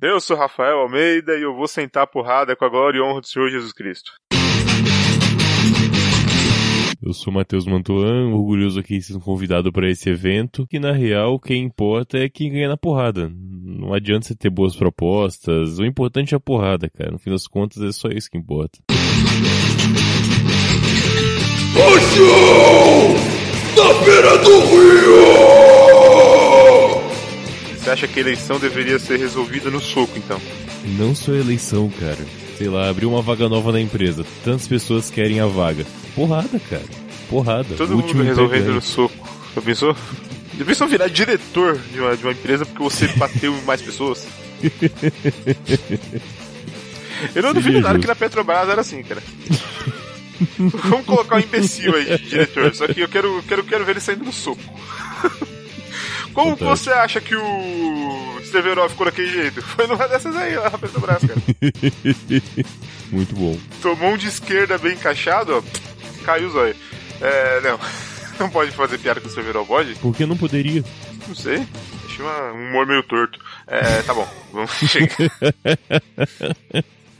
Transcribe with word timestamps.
Eu 0.00 0.20
sou 0.20 0.36
Rafael 0.36 0.78
Almeida 0.78 1.36
e 1.36 1.42
eu 1.42 1.52
vou 1.56 1.66
sentar 1.66 2.04
a 2.04 2.06
porrada 2.06 2.54
com 2.54 2.64
a 2.64 2.68
glória 2.68 2.98
e 2.98 3.00
honra 3.00 3.20
do 3.20 3.26
Senhor 3.26 3.50
Jesus 3.50 3.72
Cristo. 3.72 4.12
Eu 7.02 7.12
sou 7.12 7.32
Matheus 7.32 7.66
Mantuan, 7.66 8.28
orgulhoso 8.32 8.78
aqui 8.78 8.98
de 8.98 9.02
ser 9.02 9.18
convidado 9.18 9.72
para 9.72 9.90
esse 9.90 10.08
evento, 10.08 10.66
que 10.68 10.78
na 10.78 10.92
real 10.92 11.40
quem 11.40 11.64
importa 11.64 12.16
é 12.16 12.28
quem 12.28 12.52
ganha 12.52 12.68
na 12.68 12.76
porrada. 12.76 13.28
Não 13.34 13.92
adianta 13.92 14.28
você 14.28 14.36
ter 14.36 14.50
boas 14.50 14.76
propostas, 14.76 15.80
o 15.80 15.84
importante 15.84 16.32
é 16.32 16.36
a 16.36 16.40
porrada, 16.40 16.88
cara. 16.88 17.10
No 17.10 17.18
fim 17.18 17.30
das 17.30 17.48
contas 17.48 17.82
é 17.82 17.90
só 17.90 18.08
isso 18.08 18.30
que 18.30 18.38
importa. 18.38 18.78
O 21.74 22.00
show 22.14 23.14
da 23.74 24.04
Feira 24.04 24.38
do 24.38 24.60
Rio! 24.60 25.67
Você 27.88 27.92
acha 27.92 28.06
que 28.08 28.18
a 28.18 28.20
eleição 28.20 28.60
deveria 28.60 28.98
ser 28.98 29.18
resolvida 29.18 29.70
no 29.70 29.80
soco, 29.80 30.18
então? 30.18 30.38
Não 30.98 31.14
só 31.14 31.32
eleição, 31.32 31.88
cara. 31.88 32.18
Sei 32.58 32.68
lá, 32.68 32.90
abriu 32.90 33.08
uma 33.08 33.22
vaga 33.22 33.48
nova 33.48 33.72
na 33.72 33.80
empresa. 33.80 34.26
Tantas 34.44 34.68
pessoas 34.68 35.08
querem 35.08 35.40
a 35.40 35.46
vaga. 35.46 35.86
Porrada, 36.14 36.60
cara. 36.68 36.84
Porrada. 37.30 37.76
Todo 37.76 37.96
mundo 37.96 38.22
resolvendo 38.22 38.74
no 38.74 38.82
soco. 38.82 39.26
Já 39.54 39.62
pensou? 39.62 39.96
Já 40.58 40.64
pensou 40.66 40.86
virar 40.86 41.08
diretor 41.08 41.78
de 41.78 41.98
uma, 41.98 42.14
de 42.14 42.24
uma 42.24 42.32
empresa 42.32 42.66
porque 42.66 42.82
você 42.82 43.06
bateu 43.16 43.58
mais 43.62 43.80
pessoas? 43.80 44.26
Eu 47.34 47.42
não 47.42 47.54
duvido 47.54 47.80
nada 47.80 47.98
que 47.98 48.06
na 48.06 48.14
Petrobras 48.14 48.68
era 48.68 48.82
assim, 48.82 49.02
cara. 49.02 49.22
Vamos 50.58 51.06
colocar 51.06 51.36
um 51.36 51.40
imbecil 51.40 51.94
aí 51.94 52.18
diretor, 52.18 52.74
só 52.74 52.86
que 52.86 53.00
eu 53.00 53.08
quero, 53.08 53.42
quero, 53.48 53.64
quero 53.64 53.84
ver 53.86 53.92
ele 53.92 54.00
saindo 54.00 54.26
no 54.26 54.32
soco. 54.32 54.60
Como 56.38 56.54
você 56.54 56.90
acha 56.90 57.20
que 57.20 57.34
o 57.34 58.40
Steverov 58.44 58.90
ficou 58.90 59.06
daquele 59.06 59.26
jeito? 59.26 59.60
Foi 59.60 59.88
numa 59.88 60.06
dessas 60.06 60.36
aí, 60.36 60.54
lá 60.54 60.70
na 60.70 60.78
Petrobras, 60.78 61.18
cara. 61.18 61.40
Muito 63.10 63.34
bom. 63.34 63.58
Tomou 63.82 64.10
um 64.10 64.16
de 64.16 64.28
esquerda 64.28 64.78
bem 64.78 64.92
encaixado, 64.92 65.56
ó, 65.56 66.24
caiu 66.24 66.46
o 66.46 66.50
zóio. 66.52 66.76
É, 67.20 67.60
não. 67.62 67.80
Não 68.38 68.48
pode 68.48 68.70
fazer 68.70 68.98
piada 68.98 69.20
com 69.20 69.26
o 69.26 69.30
Steverov, 69.32 69.66
pode? 69.66 69.96
Por 69.96 70.14
que 70.14 70.24
não 70.24 70.36
poderia? 70.36 70.84
Não 71.26 71.34
sei. 71.34 71.66
Achei 72.06 72.24
um 72.24 72.68
humor 72.68 72.86
meio 72.86 73.02
torto. 73.02 73.36
É, 73.66 74.00
tá 74.02 74.14
bom. 74.14 74.28
Vamos 74.54 74.70
chegar. 74.70 75.16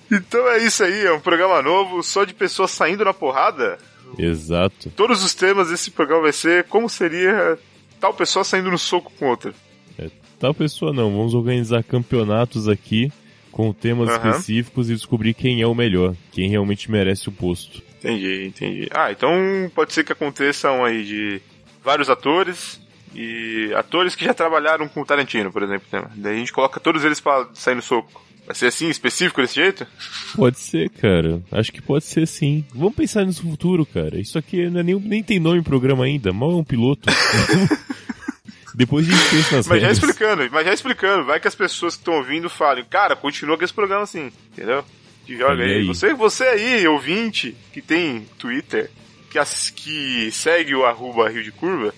Então 0.08 0.48
é 0.48 0.58
isso 0.58 0.84
aí, 0.84 1.06
é 1.06 1.12
um 1.12 1.18
programa 1.18 1.60
novo 1.60 2.04
só 2.04 2.22
de 2.22 2.32
pessoas 2.32 2.70
saindo 2.70 3.04
na 3.04 3.12
porrada. 3.12 3.78
Exato. 4.16 4.90
Todos 4.90 5.24
os 5.24 5.34
temas 5.34 5.70
desse 5.70 5.90
programa 5.90 6.22
vai 6.22 6.32
ser 6.32 6.64
como 6.68 6.88
seria 6.88 7.58
tal 8.00 8.14
pessoa 8.14 8.44
saindo 8.44 8.70
no 8.70 8.78
soco 8.78 9.12
com 9.18 9.28
outra. 9.28 9.52
É, 9.98 10.08
tal 10.38 10.54
pessoa 10.54 10.92
não, 10.92 11.10
vamos 11.10 11.34
organizar 11.34 11.82
campeonatos 11.82 12.68
aqui 12.68 13.12
com 13.50 13.72
temas 13.72 14.08
uhum. 14.08 14.14
específicos 14.14 14.88
e 14.88 14.94
descobrir 14.94 15.34
quem 15.34 15.60
é 15.60 15.66
o 15.66 15.74
melhor, 15.74 16.14
quem 16.30 16.48
realmente 16.48 16.90
merece 16.90 17.28
o 17.28 17.32
posto. 17.32 17.82
Entendi, 17.98 18.46
entendi. 18.46 18.88
Ah, 18.92 19.10
então 19.10 19.32
pode 19.74 19.92
ser 19.92 20.04
que 20.04 20.12
aconteçam 20.12 20.84
aí 20.84 21.04
de 21.04 21.42
vários 21.82 22.08
atores 22.08 22.80
e 23.14 23.72
atores 23.74 24.14
que 24.14 24.24
já 24.24 24.32
trabalharam 24.32 24.86
com 24.88 25.00
o 25.00 25.04
Tarantino, 25.04 25.50
por 25.50 25.62
exemplo. 25.62 25.86
Né? 25.90 26.08
Daí 26.14 26.36
a 26.36 26.38
gente 26.38 26.52
coloca 26.52 26.78
todos 26.78 27.04
eles 27.04 27.20
para 27.20 27.48
sair 27.54 27.74
no 27.74 27.82
soco. 27.82 28.27
Vai 28.48 28.54
ser 28.54 28.68
assim, 28.68 28.88
específico 28.88 29.42
desse 29.42 29.56
jeito? 29.56 29.86
Pode 30.34 30.58
ser, 30.58 30.88
cara. 30.88 31.42
Acho 31.52 31.70
que 31.70 31.82
pode 31.82 32.06
ser 32.06 32.26
sim. 32.26 32.64
Vamos 32.74 32.94
pensar 32.94 33.26
nisso 33.26 33.44
no 33.44 33.50
futuro, 33.50 33.84
cara. 33.84 34.18
Isso 34.18 34.38
aqui 34.38 34.70
não 34.70 34.80
é 34.80 34.82
nem, 34.82 34.94
nem 34.98 35.22
tem 35.22 35.38
nome 35.38 35.58
em 35.58 35.62
programa 35.62 36.06
ainda. 36.06 36.32
Mal 36.32 36.52
é 36.52 36.56
um 36.56 36.64
piloto. 36.64 37.10
Depois 38.74 39.06
a 39.06 39.12
gente 39.12 39.28
pensa 39.28 39.56
nas 39.56 39.66
Mas 39.66 39.82
regras. 39.82 39.82
já 39.82 39.92
explicando, 39.92 40.48
mas 40.50 40.64
já 40.64 40.72
explicando. 40.72 41.24
Vai 41.26 41.38
que 41.38 41.48
as 41.48 41.54
pessoas 41.54 41.94
que 41.94 42.00
estão 42.00 42.14
ouvindo 42.14 42.48
falem, 42.48 42.86
cara, 42.86 43.14
continua 43.14 43.58
com 43.58 43.64
esse 43.64 43.74
programa 43.74 44.04
assim, 44.04 44.32
entendeu? 44.50 44.82
Que 45.26 45.36
joga 45.36 45.62
aí. 45.62 45.80
aí. 45.80 45.86
Você, 45.86 46.14
você 46.14 46.44
aí, 46.44 46.88
ouvinte, 46.88 47.54
que 47.74 47.82
tem 47.82 48.26
Twitter, 48.38 48.90
que, 49.30 49.38
que 49.74 50.30
segue 50.32 50.74
o 50.74 50.86
arroba 50.86 51.28
Rio 51.28 51.44
de 51.44 51.52
Curva, 51.52 51.92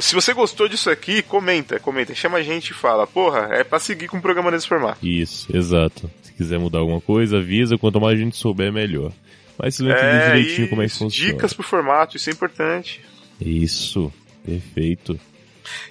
se 0.00 0.14
você 0.14 0.32
gostou 0.32 0.68
disso 0.68 0.90
aqui, 0.90 1.22
comenta, 1.22 1.78
comenta. 1.78 2.14
Chama 2.14 2.38
a 2.38 2.42
gente 2.42 2.70
e 2.70 2.74
fala, 2.74 3.06
porra, 3.06 3.48
é 3.52 3.64
pra 3.64 3.78
seguir 3.78 4.08
com 4.08 4.18
o 4.18 4.22
programa 4.22 4.50
nesse 4.50 4.68
formato. 4.68 5.06
Isso, 5.06 5.54
exato. 5.54 6.10
Se 6.22 6.32
quiser 6.32 6.58
mudar 6.58 6.78
alguma 6.78 7.00
coisa, 7.00 7.38
avisa. 7.38 7.78
Quanto 7.78 8.00
mais 8.00 8.18
a 8.18 8.22
gente 8.22 8.36
souber, 8.36 8.72
melhor. 8.72 9.12
Mas 9.58 9.76
se 9.76 9.82
não 9.82 9.90
entender 9.90 10.16
é, 10.16 10.26
direitinho 10.26 10.68
como 10.68 10.82
é 10.82 10.86
que 10.86 10.94
funciona. 10.94 11.32
Dicas 11.32 11.52
pro 11.52 11.62
formato, 11.62 12.16
isso 12.16 12.28
é 12.28 12.32
importante. 12.32 13.00
Isso, 13.40 14.12
perfeito. 14.44 15.18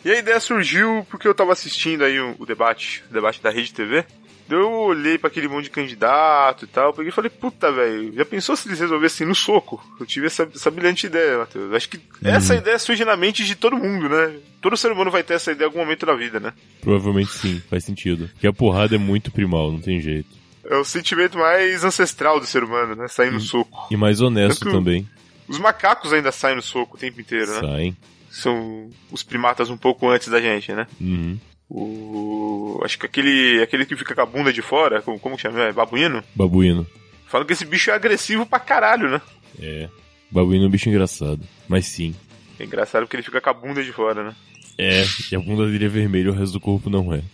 E 0.04 0.12
a 0.12 0.20
ideia 0.20 0.40
surgiu 0.40 1.06
porque 1.10 1.28
eu 1.28 1.34
tava 1.34 1.52
assistindo 1.52 2.04
aí 2.04 2.20
o, 2.20 2.36
o 2.40 2.46
debate, 2.46 3.04
o 3.10 3.14
debate 3.14 3.42
da 3.42 3.50
Rede 3.50 3.74
TV. 3.74 4.06
Eu 4.50 4.72
olhei 4.72 5.18
para 5.18 5.28
aquele 5.28 5.48
monte 5.48 5.66
de 5.66 5.70
candidato 5.72 6.66
e 6.66 6.68
tal, 6.68 6.94
peguei 6.94 7.10
e 7.10 7.14
falei, 7.14 7.32
puta, 7.32 7.72
velho, 7.72 8.14
já 8.14 8.24
pensou 8.24 8.56
se 8.56 8.68
eles 8.68 8.80
resolvessem 8.80 9.26
no 9.26 9.34
soco? 9.34 9.84
Eu 10.00 10.06
tive 10.06 10.28
essa, 10.28 10.48
essa 10.54 10.70
brilhante 10.70 11.08
ideia, 11.08 11.40
Matheus. 11.40 11.74
Acho 11.74 11.90
que 11.90 11.98
uhum. 11.98 12.30
essa 12.30 12.56
ideia 12.56 12.78
surge 12.78 13.04
na 13.04 13.18
mente 13.18 13.44
de 13.44 13.56
todo 13.56 13.76
mundo, 13.76 14.08
né? 14.08 14.36
Todo 14.62 14.78
ser 14.78 14.92
humano 14.92 15.10
vai 15.10 15.24
ter 15.24 15.34
essa 15.34 15.52
ideia 15.52 15.66
em 15.66 15.70
algum 15.70 15.80
momento 15.80 16.06
da 16.06 16.14
vida, 16.14 16.40
né? 16.40 16.54
Provavelmente 16.82 17.32
sim, 17.32 17.62
faz 17.70 17.84
sentido. 17.84 18.30
Porque 18.34 18.48
a 18.48 18.54
porrada 18.54 18.96
é 18.96 19.00
muito 19.00 19.32
primal, 19.32 19.72
não 19.72 19.82
tem 19.82 20.00
jeito. 20.00 20.30
É 20.64 20.76
o 20.78 20.86
sentimento 20.86 21.38
mais 21.38 21.84
ancestral 21.84 22.40
do 22.40 22.46
ser 22.46 22.64
humano, 22.64 22.96
né? 22.96 23.08
Sair 23.08 23.32
no 23.32 23.40
soco. 23.40 23.88
E 23.90 23.98
mais 23.98 24.22
honesto 24.22 24.70
também. 24.70 25.08
Os 25.48 25.60
macacos 25.60 26.12
ainda 26.12 26.32
saem 26.32 26.56
no 26.56 26.62
soco 26.62 26.98
o 26.98 27.00
tempo 27.00 27.22
inteiro, 27.22 27.52
né? 27.52 27.60
Saem. 27.60 27.98
São 28.30 28.90
os 29.12 29.24
primatas 29.24 29.70
um 29.70 29.78
pouco 29.78 30.10
antes 30.10 30.28
da 30.28 30.42
gente, 30.42 30.72
né? 30.74 30.88
Uhum. 31.00 31.40
O. 31.70 32.80
Acho 32.84 33.00
que 33.00 33.06
aquele. 33.06 33.62
aquele 33.62 33.86
que 33.86 33.96
fica 33.96 34.14
com 34.14 34.22
a 34.22 34.26
bunda 34.26 34.53
de 34.53 34.62
fora, 34.62 35.02
como, 35.02 35.20
como 35.20 35.38
chama? 35.38 35.64
É 35.64 35.72
babuíno? 35.72 36.24
Babuíno. 36.36 36.86
Falam 37.28 37.46
que 37.46 37.53
esse 37.53 37.66
bicho 37.66 37.90
é 37.90 37.94
agressivo 37.94 38.46
pra 38.46 38.59
caralho, 38.59 39.09
né? 39.09 39.22
É. 39.59 39.90
Babuíno 40.30 40.66
é 40.66 40.68
um 40.68 40.72
bicho 40.72 40.90
engraçado. 40.90 41.42
Mas 41.68 41.86
sim. 41.86 42.16
É 42.59 42.64
engraçado 42.64 43.03
porque 43.03 43.16
ele 43.16 43.24
fica 43.24 43.42
com 43.42 43.50
a 43.50 43.53
bunda 43.53 43.84
de 43.84 43.92
fora, 43.92 44.24
né? 44.24 44.36
É, 44.78 45.03
e 45.31 45.36
a 45.36 45.40
bunda 45.40 45.66
dele 45.68 45.86
é 45.86 45.90
vermelha, 45.90 46.31
o 46.31 46.34
resto 46.34 46.53
do 46.53 46.59
corpo 46.59 46.90
não 46.90 47.14
é. 47.14 47.22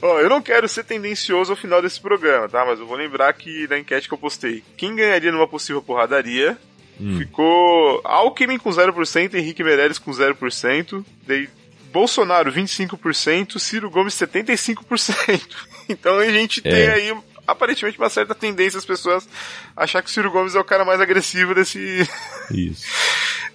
Ó, 0.00 0.14
oh, 0.14 0.18
eu 0.18 0.28
não 0.28 0.42
quero 0.42 0.66
ser 0.68 0.84
tendencioso 0.84 1.52
ao 1.52 1.56
final 1.56 1.80
desse 1.80 2.00
programa, 2.00 2.48
tá? 2.48 2.64
Mas 2.64 2.80
eu 2.80 2.86
vou 2.86 2.96
lembrar 2.96 3.32
que 3.34 3.68
na 3.68 3.78
enquete 3.78 4.08
que 4.08 4.14
eu 4.14 4.18
postei, 4.18 4.64
quem 4.76 4.96
ganharia 4.96 5.30
numa 5.30 5.46
possível 5.46 5.80
porradaria 5.80 6.58
Hum. 7.02 7.18
Ficou 7.18 8.00
Alckmin 8.04 8.58
com 8.58 8.70
0%, 8.70 9.34
Henrique 9.34 9.64
Meirelles 9.64 9.98
com 9.98 10.12
0%, 10.12 11.04
daí 11.26 11.48
Bolsonaro 11.92 12.52
25%, 12.52 13.58
Ciro 13.58 13.90
Gomes 13.90 14.14
75%. 14.14 15.42
Então 15.88 16.16
a 16.16 16.30
gente 16.30 16.60
é. 16.64 16.70
tem 16.70 16.88
aí 16.88 17.16
aparentemente 17.44 17.98
uma 17.98 18.08
certa 18.08 18.36
tendência 18.36 18.78
as 18.78 18.84
pessoas 18.84 19.28
achar 19.76 20.00
que 20.00 20.08
o 20.08 20.12
Ciro 20.12 20.30
Gomes 20.30 20.54
é 20.54 20.60
o 20.60 20.64
cara 20.64 20.84
mais 20.84 21.00
agressivo 21.00 21.54
desse 21.56 22.08
Isso. 22.54 22.86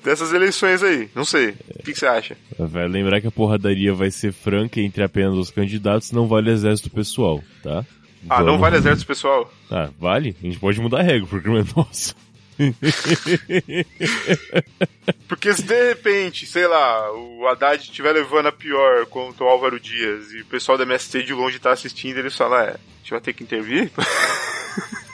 dessas 0.03 0.34
eleições 0.34 0.84
aí. 0.84 1.09
Não 1.16 1.24
sei. 1.24 1.56
É. 1.69 1.80
O 1.80 1.84
que, 1.84 1.94
que, 1.94 2.00
você 2.00 2.06
acha? 2.06 2.38
Vai 2.59 2.86
lembrar 2.86 3.22
que 3.22 3.28
a 3.28 3.31
porradaria 3.31 3.94
vai 3.94 4.12
ser 4.12 4.34
franca 4.34 4.81
entre 4.81 5.02
apenas 5.02 5.36
os 5.38 5.50
candidatos, 5.50 6.12
não 6.12 6.28
vale 6.28 6.52
exército 6.52 6.90
pessoal, 6.90 7.41
tá? 7.63 7.86
Ah, 8.30 8.38
Vamos... 8.38 8.46
não 8.46 8.59
vale 8.59 8.75
exército 8.75 9.07
pessoal? 9.07 9.52
Ah, 9.72 9.90
vale? 9.97 10.36
A 10.44 10.46
gente 10.46 10.59
pode 10.59 10.80
mudar 10.81 11.00
a 11.00 11.03
regra, 11.03 11.25
porque 11.28 11.47
não 11.47 11.57
é 11.57 11.63
nosso. 11.75 12.13
Porque 15.28 15.53
se 15.53 15.62
de 15.62 15.90
repente, 15.90 16.45
sei 16.45 16.68
lá, 16.68 17.12
o 17.13 17.47
Haddad 17.47 17.84
estiver 17.84 18.12
levando 18.12 18.47
a 18.47 18.51
pior 18.51 19.06
contra 19.07 19.44
o 19.44 19.47
Álvaro 19.47 19.79
Dias 19.79 20.31
e 20.31 20.41
o 20.41 20.45
pessoal 20.45 20.78
da 20.78 20.84
MST 20.84 21.23
de 21.23 21.34
longe 21.34 21.59
tá 21.59 21.72
assistindo, 21.72 22.18
eles 22.18 22.35
falam, 22.35 22.59
é, 22.59 22.69
a 22.72 22.79
gente 23.00 23.12
vai 23.12 23.22
ter 23.22 23.34
que 23.34 23.44
intervir? 23.44 23.91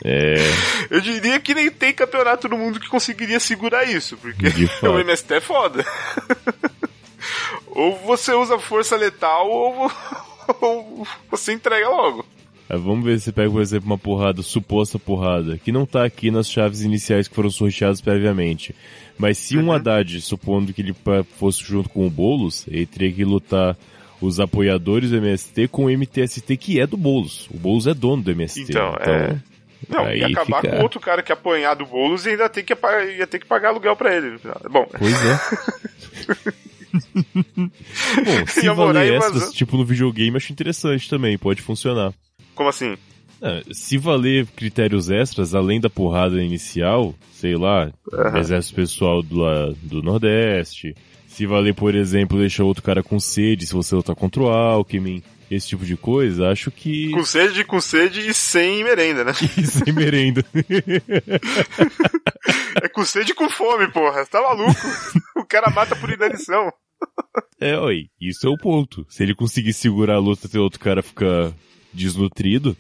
É. 0.06 0.36
Eu 0.90 1.00
diria 1.00 1.40
que 1.40 1.54
nem 1.54 1.72
tem 1.72 1.94
campeonato 1.94 2.50
no 2.50 2.58
mundo 2.58 2.78
que 2.78 2.90
conseguiria 2.90 3.40
segurar 3.40 3.86
isso, 3.86 4.18
porque 4.18 4.48
o 4.86 5.00
MST 5.00 5.36
é 5.36 5.40
foda. 5.40 5.86
ou 7.68 7.98
você 8.00 8.34
usa 8.34 8.60
força 8.60 8.98
letal 8.98 9.50
ou, 9.50 9.90
ou 10.60 11.08
você 11.32 11.54
entrega 11.54 11.88
logo. 11.88 12.26
É, 12.70 12.78
vamos 12.78 13.04
ver 13.04 13.20
se 13.20 13.32
pega, 13.32 13.52
por 13.52 13.62
exemplo, 13.62 13.88
uma 13.88 13.98
porrada, 13.98 14.42
suposta 14.42 14.98
porrada, 14.98 15.58
que 15.58 15.72
não 15.72 15.86
tá 15.86 16.06
aqui 16.06 16.32
nas 16.32 16.50
chaves 16.50 16.82
iniciais 16.82 17.28
que 17.28 17.36
foram 17.36 17.50
sorteadas 17.50 18.02
previamente. 18.02 18.74
Mas 19.18 19.38
se 19.38 19.58
um 19.58 19.66
uhum. 19.66 19.72
Haddad, 19.74 20.22
supondo 20.22 20.74
que 20.74 20.82
ele 20.82 20.96
fosse 21.38 21.64
junto 21.64 21.90
com 21.90 22.08
o 22.08 22.10
Boulos, 22.10 22.66
ele 22.68 22.86
teria 22.86 23.12
que 23.12 23.24
lutar 23.24 23.78
os 24.22 24.40
apoiadores 24.40 25.10
do 25.10 25.18
MST 25.18 25.68
com 25.68 25.86
o 25.86 25.90
MTST, 25.90 26.56
que 26.58 26.80
é 26.80 26.88
do 26.88 26.98
Boulos. 26.98 27.48
O 27.52 27.58
Boulos 27.58 27.88
é 27.88 27.94
dono 27.94 28.24
do 28.24 28.32
MST. 28.32 28.72
Então, 28.72 28.96
então 29.00 29.14
é... 29.14 29.38
Não, 29.90 30.14
ia 30.14 30.28
acabar 30.28 30.62
fica... 30.62 30.78
com 30.78 30.84
outro 30.84 31.00
cara 31.00 31.22
que 31.22 31.32
apanhar 31.32 31.76
do 31.76 31.86
Boulos 31.86 32.26
e 32.26 32.30
ainda 32.30 32.48
tem 32.48 32.64
que, 32.64 32.74
ia 33.18 33.28
ter 33.28 33.40
que 33.40 33.46
pagar 33.46 33.70
aluguel 33.70 33.96
pra 33.98 34.16
ele. 34.16 34.40
Bom. 34.72 34.88
Pois 34.98 35.26
é. 35.26 36.54
Bom, 36.94 38.48
se 38.48 38.70
valer 38.70 39.14
essas, 39.16 39.52
tipo 39.52 39.76
no 39.76 39.84
videogame, 39.84 40.38
acho 40.38 40.54
interessante 40.54 41.10
também, 41.10 41.38
pode 41.38 41.62
funcionar. 41.62 42.14
Como 42.56 42.70
assim? 42.70 42.98
É, 43.42 43.62
se 43.72 43.98
valer 43.98 44.48
critérios 44.48 45.10
extras, 45.10 45.54
além 45.54 45.80
da 45.80 45.90
porrada 45.90 46.42
inicial, 46.42 47.14
sei 47.34 47.56
lá, 47.56 47.92
uhum. 48.12 48.38
exército 48.38 48.76
pessoal 48.76 49.22
do, 49.22 49.74
do 49.82 50.02
Nordeste, 50.02 50.96
Se 51.28 51.46
valer, 51.46 51.74
por 51.74 51.94
exemplo, 51.94 52.38
deixar 52.38 52.64
outro 52.64 52.84
cara 52.84 53.04
com 53.04 53.20
sede, 53.20 53.66
se 53.66 53.74
você 53.74 53.96
lutar 53.96 54.16
contra 54.16 54.44
o 54.44 54.50
Alckmin, 54.50 55.22
esse 55.52 55.68
tipo 55.68 55.86
de 55.86 55.98
coisa, 55.98 56.50
acho 56.50 56.72
que. 56.72 57.12
Com 57.12 57.26
sede, 57.26 57.64
com 57.64 57.82
sede 57.82 58.28
e 58.28 58.34
sem 58.34 58.84
merenda, 58.84 59.24
né? 59.24 59.34
E 59.58 59.66
sem 59.66 59.94
merenda. 59.94 60.44
é 62.82 62.88
com 62.88 63.04
sede 63.04 63.32
e 63.32 63.36
com 63.36 63.50
fome, 63.50 63.92
porra. 63.92 64.24
Você 64.24 64.32
tá 64.32 64.42
maluco? 64.42 64.80
o 65.36 65.46
cara 65.46 65.70
mata 65.70 65.96
por 65.96 66.10
inanição. 66.10 66.72
É, 67.60 67.78
oi, 67.78 68.08
isso 68.22 68.48
é 68.48 68.50
o 68.50 68.58
ponto. 68.58 69.06
Se 69.10 69.24
ele 69.24 69.36
conseguir 69.36 69.74
segurar 69.74 70.16
a 70.16 70.20
luta 70.20 70.48
até 70.48 70.58
o 70.58 70.64
outro 70.64 70.80
cara 70.80 71.04
ficar 71.04 71.54
desnutrido, 71.94 72.76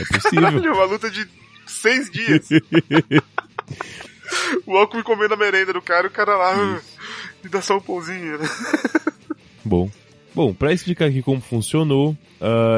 é 0.00 0.04
possível. 0.04 0.42
Caralho, 0.42 0.74
uma 0.74 0.84
luta 0.84 1.10
de 1.10 1.26
seis 1.66 2.10
dias. 2.10 2.48
o 4.66 4.76
Alckmin 4.76 5.02
comendo 5.02 5.34
a 5.34 5.36
merenda 5.36 5.72
do 5.72 5.82
cara 5.82 6.06
e 6.06 6.08
o 6.08 6.12
cara 6.12 6.36
lá. 6.36 6.80
Me 7.42 7.50
dá 7.50 7.60
só 7.60 7.76
um 7.76 7.80
pãozinho, 7.80 8.38
né? 8.38 8.48
Bom. 9.64 9.90
Bom, 10.34 10.52
para 10.52 10.72
explicar 10.72 11.06
aqui 11.06 11.22
como 11.22 11.40
funcionou, 11.40 12.16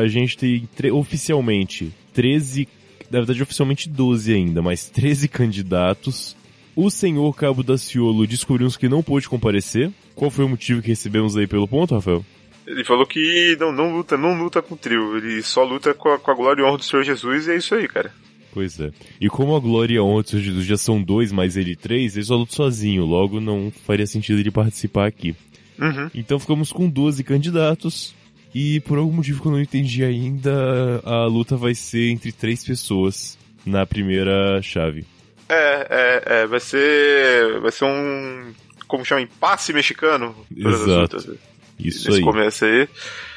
a 0.01 0.07
gente 0.07 0.39
tem 0.39 0.69
oficialmente 0.93 1.93
13, 2.15 2.69
na 3.11 3.19
verdade 3.19 3.43
oficialmente 3.43 3.89
12 3.89 4.33
ainda, 4.33 4.63
mas 4.63 4.89
13 4.89 5.27
candidatos. 5.27 6.37
O 6.77 6.89
senhor 6.89 7.35
Cabo 7.35 7.65
da 7.65 7.77
Ciolo 7.77 8.29
descobrimos 8.29 8.77
que 8.77 8.89
não 8.89 9.03
pôde 9.03 9.29
comparecer. 9.29 9.91
Qual 10.15 10.31
foi 10.31 10.45
o 10.45 10.49
motivo 10.49 10.81
que 10.81 10.87
recebemos 10.87 11.37
aí 11.37 11.49
pelo 11.49 11.67
ponto, 11.67 11.97
Rafael? 11.97 12.25
Ele 12.69 12.85
falou 12.85 13.07
que 13.07 13.57
não, 13.59 13.73
não 13.73 13.97
luta, 13.97 14.17
não 14.17 14.39
luta 14.39 14.61
com 14.61 14.75
o 14.75 14.79
trio, 14.79 15.17
ele 15.17 15.43
só 15.43 15.65
luta 15.65 15.95
com 15.95 16.11
a, 16.11 16.19
com 16.19 16.31
a 16.31 16.35
glória 16.35 16.61
e 16.61 16.65
honra 16.65 16.77
do 16.77 16.85
Senhor 16.85 17.03
Jesus 17.03 17.47
e 17.47 17.53
é 17.53 17.57
isso 17.57 17.75
aí, 17.75 17.89
cara. 17.89 18.13
Pois 18.53 18.79
é. 18.79 18.91
E 19.19 19.29
como 19.29 19.57
a 19.57 19.61
glória 19.61 19.95
e 19.95 19.99
a 19.99 20.03
honra 20.03 20.23
do 20.23 20.29
Senhor 20.29 20.43
Jesus 20.43 20.67
já 20.67 20.77
são 20.77 21.03
dois, 21.03 21.33
mais 21.33 21.57
ele 21.57 21.75
três, 21.75 22.15
ele 22.15 22.27
só 22.27 22.37
luta 22.37 22.53
sozinho, 22.53 23.07
logo 23.07 23.41
não 23.41 23.73
faria 23.87 24.07
sentido 24.07 24.39
ele 24.39 24.51
participar 24.51 25.07
aqui. 25.07 25.35
Uhum. 25.79 26.11
Então 26.15 26.39
ficamos 26.39 26.73
com 26.73 26.89
12 26.89 27.25
candidatos. 27.25 28.15
E 28.55 28.81
por 28.81 28.99
algum 28.99 29.13
motivo 29.13 29.41
que 29.41 29.49
eu 29.49 29.53
não 29.53 29.61
entendi 29.61 30.03
ainda, 30.03 31.01
a 31.05 31.27
luta 31.27 31.57
vai 31.57 31.75
ser 31.75 32.11
entre 32.11 32.33
três 32.33 32.65
pessoas 32.65 33.39
na 33.65 33.87
primeira 33.87 34.61
chave. 34.63 35.05
É, 35.49 35.87
é, 35.91 36.23
é 36.43 36.47
vai 36.47 36.61
ser. 36.61 37.61
Vai 37.61 37.71
ser 37.71 37.85
um. 37.85 38.53
Como 38.87 39.05
chama? 39.05 39.21
Impasse 39.21 39.73
mexicano? 39.73 40.35
Exato. 40.55 41.39
Isso 41.79 42.09
nesse 42.09 42.21
aí. 42.21 42.25
começo 42.25 42.65
aí. 42.65 42.89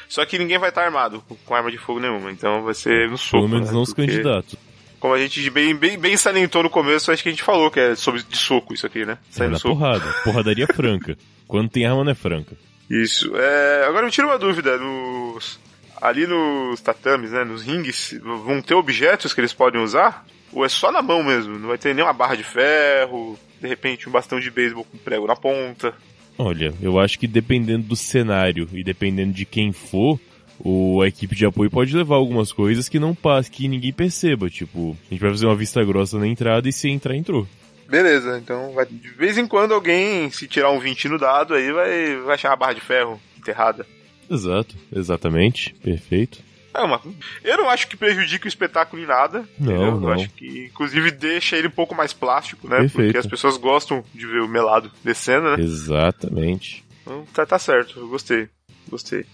Só 0.08 0.24
que 0.26 0.38
ninguém 0.38 0.58
vai 0.58 0.68
estar 0.68 0.84
armado 0.84 1.24
com 1.46 1.54
arma 1.54 1.70
de 1.70 1.78
fogo 1.78 1.98
nenhuma, 1.98 2.30
então 2.30 2.62
vai 2.62 2.74
ser 2.74 3.08
no 3.08 3.16
soco. 3.16 3.38
Pelo 3.38 3.48
menos 3.48 3.68
né? 3.68 3.74
não 3.74 3.82
os 3.82 3.94
candidatos. 3.94 4.56
Como 5.00 5.14
a 5.14 5.18
gente 5.18 5.50
bem, 5.50 5.74
bem, 5.74 5.98
bem 5.98 6.16
salientou 6.16 6.62
no 6.62 6.70
começo, 6.70 7.10
acho 7.10 7.22
que 7.22 7.28
a 7.28 7.32
gente 7.32 7.42
falou 7.42 7.70
que 7.70 7.80
é 7.80 7.94
sobre 7.94 8.22
de 8.22 8.36
soco 8.36 8.74
isso 8.74 8.86
aqui, 8.86 9.04
né? 9.04 9.18
É 9.36 9.44
no 9.44 9.50
na 9.50 9.58
soco. 9.58 9.74
porrada. 9.74 10.12
Porradaria 10.22 10.66
franca. 10.66 11.16
Quando 11.48 11.70
tem 11.70 11.86
arma 11.86 12.04
não 12.04 12.12
é 12.12 12.14
franca. 12.14 12.56
Isso. 12.88 13.34
É, 13.36 13.86
agora 13.86 14.04
me 14.04 14.12
tira 14.12 14.26
uma 14.26 14.38
dúvida. 14.38 14.76
Nos, 14.76 15.58
ali 16.00 16.26
nos 16.26 16.80
tatames, 16.80 17.30
né? 17.32 17.42
Nos 17.42 17.62
rings, 17.62 18.14
vão 18.22 18.60
ter 18.60 18.74
objetos 18.74 19.32
que 19.32 19.40
eles 19.40 19.52
podem 19.52 19.80
usar? 19.80 20.26
Ou 20.52 20.64
é 20.64 20.68
só 20.68 20.92
na 20.92 21.00
mão 21.00 21.22
mesmo? 21.22 21.58
Não 21.58 21.68
vai 21.68 21.78
ter 21.78 21.94
nenhuma 21.94 22.12
barra 22.12 22.36
de 22.36 22.44
ferro, 22.44 23.38
de 23.60 23.66
repente 23.66 24.08
um 24.08 24.12
bastão 24.12 24.38
de 24.38 24.50
beisebol 24.50 24.84
com 24.84 24.98
prego 24.98 25.26
na 25.26 25.34
ponta. 25.34 25.94
Olha, 26.38 26.72
eu 26.80 26.98
acho 26.98 27.18
que 27.18 27.26
dependendo 27.26 27.86
do 27.86 27.96
cenário 27.96 28.68
e 28.72 28.82
dependendo 28.82 29.32
de 29.32 29.44
quem 29.44 29.72
for, 29.72 30.18
o, 30.58 31.02
a 31.02 31.08
equipe 31.08 31.34
de 31.34 31.44
apoio 31.44 31.70
pode 31.70 31.94
levar 31.96 32.16
algumas 32.16 32.52
coisas 32.52 32.88
que 32.88 32.98
não 32.98 33.14
passe, 33.14 33.50
que 33.50 33.68
ninguém 33.68 33.92
perceba. 33.92 34.48
Tipo, 34.48 34.96
a 35.06 35.14
gente 35.14 35.20
vai 35.20 35.30
fazer 35.30 35.46
uma 35.46 35.56
vista 35.56 35.84
grossa 35.84 36.18
na 36.18 36.26
entrada 36.26 36.68
e 36.68 36.72
se 36.72 36.88
entrar, 36.88 37.16
entrou. 37.16 37.46
Beleza, 37.88 38.38
então 38.38 38.72
vai, 38.72 38.86
de 38.86 39.08
vez 39.10 39.36
em 39.36 39.46
quando 39.46 39.74
alguém, 39.74 40.30
se 40.30 40.48
tirar 40.48 40.70
um 40.70 40.78
20 40.78 41.08
no 41.08 41.18
dado, 41.18 41.52
aí 41.52 41.70
vai, 41.72 42.16
vai 42.24 42.34
achar 42.34 42.48
uma 42.50 42.56
barra 42.56 42.72
de 42.72 42.80
ferro 42.80 43.20
enterrada. 43.36 43.86
Exato, 44.30 44.74
exatamente, 44.90 45.74
perfeito. 45.74 46.38
É 46.74 46.80
uma, 46.80 47.00
eu 47.44 47.56
não 47.58 47.68
acho 47.68 47.86
que 47.86 47.96
prejudique 47.96 48.46
o 48.46 48.48
espetáculo 48.48 49.02
em 49.02 49.06
nada. 49.06 49.44
Não, 49.58 49.72
entendeu? 49.72 50.00
não. 50.00 50.08
Eu 50.08 50.14
acho 50.14 50.30
que, 50.30 50.66
inclusive, 50.66 51.10
deixa 51.10 51.56
ele 51.56 51.68
um 51.68 51.72
pouco 51.72 51.94
mais 51.94 52.12
plástico, 52.12 52.66
né? 52.66 52.78
Perfeito. 52.78 53.06
Porque 53.06 53.18
as 53.18 53.26
pessoas 53.26 53.56
gostam 53.56 54.02
de 54.14 54.26
ver 54.26 54.40
o 54.40 54.48
melado 54.48 54.90
descendo, 55.04 55.56
né? 55.56 55.62
Exatamente. 55.62 56.84
Então 57.02 57.26
tá, 57.32 57.44
tá 57.44 57.58
certo, 57.58 57.98
eu 57.98 58.08
gostei. 58.08 58.48
Gostei. 58.88 59.26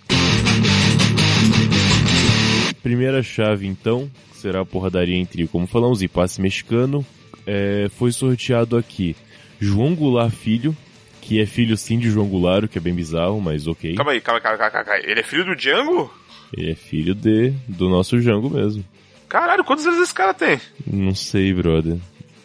Primeira 2.82 3.22
chave, 3.22 3.66
então, 3.66 4.10
será 4.32 4.60
a 4.60 4.64
porradaria 4.64 5.16
entre, 5.16 5.46
como 5.46 5.66
falamos, 5.66 6.02
e 6.02 6.08
passe 6.08 6.40
mexicano. 6.40 7.04
É, 7.46 7.88
foi 7.96 8.12
sorteado 8.12 8.76
aqui 8.76 9.16
João 9.60 9.94
Goulart 9.94 10.32
Filho, 10.32 10.76
que 11.20 11.40
é 11.40 11.46
filho 11.46 11.76
sim 11.76 11.98
de 11.98 12.10
João 12.10 12.26
Goulart, 12.28 12.64
o 12.64 12.68
que 12.68 12.78
é 12.78 12.80
bem 12.80 12.94
bizarro, 12.94 13.40
mas 13.40 13.66
ok. 13.66 13.94
Calma 13.94 14.12
aí, 14.12 14.20
calma, 14.20 14.40
calma, 14.40 14.58
calma, 14.58 14.70
calma. 14.70 14.84
calma. 14.86 15.02
Ele 15.04 15.20
é 15.20 15.22
filho 15.22 15.44
do 15.44 15.56
Django? 15.56 16.12
Ele 16.56 16.70
é 16.72 16.74
filho 16.74 17.14
de 17.14 17.50
do 17.68 17.88
nosso 17.88 18.18
Django 18.20 18.48
mesmo. 18.50 18.84
Caralho, 19.28 19.64
quantos 19.64 19.86
anos 19.86 20.00
esse 20.00 20.14
cara 20.14 20.32
tem? 20.32 20.58
Não 20.86 21.14
sei, 21.14 21.52
brother. 21.52 21.96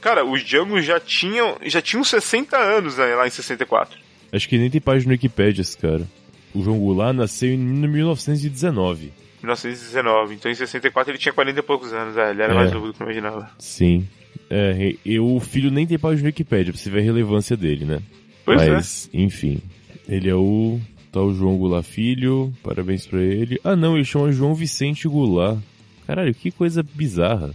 Cara, 0.01 0.25
os 0.25 0.43
Django 0.43 0.81
já 0.81 0.99
tinham, 0.99 1.57
já 1.65 1.81
tinham 1.81 2.03
60 2.03 2.57
anos 2.57 2.97
né, 2.97 3.15
lá 3.15 3.25
em 3.25 3.29
64. 3.29 3.97
Acho 4.33 4.49
que 4.49 4.57
nem 4.57 4.69
tem 4.69 4.81
página 4.81 5.05
no 5.07 5.11
Wikipedia 5.13 5.61
esse 5.61 5.77
cara. 5.77 6.05
O 6.53 6.61
João 6.61 6.77
Goulart 6.79 7.15
nasceu 7.15 7.49
em 7.53 7.57
1919. 7.57 9.13
1919. 9.41 10.35
Então 10.35 10.51
em 10.51 10.55
64 10.55 11.11
ele 11.11 11.17
tinha 11.19 11.33
40 11.33 11.59
e 11.59 11.63
poucos 11.63 11.93
anos. 11.93 12.17
É, 12.17 12.31
ele 12.31 12.41
era 12.41 12.53
É. 12.53 12.55
mais 12.55 12.71
novo 12.71 12.87
do 12.87 12.93
que 12.93 13.01
eu 13.01 13.05
imaginava. 13.05 13.49
Sim. 13.59 14.07
É, 14.49 14.95
e, 15.05 15.19
o 15.19 15.39
filho 15.39 15.71
nem 15.71 15.87
tem 15.87 15.97
página 15.97 16.21
no 16.23 16.27
Wikipedia, 16.27 16.73
pra 16.73 16.81
você 16.81 16.89
ver 16.89 16.99
a 16.99 17.03
relevância 17.03 17.55
dele, 17.55 17.85
né? 17.85 17.99
Pois 18.45 18.61
é. 18.61 18.69
Mas, 18.71 19.09
enfim. 19.13 19.59
Ele 20.07 20.29
é 20.29 20.35
o 20.35 20.79
tal 21.13 21.31
João 21.31 21.55
Goulart 21.57 21.85
Filho, 21.85 22.51
parabéns 22.63 23.05
pra 23.05 23.21
ele. 23.21 23.59
Ah 23.63 23.75
não, 23.75 23.95
ele 23.95 24.03
chama 24.03 24.31
João 24.31 24.55
Vicente 24.55 25.07
Goulart. 25.07 25.59
Caralho, 26.07 26.33
que 26.33 26.49
coisa 26.51 26.83
bizarra. 26.83 27.53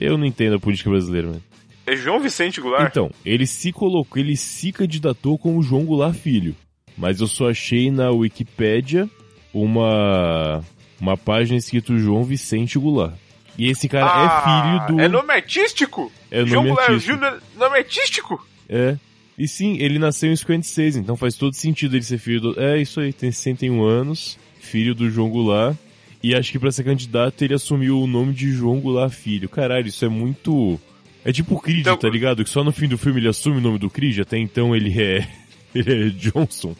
Eu 0.00 0.16
não 0.16 0.24
entendo 0.24 0.54
a 0.54 0.60
política 0.60 0.88
brasileira, 0.88 1.26
mano. 1.26 1.42
É 1.84 1.96
João 1.96 2.20
Vicente 2.20 2.60
Goulart? 2.60 2.88
Então, 2.88 3.10
ele 3.26 3.46
se 3.46 3.72
colocou, 3.72 4.22
ele 4.22 4.36
se 4.36 4.70
candidatou 4.70 5.36
como 5.36 5.60
João 5.62 5.84
Goulart 5.84 6.14
Filho. 6.14 6.54
Mas 6.96 7.20
eu 7.20 7.26
só 7.26 7.50
achei 7.50 7.90
na 7.90 8.10
Wikipédia 8.10 9.10
uma 9.52 10.62
uma 11.00 11.16
página 11.16 11.58
escrito 11.58 11.98
João 11.98 12.22
Vicente 12.22 12.78
Goulart. 12.78 13.14
E 13.58 13.68
esse 13.68 13.88
cara 13.88 14.06
Ah, 14.06 14.22
é 14.22 14.86
filho 14.86 14.96
do 14.96 15.02
É 15.02 15.08
nome 15.08 15.32
artístico? 15.32 16.12
É 16.30 16.46
João 16.46 16.62
nome 16.62 16.68
Goulart 16.68 16.90
artístico. 16.90 17.16
Júnior, 17.16 17.42
nome 17.58 17.76
artístico? 17.78 18.46
É. 18.68 18.96
E 19.40 19.48
sim, 19.48 19.78
ele 19.80 19.98
nasceu 19.98 20.30
em 20.30 20.36
56, 20.36 20.96
então 20.96 21.16
faz 21.16 21.34
todo 21.34 21.54
sentido 21.54 21.96
ele 21.96 22.04
ser 22.04 22.18
filho 22.18 22.40
do. 22.40 22.60
É, 22.60 22.80
isso 22.80 23.00
aí, 23.00 23.10
tem 23.12 23.32
61 23.32 23.82
anos, 23.82 24.38
filho 24.60 24.94
do 24.94 25.08
João 25.10 25.30
Goulart. 25.30 25.76
E 26.22 26.34
acho 26.34 26.52
que 26.52 26.58
pra 26.58 26.70
ser 26.70 26.84
candidato 26.84 27.42
ele 27.42 27.54
assumiu 27.54 27.98
o 27.98 28.06
nome 28.06 28.34
de 28.34 28.52
João 28.52 28.78
Goulart 28.78 29.10
Filho. 29.14 29.48
Caralho, 29.48 29.86
isso 29.88 30.04
é 30.04 30.08
muito. 30.10 30.78
É 31.24 31.32
tipo 31.32 31.54
o 31.54 31.60
Creed, 31.60 31.80
Então- 31.80 31.96
tá 31.96 32.08
ligado? 32.10 32.44
Que 32.44 32.50
só 32.50 32.62
no 32.62 32.70
fim 32.72 32.86
do 32.86 32.98
filme 32.98 33.18
ele 33.20 33.28
assume 33.28 33.56
o 33.56 33.60
nome 33.62 33.78
do 33.78 33.88
Creed, 33.88 34.18
até 34.20 34.36
então 34.36 34.76
ele 34.76 34.92
é. 35.02 35.26
Ele 35.74 36.08
é 36.08 36.10
Johnson. 36.10 36.74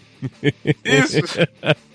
Isso. 0.85 1.17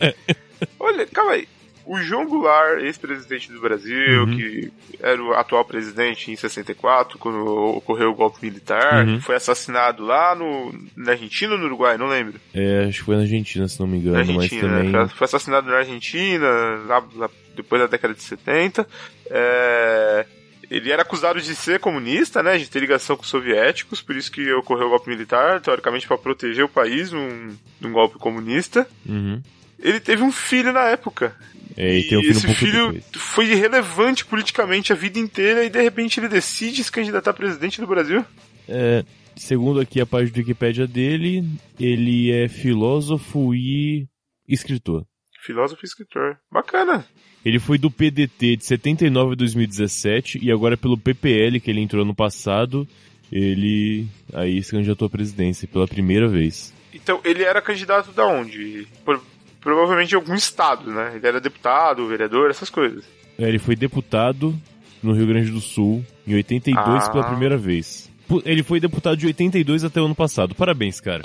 Olha, 0.79 1.05
calma 1.07 1.33
aí. 1.33 1.47
O 1.85 1.97
João 1.99 2.25
Goulart, 2.27 2.79
ex-presidente 2.83 3.51
do 3.51 3.61
Brasil, 3.61 4.23
Uhum. 4.23 4.35
que 4.37 4.71
era 4.99 5.21
o 5.21 5.33
atual 5.33 5.63
presidente 5.63 6.31
em 6.31 6.35
64, 6.35 7.17
quando 7.19 7.45
ocorreu 7.45 8.09
o 8.09 8.15
golpe 8.15 8.39
militar, 8.41 9.05
Uhum. 9.05 9.21
foi 9.21 9.35
assassinado 9.35 10.03
lá 10.03 10.33
no, 10.33 10.73
na 10.95 11.11
Argentina 11.11 11.53
ou 11.53 11.59
no 11.59 11.65
Uruguai, 11.65 11.97
não 11.97 12.07
lembro. 12.07 12.39
É, 12.53 12.85
acho 12.89 12.99
que 12.99 13.05
foi 13.05 13.15
na 13.15 13.21
Argentina, 13.21 13.67
se 13.67 13.79
não 13.79 13.87
me 13.87 13.97
engano, 13.97 14.17
Na 14.17 14.23
mas 14.25 14.29
Argentina, 14.35 14.77
também. 14.77 14.91
né? 14.91 15.07
Foi 15.09 15.25
assassinado 15.25 15.67
na 15.69 15.77
Argentina, 15.77 16.47
lá, 16.87 17.03
lá 17.15 17.29
depois 17.55 17.79
da 17.81 17.87
década 17.87 18.13
de 18.13 18.23
70. 18.23 18.87
É, 19.29 20.25
Ele 20.71 20.91
era 20.91 21.03
acusado 21.03 21.39
de 21.39 21.53
ser 21.55 21.79
comunista, 21.79 22.41
né? 22.41 22.57
De 22.57 22.67
ter 22.67 22.79
ligação 22.79 23.15
com 23.15 23.21
os 23.21 23.29
soviéticos, 23.29 24.01
por 24.01 24.15
isso 24.15 24.31
que 24.31 24.51
ocorreu 24.53 24.87
o 24.87 24.89
golpe 24.89 25.07
militar, 25.09 25.61
teoricamente 25.61 26.07
para 26.07 26.17
proteger 26.17 26.65
o 26.65 26.69
país 26.69 27.11
num, 27.11 27.55
num 27.79 27.91
golpe 27.91 28.17
comunista. 28.17 28.87
Uhum. 29.07 29.39
Ele 29.79 29.99
teve 29.99 30.23
um 30.23 30.31
filho 30.31 30.71
na 30.73 30.83
época. 30.89 31.35
É, 31.77 31.97
e 31.97 32.03
tem 32.07 32.17
um 32.17 32.21
filho 32.21 32.27
um 32.33 32.37
esse 32.37 32.45
pouco 32.45 32.59
filho 32.59 32.91
depois. 32.93 33.05
foi 33.15 33.45
irrelevante 33.47 34.25
politicamente 34.25 34.93
a 34.93 34.95
vida 34.95 35.19
inteira 35.19 35.65
e 35.65 35.69
de 35.69 35.81
repente 35.81 36.19
ele 36.19 36.29
decide 36.29 36.83
se 36.83 36.91
candidatar 36.91 37.31
a 37.31 37.33
presidente 37.33 37.81
do 37.81 37.87
Brasil. 37.87 38.23
É, 38.67 39.03
segundo 39.35 39.79
aqui 39.81 39.99
a 39.99 40.05
página 40.05 40.31
do 40.31 40.37
Wikipédia 40.37 40.87
dele, 40.87 41.43
ele 41.79 42.31
é 42.31 42.47
filósofo 42.47 43.53
e 43.53 44.07
escritor. 44.47 45.05
Filósofo 45.45 45.81
e 45.83 45.87
escritor. 45.87 46.37
Bacana. 46.51 47.05
Ele 47.43 47.59
foi 47.59 47.77
do 47.77 47.91
PDT 47.91 48.55
de 48.55 48.65
79 48.65 49.33
a 49.33 49.35
2017 49.35 50.39
e 50.41 50.51
agora 50.51 50.75
pelo 50.77 50.97
PPL 50.97 51.59
que 51.59 51.69
ele 51.69 51.81
entrou 51.81 52.03
no 52.05 52.15
passado, 52.15 52.87
ele 53.31 54.07
aí 54.33 54.63
se 54.63 54.71
candidatou 54.71 55.05
à 55.07 55.09
presidência 55.09 55.67
pela 55.67 55.87
primeira 55.87 56.27
vez. 56.27 56.73
Então, 56.93 57.19
ele 57.25 57.43
era 57.43 57.61
candidato 57.61 58.11
da 58.13 58.25
onde? 58.25 58.87
Por- 59.03 59.21
provavelmente 59.65 60.09
de 60.09 60.15
algum 60.15 60.35
estado, 60.35 60.91
né? 60.91 61.13
Ele 61.15 61.27
era 61.27 61.41
deputado, 61.41 62.07
vereador, 62.07 62.51
essas 62.51 62.69
coisas. 62.69 63.03
É, 63.37 63.49
Ele 63.49 63.57
foi 63.59 63.75
deputado 63.75 64.55
no 65.03 65.11
Rio 65.11 65.25
Grande 65.27 65.49
do 65.51 65.59
Sul 65.59 66.05
em 66.25 66.35
82 66.35 67.03
Ah. 67.03 67.09
pela 67.09 67.23
primeira 67.25 67.57
vez. 67.57 68.09
Ele 68.45 68.61
foi 68.63 68.79
deputado 68.79 69.17
de 69.17 69.25
82 69.25 69.83
até 69.83 69.99
o 69.99 70.05
ano 70.05 70.15
passado. 70.15 70.53
Parabéns, 70.55 71.01
cara. 71.01 71.23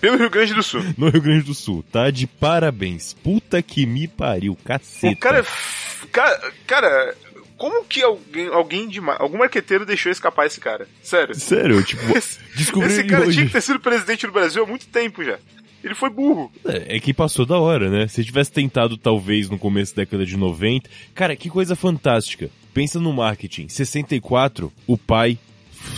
Pelo 0.00 0.18
Rio 0.18 0.28
Grande 0.28 0.52
do 0.54 0.62
Sul. 0.62 0.82
No 0.98 1.08
Rio 1.08 1.22
Grande 1.22 1.44
do 1.44 1.54
Sul. 1.54 1.84
Tá 1.90 2.10
de 2.10 2.26
parabéns. 2.26 3.14
Puta 3.14 3.62
que 3.62 3.86
me 3.86 4.06
pariu, 4.08 4.58
caceta. 4.64 5.14
O 5.14 5.16
cara 5.16 5.38
é. 5.38 6.06
Cara, 6.10 6.52
cara 6.66 7.14
como 7.56 7.84
que 7.84 8.02
alguém, 8.02 8.48
alguém 8.48 8.88
de 8.88 8.98
algum 9.18 9.38
marqueteiro 9.38 9.86
deixou 9.86 10.10
escapar 10.10 10.46
esse 10.46 10.58
cara? 10.60 10.88
Sério. 11.00 11.34
Sério, 11.36 11.82
tipo, 11.84 12.02
descobri 12.56 12.88
Esse 12.88 13.04
cara 13.04 13.22
hoje. 13.22 13.34
tinha 13.34 13.46
que 13.46 13.52
ter 13.52 13.60
sido 13.60 13.78
presidente 13.78 14.26
do 14.26 14.32
Brasil 14.32 14.64
há 14.64 14.66
muito 14.66 14.86
tempo 14.88 15.22
já. 15.22 15.38
Ele 15.82 15.94
foi 15.94 16.10
burro. 16.10 16.50
É, 16.64 16.96
é, 16.96 17.00
que 17.00 17.12
passou 17.12 17.44
da 17.44 17.58
hora, 17.58 17.90
né? 17.90 18.06
Se 18.06 18.24
tivesse 18.24 18.52
tentado, 18.52 18.96
talvez, 18.96 19.50
no 19.50 19.58
começo 19.58 19.94
da 19.94 20.02
década 20.02 20.24
de 20.24 20.36
90. 20.36 20.88
Cara, 21.14 21.34
que 21.34 21.50
coisa 21.50 21.74
fantástica. 21.74 22.50
Pensa 22.72 23.00
no 23.00 23.12
marketing. 23.12 23.68
64, 23.68 24.72
o 24.86 24.96
pai 24.96 25.38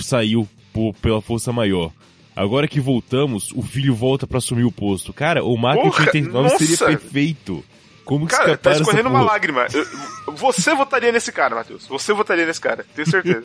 saiu 0.01 0.49
por, 0.73 0.95
pela 0.95 1.21
força 1.21 1.53
maior. 1.53 1.93
Agora 2.35 2.67
que 2.67 2.81
voltamos, 2.81 3.53
o 3.53 3.63
filho 3.63 3.95
volta 3.95 4.27
para 4.27 4.39
assumir 4.39 4.65
o 4.65 4.73
posto. 4.73 5.13
Cara, 5.13 5.45
o 5.45 5.57
marketing 5.57 5.91
Porra, 5.91 6.07
89 6.07 6.59
seria 6.59 6.79
perfeito. 6.79 7.65
Como 8.05 8.27
que 8.27 8.37
cara, 8.37 8.57
tá 8.57 8.73
escorrendo 8.73 9.09
uma 9.09 9.23
lágrima. 9.23 9.67
você 10.37 10.75
votaria 10.75 11.11
nesse 11.11 11.33
cara, 11.33 11.55
Matheus. 11.55 11.87
Você 11.87 12.13
votaria 12.13 12.45
nesse 12.45 12.61
cara, 12.61 12.85
tenho 12.95 13.09
certeza. 13.09 13.43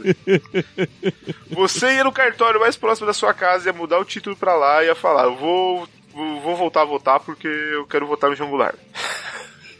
você 1.50 1.93
ia 1.93 2.03
no 2.03 2.12
cartório 2.12 2.60
mais 2.60 2.75
próximo 2.75 3.08
da 3.08 3.13
sua 3.13 3.34
casa, 3.34 3.69
ia 3.69 3.74
mudar 3.74 4.00
o 4.00 4.05
título 4.05 4.36
pra 4.36 4.55
lá 4.55 4.84
ia 4.84 4.96
falar: 4.96 5.25
eu 5.25 5.38
vou, 5.38 5.88
vou 6.13 6.55
voltar 6.55 6.81
a 6.81 6.85
votar 6.85 7.19
porque 7.19 7.47
eu 7.47 7.85
quero 7.85 8.07
votar 8.07 8.29
no 8.29 8.35
João 8.35 8.49
Goulart. 8.49 8.75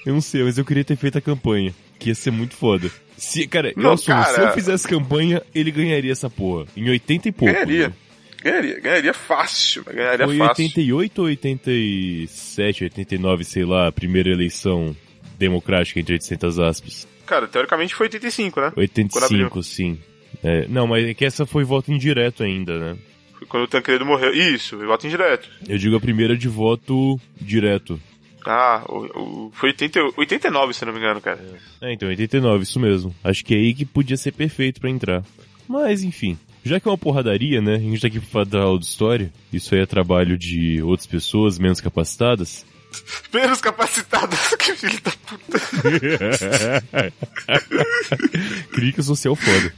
Eu 0.06 0.14
não 0.14 0.22
sei, 0.22 0.44
mas 0.44 0.58
eu 0.58 0.66
queria 0.66 0.84
ter 0.84 0.96
feito 0.96 1.18
a 1.18 1.22
campanha. 1.22 1.74
Que 1.98 2.10
ia 2.10 2.16
ser 2.16 2.32
muito 2.32 2.56
foda. 2.56 2.90
Se, 3.18 3.46
cara, 3.48 3.74
não, 3.76 3.90
eu 3.90 3.94
assumo, 3.94 4.18
cara... 4.18 4.34
se 4.34 4.42
eu 4.42 4.52
fizesse 4.54 4.88
campanha, 4.88 5.42
ele 5.54 5.72
ganharia 5.72 6.12
essa 6.12 6.30
porra. 6.30 6.66
Em 6.76 6.90
80 6.90 7.28
e 7.28 7.32
pouco. 7.32 7.54
Ganharia. 7.54 7.90
Né? 7.90 7.94
Ganharia, 8.42 8.80
ganharia 8.80 9.14
fácil, 9.14 9.84
ganharia 9.84 10.26
Foi 10.26 10.38
fácil. 10.38 10.64
88 10.64 11.20
ou 11.20 11.26
87, 11.26 12.84
89, 12.86 13.44
sei 13.44 13.66
lá, 13.66 13.90
a 13.90 13.92
primeira 13.92 14.30
eleição 14.30 14.96
democrática 15.38 16.00
entre 16.00 16.14
800 16.14 16.60
aspas. 16.60 17.08
Cara, 17.26 17.48
teoricamente 17.48 17.94
foi 17.94 18.06
85, 18.06 18.62
né? 18.62 18.72
85, 18.78 19.62
sim. 19.62 20.00
É, 20.42 20.68
não, 20.70 20.88
mas 20.88 21.06
é 21.06 21.14
que 21.14 21.26
essa 21.26 21.46
foi 21.46 21.66
voto 21.66 21.92
indireto 21.92 22.44
ainda, 22.44 22.80
né? 22.80 22.98
Quando 23.48 23.64
o 23.64 23.68
Tancredo 23.68 24.06
morreu. 24.06 24.34
Isso, 24.34 24.78
voto 24.78 25.08
indireto. 25.08 25.50
Eu 25.68 25.78
digo 25.78 25.96
a 25.96 26.02
primeira 26.02 26.38
de 26.38 26.48
voto 26.48 27.20
direto. 27.40 28.00
Ah, 28.46 28.84
o, 28.88 29.48
o, 29.48 29.52
foi 29.54 29.70
80, 29.70 30.14
89, 30.18 30.74
se 30.74 30.86
não 30.86 30.94
me 30.94 31.00
engano, 31.00 31.22
cara. 31.22 31.40
É, 31.82 31.94
então, 31.94 32.08
89, 32.08 32.64
isso 32.64 32.80
mesmo. 32.80 33.14
Acho 33.24 33.44
que 33.44 33.54
é 33.54 33.58
aí 33.58 33.74
que 33.74 33.86
podia 33.86 34.18
ser 34.18 34.32
perfeito 34.32 34.80
para 34.80 34.90
entrar. 34.90 35.24
Mas, 35.68 36.04
enfim. 36.04 36.38
Já 36.64 36.80
que 36.80 36.88
é 36.88 36.92
uma 36.92 36.98
porradaria, 36.98 37.62
né? 37.62 37.76
A 37.76 37.80
gente 37.80 38.02
tá 38.02 38.08
aqui 38.08 38.20
pra 38.20 38.44
dar 38.44 38.62
aula 38.62 38.80
de 38.80 38.86
história. 38.86 39.32
Isso 39.52 39.74
aí 39.76 39.82
é 39.82 39.86
trabalho 39.86 40.38
de 40.38 40.82
outras 40.82 41.08
pessoas 41.08 41.58
menos 41.60 41.80
capacitadas. 41.80 42.66
Menos 43.32 43.62
capacitadas, 43.62 44.56
que 44.58 44.74
filho 44.74 45.00
da 45.02 45.12
puta. 45.12 45.60
Crítica 48.74 49.04
social 49.04 49.36
foda. 49.36 49.72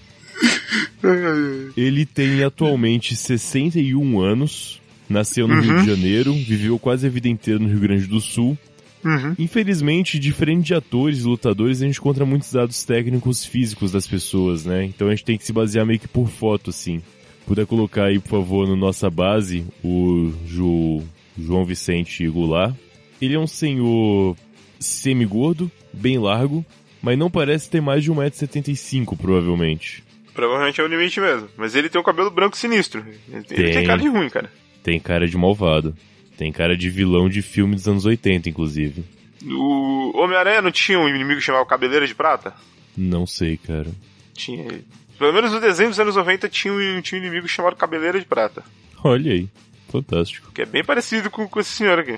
Ele 1.76 2.06
tem 2.06 2.44
atualmente 2.44 3.16
61 3.16 4.20
anos, 4.20 4.82
nasceu 5.10 5.48
no 5.48 5.56
uhum. 5.56 5.62
Rio 5.62 5.82
de 5.82 5.88
Janeiro, 5.88 6.34
viveu 6.34 6.78
quase 6.80 7.08
a 7.08 7.10
vida 7.10 7.28
inteira 7.28 7.60
no 7.60 7.68
Rio 7.68 7.80
Grande 7.80 8.08
do 8.08 8.20
Sul 8.20 8.58
Uhum. 9.04 9.36
Infelizmente, 9.38 10.20
diferente 10.20 10.68
de 10.68 10.74
atores 10.76 11.20
e 11.20 11.24
lutadores, 11.24 11.82
a 11.82 11.86
gente 11.86 12.00
encontra 12.00 12.26
muitos 12.26 12.52
dados 12.52 12.84
técnicos 12.84 13.44
físicos 13.44 13.92
das 13.92 14.08
pessoas, 14.08 14.66
né? 14.66 14.86
Então 14.86 15.08
a 15.08 15.12
gente 15.12 15.26
tem 15.26 15.38
que 15.38 15.46
se 15.46 15.54
basear 15.54 15.86
meio 15.86 16.00
que 16.00 16.08
por 16.08 16.30
foto, 16.30 16.70
assim. 16.70 17.02
Puder 17.46 17.66
colocar 17.66 18.06
aí, 18.06 18.20
por 18.20 18.30
favor, 18.30 18.68
no 18.68 18.76
nossa 18.76 19.10
base, 19.10 19.66
o 19.84 20.32
Ju, 20.46 21.02
João 21.38 21.66
Vicente 21.66 22.28
Goulart. 22.28 22.76
Ele 23.20 23.36
é 23.36 23.40
um 23.40 23.48
senhor 23.48 24.36
semi-gordo, 24.80 25.70
bem 25.92 26.18
largo, 26.18 26.64
mas 27.02 27.18
não 27.18 27.30
parece 27.30 27.70
ter 27.70 27.82
mais 27.82 28.04
de 28.04 28.12
1,75m, 28.12 29.18
provavelmente. 29.18 30.04
Provavelmente 30.34 30.80
é 30.80 30.84
o 30.84 30.88
limite 30.88 31.20
mesmo. 31.20 31.50
Mas 31.58 31.76
ele 31.76 31.90
tem 31.90 32.00
o 32.00 32.04
cabelo 32.04 32.32
branco 32.32 32.58
sinistro. 32.58 33.06
Ele 33.32 33.44
tem, 33.44 33.58
tem 33.58 33.86
cara 33.86 34.02
de 34.02 34.08
ruim, 34.08 34.30
cara. 34.30 34.52
Tem 34.84 35.00
cara 35.00 35.28
de 35.28 35.38
malvado. 35.38 35.96
Tem 36.38 36.52
cara 36.52 36.76
de 36.76 36.90
vilão 36.90 37.30
de 37.30 37.42
filme 37.42 37.76
dos 37.76 37.88
anos 37.88 38.06
80, 38.06 38.50
inclusive. 38.50 39.04
O 39.44 40.18
Homem-Aranha 40.18 40.62
não 40.62 40.72
tinha 40.72 41.00
um 41.00 41.10
inimigo 41.10 41.42
chamado 41.42 41.66
Cabeleira 41.66 42.08
de 42.08 42.16
Prata? 42.16 42.54
Não 42.96 43.26
sei, 43.26 43.58
cara. 43.58 43.90
Tinha. 44.34 44.82
Pelo 45.18 45.34
menos 45.34 45.52
no 45.52 45.60
desenho 45.60 45.90
dos 45.90 46.00
anos 46.00 46.16
90 46.16 46.50
tinha 46.50 46.74
um, 46.74 47.02
tinha 47.02 47.20
um 47.20 47.24
inimigo 47.24 47.48
chamado 47.48 47.76
Cabeleira 47.76 48.20
de 48.20 48.26
Prata. 48.26 48.64
Olha 49.04 49.34
aí. 49.34 49.48
Fantástico. 49.90 50.52
Que 50.54 50.62
é 50.62 50.66
bem 50.66 50.84
parecido 50.84 51.30
com, 51.30 51.48
com 51.48 51.60
esse 51.60 51.72
senhor 51.72 52.00
aqui. 52.00 52.18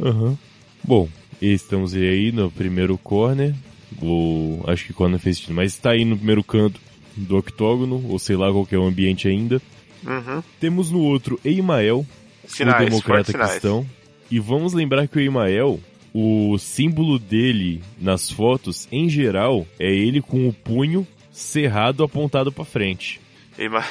Aham. 0.00 0.22
Uhum. 0.22 0.38
Bom, 0.84 1.08
estamos 1.40 1.94
aí 1.94 2.32
no 2.32 2.50
primeiro 2.50 2.98
corner. 2.98 3.54
O, 4.00 4.64
acho 4.66 4.86
que 4.86 4.92
corner 4.92 5.20
fez 5.20 5.36
sentido, 5.36 5.54
mas 5.54 5.72
está 5.72 5.90
aí 5.92 6.04
no 6.04 6.16
primeiro 6.16 6.42
canto 6.42 6.80
do 7.16 7.36
octógono, 7.36 8.04
ou 8.08 8.18
sei 8.18 8.36
lá 8.36 8.50
qual 8.50 8.66
é 8.70 8.76
o 8.76 8.84
ambiente 8.84 9.28
ainda. 9.28 9.60
Uhum. 10.04 10.42
Temos 10.60 10.90
no 10.90 11.00
outro 11.00 11.38
Eimael, 11.44 12.06
sinais, 12.46 12.82
o 12.82 12.84
democrata 12.84 13.32
cristão. 13.32 13.86
E 14.30 14.38
vamos 14.38 14.72
lembrar 14.72 15.06
que 15.06 15.18
o 15.18 15.20
Emael, 15.20 15.78
o 16.14 16.56
símbolo 16.58 17.18
dele 17.18 17.82
nas 18.00 18.30
fotos, 18.30 18.88
em 18.90 19.08
geral, 19.08 19.66
é 19.78 19.92
ele 19.92 20.22
com 20.22 20.48
o 20.48 20.52
punho 20.52 21.06
cerrado 21.30 22.02
apontado 22.02 22.50
para 22.50 22.64
frente. 22.64 23.20
Emael... 23.58 23.84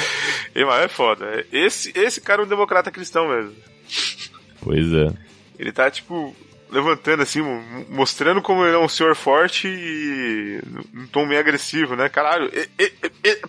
Emael 0.54 0.84
é 0.84 0.88
foda. 0.88 1.46
Esse, 1.50 1.92
esse 1.96 2.20
cara 2.20 2.42
é 2.42 2.44
um 2.44 2.48
democrata 2.48 2.90
cristão 2.90 3.28
mesmo. 3.28 3.54
Pois 4.60 4.92
é. 4.92 5.12
Ele 5.58 5.72
tá, 5.72 5.90
tipo, 5.90 6.34
levantando 6.70 7.22
assim, 7.22 7.40
mostrando 7.88 8.42
como 8.42 8.64
ele 8.64 8.74
é 8.74 8.78
um 8.78 8.88
senhor 8.88 9.14
forte 9.14 9.68
e 9.68 10.60
um 10.94 11.06
tom 11.06 11.26
meio 11.26 11.40
agressivo, 11.40 11.94
né? 11.94 12.08
Caralho, 12.08 12.50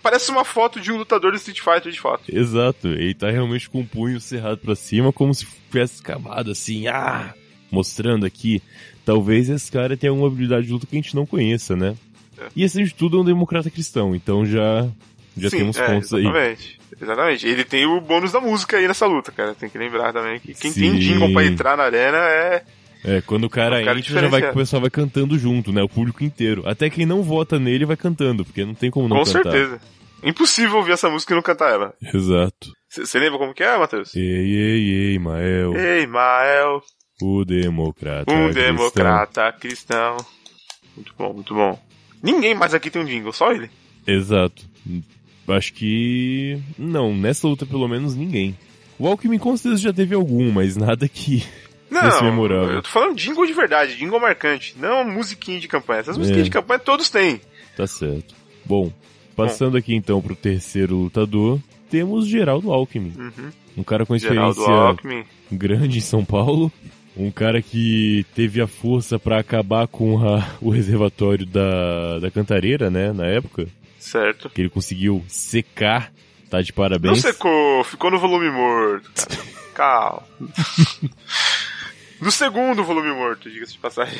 parece 0.02 0.30
uma 0.30 0.44
foto 0.44 0.80
de 0.80 0.92
um 0.92 0.96
lutador 0.96 1.32
de 1.32 1.38
Street 1.38 1.60
Fighter 1.60 1.92
de 1.92 2.00
fato. 2.00 2.24
Exato, 2.28 2.88
ele 2.88 3.14
tá 3.14 3.30
realmente 3.30 3.68
com 3.68 3.80
o 3.80 3.86
punho 3.86 4.20
cerrado 4.20 4.58
para 4.58 4.74
cima, 4.74 5.12
como 5.12 5.34
se 5.34 5.46
tivesse 5.70 6.02
cavado 6.02 6.50
assim, 6.50 6.86
ah, 6.86 7.34
mostrando 7.70 8.26
aqui. 8.26 8.62
Talvez 9.04 9.48
esse 9.48 9.70
cara 9.70 9.96
tenha 9.96 10.10
alguma 10.10 10.28
habilidade 10.28 10.66
de 10.66 10.72
luta 10.72 10.86
que 10.86 10.96
a 10.96 11.00
gente 11.00 11.14
não 11.14 11.26
conheça, 11.26 11.76
né? 11.76 11.96
É. 12.38 12.46
E 12.56 12.64
acima 12.64 12.84
de 12.84 12.94
tudo 12.94 13.18
é 13.18 13.20
um 13.20 13.24
democrata 13.24 13.70
cristão, 13.70 14.14
então 14.14 14.44
já 14.44 14.88
já 15.36 15.50
Sim, 15.50 15.58
temos 15.58 15.76
é, 15.76 15.86
pontos 15.86 16.12
exatamente, 16.12 16.80
aí. 16.80 17.02
Exatamente. 17.02 17.46
Ele 17.46 17.64
tem 17.64 17.86
o 17.86 18.00
bônus 18.00 18.32
da 18.32 18.40
música 18.40 18.78
aí 18.78 18.88
nessa 18.88 19.06
luta, 19.06 19.30
cara. 19.30 19.54
Tem 19.54 19.68
que 19.68 19.76
lembrar 19.76 20.12
também 20.12 20.40
que 20.40 20.54
quem 20.54 20.70
Sim. 20.70 20.80
tem 20.80 20.98
jingle 20.98 21.32
pra 21.32 21.44
entrar 21.44 21.76
na 21.76 21.84
arena 21.84 22.16
é 22.16 22.64
é, 23.06 23.20
quando 23.20 23.44
o 23.44 23.50
cara, 23.50 23.80
o 23.80 23.84
cara 23.84 23.98
entra, 23.98 24.20
já 24.20 24.28
vai, 24.28 24.50
o 24.50 24.54
pessoal 24.54 24.80
vai 24.82 24.90
cantando 24.90 25.38
junto, 25.38 25.72
né? 25.72 25.80
O 25.80 25.88
público 25.88 26.24
inteiro. 26.24 26.68
Até 26.68 26.90
quem 26.90 27.06
não 27.06 27.22
vota 27.22 27.56
nele 27.56 27.84
vai 27.84 27.96
cantando, 27.96 28.44
porque 28.44 28.64
não 28.64 28.74
tem 28.74 28.90
como 28.90 29.08
não 29.08 29.18
Com 29.18 29.24
cantar. 29.24 29.42
Com 29.44 29.50
certeza. 29.50 29.80
Impossível 30.24 30.78
ouvir 30.78 30.92
essa 30.92 31.08
música 31.08 31.32
e 31.32 31.36
não 31.36 31.42
cantar 31.42 31.70
ela. 31.72 31.94
Exato. 32.12 32.72
Você 32.90 33.18
lembra 33.18 33.38
como 33.38 33.54
que 33.54 33.62
é, 33.62 33.78
Matheus? 33.78 34.14
Ei, 34.16 34.22
ei, 34.22 35.12
ei, 35.12 35.18
Mael. 35.20 35.76
Ei, 35.76 36.06
Mael. 36.06 36.82
O 37.22 37.44
democrata 37.44 38.32
O 38.32 38.52
democrata 38.52 39.52
cristão. 39.52 40.16
Muito 40.96 41.14
bom, 41.16 41.32
muito 41.32 41.54
bom. 41.54 41.78
Ninguém 42.22 42.54
mais 42.54 42.74
aqui 42.74 42.90
tem 42.90 43.02
um 43.02 43.04
jingle, 43.04 43.32
só 43.32 43.52
ele. 43.52 43.70
Exato. 44.06 44.64
Acho 45.48 45.72
que... 45.74 46.60
Não, 46.76 47.14
nessa 47.14 47.46
luta 47.46 47.64
pelo 47.64 47.86
menos 47.86 48.16
ninguém. 48.16 48.58
O 48.98 49.06
Alckmin 49.06 49.38
com 49.38 49.56
certeza 49.56 49.82
já 49.82 49.92
teve 49.92 50.14
algum, 50.14 50.50
mas 50.50 50.76
nada 50.76 51.08
que 51.08 51.44
não, 51.90 52.46
eu 52.72 52.82
tô 52.82 52.88
falando 52.88 53.16
jingle 53.16 53.46
de 53.46 53.52
verdade, 53.52 53.96
jingle 53.96 54.20
marcante, 54.20 54.74
não 54.78 55.04
musiquinha 55.04 55.60
de 55.60 55.68
campanha. 55.68 56.00
Essas 56.00 56.18
musiquinhas 56.18 56.46
é. 56.46 56.48
de 56.48 56.50
campanha 56.50 56.78
todos 56.78 57.08
têm. 57.08 57.40
Tá 57.76 57.86
certo. 57.86 58.34
Bom, 58.64 58.92
passando 59.36 59.72
Bom. 59.72 59.78
aqui 59.78 59.94
então 59.94 60.20
pro 60.20 60.34
terceiro 60.34 60.96
lutador, 60.96 61.60
temos 61.90 62.26
Geraldo 62.26 62.72
Alckmin. 62.72 63.14
Uhum. 63.16 63.50
Um 63.78 63.82
cara 63.84 64.04
com 64.04 64.16
experiência 64.16 64.96
grande 65.50 65.98
em 65.98 66.02
São 66.02 66.24
Paulo. 66.24 66.72
Um 67.16 67.30
cara 67.30 67.62
que 67.62 68.26
teve 68.34 68.60
a 68.60 68.66
força 68.66 69.18
para 69.18 69.38
acabar 69.38 69.86
com 69.86 70.18
a, 70.26 70.46
o 70.60 70.68
reservatório 70.68 71.46
da, 71.46 72.18
da 72.18 72.30
Cantareira, 72.30 72.90
né, 72.90 73.10
na 73.12 73.24
época. 73.26 73.66
Certo. 73.98 74.50
Que 74.50 74.62
ele 74.62 74.68
conseguiu 74.68 75.24
secar, 75.26 76.12
tá 76.50 76.60
de 76.60 76.72
parabéns. 76.72 77.22
Não 77.22 77.32
secou, 77.32 77.84
ficou 77.84 78.10
no 78.10 78.18
volume 78.18 78.50
morto, 78.50 79.10
cara. 79.14 79.38
Calma. 79.74 80.22
Do 82.20 82.30
segundo 82.30 82.82
volume 82.84 83.12
morto, 83.12 83.50
diga-se 83.50 83.72
de 83.72 83.78
passagem. 83.78 84.18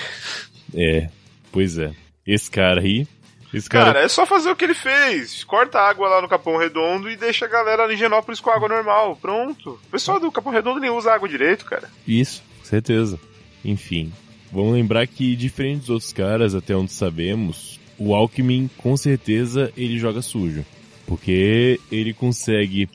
É, 0.74 1.08
pois 1.50 1.78
é. 1.78 1.92
Esse 2.26 2.50
cara 2.50 2.80
aí. 2.80 3.06
Esse 3.54 3.68
cara... 3.68 3.86
cara, 3.92 4.04
é 4.04 4.08
só 4.08 4.26
fazer 4.26 4.50
o 4.50 4.56
que 4.56 4.64
ele 4.64 4.74
fez. 4.74 5.44
Corta 5.44 5.78
a 5.78 5.88
água 5.88 6.08
lá 6.08 6.20
no 6.20 6.28
Capão 6.28 6.58
Redondo 6.58 7.08
e 7.10 7.16
deixa 7.16 7.46
a 7.46 7.48
galera 7.48 7.84
ali 7.84 7.94
em 7.94 7.98
Genópolis 7.98 8.40
com 8.40 8.50
água 8.50 8.68
normal. 8.68 9.16
Pronto. 9.16 9.80
O 9.86 9.90
pessoal 9.90 10.20
do 10.20 10.30
Capão 10.32 10.52
Redondo 10.52 10.80
nem 10.80 10.90
usa 10.90 11.12
água 11.12 11.28
direito, 11.28 11.64
cara. 11.64 11.88
Isso, 12.06 12.42
certeza. 12.62 13.18
Enfim. 13.64 14.12
Vamos 14.52 14.74
lembrar 14.74 15.06
que, 15.06 15.34
diferente 15.36 15.80
dos 15.80 15.90
outros 15.90 16.12
caras, 16.12 16.54
até 16.54 16.74
onde 16.74 16.92
sabemos, 16.92 17.80
o 17.98 18.14
Alckmin, 18.14 18.68
com 18.76 18.96
certeza, 18.96 19.72
ele 19.76 19.98
joga 19.98 20.20
sujo. 20.22 20.64
Porque 21.06 21.80
ele 21.90 22.12
consegue, 22.12 22.88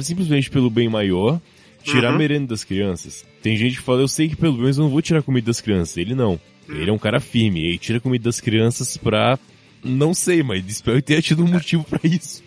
simplesmente 0.00 0.50
pelo 0.50 0.70
bem 0.70 0.88
maior, 0.88 1.40
Tirar 1.82 2.10
Uhum. 2.10 2.14
a 2.16 2.18
merenda 2.18 2.46
das 2.48 2.64
crianças. 2.64 3.24
Tem 3.42 3.56
gente 3.56 3.76
que 3.76 3.82
fala, 3.82 4.00
eu 4.00 4.08
sei 4.08 4.28
que 4.28 4.36
pelo 4.36 4.56
menos 4.58 4.78
eu 4.78 4.84
não 4.84 4.90
vou 4.90 5.00
tirar 5.02 5.22
comida 5.22 5.46
das 5.46 5.60
crianças. 5.60 5.96
Ele 5.96 6.14
não. 6.14 6.40
Ele 6.68 6.90
é 6.90 6.92
um 6.92 6.98
cara 6.98 7.20
firme. 7.20 7.64
Ele 7.64 7.78
tira 7.78 8.00
comida 8.00 8.24
das 8.24 8.40
crianças 8.40 8.96
pra. 8.96 9.38
Não 9.82 10.12
sei, 10.12 10.42
mas 10.42 10.64
espero 10.66 11.00
ter 11.00 11.22
tido 11.22 11.44
um 11.44 11.48
motivo 11.48 11.84
pra 11.84 12.00
isso. 12.02 12.42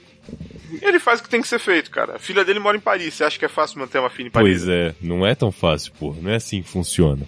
Ele 0.82 1.00
faz 1.00 1.20
o 1.20 1.24
que 1.24 1.30
tem 1.30 1.42
que 1.42 1.48
ser 1.48 1.60
feito, 1.60 1.90
cara. 1.90 2.16
A 2.16 2.20
filha 2.20 2.44
dele 2.46 2.60
mora 2.60 2.78
em 2.78 2.82
Paris. 2.82 3.14
Você 3.16 3.24
acha 3.24 3.40
que 3.40 3.46
é 3.46 3.50
fácil 3.50 3.80
manter 3.80 4.00
uma 4.00 4.10
filha 4.10 4.28
em 4.28 4.32
Paris? 4.32 4.60
Pois 4.64 4.68
é, 4.70 4.94
não 5.02 5.26
é 5.26 5.34
tão 5.34 5.52
fácil, 5.52 5.92
pô. 6.00 6.16
Não 6.22 6.30
é 6.32 6.36
assim 6.36 6.62
que 6.62 6.70
funciona. 6.70 7.26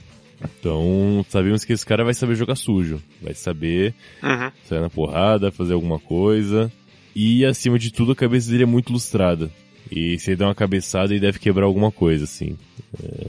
Então, 0.59 1.25
sabemos 1.29 1.63
que 1.63 1.71
esse 1.73 1.85
cara 1.85 2.03
vai 2.03 2.13
saber 2.13 2.35
jogar 2.35 2.55
sujo. 2.55 3.01
Vai 3.21 3.33
saber 3.33 3.93
Uhum. 4.21 4.51
sair 4.67 4.81
na 4.81 4.89
porrada, 4.89 5.51
fazer 5.51 5.73
alguma 5.73 5.99
coisa. 5.99 6.71
E, 7.15 7.45
acima 7.45 7.79
de 7.79 7.91
tudo, 7.91 8.11
a 8.11 8.15
cabeça 8.15 8.51
dele 8.51 8.63
é 8.63 8.67
muito 8.67 8.91
lustrada. 8.91 9.49
E 9.91 10.17
se 10.19 10.31
ele 10.31 10.37
der 10.37 10.45
uma 10.45 10.55
cabeçada, 10.55 11.13
ele 11.13 11.21
deve 11.21 11.39
quebrar 11.39 11.65
alguma 11.65 11.91
coisa, 11.91 12.23
assim. 12.23 12.57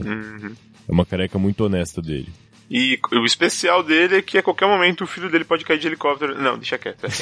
Uhum. 0.03 0.55
É 0.87 0.91
uma 0.91 1.05
careca 1.05 1.37
muito 1.37 1.63
honesta 1.63 2.01
dele. 2.01 2.29
E 2.69 2.99
o 3.11 3.25
especial 3.25 3.83
dele 3.83 4.17
é 4.17 4.21
que 4.21 4.37
a 4.37 4.43
qualquer 4.43 4.67
momento 4.67 5.03
o 5.03 5.07
filho 5.07 5.29
dele 5.29 5.45
pode 5.45 5.63
cair 5.63 5.77
de 5.77 5.87
helicóptero. 5.87 6.41
Não, 6.41 6.57
deixa 6.57 6.77
quieto. 6.77 7.05
é. 7.05 7.09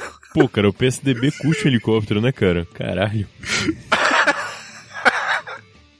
Pô, 0.32 0.48
cara, 0.48 0.68
o 0.68 0.72
PSDB 0.72 1.32
curte 1.32 1.64
o 1.64 1.68
helicóptero, 1.68 2.20
né, 2.20 2.30
cara? 2.30 2.64
Caralho. 2.72 3.26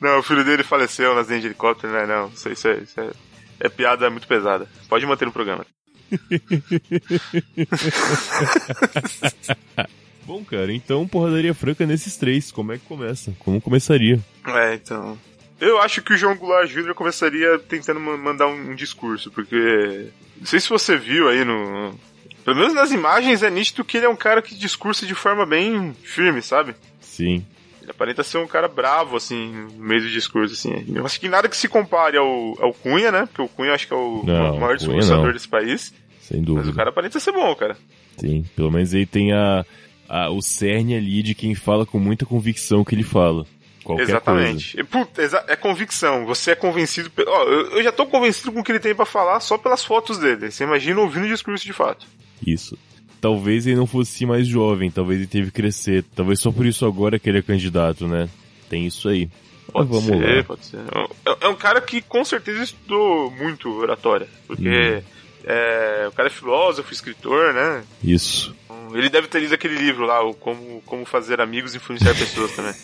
Não, 0.00 0.20
o 0.20 0.22
filho 0.22 0.44
dele 0.44 0.62
faleceu 0.62 1.16
nas 1.16 1.26
linhas 1.26 1.42
de 1.42 1.48
helicóptero, 1.48 1.92
né? 1.92 2.06
Não, 2.06 2.28
isso, 2.28 2.48
isso, 2.48 2.68
é, 2.68 2.78
isso 2.78 3.00
é, 3.00 3.10
é 3.58 3.68
piada 3.68 4.08
muito 4.08 4.28
pesada. 4.28 4.68
Pode 4.88 5.04
manter 5.04 5.24
no 5.24 5.32
programa. 5.32 5.66
Bom, 10.30 10.44
cara, 10.44 10.72
então 10.72 11.08
porradaria 11.08 11.52
franca 11.52 11.84
nesses 11.84 12.16
três. 12.16 12.52
Como 12.52 12.70
é 12.72 12.78
que 12.78 12.84
começa? 12.87 13.32
Como 13.40 13.60
começaria? 13.60 14.20
É, 14.46 14.75
então. 14.75 15.18
Eu 15.60 15.80
acho 15.80 16.00
que 16.02 16.12
o 16.12 16.16
João 16.16 16.37
Goulart 16.37 16.70
Jr. 16.70 16.94
começaria 16.94 17.58
tentando 17.58 17.99
ma- 17.99 18.16
mandar 18.16 18.46
um, 18.46 18.70
um 18.70 18.75
discurso, 18.76 19.28
porque. 19.32 20.06
Não 20.38 20.46
sei 20.46 20.60
se 20.60 20.68
você 20.68 20.96
viu 20.96 21.28
aí 21.28 21.44
no. 21.44 21.92
Pelo 22.44 22.56
menos 22.56 22.72
nas 22.72 22.92
imagens 22.92 23.42
é 23.42 23.50
nítido 23.50 23.84
que 23.84 23.96
ele 23.96 24.06
é 24.06 24.08
um 24.08 24.14
cara 24.14 24.40
que 24.40 24.54
discursa 24.54 25.04
de 25.04 25.16
forma 25.16 25.44
bem 25.44 25.92
firme, 26.04 26.40
sabe? 26.40 26.76
Sim. 27.00 27.44
Ele 27.82 27.90
aparenta 27.90 28.22
ser 28.22 28.38
um 28.38 28.46
cara 28.46 28.68
bravo, 28.68 29.16
assim, 29.16 29.50
no 29.76 29.84
meio 29.84 30.00
do 30.02 30.08
discurso, 30.10 30.54
assim. 30.54 30.87
Eu 30.94 31.04
acho 31.04 31.18
que 31.18 31.28
nada 31.28 31.49
que 31.49 31.56
se 31.56 31.66
compare 31.68 32.16
ao, 32.16 32.54
ao 32.62 32.72
Cunha, 32.72 33.10
né? 33.10 33.26
Porque 33.26 33.42
o 33.42 33.49
Cunha 33.49 33.75
acho 33.75 33.88
que 33.88 33.92
é 33.92 33.96
o 33.96 34.22
Não, 34.25 34.60
maior 34.60 34.76
discursador 34.76 35.32
desse 35.32 35.49
país. 35.49 35.92
Sem 36.22 36.38
Mas 36.38 36.46
dúvida. 36.46 36.70
o 36.70 36.75
cara 36.75 36.90
aparenta 36.90 37.18
ser 37.18 37.32
bom, 37.32 37.52
cara. 37.56 37.76
Sim. 38.16 38.44
Pelo 38.54 38.70
menos 38.70 38.94
ele 38.94 39.06
tem 39.06 39.32
a, 39.32 39.66
a- 40.10 40.30
o 40.30 40.42
cerne 40.42 40.94
ali 40.96 41.22
de 41.22 41.34
quem 41.34 41.54
fala 41.54 41.86
com 41.86 41.98
muita 41.98 42.26
convicção 42.26 42.84
que 42.84 42.94
ele 42.94 43.02
fala. 43.04 43.46
Qualquer 43.84 44.02
coisa. 44.04 44.12
Exatamente. 44.12 44.78
E, 44.78 44.84
puta, 44.84 45.22
exa- 45.22 45.44
é 45.48 45.56
convicção. 45.56 46.26
Você 46.26 46.50
é 46.50 46.54
convencido. 46.54 47.08
pe- 47.10 47.24
Ó, 47.26 47.42
eu, 47.44 47.70
eu 47.76 47.82
já 47.82 47.90
tô 47.90 48.04
convencido 48.06 48.52
com 48.52 48.60
o 48.60 48.64
que 48.64 48.72
ele 48.72 48.78
tem 48.80 48.94
pra 48.94 49.06
falar 49.06 49.40
só 49.40 49.56
pelas 49.56 49.82
fotos 49.84 50.18
dele. 50.18 50.50
Você 50.50 50.64
imagina 50.64 51.00
ouvindo 51.00 51.24
o 51.24 51.28
discurso 51.28 51.64
de 51.64 51.72
fato. 51.72 52.06
Isso. 52.46 52.76
Talvez 53.20 53.66
ele 53.66 53.76
não 53.76 53.86
fosse 53.86 54.24
mais 54.26 54.46
jovem, 54.46 54.90
talvez 54.90 55.18
ele 55.20 55.26
teve 55.28 55.46
que 55.46 55.52
crescer. 55.62 56.04
Talvez 56.14 56.40
só 56.40 56.50
por 56.52 56.66
isso 56.66 56.84
agora 56.86 57.18
que 57.18 57.28
ele 57.28 57.38
é 57.38 57.42
candidato, 57.42 58.06
né? 58.06 58.28
Tem 58.68 58.86
isso 58.86 59.08
aí. 59.08 59.28
Mas 59.72 59.86
Pode 59.86 59.88
vamos 59.88 60.04
ser, 60.06 60.36
lá. 60.36 60.44
pode 60.44 60.66
ser. 60.66 60.78
É, 61.26 61.46
é 61.46 61.48
um 61.48 61.54
cara 61.54 61.80
que 61.80 62.00
com 62.02 62.24
certeza 62.24 62.62
estudou 62.62 63.30
muito 63.30 63.70
oratória. 63.78 64.26
Porque 64.46 64.68
Hum. 64.68 65.02
É, 65.44 66.06
o 66.09 66.12
cara 66.12 66.28
é 66.28 66.32
filósofo, 66.32 66.92
escritor, 66.92 67.52
né? 67.54 67.82
Isso. 68.02 68.54
Ele 68.92 69.09
deve 69.09 69.28
ter 69.28 69.40
lido 69.40 69.54
aquele 69.54 69.76
livro 69.76 70.04
lá, 70.04 70.23
o 70.23 70.35
Como, 70.35 70.82
Como 70.85 71.04
Fazer 71.04 71.40
Amigos 71.40 71.75
e 71.75 71.76
Influenciar 71.76 72.14
Pessoas 72.14 72.56
também. 72.56 72.75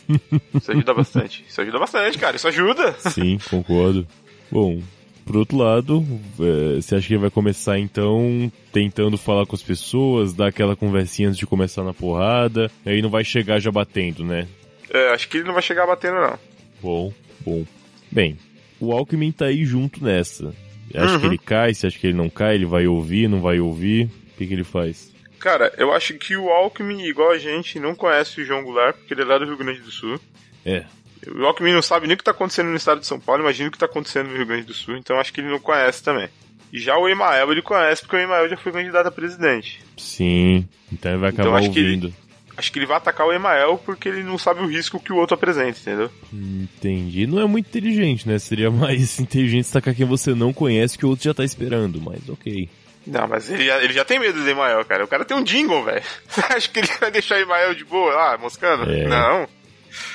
Isso 0.54 0.70
ajuda 0.70 0.94
bastante. 0.94 1.44
Isso 1.48 1.60
ajuda 1.60 1.78
bastante, 1.78 2.18
cara. 2.18 2.36
Isso 2.36 2.48
ajuda. 2.48 2.92
Sim, 2.98 3.38
concordo. 3.50 4.06
Bom, 4.50 4.80
por 5.24 5.36
outro 5.36 5.56
lado, 5.58 6.06
é, 6.38 6.80
você 6.80 6.94
acha 6.94 7.08
que 7.08 7.14
ele 7.14 7.22
vai 7.22 7.30
começar 7.30 7.78
então 7.78 8.50
tentando 8.72 9.18
falar 9.18 9.44
com 9.44 9.56
as 9.56 9.62
pessoas, 9.62 10.32
dar 10.32 10.46
aquela 10.46 10.76
conversinha 10.76 11.28
antes 11.28 11.38
de 11.38 11.46
começar 11.46 11.82
na 11.82 11.92
porrada, 11.92 12.70
e 12.84 12.90
aí 12.90 13.02
não 13.02 13.10
vai 13.10 13.24
chegar 13.24 13.58
já 13.58 13.72
batendo, 13.72 14.24
né? 14.24 14.46
É, 14.88 15.12
acho 15.12 15.28
que 15.28 15.38
ele 15.38 15.46
não 15.46 15.54
vai 15.54 15.62
chegar 15.62 15.86
batendo, 15.86 16.20
não. 16.20 16.38
Bom, 16.80 17.12
bom. 17.40 17.64
Bem, 18.10 18.38
o 18.78 18.92
Alckmin 18.92 19.32
tá 19.32 19.46
aí 19.46 19.64
junto 19.64 20.04
nessa. 20.04 20.54
Acha 20.94 21.14
Uhum. 21.14 21.20
que 21.20 21.26
ele 21.26 21.38
cai, 21.38 21.74
você 21.74 21.86
acha 21.86 21.98
que 21.98 22.06
ele 22.06 22.16
não 22.16 22.28
cai, 22.30 22.54
ele 22.54 22.66
vai 22.66 22.86
ouvir, 22.86 23.28
não 23.28 23.40
vai 23.40 23.58
ouvir? 23.60 24.04
O 24.04 24.36
que, 24.38 24.46
que 24.46 24.52
ele 24.52 24.64
faz? 24.64 25.12
Cara, 25.38 25.72
eu 25.78 25.92
acho 25.92 26.14
que 26.14 26.36
o 26.36 26.48
Alckmin, 26.50 27.04
igual 27.04 27.30
a 27.32 27.38
gente, 27.38 27.78
não 27.78 27.94
conhece 27.94 28.40
o 28.40 28.44
João 28.44 28.62
Goulart, 28.64 28.96
porque 28.96 29.14
ele 29.14 29.22
é 29.22 29.24
lá 29.24 29.38
do 29.38 29.44
Rio 29.44 29.56
Grande 29.56 29.80
do 29.80 29.90
Sul. 29.90 30.18
É, 30.64 30.84
O 31.28 31.44
Alckmin 31.44 31.72
não 31.72 31.82
sabe 31.82 32.06
nem 32.06 32.14
o 32.14 32.18
que 32.18 32.24
tá 32.24 32.30
acontecendo 32.30 32.68
no 32.68 32.76
estado 32.76 33.00
de 33.00 33.06
São 33.06 33.18
Paulo, 33.20 33.42
imagina 33.42 33.68
o 33.68 33.72
que 33.72 33.78
tá 33.78 33.86
acontecendo 33.86 34.28
no 34.28 34.36
Rio 34.36 34.46
Grande 34.46 34.64
do 34.66 34.74
Sul, 34.74 34.96
então 34.96 35.18
acho 35.18 35.32
que 35.32 35.40
ele 35.40 35.50
não 35.50 35.58
conhece 35.58 36.02
também. 36.02 36.28
E 36.72 36.78
já 36.80 36.96
o 36.98 37.08
Emael 37.08 37.50
ele 37.52 37.62
conhece, 37.62 38.02
porque 38.02 38.16
o 38.16 38.18
Emael 38.20 38.48
já 38.48 38.56
foi 38.56 38.72
candidato 38.72 39.06
a 39.06 39.10
presidente. 39.10 39.80
sim. 39.96 40.68
Então 40.92 41.12
ele 41.12 41.20
vai 41.20 41.30
Então 41.30 41.44
acabar 41.46 41.58
acho 41.60 41.70
que 41.72 41.78
ele- 41.78 41.88
ouvindo. 41.88 42.14
Acho 42.56 42.72
que 42.72 42.78
ele 42.78 42.86
vai 42.86 42.96
atacar 42.96 43.26
o 43.26 43.32
Emael 43.32 43.78
porque 43.84 44.08
ele 44.08 44.22
não 44.22 44.38
sabe 44.38 44.60
o 44.60 44.66
risco 44.66 44.98
que 44.98 45.12
o 45.12 45.16
outro 45.16 45.34
apresenta, 45.34 45.78
entendeu? 45.78 46.10
Entendi. 46.32 47.26
Não 47.26 47.40
é 47.40 47.46
muito 47.46 47.66
inteligente, 47.68 48.26
né? 48.28 48.38
Seria 48.38 48.70
mais 48.70 49.18
inteligente 49.20 49.64
destacar 49.64 49.94
quem 49.94 50.06
você 50.06 50.34
não 50.34 50.52
conhece 50.52 50.96
que 50.96 51.04
o 51.04 51.10
outro 51.10 51.24
já 51.24 51.34
tá 51.34 51.44
esperando, 51.44 52.00
mas 52.00 52.26
ok. 52.28 52.68
Não, 53.06 53.28
mas 53.28 53.48
ele, 53.50 53.64
já- 53.66 53.82
ele 53.82 53.92
já 53.92 54.04
tem 54.04 54.18
medo 54.18 54.42
do 54.42 54.48
Emael, 54.48 54.84
cara. 54.84 55.04
O 55.04 55.08
cara 55.08 55.24
tem 55.24 55.36
um 55.36 55.44
jingle, 55.44 55.84
velho. 55.84 56.02
Você 56.28 56.40
acha 56.40 56.68
que 56.68 56.78
ele 56.80 56.88
vai 57.00 57.10
deixar 57.10 57.36
o 57.36 57.42
Emael 57.42 57.74
de 57.74 57.84
boa 57.84 58.12
lá, 58.14 58.38
moscando? 58.38 58.90
É. 58.90 59.06
Não. 59.06 59.46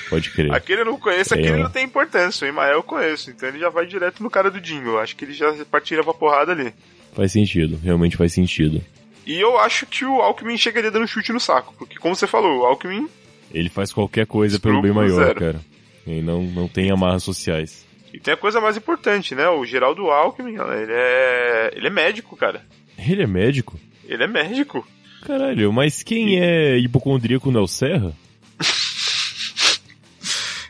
Pode 0.09 0.29
crer. 0.31 0.53
Aquele 0.53 0.81
eu 0.81 0.85
não 0.85 0.99
conheço, 0.99 1.33
É. 1.33 1.37
aquele 1.39 1.63
não 1.63 1.69
tem 1.69 1.85
importância. 1.85 2.45
O 2.45 2.49
Emael 2.49 2.73
eu 2.73 2.83
conheço, 2.83 3.29
então 3.31 3.47
ele 3.47 3.59
já 3.59 3.69
vai 3.69 3.85
direto 3.85 4.21
no 4.21 4.29
cara 4.29 4.51
do 4.51 4.59
jingle. 4.59 4.99
Acho 4.99 5.15
que 5.15 5.23
ele 5.25 5.33
já 5.33 5.53
partira 5.71 6.03
pra 6.03 6.13
porrada 6.13 6.51
ali. 6.51 6.73
Faz 7.13 7.31
sentido, 7.31 7.79
realmente 7.81 8.17
faz 8.17 8.33
sentido. 8.33 8.81
E 9.25 9.39
eu 9.39 9.57
acho 9.59 9.85
que 9.85 10.03
o 10.03 10.21
Alckmin 10.21 10.57
chegaria 10.57 10.89
dando 10.91 11.07
chute 11.07 11.31
no 11.31 11.39
saco. 11.39 11.73
Porque, 11.77 11.97
como 11.99 12.15
você 12.15 12.25
falou, 12.27 12.61
o 12.61 12.65
Alckmin 12.65 13.07
Ele 13.53 13.69
faz 13.69 13.93
qualquer 13.93 14.25
coisa 14.25 14.59
pelo 14.59 14.81
bem 14.81 14.91
maior, 14.91 15.25
zero. 15.25 15.39
cara. 15.39 15.61
Ele 16.07 16.21
não, 16.21 16.41
não 16.43 16.67
tem 16.67 16.89
amarras 16.91 17.23
sociais. 17.23 17.85
E 18.13 18.19
tem 18.19 18.33
a 18.33 18.37
coisa 18.37 18.59
mais 18.59 18.75
importante, 18.75 19.35
né? 19.35 19.47
O 19.47 19.65
Geraldo 19.65 20.09
Alckmin, 20.09 20.55
ele 20.55 20.91
é. 20.91 21.71
Ele 21.75 21.87
é 21.87 21.89
médico, 21.91 22.35
cara. 22.35 22.65
Ele 22.97 23.23
é 23.23 23.27
médico? 23.27 23.79
Ele 24.05 24.23
é 24.23 24.27
médico. 24.27 24.85
Caralho, 25.25 25.71
mas 25.71 26.01
quem 26.03 26.39
é 26.39 26.77
hipocondríaco 26.77 27.51
Nel 27.51 27.67
Serra? 27.67 28.13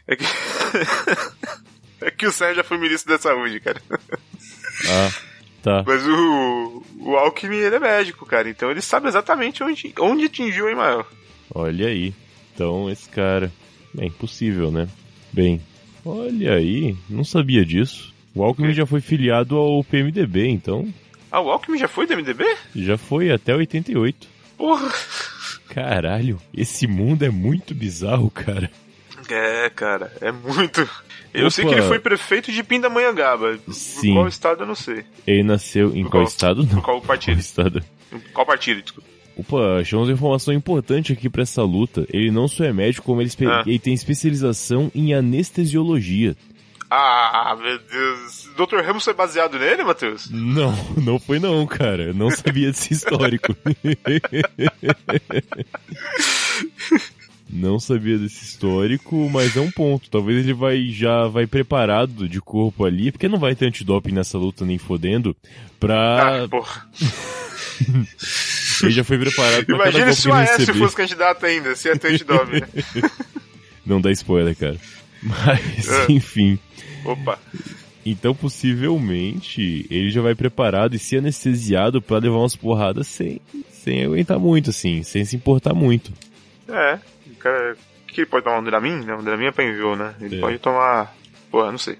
É 0.07 0.15
que. 0.15 0.25
é 2.01 2.11
que 2.11 2.25
o 2.25 2.31
Sam 2.31 2.53
já 2.55 2.63
foi 2.63 2.77
ministro 2.77 3.13
da 3.13 3.19
saúde, 3.21 3.59
cara. 3.61 3.81
Ah, 4.89 5.11
tá. 5.61 5.83
Mas 5.85 6.05
o. 6.07 6.83
O 6.99 7.15
Alckmin, 7.15 7.57
ele 7.57 7.75
é 7.75 7.79
médico, 7.79 8.25
cara. 8.25 8.49
Então 8.49 8.69
ele 8.69 8.81
sabe 8.81 9.07
exatamente 9.07 9.63
onde, 9.63 9.93
onde 9.99 10.25
atingiu 10.25 10.65
o 10.65 10.69
Emael. 10.69 11.05
Olha 11.53 11.87
aí. 11.87 12.13
Então, 12.53 12.89
esse 12.89 13.09
cara. 13.09 13.51
É 13.97 14.05
impossível, 14.05 14.71
né? 14.71 14.87
Bem, 15.33 15.61
olha 16.05 16.53
aí. 16.53 16.95
Não 17.09 17.23
sabia 17.23 17.65
disso. 17.65 18.13
O 18.33 18.43
Alckmin 18.43 18.73
já 18.73 18.85
foi 18.85 19.01
filiado 19.01 19.57
ao 19.57 19.83
PMDB, 19.83 20.47
então. 20.47 20.87
Ah, 21.29 21.41
o 21.41 21.49
Alckmin 21.49 21.77
já 21.77 21.87
foi 21.87 22.07
do 22.07 22.15
MDB? 22.15 22.45
Já 22.75 22.97
foi 22.97 23.31
até 23.31 23.53
88. 23.55 24.27
Porra! 24.57 24.89
Caralho, 25.67 26.39
esse 26.53 26.87
mundo 26.87 27.23
é 27.23 27.29
muito 27.29 27.73
bizarro, 27.73 28.29
cara. 28.29 28.69
É, 29.29 29.69
cara, 29.69 30.11
é 30.21 30.31
muito. 30.31 30.87
Eu 31.33 31.49
sei 31.49 31.63
que 31.65 31.71
Opa. 31.71 31.79
ele 31.79 31.87
foi 31.87 31.99
prefeito 31.99 32.51
de 32.51 32.61
Pindamonhangaba. 32.63 33.57
Sim. 33.69 34.09
Por 34.09 34.13
qual 34.15 34.27
estado 34.27 34.63
eu 34.63 34.67
não 34.67 34.75
sei. 34.75 35.03
Ele 35.25 35.43
nasceu 35.43 35.89
em 35.95 36.01
qual 36.03 36.11
qual- 36.11 36.23
estado? 36.23 36.63
Não. 36.63 36.81
qual 36.81 36.97
Qual 36.97 37.01
partido? 37.01 37.39
estado? 37.39 37.81
Qual 38.33 38.45
partido, 38.45 38.81
desculpa. 38.81 39.09
Opa, 39.37 39.79
achamos 39.79 40.09
uma 40.09 40.13
informação 40.13 40.53
importante 40.53 41.13
aqui 41.13 41.29
pra 41.29 41.43
essa 41.43 41.63
luta. 41.63 42.05
Ele 42.11 42.29
não 42.29 42.49
só 42.49 42.65
é 42.65 42.73
médico, 42.73 43.05
como 43.05 43.21
ele, 43.21 43.29
espe- 43.29 43.47
Ah. 43.47 43.63
ele 43.65 43.79
tem 43.79 43.93
especialização 43.93 44.91
em 44.93 45.13
anestesiologia. 45.13 46.35
Ah, 46.93 47.55
meu 47.57 47.79
Deus. 47.79 48.49
Dr. 48.57 48.81
Ramos 48.85 49.05
foi 49.05 49.13
baseado 49.13 49.57
nele, 49.57 49.81
Matheus? 49.85 50.29
Não, 50.29 50.73
não 50.97 51.17
foi 51.17 51.39
não, 51.39 51.65
cara. 51.65 52.03
Eu 52.07 52.13
não 52.13 52.29
sabia 52.29 52.69
desse 52.69 52.91
histórico. 52.93 53.55
não 57.51 57.79
sabia 57.79 58.17
desse 58.17 58.43
histórico, 58.43 59.29
mas 59.29 59.55
é 59.55 59.59
um 59.61 59.71
ponto. 59.71 60.09
Talvez 60.09 60.39
ele 60.43 60.53
vai 60.53 60.87
já 60.89 61.27
vai 61.27 61.45
preparado 61.45 62.27
de 62.27 62.39
corpo 62.41 62.85
ali, 62.85 63.11
porque 63.11 63.27
não 63.27 63.39
vai 63.39 63.55
ter 63.55 63.67
antidoping 63.67 64.11
nessa 64.13 64.37
luta 64.37 64.65
nem 64.65 64.77
fodendo, 64.77 65.35
pra... 65.79 66.43
Ah, 66.43 66.47
porra. 66.47 66.87
Ele 68.83 68.91
já 68.91 69.03
foi 69.03 69.17
preparado 69.17 69.65
pra 69.65 69.75
Imagina 69.75 70.13
se 70.13 70.27
o 70.29 70.33
Aécio 70.33 70.73
fosse 70.75 70.95
candidato 70.95 71.45
ainda, 71.45 71.75
se 71.75 71.87
ia 71.87 71.97
ter 71.97 72.13
antidoping, 72.13 72.61
né? 72.61 72.67
Não 73.85 73.99
dá 73.99 74.11
spoiler, 74.11 74.55
cara. 74.55 74.77
Mas, 75.21 75.87
É. 75.89 76.11
enfim. 76.11 76.57
Opa. 77.05 77.37
Então, 78.05 78.33
possivelmente, 78.33 79.85
ele 79.89 80.09
já 80.09 80.21
vai 80.21 80.33
preparado 80.33 80.95
e 80.95 80.99
se 80.99 81.17
anestesiado 81.17 82.01
pra 82.01 82.17
levar 82.17 82.37
umas 82.37 82.55
porradas 82.55 83.05
sem, 83.07 83.39
sem 83.71 84.03
aguentar 84.03 84.39
muito, 84.39 84.71
assim, 84.71 85.03
sem 85.03 85.23
se 85.25 85.35
importar 85.35 85.73
muito. 85.73 86.11
É. 86.67 86.99
O 87.41 87.43
cara 87.43 87.75
que, 88.07 88.13
que 88.13 88.21
ele 88.21 88.27
pode 88.29 88.43
tomar? 88.45 88.59
Um 88.59 88.63
Dramin? 88.63 89.03
Não, 89.05 89.17
um 89.19 89.23
Dramin 89.23 89.45
é 89.47 89.51
pra 89.51 89.63
envio, 89.65 89.95
né? 89.95 90.13
Ele 90.21 90.37
É. 90.37 90.39
pode 90.39 90.59
tomar. 90.59 91.11
Porra, 91.49 91.71
não 91.71 91.79
sei. 91.79 91.97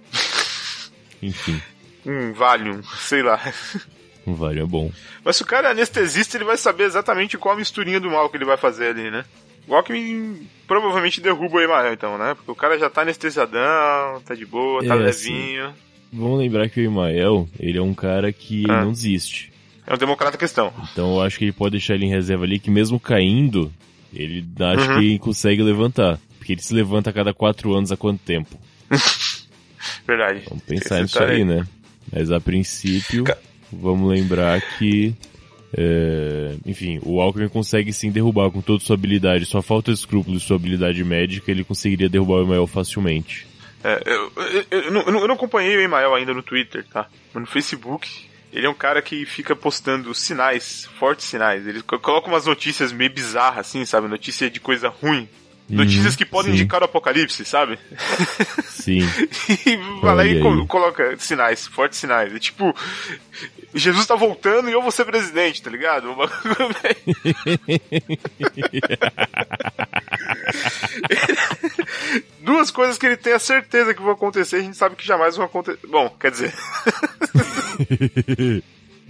Enfim, 1.21 1.60
Um 2.06 2.32
Valium, 2.34 2.82
sei 2.97 3.21
lá. 3.21 3.39
um 4.25 4.34
Valium 4.34 4.63
é 4.63 4.67
bom. 4.67 4.91
Mas 5.23 5.36
se 5.38 5.43
o 5.43 5.45
cara 5.45 5.67
é 5.69 5.71
anestesista, 5.71 6.38
ele 6.38 6.45
vai 6.45 6.58
saber 6.58 6.84
exatamente 6.86 7.38
qual 7.38 7.56
a 7.56 7.58
misturinha 7.58 7.99
do 7.99 8.10
mal 8.10 8.30
que 8.30 8.38
ele 8.38 8.45
vai 8.45 8.58
fazer 8.58 8.88
ali, 8.89 9.12
né? 9.12 9.23
O 9.67 9.75
Alckmin 9.75 10.47
provavelmente 10.67 11.21
derruba 11.21 11.58
o 11.58 11.62
Emael, 11.62 11.93
então, 11.93 12.17
né? 12.17 12.34
Porque 12.34 12.51
o 12.51 12.56
cara 12.56 12.77
já 12.80 12.89
tá 12.89 13.01
anestesiadão, 13.04 14.21
tá 14.25 14.34
de 14.34 14.45
boa, 14.45 14.84
tá 14.86 14.95
É, 14.95 14.97
levinho. 14.97 15.73
Vamos 16.12 16.39
lembrar 16.39 16.67
que 16.69 16.80
o 16.82 16.84
Imael, 16.84 17.47
ele 17.60 17.77
é 17.77 17.82
um 17.82 17.93
cara 17.93 18.32
que 18.34 18.63
Ah. 18.69 18.84
não 18.84 18.91
desiste. 18.91 19.51
É 19.86 19.93
um 19.93 19.97
democrata 19.97 20.38
questão. 20.38 20.73
Então 20.91 21.15
eu 21.15 21.21
acho 21.21 21.38
que 21.38 21.45
ele 21.45 21.51
pode 21.51 21.71
deixar 21.73 21.93
ele 21.95 22.06
em 22.06 22.10
reserva 22.10 22.43
ali, 22.43 22.60
que 22.60 22.71
mesmo 22.71 22.99
caindo, 22.99 23.71
ele 24.13 24.45
acho 24.60 24.91
Uhum. 24.91 25.00
que 25.00 25.19
consegue 25.19 25.62
levantar. 25.62 26.19
Porque 26.38 26.54
ele 26.54 26.62
se 26.62 26.74
levanta 26.74 27.10
a 27.10 27.13
cada 27.13 27.34
quatro 27.34 27.74
anos 27.76 27.91
há 27.91 27.97
quanto 27.97 28.19
tempo? 28.19 28.58
Verdade. 30.08 30.41
Vamos 30.50 30.63
pensar 30.63 31.02
nisso 31.02 31.13
detalhe 31.19 31.38
aí, 31.41 31.45
né? 31.45 31.65
Mas 32.12 32.32
a 32.32 32.39
princípio, 32.39 33.24
Ca- 33.24 33.38
vamos 33.71 34.10
lembrar 34.10 34.60
que. 34.78 35.13
é, 35.78 36.56
enfim, 36.65 37.00
o 37.04 37.21
Alckmin 37.21 37.47
consegue 37.47 37.93
sim 37.93 38.12
derrubar 38.12 38.52
com 38.52 38.62
toda 38.62 38.84
sua 38.84 38.95
habilidade, 38.95 39.45
só 39.45 39.62
falta 39.62 39.91
escrúpulo 39.91 40.36
e 40.38 40.39
sua 40.39 40.58
habilidade 40.58 41.04
médica, 41.04 41.50
ele 41.52 41.63
conseguiria 41.63 42.10
derrubar 42.10 42.38
o 42.39 42.43
Emael 42.43 42.67
facilmente. 42.67 43.47
É, 43.84 44.02
eu, 44.06 44.32
eu- 44.71 44.82
eu 44.84 44.91
não- 44.91 45.02
eu 45.04 45.28
não 45.28 45.36
acompanhei 45.36 45.76
o 45.78 45.82
Emael 45.82 46.13
ainda 46.13 46.34
no 46.34 46.43
Twitter, 46.43 46.86
tá? 46.91 47.08
Mas 47.34 47.41
no 47.41 47.47
Facebook, 47.50 48.08
ele 48.52 48.66
é 48.68 48.70
um 48.70 48.74
cara 48.74 49.02
que 49.02 49.26
fica 49.26 49.56
postando 49.56 50.14
sinais, 50.14 50.88
fortes 51.00 51.26
sinais. 51.26 51.66
Ele 51.66 51.82
co- 51.82 52.00
coloca 52.00 52.28
umas 52.28 52.46
notícias 52.46 52.92
meio 52.92 53.12
bizarras, 53.12 53.68
assim, 53.68 53.86
sabe? 53.86 54.08
Notícia 54.08 54.50
de 54.50 54.60
coisa 54.60 54.90
ruim. 54.90 55.28
Notícias 55.70 56.14
Uhum, 56.14 56.18
que 56.18 56.26
podem 56.26 56.52
sim. 56.52 56.60
indicar 56.60 56.82
o 56.82 56.86
apocalipse, 56.86 57.46
sabe? 57.46 57.80
Sim, 58.66 59.00
e 59.66 59.78
vai 60.02 60.16
lá 60.16 60.26
e 60.26 60.66
coloca 60.68 61.16
sinais, 61.18 61.66
fortes 61.66 61.98
sinais. 61.98 62.36
É 62.36 62.40
tipo, 62.40 62.76
Jesus 63.73 64.05
tá 64.05 64.15
voltando 64.15 64.69
e 64.69 64.73
eu 64.73 64.81
vou 64.81 64.91
ser 64.91 65.05
presidente, 65.05 65.62
tá 65.62 65.69
ligado? 65.69 66.12
Um 66.12 66.15
meio- 66.21 66.27
Duas 72.43 72.71
coisas 72.71 72.97
que 72.97 73.05
ele 73.05 73.17
tem 73.17 73.34
a 73.34 73.39
certeza 73.39 73.93
que 73.93 74.01
vão 74.01 74.12
acontecer, 74.12 74.57
a 74.57 74.62
gente 74.62 74.75
sabe 74.77 74.95
que 74.95 75.05
jamais 75.05 75.36
vão 75.38 75.45
acontecer. 75.45 75.79
Bom, 75.88 76.10
quer 76.19 76.31
dizer, 76.31 76.53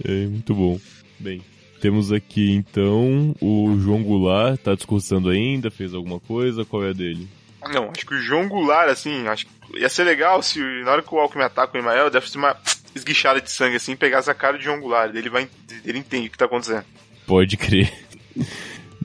é 0.04 0.26
muito 0.26 0.54
bom. 0.54 0.78
Bem, 1.18 1.40
temos 1.80 2.12
aqui 2.12 2.52
então 2.52 3.34
o 3.40 3.76
João 3.80 4.02
Goulart, 4.02 4.60
tá 4.60 4.74
discursando 4.74 5.30
ainda, 5.30 5.70
fez 5.70 5.94
alguma 5.94 6.20
coisa, 6.20 6.64
qual 6.64 6.84
é 6.84 6.90
a 6.90 6.92
dele? 6.92 7.26
Não, 7.70 7.90
acho 7.90 8.06
que 8.06 8.14
o 8.14 8.20
João 8.20 8.48
Goulart, 8.48 8.88
assim, 8.88 9.26
acho 9.28 9.46
que 9.46 9.78
ia 9.78 9.88
ser 9.88 10.04
legal 10.04 10.42
se 10.42 10.58
na 10.84 10.92
hora 10.92 11.02
que 11.02 11.14
o 11.14 11.18
Alckmin 11.18 11.44
ataca 11.44 11.76
o 11.76 11.80
Emael, 11.80 12.10
deve 12.10 12.30
ser 12.30 12.38
uma 12.38 12.56
esguichada 12.94 13.40
de 13.40 13.50
sangue, 13.50 13.76
assim, 13.76 13.96
pegasse 13.96 14.30
a 14.30 14.34
cara 14.34 14.58
de 14.58 14.64
João 14.64 14.80
Goulart. 14.80 15.14
Ele 15.14 15.30
vai, 15.30 15.48
ele 15.84 15.98
entende 15.98 16.28
o 16.28 16.30
que 16.30 16.38
tá 16.38 16.44
acontecendo. 16.44 16.84
Pode 17.26 17.56
crer. 17.56 17.92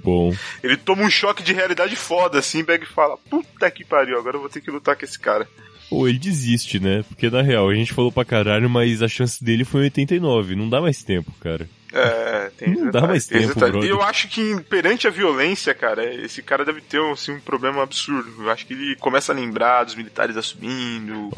Bom, 0.04 0.34
Ele 0.64 0.78
toma 0.78 1.04
um 1.04 1.10
choque 1.10 1.44
de 1.44 1.54
realidade 1.54 1.96
foda, 1.96 2.40
assim, 2.40 2.64
pega 2.64 2.84
e 2.84 2.88
fala: 2.88 3.18
Puta 3.30 3.70
que 3.70 3.84
pariu, 3.84 4.18
agora 4.18 4.38
eu 4.38 4.40
vou 4.42 4.50
ter 4.50 4.62
que 4.62 4.72
lutar 4.72 4.96
com 4.96 5.04
esse 5.04 5.20
cara. 5.20 5.46
ou 5.92 6.08
ele 6.08 6.18
desiste, 6.18 6.80
né? 6.80 7.04
Porque 7.10 7.30
na 7.30 7.42
real, 7.42 7.70
a 7.70 7.76
gente 7.76 7.94
falou 7.94 8.12
pra 8.12 8.24
caralho, 8.24 8.70
mas 8.70 9.02
a 9.02 9.08
chance 9.08 9.44
dele 9.44 9.66
foi 9.66 9.82
em 9.82 9.84
89, 9.86 10.56
não 10.56 10.70
dá 10.70 10.80
mais 10.80 11.04
tempo, 11.04 11.32
cara. 11.42 11.68
É, 11.94 12.52
tem 12.58 12.74
Não 12.76 12.92
dá 12.92 13.08
mais 13.08 13.26
tem 13.28 13.42
tempo, 13.48 13.58
brother. 13.58 13.90
Eu 13.90 14.02
acho 14.02 14.28
que 14.28 14.62
perante 14.64 15.08
a 15.08 15.10
violência, 15.10 15.74
cara, 15.74 16.04
esse 16.16 16.42
cara 16.42 16.66
deve 16.66 16.82
ter 16.82 17.00
assim, 17.12 17.32
um 17.34 17.40
problema 17.40 17.82
absurdo. 17.84 18.30
Eu 18.44 18.50
acho 18.52 18.66
que 18.66 18.74
ele 18.74 18.96
começa 18.98 19.32
a 19.32 19.36
lembrar 19.36 19.86
dos 19.86 19.96
militares 19.96 20.36
assumindo, 20.36 21.30
o 21.30 21.32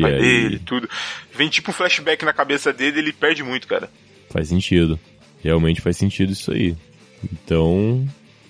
pai 0.00 0.14
aí. 0.14 0.20
dele, 0.20 0.58
tudo. 0.64 0.88
Vem 1.34 1.48
tipo 1.48 1.70
um 1.70 1.74
flashback 1.74 2.24
na 2.24 2.32
cabeça 2.32 2.72
dele 2.72 3.00
ele 3.00 3.12
perde 3.12 3.42
muito, 3.42 3.66
cara. 3.66 3.90
Faz 4.30 4.48
sentido. 4.48 4.98
Realmente 5.42 5.80
faz 5.80 5.96
sentido 5.96 6.32
isso 6.32 6.52
aí. 6.52 6.76
Então, 7.32 8.06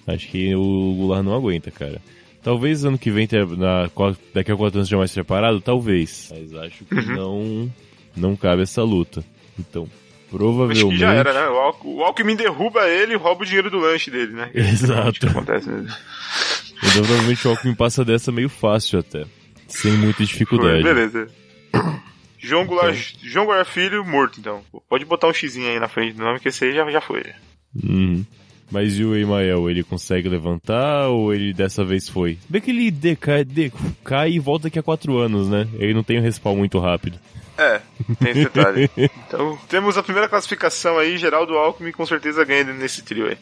acho 0.06 0.28
que 0.28 0.54
o 0.54 0.94
Goulart 0.96 1.24
não 1.24 1.34
aguenta, 1.34 1.70
cara. 1.70 2.00
Talvez 2.42 2.84
ano 2.84 2.98
que 2.98 3.10
vem, 3.10 3.26
na, 3.58 3.90
daqui 4.32 4.52
a 4.52 4.56
quatro 4.56 4.78
anos 4.78 4.88
já 4.88 4.96
mais 4.96 5.12
preparado, 5.12 5.60
talvez. 5.60 6.30
Mas 6.30 6.54
acho 6.54 6.84
que 6.84 6.94
Uhum. 6.94 7.16
não, 7.16 7.72
não 8.16 8.36
cabe 8.36 8.62
essa 8.62 8.82
luta. 8.82 9.24
Então, 9.58 9.88
Acho 10.36 10.44
provavelmente. 10.44 10.88
que 10.88 10.96
já 10.98 11.12
era, 11.12 11.32
né? 11.32 11.48
O, 11.48 11.58
Alck, 11.58 11.80
o 11.84 12.02
Alckmin 12.02 12.36
derruba 12.36 12.88
ele 12.88 13.14
e 13.14 13.16
rouba 13.16 13.42
o 13.42 13.46
dinheiro 13.46 13.70
do 13.70 13.78
lanche 13.78 14.10
dele, 14.10 14.32
né? 14.32 14.50
Exato. 14.54 15.20
Que 15.20 15.26
acontece, 15.26 15.68
né? 15.68 15.86
Então, 16.78 17.02
provavelmente 17.02 17.46
o 17.46 17.50
Alckmin 17.50 17.74
passa 17.74 18.04
dessa 18.04 18.30
meio 18.30 18.48
fácil 18.48 19.00
até. 19.00 19.24
Sem 19.66 19.92
muita 19.92 20.24
dificuldade. 20.24 20.82
Beleza. 20.82 21.28
João 22.38 22.64
Goulart, 22.64 23.14
João 23.22 23.46
Goulart 23.46 23.68
Filho 23.68 24.04
morto, 24.04 24.38
então. 24.38 24.62
Pode 24.88 25.04
botar 25.04 25.26
um 25.26 25.32
xizinho 25.32 25.68
aí 25.68 25.80
na 25.80 25.88
frente 25.88 26.14
do 26.14 26.22
nome, 26.22 26.38
que 26.38 26.48
esse 26.48 26.64
aí 26.64 26.74
já, 26.74 26.88
já 26.90 27.00
foi. 27.00 27.24
Uhum. 27.74 28.24
Mas 28.70 28.98
e 28.98 29.04
o 29.04 29.16
Emael, 29.16 29.70
ele 29.70 29.82
consegue 29.82 30.28
levantar 30.28 31.08
ou 31.08 31.32
ele 31.32 31.52
dessa 31.52 31.84
vez 31.84 32.08
foi? 32.08 32.38
Bem 32.48 32.60
que 32.60 32.70
ele 32.70 32.90
decai, 32.90 33.44
decai 33.44 34.32
e 34.32 34.38
volta 34.38 34.64
daqui 34.64 34.78
a 34.78 34.82
quatro 34.82 35.18
anos, 35.18 35.48
né? 35.48 35.68
Ele 35.74 35.94
não 35.94 36.02
tem 36.02 36.18
um 36.18 36.22
respawn 36.22 36.56
muito 36.56 36.78
rápido. 36.78 37.18
É, 37.58 37.80
tem 38.18 38.30
esse 38.30 38.44
detalhe. 38.44 38.90
então, 38.96 39.58
temos 39.68 39.96
a 39.96 40.02
primeira 40.02 40.28
classificação 40.28 40.98
aí, 40.98 41.16
Geraldo 41.16 41.54
Alckmin 41.54 41.92
com 41.92 42.04
certeza 42.04 42.44
ganha 42.44 42.64
nesse 42.64 43.02
trio 43.02 43.28
aí. 43.28 43.38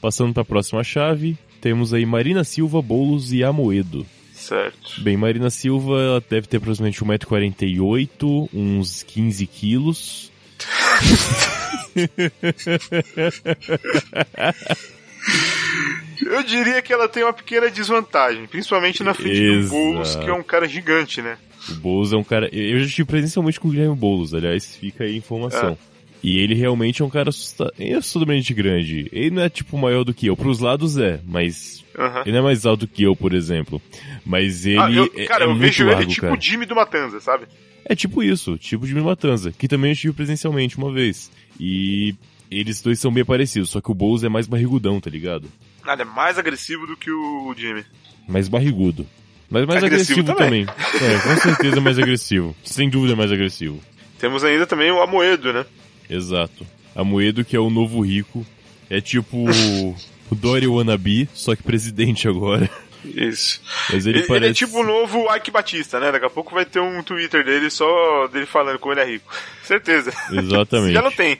Passando 0.00 0.32
para 0.32 0.42
a 0.42 0.46
próxima 0.46 0.84
chave, 0.84 1.36
temos 1.60 1.92
aí 1.92 2.06
Marina 2.06 2.44
Silva, 2.44 2.80
Boulos 2.80 3.32
e 3.32 3.42
Amoedo. 3.42 4.06
Certo. 4.32 5.02
Bem, 5.02 5.16
Marina 5.16 5.50
Silva 5.50 6.00
ela 6.00 6.24
deve 6.28 6.46
ter 6.46 6.58
aproximadamente 6.58 7.02
1,48m, 7.02 8.48
uns 8.52 9.02
15 9.02 9.46
quilos. 9.46 10.30
Eu 16.24 16.42
diria 16.42 16.80
que 16.82 16.92
ela 16.92 17.08
tem 17.08 17.22
uma 17.22 17.32
pequena 17.32 17.70
desvantagem, 17.70 18.46
principalmente 18.46 19.02
na 19.02 19.12
frente 19.14 19.38
do 19.40 19.52
Exato. 19.58 19.74
Boulos, 19.74 20.16
que 20.16 20.28
é 20.28 20.32
um 20.34 20.42
cara 20.42 20.68
gigante, 20.68 21.20
né? 21.20 21.36
O 21.70 21.74
Boulos 21.74 22.12
é 22.12 22.16
um 22.16 22.24
cara. 22.24 22.48
Eu 22.54 22.78
já 22.80 22.86
estive 22.86 23.06
presencialmente 23.08 23.58
com 23.58 23.68
o 23.68 23.70
Guilherme 23.70 23.96
Boulos, 23.96 24.32
aliás, 24.34 24.76
fica 24.76 25.04
aí 25.04 25.14
a 25.14 25.16
informação. 25.16 25.76
E 26.22 26.38
ele 26.38 26.54
realmente 26.54 27.02
é 27.02 27.04
um 27.04 27.10
cara 27.10 27.28
assusta- 27.28 27.72
é 27.78 27.94
assustadoramente 27.94 28.52
grande. 28.54 29.08
Ele 29.12 29.30
não 29.30 29.42
é 29.42 29.48
tipo 29.48 29.76
maior 29.78 30.02
do 30.02 30.14
que 30.14 30.26
eu. 30.26 30.36
Pros 30.36 30.58
lados 30.60 30.96
é, 30.96 31.20
mas. 31.26 31.84
Aham. 31.96 32.22
Ele 32.22 32.32
não 32.32 32.38
é 32.40 32.42
mais 32.42 32.66
alto 32.66 32.86
que 32.88 33.02
eu, 33.04 33.14
por 33.14 33.32
exemplo. 33.32 33.80
Mas 34.24 34.64
ele. 34.66 34.78
Ah, 34.78 34.90
eu- 34.90 35.10
é- 35.14 35.24
cara, 35.26 35.44
é 35.44 35.46
eu 35.48 35.54
vejo 35.54 35.84
largo, 35.84 36.02
ele 36.02 36.10
tipo 36.10 36.26
o 36.26 36.40
Jimmy 36.40 36.66
do 36.66 36.74
Matanza, 36.74 37.20
sabe? 37.20 37.46
É 37.84 37.94
tipo 37.94 38.22
isso, 38.22 38.56
tipo 38.58 38.86
de 38.86 38.94
Matanza, 38.96 39.52
que 39.56 39.68
também 39.68 39.90
eu 39.90 39.94
estive 39.94 40.12
presencialmente 40.14 40.76
uma 40.76 40.92
vez. 40.92 41.30
E 41.60 42.14
eles 42.50 42.80
dois 42.82 42.98
são 42.98 43.12
bem 43.12 43.24
parecidos, 43.24 43.70
só 43.70 43.80
que 43.80 43.90
o 43.90 43.94
Boulos 43.94 44.24
é 44.24 44.28
mais 44.28 44.48
barrigudão, 44.48 44.98
tá 45.00 45.08
ligado? 45.10 45.48
Nada, 45.86 46.02
é 46.02 46.04
mais 46.04 46.38
agressivo 46.38 46.86
do 46.86 46.96
que 46.96 47.10
o 47.10 47.54
Jimmy. 47.56 47.84
Mais 48.28 48.48
barrigudo. 48.48 49.06
Mas 49.48 49.64
mais 49.64 49.84
Agressivo 49.84 50.20
agressivo, 50.20 50.36
também. 50.36 50.66
também. 50.66 51.08
É, 51.08 51.18
com 51.20 51.36
certeza 51.40 51.80
mais 51.80 51.98
agressivo. 51.98 52.56
Sem 52.64 52.90
dúvida 52.90 53.14
mais 53.14 53.30
agressivo. 53.30 53.80
Temos 54.18 54.42
ainda 54.42 54.66
também 54.66 54.90
o 54.90 55.00
Amoedo, 55.00 55.52
né? 55.52 55.64
Exato. 56.10 56.66
A 56.94 57.04
Moedo, 57.04 57.44
que 57.44 57.54
é 57.54 57.60
o 57.60 57.70
novo 57.70 58.00
rico, 58.00 58.44
é 58.90 59.00
tipo 59.00 59.46
o 59.48 59.94
Dory 60.34 60.66
Wannabe, 60.66 61.28
só 61.32 61.54
que 61.54 61.62
presidente 61.62 62.26
agora. 62.26 62.68
Isso. 63.04 63.60
Mas 63.92 64.04
Ele, 64.04 64.16
ele, 64.16 64.18
ele 64.20 64.26
parece... 64.26 64.50
é 64.50 64.66
tipo 64.66 64.80
o 64.80 64.84
novo 64.84 65.32
Ike 65.36 65.52
Batista, 65.52 66.00
né? 66.00 66.10
Daqui 66.10 66.26
a 66.26 66.30
pouco 66.30 66.52
vai 66.52 66.64
ter 66.64 66.80
um 66.80 67.02
Twitter 67.04 67.44
dele 67.44 67.70
só 67.70 68.26
dele 68.26 68.46
falando 68.46 68.80
como 68.80 68.94
ele 68.94 69.00
é 69.00 69.04
rico. 69.04 69.32
Certeza. 69.62 70.12
Exatamente. 70.32 70.92
Já 70.94 71.02
não 71.02 71.12
tem. 71.12 71.38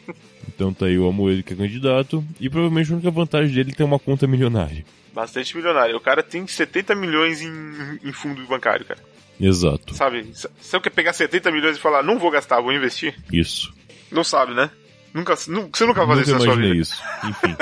Então 0.56 0.72
tá 0.72 0.86
aí 0.86 0.98
o 0.98 1.06
Amoedo 1.06 1.42
que 1.42 1.52
é 1.52 1.56
candidato, 1.56 2.24
e 2.40 2.48
provavelmente 2.48 2.90
a 2.90 2.94
única 2.94 3.10
vantagem 3.10 3.54
dele 3.54 3.70
é 3.72 3.74
ter 3.74 3.84
uma 3.84 3.98
conta 3.98 4.26
milionária. 4.26 4.84
Bastante 5.14 5.54
milionário. 5.54 5.94
O 5.96 6.00
cara 6.00 6.22
tem 6.22 6.46
70 6.46 6.94
milhões 6.94 7.42
em, 7.42 7.50
em 8.02 8.10
fundo 8.12 8.44
bancário, 8.46 8.84
cara. 8.86 9.00
Exato. 9.38 9.94
Sabe? 9.94 10.26
Se 10.32 10.48
você 10.58 10.80
quer 10.80 10.90
pegar 10.90 11.12
70 11.12 11.50
milhões 11.52 11.76
e 11.76 11.80
falar, 11.80 12.02
não 12.02 12.18
vou 12.18 12.30
gastar, 12.30 12.60
vou 12.62 12.72
investir, 12.72 13.14
Isso. 13.30 13.70
não 14.10 14.24
sabe, 14.24 14.54
né? 14.54 14.70
Nunca, 15.12 15.34
nu- 15.48 15.68
você 15.72 15.84
nunca 15.84 16.04
vai 16.06 16.16
fazer 16.18 16.32
Nunca 16.32 16.44
isso 16.44 16.46
na 16.48 16.52
sua 16.54 16.56
vida. 16.62 16.74
isso. 16.74 17.02
Enfim. 17.24 17.56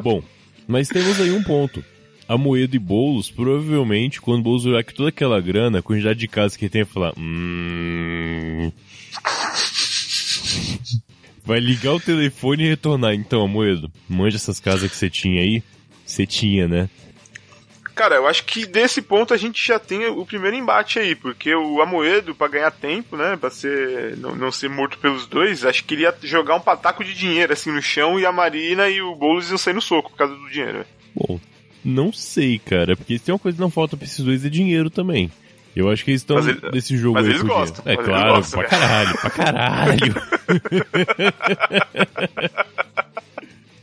Bom, 0.00 0.22
mas 0.68 0.88
temos 0.88 1.20
aí 1.20 1.32
um 1.32 1.42
ponto. 1.42 1.84
Amoedo 2.28 2.74
e 2.74 2.78
Boulos, 2.78 3.30
provavelmente, 3.30 4.20
quando 4.20 4.38
o 4.40 4.42
Boulos 4.42 4.66
olhar 4.66 4.82
que 4.84 4.94
toda 4.94 5.08
aquela 5.10 5.40
grana, 5.40 5.80
a 5.80 5.82
quantidade 5.82 6.18
de 6.18 6.28
casas 6.28 6.56
que 6.56 6.64
ele 6.64 6.70
tem, 6.70 6.84
vai 6.84 6.92
falar... 6.92 7.12
Hum... 7.18 8.72
Vai 11.44 11.60
ligar 11.60 11.92
o 11.92 12.00
telefone 12.00 12.64
e 12.64 12.68
retornar. 12.68 13.14
Então, 13.14 13.42
Amoedo, 13.44 13.90
manja 14.08 14.36
essas 14.36 14.58
casas 14.58 14.90
que 14.90 14.96
você 14.96 15.10
tinha 15.10 15.42
aí. 15.42 15.62
Você 16.04 16.26
tinha, 16.26 16.66
né? 16.66 16.88
Cara, 17.94 18.16
eu 18.16 18.26
acho 18.26 18.44
que 18.44 18.66
desse 18.66 19.00
ponto 19.00 19.32
a 19.32 19.36
gente 19.36 19.64
já 19.64 19.78
tem 19.78 20.04
o 20.06 20.26
primeiro 20.26 20.56
embate 20.56 20.98
aí, 20.98 21.14
porque 21.14 21.54
o 21.54 21.80
Amoedo, 21.80 22.34
pra 22.34 22.48
ganhar 22.48 22.70
tempo, 22.72 23.16
né, 23.16 23.36
pra 23.36 23.50
ser, 23.50 24.16
não, 24.16 24.34
não 24.34 24.50
ser 24.50 24.68
morto 24.68 24.98
pelos 24.98 25.28
dois, 25.28 25.64
acho 25.64 25.84
que 25.84 25.94
ele 25.94 26.02
ia 26.02 26.14
jogar 26.24 26.56
um 26.56 26.60
pataco 26.60 27.04
de 27.04 27.14
dinheiro 27.14 27.52
assim 27.52 27.70
no 27.70 27.80
chão 27.80 28.18
e 28.18 28.26
a 28.26 28.32
Marina 28.32 28.88
e 28.88 29.00
o 29.00 29.14
Boulos 29.14 29.48
iam 29.48 29.58
sair 29.58 29.74
no 29.74 29.80
soco 29.80 30.10
por 30.10 30.16
causa 30.16 30.34
do 30.34 30.50
dinheiro. 30.50 30.84
Bom, 31.14 31.38
Não 31.84 32.12
sei, 32.12 32.58
cara, 32.58 32.96
porque 32.96 33.16
se 33.16 33.24
tem 33.24 33.32
uma 33.32 33.38
coisa 33.38 33.54
que 33.54 33.62
não 33.62 33.70
falta 33.70 33.96
pra 33.96 34.06
esses 34.06 34.24
dois 34.24 34.44
é 34.44 34.48
dinheiro 34.48 34.90
também. 34.90 35.30
Eu 35.76 35.90
acho 35.90 36.04
que 36.04 36.12
eles 36.12 36.20
estão 36.20 36.38
ele- 36.38 36.60
nesse 36.72 36.96
jogo 36.96 37.14
mas 37.14 37.24
aí. 37.26 37.32
eles 37.32 37.42
gostam. 37.42 37.82
É 37.84 37.96
mas 37.96 38.06
eles 38.06 38.18
claro, 38.18 38.34
gostam, 38.36 38.60
pra 38.60 38.68
cara. 38.68 38.88
caralho, 38.88 39.18
pra 39.18 39.30
caralho. 39.30 40.14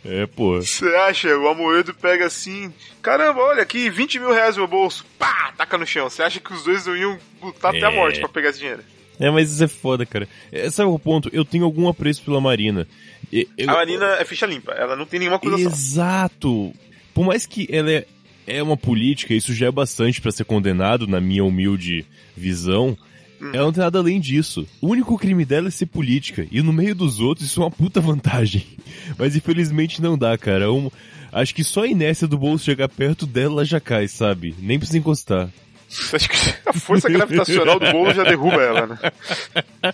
é, 0.06 0.26
pô. 0.26 0.62
Você 0.62 0.86
acha? 0.96 1.38
O 1.38 1.48
Amoedo 1.48 1.94
pega 1.94 2.26
assim. 2.26 2.74
Caramba, 3.02 3.42
olha 3.42 3.62
aqui, 3.62 3.90
20 3.90 4.20
mil 4.20 4.34
reais 4.34 4.56
no 4.56 4.64
meu 4.64 4.68
bolso. 4.70 5.06
Pá! 5.20 5.54
Taca 5.58 5.78
no 5.78 5.86
chão. 5.86 6.10
Você 6.10 6.24
acha 6.24 6.40
que 6.40 6.52
os 6.54 6.64
dois 6.64 6.86
não 6.86 6.96
iam 6.96 7.18
lutar 7.42 7.76
até 7.76 7.86
a 7.86 7.92
É. 7.92 7.96
morte 7.96 8.20
pra 8.20 8.30
pegar 8.30 8.50
esse 8.50 8.60
dinheiro? 8.60 8.82
É, 9.20 9.30
mas 9.30 9.52
isso 9.52 9.64
é 9.64 9.68
foda, 9.68 10.06
cara. 10.06 10.28
É, 10.52 10.70
sabe 10.72 10.90
o 10.90 10.98
ponto? 10.98 11.30
Eu 11.32 11.46
tenho 11.46 11.64
algum 11.66 11.88
apreço 11.88 12.24
pela 12.24 12.42
Marina. 12.42 12.88
Eu- 13.32 13.46
A 13.68 13.74
Marina 13.74 14.06
é 14.16 14.26
ficha 14.26 14.46
limpa. 14.48 14.72
Ela 14.72 14.96
não 14.96 15.06
tem 15.06 15.20
nenhuma 15.20 15.38
acusação. 15.38 15.68
Exato. 15.72 16.74
Por 17.14 17.24
mais 17.26 17.46
que 17.46 17.68
ela 17.72 17.92
é, 17.92 18.06
é 18.52 18.62
uma 18.64 18.78
política, 18.78 19.34
isso 19.34 19.54
já 19.54 19.68
é 19.68 19.72
bastante 19.72 20.22
pra 20.22 20.32
ser 20.32 20.46
condenado, 20.46 21.08
na 21.08 21.20
minha 21.22 21.44
humilde 21.44 22.06
visão. 22.36 22.98
Ela 23.54 23.66
não 23.66 23.74
tem 23.74 23.84
nada 23.84 23.98
além 23.98 24.20
disso. 24.20 24.68
O 24.80 24.90
único 24.90 25.18
crime 25.18 25.44
dela 25.44 25.68
é 25.68 25.72
ser 25.72 25.88
política. 25.88 26.46
E 26.52 26.62
no 26.62 26.72
meio 26.72 26.94
dos 26.94 27.20
outros, 27.20 27.48
isso 27.48 27.60
é 27.60 27.64
uma 27.64 27.72
puta 27.72 28.00
vantagem. 28.02 28.64
Mas 29.18 29.36
infelizmente 29.36 30.00
não 30.02 30.16
dá, 30.16 30.38
cara. 30.38 30.72
Um- 30.72 30.92
acho 31.32 31.56
que 31.56 31.64
só 31.64 31.84
a 31.84 31.88
inércia 31.88 32.28
do 32.28 32.38
bolso 32.38 32.66
chegar 32.66 32.88
perto 32.88 33.26
dela 33.26 33.54
ela 33.54 33.66
já 33.66 33.80
cai, 33.80 34.08
sabe? 34.08 34.54
Nem 34.60 34.78
precisa 34.78 35.00
encostar. 35.00 35.50
Acha 36.14 36.30
que 36.30 36.70
a 36.70 36.72
força 36.74 37.10
gravitacional 37.10 37.80
do 37.80 37.92
bolo 37.92 38.14
já 38.14 38.24
derruba 38.24 38.62
ela, 38.62 38.86
né? 38.88 38.98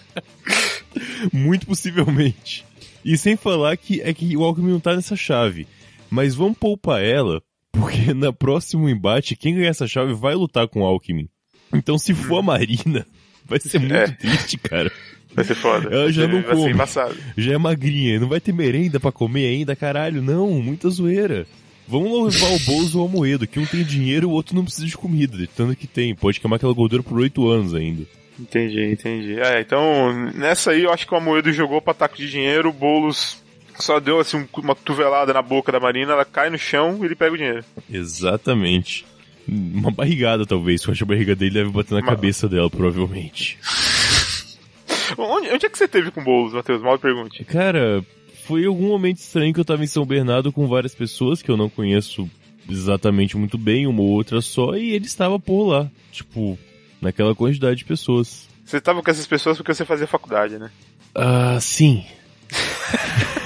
Muito 1.32 1.66
possivelmente. 1.66 2.66
E 3.04 3.18
sem 3.18 3.36
falar 3.38 3.78
que 3.78 4.02
é 4.02 4.14
que 4.14 4.36
o 4.36 4.44
Alckmin 4.44 4.72
não 4.72 4.80
tá 4.80 4.96
nessa 4.96 5.16
chave. 5.16 5.66
Mas 6.10 6.36
vamos 6.36 6.58
poupar 6.58 7.02
ela, 7.04 7.42
porque 7.80 8.14
na 8.16 8.32
próximo 8.34 8.88
embate, 8.90 9.36
quem 9.36 9.56
ganhar 9.56 9.70
essa 9.70 9.88
chave 9.88 10.14
vai 10.14 10.36
lutar 10.36 10.68
com 10.68 10.82
o 10.82 10.86
Alckmin. 10.86 11.28
Então 11.74 11.98
se 11.98 12.14
for 12.14 12.40
a 12.40 12.42
Marina, 12.42 13.06
vai 13.46 13.60
ser 13.60 13.80
muito 13.80 13.94
É. 13.96 14.08
triste, 14.08 14.58
cara. 14.58 14.92
Vai 15.34 15.46
ser 15.46 15.56
foda. 15.56 15.90
Ela 15.94 16.12
já 16.12 16.28
não 16.28 16.42
Vai 16.42 16.52
come. 16.52 16.64
ser 16.64 16.72
embaçado. 16.72 17.16
Já 17.38 17.54
é 17.54 17.58
magrinha, 17.58 18.20
não 18.20 18.28
vai 18.28 18.40
ter 18.40 18.52
merenda 18.54 19.00
pra 19.00 19.12
comer 19.12 19.46
ainda, 19.48 19.76
caralho. 19.76 20.22
Não, 20.22 20.50
muita 20.62 20.90
zoeira. 20.90 21.46
Vamos 21.88 22.36
levar 22.36 22.54
o 22.54 22.60
Bozo 22.60 23.00
ao 23.00 23.08
Moedo, 23.08 23.48
que 23.48 23.60
um 23.60 23.66
tem 23.66 23.84
dinheiro 23.84 24.28
e 24.28 24.30
o 24.30 24.32
outro 24.34 24.56
não 24.56 24.64
precisa 24.66 24.88
de 24.88 24.98
comida, 24.98 25.38
de 25.38 25.48
tanto 25.48 25.76
que 25.76 25.86
tem. 25.88 26.16
Pode 26.16 26.40
queimar 26.40 26.58
aquela 26.58 26.74
gordura 26.74 27.04
por 27.04 27.20
oito 27.20 27.48
anos 27.48 27.74
ainda. 27.76 28.04
Entendi, 28.40 28.84
entendi. 28.92 29.40
É, 29.40 29.62
então, 29.62 30.12
nessa 30.34 30.72
aí 30.72 30.84
eu 30.84 30.92
acho 30.92 31.08
que 31.08 31.14
o 31.14 31.18
Amoedo 31.18 31.52
jogou 31.54 31.82
pra 31.82 31.92
ataque 31.92 32.18
de 32.18 32.30
dinheiro, 32.30 32.70
o 32.70 32.74
Boulos 32.74 33.42
só 33.80 34.00
deu 34.00 34.20
assim 34.20 34.38
um- 34.38 34.48
uma 34.62 34.76
cotovelada 34.76 35.34
na 35.34 35.42
boca 35.42 35.72
da 35.72 35.80
Marina, 35.80 36.14
ela 36.14 36.26
cai 36.26 36.50
no 36.50 36.58
chão 36.58 37.00
e 37.02 37.06
ele 37.06 37.16
pega 37.16 37.34
o 37.34 37.38
dinheiro. 37.38 37.64
Exatamente. 37.92 39.06
Uma 39.48 39.92
barrigada, 39.92 40.46
talvez. 40.46 40.84
Eu 40.84 40.92
acho 40.92 41.00
que 41.00 41.04
a 41.12 41.16
barriga 41.16 41.36
dele 41.36 41.54
deve 41.54 41.70
bater 41.70 41.94
na 41.94 42.04
cabeça 42.04 42.50
dela, 42.50 42.70
provavelmente. 42.70 43.58
Onde, 45.18 45.50
onde 45.50 45.66
é 45.66 45.70
que 45.70 45.78
você 45.78 45.88
teve 45.88 46.12
com 46.12 46.20
o 46.20 46.24
Boulos, 46.24 46.54
Matheus? 46.54 46.82
Mal 46.82 47.00
pergunte. 47.00 47.44
Cara, 47.46 48.04
foi 48.46 48.66
algum 48.66 48.90
momento 48.90 49.18
estranho 49.20 49.54
que 49.54 49.60
eu 49.60 49.64
tava 49.66 49.82
em 49.84 49.88
São 49.88 50.06
Bernardo 50.06 50.52
com 50.52 50.68
várias 50.68 50.94
pessoas 50.94 51.42
que 51.42 51.50
eu 51.50 51.56
não 51.56 51.70
conheço 51.70 52.30
exatamente 52.70 53.38
muito 53.38 53.58
bem, 53.58 53.88
uma 53.88 54.02
ou 54.02 54.10
outra 54.10 54.42
só, 54.42 54.76
e 54.76 54.92
ele 54.92 55.06
estava 55.06 55.40
por 55.40 55.66
lá. 55.68 55.90
Tipo, 56.12 56.60
naquela 57.02 57.34
quantidade 57.34 57.78
de 57.78 57.86
pessoas. 57.86 58.50
Você 58.66 58.82
tava 58.82 59.02
com 59.02 59.10
essas 59.10 59.26
pessoas 59.26 59.56
porque 59.58 59.74
você 59.74 59.86
fazia 59.86 60.08
faculdade, 60.08 60.58
né? 60.60 60.70
Ah, 61.16 61.58
sim. 61.62 62.06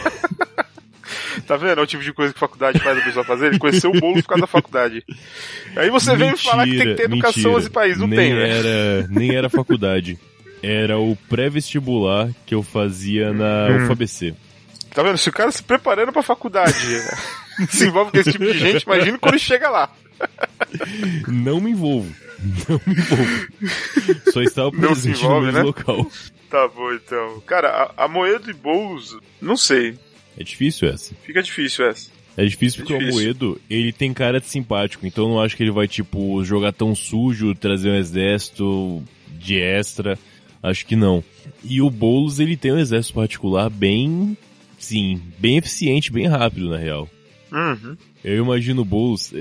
Tá 1.51 1.57
vendo? 1.57 1.79
É 1.79 1.83
o 1.83 1.85
tipo 1.85 2.01
de 2.01 2.13
coisa 2.13 2.33
que 2.33 2.39
faculdade 2.39 2.79
faz 2.79 2.97
a 2.97 3.01
pessoa 3.01 3.25
fazer. 3.25 3.47
Ele 3.47 3.59
conheceu 3.59 3.91
o 3.91 3.99
Boulos 3.99 4.21
por 4.21 4.29
causa 4.29 4.41
da 4.43 4.47
faculdade. 4.47 5.03
Aí 5.75 5.89
você 5.89 6.15
vem 6.15 6.31
me 6.31 6.37
falar 6.37 6.63
que 6.63 6.77
tem 6.77 6.87
que 6.87 6.93
ter 6.95 7.03
educação 7.03 7.43
mentira. 7.43 7.57
nesse 7.57 7.69
país. 7.69 7.97
Não 7.97 8.07
nem 8.07 8.17
tem, 8.17 8.33
né? 8.33 8.57
Era, 8.57 9.07
nem 9.09 9.35
era 9.35 9.49
faculdade. 9.49 10.17
Era 10.63 10.97
o 10.97 11.13
pré-vestibular 11.27 12.29
que 12.45 12.55
eu 12.55 12.63
fazia 12.63 13.33
na 13.33 13.67
Hum. 13.69 13.83
UFABC. 13.83 14.33
Tá 14.93 15.03
vendo? 15.03 15.17
Se 15.17 15.27
o 15.27 15.33
cara 15.33 15.51
se 15.51 15.61
preparando 15.61 16.13
pra 16.13 16.23
faculdade 16.23 16.73
se 17.69 17.85
envolve 17.85 18.11
com 18.11 18.17
esse 18.19 18.31
tipo 18.31 18.45
de 18.45 18.57
gente, 18.57 18.83
imagina 18.83 19.17
quando 19.17 19.37
chega 19.37 19.69
lá. 19.69 19.89
Não 21.27 21.59
me 21.59 21.71
envolvo. 21.71 22.15
Não 22.69 22.79
me 22.87 22.93
envolvo. 22.95 23.47
Só 24.31 24.41
estava 24.41 24.71
presente 24.71 25.21
envolve, 25.21 25.47
no 25.47 25.51
né? 25.51 25.63
mesmo 25.63 25.67
local. 25.67 26.09
Tá 26.49 26.65
bom, 26.69 26.93
então. 26.93 27.43
Cara, 27.45 27.91
a, 27.97 28.05
a 28.05 28.07
Moedo 28.07 28.49
e 28.49 28.53
Boulos, 28.53 29.17
não 29.41 29.57
sei. 29.57 29.99
É 30.38 30.44
difícil 30.44 30.88
essa. 30.89 31.13
Fica 31.24 31.41
difícil 31.41 31.86
essa. 31.86 32.10
É 32.38 32.46
difícil 32.46 32.80
porque 32.80 32.98
difícil. 32.98 33.20
o 33.20 33.24
Moedo, 33.24 33.62
ele 33.70 33.91
tem 33.91 34.13
cara 34.13 34.39
de 34.39 34.48
simpático, 34.48 35.06
então 35.06 35.26
eu 35.26 35.30
não 35.32 35.41
acho 35.41 35.56
que 35.56 35.63
ele 35.63 35.72
vai, 35.72 35.88
tipo, 35.88 36.44
jogar 36.44 36.72
tão 36.72 36.96
sujo, 36.96 37.54
trazer 37.54 37.89
um 37.89 37.96
exército 37.96 39.04
de 39.38 39.60
extra. 39.60 40.17
Acho 40.63 40.86
que 40.86 40.96
não. 40.96 41.24
E 41.63 41.82
o 41.82 41.89
Boulos, 41.89 42.39
ele 42.39 42.56
tem 42.56 42.72
um 42.72 42.78
exército 42.80 43.15
particular 43.15 43.70
bem, 43.70 44.38
sim, 44.78 45.22
bem 45.39 45.58
eficiente, 45.58 46.12
bem 46.12 46.28
rápido, 46.28 46.70
na 46.70 46.78
real. 46.78 47.10
Uhum. 47.52 47.98
Eu 48.24 48.44
imagino 48.44 48.84
o 48.84 48.86
Boulos. 48.86 49.34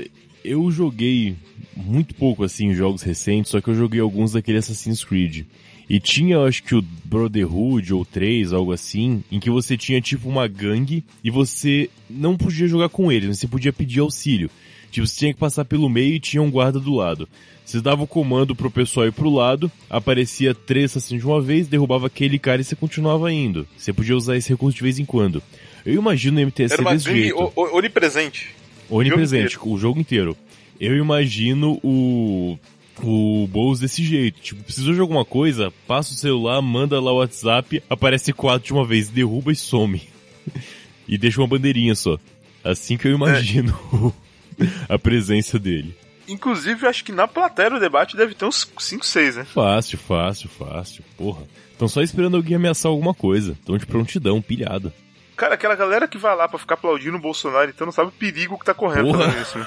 Eu 0.43 0.71
joguei 0.71 1.37
muito 1.77 2.15
pouco 2.15 2.43
assim 2.43 2.69
em 2.69 2.75
jogos 2.75 3.03
recentes, 3.03 3.51
só 3.51 3.61
que 3.61 3.69
eu 3.69 3.75
joguei 3.75 4.01
alguns 4.01 4.33
daquele 4.33 4.59
Assassin's 4.59 5.05
Creed. 5.05 5.45
E 5.91 5.99
tinha, 5.99 6.39
acho 6.45 6.63
que 6.63 6.75
o 6.77 6.85
Brotherhood 7.05 7.93
ou 7.93 8.05
3, 8.05 8.53
algo 8.53 8.73
assim, 8.73 9.25
em 9.31 9.41
que 9.41 9.51
você 9.51 9.77
tinha 9.77 10.01
tipo 10.01 10.29
uma 10.29 10.47
gangue 10.47 11.03
e 11.25 11.31
você 11.31 11.91
não 12.09 12.37
podia 12.37 12.69
jogar 12.69 12.89
com 12.89 13.11
eles, 13.11 13.27
mas 13.29 13.39
você 13.41 13.49
podia 13.49 13.73
pedir 13.73 13.99
auxílio. 13.99 14.49
Tipo, 14.93 15.05
você 15.07 15.19
tinha 15.19 15.35
que 15.35 15.39
passar 15.41 15.65
pelo 15.65 15.89
meio 15.89 16.15
e 16.15 16.21
tinha 16.21 16.41
um 16.43 16.51
guarda 16.51 16.79
do 16.79 16.95
lado. 16.95 17.29
Você 17.65 17.81
dava 17.81 18.03
o 18.03 18.07
comando 18.07 18.55
pro 18.55 18.71
pessoal 18.71 19.07
ir 19.07 19.13
pro 19.13 19.31
lado, 19.31 19.71
aparecia 19.89 20.55
três 20.55 20.93
assassinos 20.93 21.23
de 21.23 21.29
uma 21.29 21.41
vez, 21.41 21.67
derrubava 21.69 22.07
aquele 22.07 22.39
cara 22.39 22.61
e 22.61 22.65
você 22.65 22.75
continuava 22.77 23.33
indo. 23.33 23.67
Você 23.77 23.93
podia 23.93 24.17
usar 24.17 24.37
esse 24.37 24.49
recurso 24.49 24.77
de 24.77 24.83
vez 24.85 24.99
em 24.99 25.05
quando. 25.05 25.43
Eu 25.85 25.95
imagino 25.95 26.39
o 26.39 26.41
MTSC 26.41 26.73
Era 26.75 26.83
uma 26.83 26.93
desse 26.95 27.07
gangue 27.07 27.21
jeito. 27.23 27.37
o- 27.37 27.53
o- 27.57 27.77
onipresente. 27.77 28.49
Onipresente, 28.89 29.55
jogo 29.55 29.75
o 29.75 29.79
jogo 29.79 30.01
inteiro. 30.01 30.37
Eu 30.81 30.97
imagino 30.97 31.79
o. 31.83 32.59
O 33.03 33.47
Bowls 33.47 33.81
desse 33.81 34.05
jeito. 34.05 34.41
Tipo, 34.41 34.63
precisou 34.63 34.95
de 34.95 35.01
alguma 35.01 35.25
coisa, 35.25 35.73
passa 35.87 36.13
o 36.13 36.17
celular, 36.17 36.61
manda 36.61 37.01
lá 37.01 37.13
o 37.13 37.19
WhatsApp, 37.19 37.83
aparece 37.89 38.33
quatro 38.33 38.67
de 38.67 38.73
uma 38.73 38.85
vez, 38.85 39.09
derruba 39.09 39.53
e 39.53 39.57
some. 39.57 40.03
e 41.09 41.19
deixa 41.19 41.41
uma 41.41 41.47
bandeirinha 41.47 41.95
só. 41.95 42.19
Assim 42.63 42.97
que 42.97 43.09
eu 43.09 43.13
imagino 43.13 44.15
a 44.89 44.99
presença 44.99 45.59
dele. 45.59 45.97
Inclusive, 46.29 46.85
eu 46.85 46.91
acho 46.91 47.03
que 47.03 47.11
na 47.11 47.27
plateia 47.27 47.71
do 47.71 47.81
debate 47.81 48.17
deve 48.17 48.35
ter 48.35 48.45
uns 48.45 48.71
5, 48.79 49.05
6, 49.05 49.37
né? 49.37 49.45
Fácil, 49.45 49.99
fácil, 49.99 50.49
fácil. 50.49 51.03
Porra. 51.17 51.43
Estão 51.73 51.89
só 51.89 52.03
esperando 52.03 52.37
alguém 52.37 52.57
ameaçar 52.57 52.91
alguma 52.91 53.15
coisa. 53.15 53.53
Estão 53.53 53.77
de 53.77 53.87
prontidão, 53.87 54.41
pilhada. 54.41 54.95
Cara, 55.37 55.55
aquela 55.55 55.75
galera 55.75 56.07
que 56.07 56.19
vai 56.19 56.37
lá 56.37 56.47
pra 56.47 56.59
ficar 56.59 56.75
aplaudindo 56.75 57.17
o 57.17 57.21
Bolsonaro, 57.21 57.71
então 57.71 57.87
não 57.87 57.93
sabe 57.93 58.11
o 58.11 58.13
perigo 58.13 58.59
que 58.59 58.65
tá 58.67 58.75
correndo 58.75 59.07
Porra. 59.07 59.25
fazendo 59.25 59.43
isso, 59.43 59.59
né? 59.59 59.67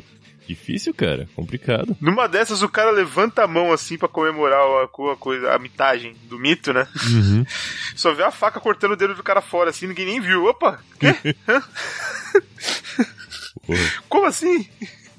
Difícil, 0.50 0.92
cara. 0.92 1.28
Complicado. 1.36 1.96
Numa 2.00 2.26
dessas, 2.26 2.60
o 2.60 2.68
cara 2.68 2.90
levanta 2.90 3.44
a 3.44 3.46
mão 3.46 3.72
assim 3.72 3.96
pra 3.96 4.08
comemorar 4.08 4.58
a, 4.58 4.84
a 4.84 5.16
coisa, 5.16 5.54
a 5.54 5.58
mitagem 5.60 6.16
do 6.28 6.40
mito, 6.40 6.72
né? 6.72 6.88
Uhum. 7.08 7.46
Só 7.94 8.12
vê 8.12 8.24
a 8.24 8.32
faca 8.32 8.58
cortando 8.58 8.92
o 8.92 8.96
dedo 8.96 9.14
do 9.14 9.22
cara 9.22 9.40
fora, 9.40 9.70
assim, 9.70 9.86
ninguém 9.86 10.06
nem 10.06 10.20
viu. 10.20 10.46
Opa, 10.46 10.80
quê? 10.98 11.14
Como 14.08 14.26
assim? 14.26 14.66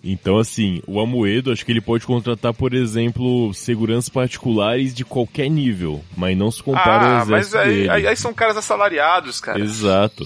Então, 0.04 0.38
assim, 0.38 0.82
o 0.86 1.00
Amoedo, 1.00 1.50
acho 1.52 1.66
que 1.66 1.72
ele 1.72 1.80
pode 1.80 2.06
contratar, 2.06 2.54
por 2.54 2.74
exemplo, 2.74 3.54
seguranças 3.54 4.10
particulares 4.10 4.94
de 4.94 5.06
qualquer 5.06 5.48
nível, 5.50 6.04
mas 6.18 6.38
não 6.38 6.52
se 6.52 6.62
compara 6.62 7.06
ao 7.06 7.22
Ah, 7.22 7.26
mas 7.26 7.48
exército 7.48 7.58
aí, 7.58 7.74
dele. 7.76 7.90
aí, 7.90 8.08
aí 8.08 8.16
são 8.18 8.34
caras 8.34 8.58
assalariados, 8.58 9.40
cara. 9.40 9.62
Exato. 9.62 10.26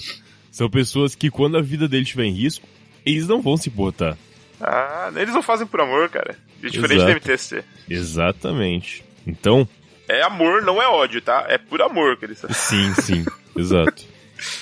São 0.50 0.68
pessoas 0.68 1.14
que, 1.14 1.30
quando 1.30 1.58
a 1.58 1.62
vida 1.62 1.86
dele 1.86 2.02
estiver 2.04 2.24
em 2.24 2.32
risco, 2.32 2.66
eles 3.04 3.28
não 3.28 3.40
vão 3.42 3.56
se 3.56 3.68
importar. 3.68 4.16
Ah, 4.60 5.10
eles 5.16 5.34
não 5.34 5.42
fazem 5.42 5.66
por 5.66 5.80
amor, 5.80 6.08
cara. 6.08 6.36
É 6.62 6.68
diferente 6.68 6.94
Exato. 6.96 7.06
da 7.06 7.12
MTSC. 7.12 7.64
Exatamente. 7.88 9.04
Então, 9.26 9.68
É 10.08 10.22
amor, 10.22 10.62
não 10.62 10.80
é 10.80 10.86
ódio, 10.88 11.20
tá? 11.20 11.44
É 11.48 11.58
por 11.58 11.82
amor 11.82 12.16
que 12.16 12.24
eles 12.24 12.42
sim, 12.50 12.94
sim, 12.94 13.24
exato. 13.56 14.04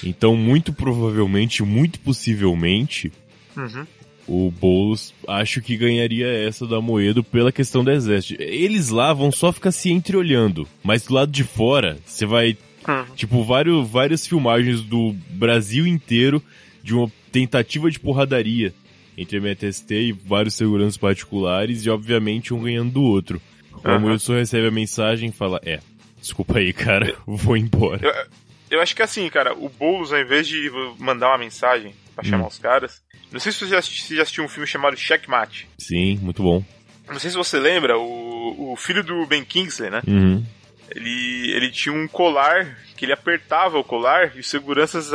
Então, 0.02 0.34
muito 0.36 0.72
provavelmente, 0.72 1.62
muito 1.62 2.00
possivelmente, 2.00 3.12
Uhum. 3.56 3.86
o 4.26 4.50
Boulos 4.50 5.14
acho 5.28 5.60
que 5.60 5.76
ganharia 5.76 6.26
essa 6.26 6.66
do 6.66 6.74
Amoedo 6.74 7.22
pela 7.22 7.52
questão 7.52 7.84
do 7.84 7.90
exército. 7.90 8.42
Eles 8.42 8.88
lá 8.88 9.12
vão 9.12 9.30
só 9.30 9.52
ficar 9.52 9.70
se 9.70 9.90
entreolhando, 9.92 10.66
mas 10.82 11.04
do 11.04 11.14
lado 11.14 11.30
de 11.30 11.44
fora, 11.44 11.98
você 12.04 12.24
vai 12.26 12.56
Uhum. 12.86 13.14
Tipo, 13.16 13.42
vários, 13.42 13.88
várias 13.88 14.26
filmagens 14.26 14.82
do 14.82 15.14
Brasil 15.30 15.86
inteiro 15.86 16.42
de 16.82 16.94
uma 16.94 17.10
tentativa 17.32 17.90
de 17.90 17.98
porradaria 17.98 18.74
entre 19.16 19.38
a 19.38 19.40
MTST 19.40 19.94
e 19.94 20.12
vários 20.12 20.54
seguranças 20.54 20.96
particulares 20.96 21.84
e, 21.84 21.90
obviamente, 21.90 22.52
um 22.52 22.62
ganhando 22.62 22.92
do 22.92 23.02
outro. 23.02 23.40
O 23.72 24.18
só 24.18 24.34
recebe 24.34 24.66
a 24.66 24.70
mensagem 24.70 25.28
e 25.28 25.32
fala, 25.32 25.60
é, 25.64 25.80
desculpa 26.20 26.58
aí, 26.58 26.72
cara, 26.72 27.14
vou 27.26 27.56
embora. 27.56 28.00
Eu, 28.06 28.76
eu 28.78 28.80
acho 28.80 28.94
que 28.96 29.02
assim, 29.02 29.28
cara, 29.28 29.52
o 29.54 29.68
Boulos, 29.68 30.12
ao 30.12 30.20
invés 30.20 30.48
de 30.48 30.70
mandar 30.98 31.28
uma 31.28 31.38
mensagem 31.38 31.94
pra 32.14 32.24
chamar 32.24 32.44
Hum. 32.44 32.48
os 32.48 32.58
caras, 32.58 33.02
Não 33.30 33.40
sei 33.40 33.52
se 33.52 33.58
você 33.58 33.68
já, 33.68 33.78
assistiu, 33.78 34.16
já 34.16 34.22
assistiu 34.22 34.44
um 34.44 34.48
filme 34.48 34.66
chamado 34.66 34.96
Checkmate. 34.96 35.68
Sim, 35.78 36.18
muito 36.22 36.42
bom. 36.42 36.64
Não 37.08 37.18
sei 37.18 37.30
se 37.30 37.36
você 37.36 37.58
lembra, 37.58 37.98
o, 37.98 38.72
o 38.72 38.76
filho 38.76 39.02
do 39.02 39.26
Ben 39.26 39.44
Kingsley, 39.44 39.90
né? 39.90 40.00
Uhum. 40.06 40.44
Ele, 40.90 41.50
ele 41.52 41.70
tinha 41.70 41.94
um 41.94 42.06
colar 42.06 42.78
que 42.96 43.04
ele 43.04 43.12
apertava 43.12 43.78
o 43.78 43.84
colar 43.84 44.32
e 44.36 44.40
os 44.40 44.48
seguranças 44.48 45.10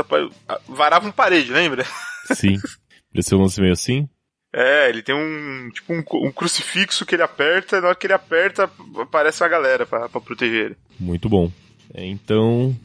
varavam 0.68 1.12
parede, 1.12 1.52
lembra? 1.52 1.86
Sim. 2.34 2.58
Pareceu 3.12 3.38
um 3.38 3.42
lance 3.42 3.60
meio 3.60 3.74
assim? 3.74 4.08
É, 4.54 4.90
ele 4.90 5.04
tem 5.04 5.14
um 5.14 5.70
tipo 5.72 5.94
um, 5.94 6.04
um 6.28 6.32
crucifixo 6.32 7.06
que 7.06 7.16
ele 7.16 7.22
aperta 7.22 7.78
e 7.78 7.82
na 7.82 7.88
hora 7.88 7.96
que 7.96 8.08
ele 8.08 8.14
aperta 8.14 8.70
aparece 9.00 9.44
a 9.44 9.48
galera 9.48 9.86
pra 9.86 10.10
proteger 10.10 10.66
ele. 10.66 10.78
Muito 11.00 11.30
bom. 11.30 11.52
É, 11.94 12.06
então, 12.06 12.76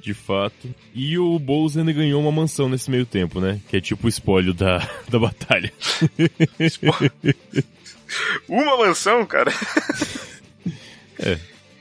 de 0.00 0.14
fato. 0.14 0.72
E 0.94 1.18
o 1.18 1.38
Boulos 1.38 1.76
ainda 1.76 1.92
ganhou 1.92 2.20
uma 2.20 2.32
mansão 2.32 2.68
nesse 2.68 2.90
meio 2.90 3.04
tempo, 3.04 3.40
né? 3.40 3.60
Que 3.68 3.78
é 3.78 3.80
tipo 3.80 4.06
o 4.06 4.08
espólio 4.08 4.54
da, 4.54 4.78
da 5.10 5.18
batalha. 5.18 5.72
Uma 8.48 8.76
mansão, 8.76 9.26
cara. 9.26 9.52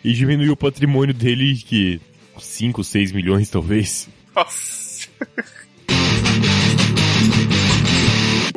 E 0.03 0.13
diminuiu 0.13 0.53
o 0.53 0.57
patrimônio 0.57 1.13
dele, 1.13 1.55
que 1.55 1.99
5, 2.39 2.81
6 2.83 3.12
milhões 3.12 3.49
talvez. 3.49 4.07
Nossa. 4.33 5.10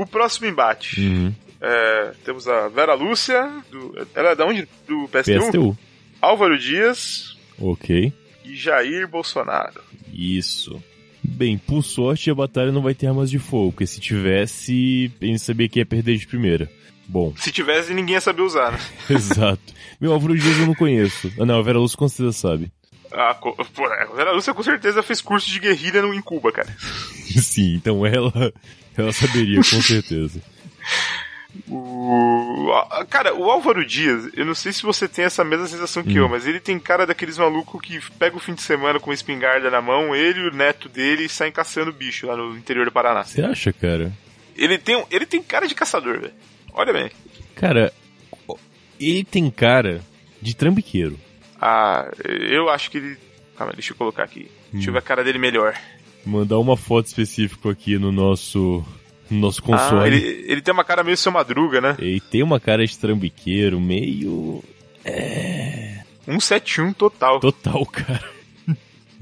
O 0.03 0.07
próximo 0.07 0.47
embate. 0.47 1.01
Uhum. 1.01 1.35
É, 1.61 2.13
temos 2.25 2.49
a 2.49 2.69
Vera 2.69 2.95
Lúcia, 2.95 3.51
do, 3.71 4.07
ela 4.15 4.31
é 4.31 4.35
da 4.35 4.47
onde? 4.47 4.67
Do 4.89 5.09
PSTU? 5.09 5.39
PSTU. 5.47 5.79
Álvaro 6.21 6.59
Dias 6.59 7.37
Ok. 7.59 8.13
e 8.45 8.57
Jair 8.57 9.07
Bolsonaro. 9.07 9.81
Isso. 10.13 10.83
Bem, 11.23 11.59
por 11.59 11.83
sorte 11.83 12.31
a 12.31 12.35
batalha 12.35 12.73
não 12.73 12.81
vai 12.83 12.95
ter 12.95 13.07
armas 13.09 13.31
de 13.31 13.39
fogo, 13.39 13.73
porque 13.73 13.87
se 13.87 14.01
tivesse, 14.01 15.13
a 15.21 15.25
gente 15.27 15.39
sabia 15.41 15.69
que 15.69 15.79
ia 15.79 15.87
perder 15.87 16.17
de 16.17 16.27
primeira. 16.27 16.71
Bom, 17.07 17.35
Se 17.37 17.51
tivesse, 17.51 17.93
ninguém 17.93 18.15
ia 18.15 18.21
saber 18.21 18.43
usar, 18.43 18.71
né? 18.73 18.79
exato. 19.11 19.61
Meu, 20.01 20.13
Álvaro 20.13 20.39
Dias 20.39 20.59
eu 20.61 20.67
não 20.67 20.75
conheço. 20.75 21.31
Ah, 21.39 21.45
não, 21.45 21.59
a 21.59 21.63
Vera 21.63 21.79
Lúcia 21.79 21.99
com 21.99 22.09
certeza 22.09 22.33
sabe. 22.39 22.71
A, 23.13 23.35
co- 23.35 23.53
pô, 23.75 23.85
a 23.87 24.05
Vera 24.15 24.33
Lúcia 24.33 24.55
com 24.55 24.63
certeza 24.63 25.03
fez 25.03 25.21
curso 25.21 25.51
de 25.51 25.59
guerrilha 25.59 25.99
em 26.01 26.23
Cuba, 26.23 26.53
cara. 26.53 26.69
Sim, 27.43 27.75
então 27.75 28.05
ela, 28.07 28.53
ela 28.97 29.13
saberia, 29.13 29.57
com 29.59 29.63
certeza. 29.83 30.41
O... 31.69 32.71
a- 32.91 33.05
Cara, 33.05 33.35
o 33.35 33.51
Álvaro 33.51 33.85
Dias, 33.85 34.29
eu 34.37 34.45
não 34.47 34.55
sei 34.55 34.73
se 34.73 34.83
você 34.83 35.09
tem 35.09 35.25
essa 35.25 35.43
mesma 35.45 35.67
sensação 35.67 36.03
que 36.03 36.13
Hum. 36.19 36.23
eu, 36.25 36.29
mas 36.29 36.47
ele 36.47 36.61
tem 36.61 36.79
cara 36.79 37.07
daqueles 37.07 37.37
malucos 37.39 37.81
que 37.81 38.01
pega 38.19 38.37
o 38.37 38.41
fim 38.41 38.55
de 38.55 38.63
semana 38.63 39.01
com 39.01 39.11
uma 39.11 39.15
espingarda 39.15 39.71
na 39.71 39.81
mão, 39.81 40.15
ele 40.15 40.41
e 40.41 40.49
o 40.49 40.55
neto 40.55 40.89
dele 40.89 41.29
saem 41.29 41.53
caçando 41.53 41.93
bicho 41.93 42.27
lá 42.27 42.37
no 42.37 42.57
interior 42.57 42.85
do 42.85 42.93
Paraná. 42.93 43.25
Você 43.25 43.43
acha, 43.43 43.73
cara? 43.73 44.13
Ele 44.57 44.79
tem, 44.79 45.05
ele 45.11 45.27
tem 45.27 45.43
cara 45.43 45.67
de 45.67 45.75
caçador, 45.75 46.21
velho. 46.21 46.33
Olha 46.73 46.93
bem. 46.93 47.11
Cara, 47.57 47.93
ele 48.99 49.25
tem 49.25 49.51
cara 49.51 50.01
de 50.41 50.55
trambiqueiro. 50.55 51.19
Ah, 51.61 52.11
eu 52.25 52.69
acho 52.71 52.91
que 52.91 52.99
ele. 52.99 53.17
Calma, 53.57 53.73
deixa 53.75 53.93
eu 53.93 53.97
colocar 53.97 54.25
aqui. 54.25 54.51
Deixa 54.73 54.89
eu 54.89 54.93
ver 54.93 55.01
a 55.01 55.03
cara 55.03 55.23
dele 55.23 55.39
melhor. 55.39 55.75
Mandar 56.25 56.59
uma 56.59 56.77
foto 56.77 57.07
específica 57.07 57.71
aqui 57.71 57.99
no 57.99 58.11
nosso, 58.13 58.85
no 59.31 59.39
nosso 59.39 59.61
Ah, 59.61 59.65
console. 59.67 60.07
ele, 60.07 60.45
ele 60.47 60.61
tem 60.63 60.73
uma 60.73 60.85
cara 60.85 61.03
meio 61.05 61.17
seu 61.17 61.31
madruga, 61.33 61.81
né? 61.81 61.97
Ele 61.99 62.21
tem 62.21 62.43
uma 62.43 62.59
cara 62.61 62.87
de 62.87 62.99
trambiqueiro, 62.99 63.81
meio 63.81 64.63
171 66.25 66.93
total. 66.93 67.41
total, 67.41 67.85
cara. 67.87 68.25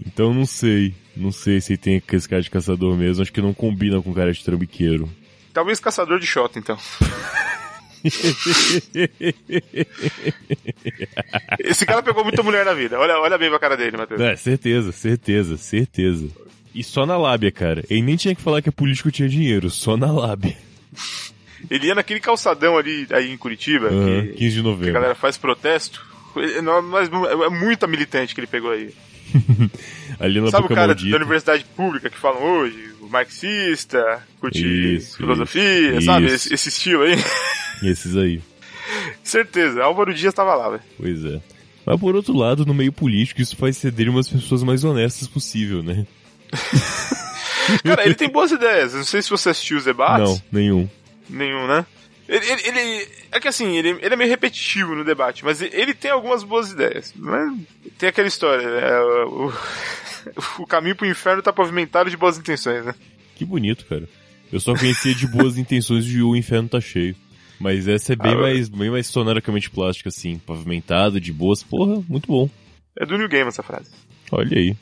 Então 0.06 0.32
não 0.32 0.46
sei. 0.46 0.94
Não 1.16 1.32
sei 1.32 1.60
se 1.60 1.72
ele 1.72 1.78
tem 1.78 2.02
esse 2.12 2.28
cara 2.28 2.40
de 2.42 2.50
caçador 2.50 2.96
mesmo. 2.96 3.22
Acho 3.22 3.32
que 3.32 3.40
não 3.42 3.52
combina 3.52 4.00
com 4.00 4.14
cara 4.14 4.32
de 4.32 4.44
trambiqueiro. 4.44 5.08
Talvez 5.52 5.80
caçador 5.80 6.20
de 6.20 6.26
shot, 6.26 6.56
então. 6.58 6.78
Esse 11.60 11.84
cara 11.86 12.02
pegou 12.02 12.22
muita 12.24 12.42
mulher 12.42 12.64
na 12.64 12.74
vida. 12.74 12.98
Olha, 12.98 13.18
olha 13.18 13.38
bem 13.38 13.48
pra 13.50 13.58
cara 13.58 13.76
dele, 13.76 13.96
Matheus. 13.96 14.20
É, 14.20 14.36
certeza, 14.36 14.92
certeza, 14.92 15.56
certeza. 15.56 16.28
E 16.74 16.82
só 16.84 17.04
na 17.06 17.16
lábia, 17.16 17.50
cara. 17.50 17.84
Ele 17.90 18.02
nem 18.02 18.16
tinha 18.16 18.34
que 18.34 18.42
falar 18.42 18.62
que 18.62 18.68
a 18.68 18.72
político 18.72 19.10
tinha 19.10 19.28
dinheiro, 19.28 19.70
só 19.70 19.96
na 19.96 20.12
lábia. 20.12 20.56
Ele 21.70 21.88
ia 21.88 21.94
naquele 21.94 22.20
calçadão 22.20 22.76
ali 22.78 23.06
aí 23.10 23.30
em 23.32 23.36
Curitiba, 23.36 23.88
Aham, 23.88 24.22
que, 24.26 24.32
15 24.34 24.48
de 24.48 24.52
que 24.54 24.58
a 24.60 24.62
novembro. 24.70 24.92
galera 24.94 25.14
faz 25.14 25.36
protesto. 25.36 26.06
Ele- 26.36 26.58
é 26.58 27.48
muita 27.50 27.86
militante 27.86 28.34
que 28.34 28.40
ele 28.40 28.46
pegou 28.46 28.70
aí. 28.70 28.94
Ali 30.20 30.40
na 30.40 30.50
Sabe 30.50 30.58
o 30.58 30.62
boca 30.62 30.74
cara 30.74 30.86
maldita. 30.88 31.10
da 31.10 31.16
universidade 31.16 31.64
pública 31.76 32.10
que 32.10 32.18
falam 32.18 32.42
hoje? 32.42 32.92
O 33.00 33.08
marxista, 33.08 34.22
curte 34.40 34.96
Isso, 34.96 35.16
filosofia, 35.16 35.96
isso, 35.96 36.06
sabe? 36.06 36.26
Esse, 36.26 36.52
esse 36.52 36.68
estilo 36.68 37.02
aí. 37.02 37.16
Esses 37.82 38.16
aí. 38.16 38.42
Certeza, 39.22 39.84
Álvaro 39.84 40.12
Dias 40.12 40.34
tava 40.34 40.54
lá, 40.54 40.70
velho. 40.70 40.82
Pois 40.96 41.24
é. 41.24 41.40
Mas 41.86 42.00
por 42.00 42.16
outro 42.16 42.34
lado, 42.36 42.66
no 42.66 42.74
meio 42.74 42.92
político, 42.92 43.40
isso 43.40 43.56
faz 43.56 43.80
dele 43.82 44.10
umas 44.10 44.28
pessoas 44.28 44.62
mais 44.62 44.82
honestas 44.82 45.28
possível, 45.28 45.82
né? 45.82 46.06
Cara, 47.84 48.04
ele 48.04 48.14
tem 48.14 48.28
boas 48.28 48.50
ideias. 48.50 48.94
Não 48.94 49.04
sei 49.04 49.22
se 49.22 49.30
você 49.30 49.50
assistiu 49.50 49.78
os 49.78 49.84
debates. 49.84 50.28
Não, 50.28 50.42
nenhum. 50.50 50.88
Nenhum, 51.28 51.66
né? 51.66 51.86
Ele, 52.28 52.44
ele, 52.46 52.62
ele- 52.78 53.08
é 53.32 53.40
que 53.40 53.48
assim, 53.48 53.76
ele, 53.76 53.90
ele 54.02 54.12
é 54.14 54.16
meio 54.16 54.28
repetitivo 54.30 54.94
no 54.94 55.04
debate, 55.04 55.44
mas 55.44 55.62
ele 55.62 55.94
tem 55.94 56.10
algumas 56.10 56.42
boas 56.44 56.70
ideias. 56.72 57.14
Né? 57.14 57.58
Tem 57.98 58.08
aquela 58.10 58.28
história, 58.28 58.66
é, 58.66 59.00
o, 59.24 59.52
o 60.60 60.66
caminho 60.66 60.94
pro 60.94 61.06
inferno 61.06 61.42
tá 61.42 61.52
pavimentado 61.52 62.10
de 62.10 62.16
boas 62.16 62.36
intenções, 62.38 62.84
né? 62.84 62.94
Que 63.34 63.44
bonito, 63.44 63.86
cara. 63.86 64.08
Eu 64.52 64.60
só 64.60 64.74
conhecia 64.74 65.14
de 65.14 65.26
boas 65.26 65.56
intenções 65.58 66.04
de 66.04 66.22
o 66.22 66.36
inferno 66.36 66.68
tá 66.68 66.80
cheio. 66.80 67.16
Mas 67.60 67.88
essa 67.88 68.12
é 68.12 68.16
bem 68.16 68.32
Ah, 68.34 68.40
mais, 68.40 68.68
bem 68.68 68.90
mais 68.90 69.06
sonoricamente 69.08 69.68
plástica, 69.68 70.10
assim. 70.10 70.38
Pavimentado, 70.38 71.20
de 71.20 71.32
boas. 71.32 71.62
Porra, 71.62 72.00
muito 72.08 72.28
bom. 72.28 72.48
É 72.96 73.04
do 73.04 73.18
New 73.18 73.28
Game 73.28 73.48
essa 73.48 73.62
frase. 73.64 73.90
Olha 74.30 74.56
aí. 74.56 74.76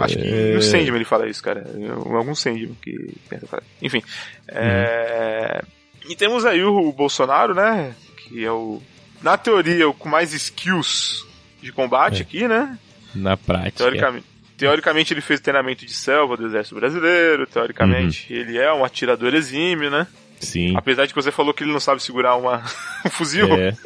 Acho 0.00 0.16
que 0.16 0.52
no 0.54 0.62
Sandman 0.62 0.94
ele 0.96 1.04
fala 1.04 1.28
isso, 1.28 1.42
cara. 1.42 1.66
Algum 2.14 2.34
Sandman 2.34 2.74
que 2.80 2.94
essa 3.30 3.46
frase. 3.46 3.66
Enfim. 3.82 4.02
é, 4.48 5.62
E 6.08 6.16
temos 6.16 6.44
aí 6.44 6.62
o 6.62 6.92
Bolsonaro, 6.92 7.54
né? 7.54 7.94
Que 8.28 8.44
é 8.44 8.50
o. 8.52 8.82
Na 9.22 9.36
teoria, 9.38 9.88
o 9.88 9.94
com 9.94 10.08
mais 10.08 10.32
skills 10.32 11.24
de 11.62 11.70
combate 11.72 12.18
É. 12.18 12.22
aqui, 12.22 12.48
né? 12.48 12.76
Na 13.14 13.36
prática. 13.36 13.76
Teoricamente, 13.78 14.26
teoricamente 14.56 15.14
ele 15.14 15.20
fez 15.20 15.38
treinamento 15.40 15.86
de 15.86 15.92
selva 15.92 16.36
do 16.36 16.46
exército 16.46 16.74
brasileiro, 16.74 17.46
teoricamente 17.46 18.32
Uhum. 18.32 18.38
ele 18.40 18.58
é 18.58 18.72
um 18.72 18.84
atirador 18.84 19.32
exímio, 19.34 19.90
né? 19.90 20.06
Sim. 20.40 20.74
Apesar 20.76 21.06
de 21.06 21.14
que 21.14 21.22
você 21.22 21.30
falou 21.30 21.54
que 21.54 21.62
ele 21.62 21.72
não 21.72 21.78
sabe 21.78 22.02
segurar 22.02 22.34
uma, 22.36 22.64
um 23.06 23.10
fuzil. 23.10 23.52
É. 23.54 23.76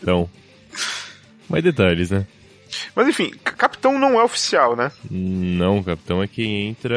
Então. 0.00 0.30
Mais 1.48 1.64
detalhes, 1.64 2.10
né? 2.10 2.26
Mas 2.94 3.08
enfim, 3.08 3.30
capitão 3.42 3.98
não 3.98 4.18
é 4.20 4.24
oficial, 4.24 4.74
né? 4.76 4.90
Não, 5.10 5.82
capitão 5.82 6.22
é 6.22 6.26
quem 6.28 6.68
entra 6.68 6.96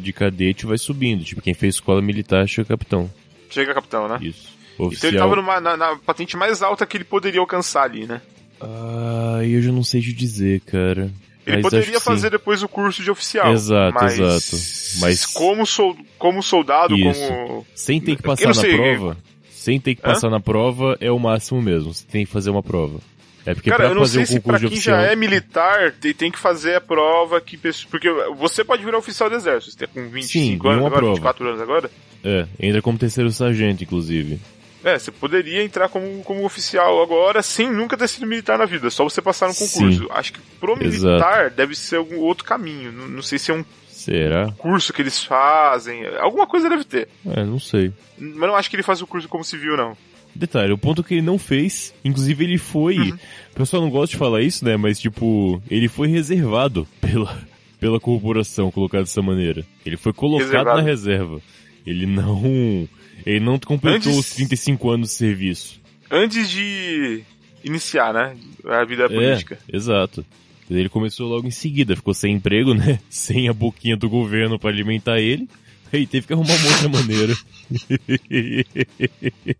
de 0.00 0.12
cadete 0.12 0.64
e 0.64 0.68
vai 0.68 0.78
subindo. 0.78 1.24
Tipo, 1.24 1.42
quem 1.42 1.54
fez 1.54 1.76
escola 1.76 2.00
militar 2.02 2.46
chega 2.48 2.68
capitão. 2.68 3.10
Chega 3.50 3.74
capitão, 3.74 4.08
né? 4.08 4.18
Isso. 4.20 4.56
Então 4.74 4.86
Oficial. 4.86 5.10
ele 5.10 5.18
tava 5.18 5.36
numa, 5.36 5.60
na, 5.60 5.76
na 5.76 5.96
patente 5.96 6.36
mais 6.36 6.62
alta 6.62 6.86
que 6.86 6.96
ele 6.96 7.04
poderia 7.04 7.40
alcançar 7.40 7.82
ali, 7.82 8.06
né? 8.06 8.20
Ah, 8.60 9.40
eu 9.42 9.60
já 9.60 9.72
não 9.72 9.82
sei 9.82 10.00
te 10.00 10.12
dizer, 10.12 10.60
cara. 10.60 11.10
Ele 11.46 11.56
Mas 11.56 11.62
poderia 11.62 11.86
que 11.92 11.98
sim. 11.98 12.04
fazer 12.04 12.30
depois 12.30 12.62
o 12.62 12.68
curso 12.68 13.02
de 13.02 13.10
oficial. 13.10 13.52
Exato, 13.52 13.94
mas... 13.94 14.18
exato. 14.18 14.62
Mas- 15.00 15.26
como, 15.26 15.64
sol... 15.64 15.96
como 16.18 16.42
soldado, 16.42 16.94
Isso. 16.96 17.26
como. 17.26 17.66
Sem 17.74 18.00
ter 18.00 18.16
que 18.16 18.22
passar 18.22 18.48
na 18.48 18.54
sei. 18.54 18.76
prova. 18.76 19.16
Sem 19.50 19.80
ter 19.80 19.94
que 19.94 20.02
Hã? 20.02 20.12
passar 20.12 20.30
na 20.30 20.40
prova 20.40 20.96
é 21.00 21.10
o 21.10 21.18
máximo 21.18 21.60
mesmo. 21.62 21.92
Você 21.92 22.04
tem 22.06 22.24
que 22.26 22.30
fazer 22.30 22.50
uma 22.50 22.62
prova. 22.62 23.00
É 23.48 23.54
porque 23.54 23.70
Cara, 23.70 23.84
eu 23.84 23.94
não 23.94 24.02
fazer 24.02 24.26
sei 24.26 24.36
se 24.36 24.40
pra 24.40 24.58
quem 24.58 24.68
oficial. 24.68 25.00
já 25.00 25.06
é 25.10 25.16
militar 25.16 25.92
tem, 25.92 26.12
tem 26.12 26.30
que 26.30 26.38
fazer 26.38 26.74
a 26.74 26.80
prova 26.82 27.40
que. 27.40 27.56
Porque 27.90 28.10
você 28.36 28.62
pode 28.62 28.84
virar 28.84 28.98
oficial 28.98 29.30
do 29.30 29.36
exército. 29.36 29.72
Você 29.72 29.86
tem 29.86 29.88
com 29.88 30.10
25 30.10 30.28
Sim, 30.28 30.68
anos 30.68 30.84
agora, 30.84 30.96
prova. 30.96 31.14
24 31.14 31.48
anos 31.48 31.60
agora. 31.62 31.90
É, 32.22 32.46
entra 32.60 32.82
como 32.82 32.98
terceiro 32.98 33.30
sargento, 33.32 33.82
inclusive. 33.82 34.38
É, 34.84 34.98
você 34.98 35.10
poderia 35.10 35.64
entrar 35.64 35.88
como, 35.88 36.22
como 36.24 36.44
oficial 36.44 37.02
agora 37.02 37.40
sem 37.42 37.72
nunca 37.72 37.96
ter 37.96 38.06
sido 38.08 38.26
militar 38.26 38.58
na 38.58 38.66
vida, 38.66 38.90
só 38.90 39.02
você 39.02 39.22
passar 39.22 39.48
no 39.48 39.54
concurso. 39.54 40.02
Sim. 40.04 40.08
Acho 40.10 40.34
que 40.34 40.40
pro 40.60 40.74
Exato. 40.82 41.06
militar 41.06 41.50
deve 41.50 41.74
ser 41.74 41.96
algum 41.96 42.18
outro 42.18 42.44
caminho. 42.44 42.92
Não, 42.92 43.08
não 43.08 43.22
sei 43.22 43.38
se 43.38 43.50
é 43.50 43.54
um 43.54 43.64
Será? 43.88 44.52
curso 44.58 44.92
que 44.92 45.00
eles 45.00 45.24
fazem. 45.24 46.06
Alguma 46.18 46.46
coisa 46.46 46.68
deve 46.68 46.84
ter. 46.84 47.08
É, 47.26 47.42
não 47.44 47.58
sei. 47.58 47.92
Mas 48.18 48.46
não 48.46 48.54
acho 48.54 48.68
que 48.68 48.76
ele 48.76 48.82
faz 48.82 49.00
o 49.00 49.06
curso 49.06 49.26
como 49.26 49.42
civil, 49.42 49.74
não. 49.74 49.96
Detalhe, 50.38 50.72
o 50.72 50.78
ponto 50.78 51.02
que 51.02 51.14
ele 51.14 51.22
não 51.22 51.36
fez, 51.38 51.92
inclusive 52.04 52.44
ele 52.44 52.58
foi. 52.58 52.96
Uhum. 52.96 53.18
O 53.52 53.54
pessoal 53.56 53.82
não 53.82 53.90
gosta 53.90 54.12
de 54.12 54.16
falar 54.16 54.40
isso, 54.42 54.64
né? 54.64 54.76
Mas 54.76 55.00
tipo, 55.00 55.60
ele 55.68 55.88
foi 55.88 56.06
reservado 56.08 56.86
pela, 57.00 57.36
pela 57.80 57.98
corporação, 57.98 58.70
colocado 58.70 59.00
dessa 59.02 59.20
maneira. 59.20 59.66
Ele 59.84 59.96
foi 59.96 60.12
colocado 60.12 60.46
Reservado. 60.46 60.76
na 60.78 60.82
reserva. 60.86 61.40
Ele 61.84 62.06
não. 62.06 62.88
Ele 63.26 63.40
não 63.40 63.58
completou 63.58 64.12
Antes- 64.12 64.16
os 64.30 64.30
35 64.34 64.90
anos 64.90 65.08
de 65.08 65.14
serviço. 65.16 65.80
Antes 66.10 66.48
de 66.48 67.22
iniciar, 67.64 68.14
né? 68.14 68.36
A 68.64 68.84
vida 68.84 69.04
É, 69.04 69.08
política. 69.08 69.58
exato. 69.72 70.24
Ele 70.70 70.88
começou 70.88 71.28
logo 71.28 71.46
em 71.48 71.50
seguida, 71.50 71.96
ficou 71.96 72.14
sem 72.14 72.34
emprego, 72.34 72.74
né? 72.74 73.00
Sem 73.10 73.48
a 73.48 73.52
boquinha 73.52 73.96
do 73.96 74.08
governo 74.08 74.58
pra 74.58 74.70
alimentar 74.70 75.18
ele. 75.18 75.48
Ei, 75.92 76.06
teve 76.06 76.26
que 76.26 76.32
arrumar 76.34 76.54
uma 76.54 76.68
outra 76.68 76.88
maneira. 76.90 77.34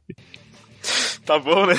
tá 1.29 1.39
bom, 1.39 1.67
né? 1.67 1.75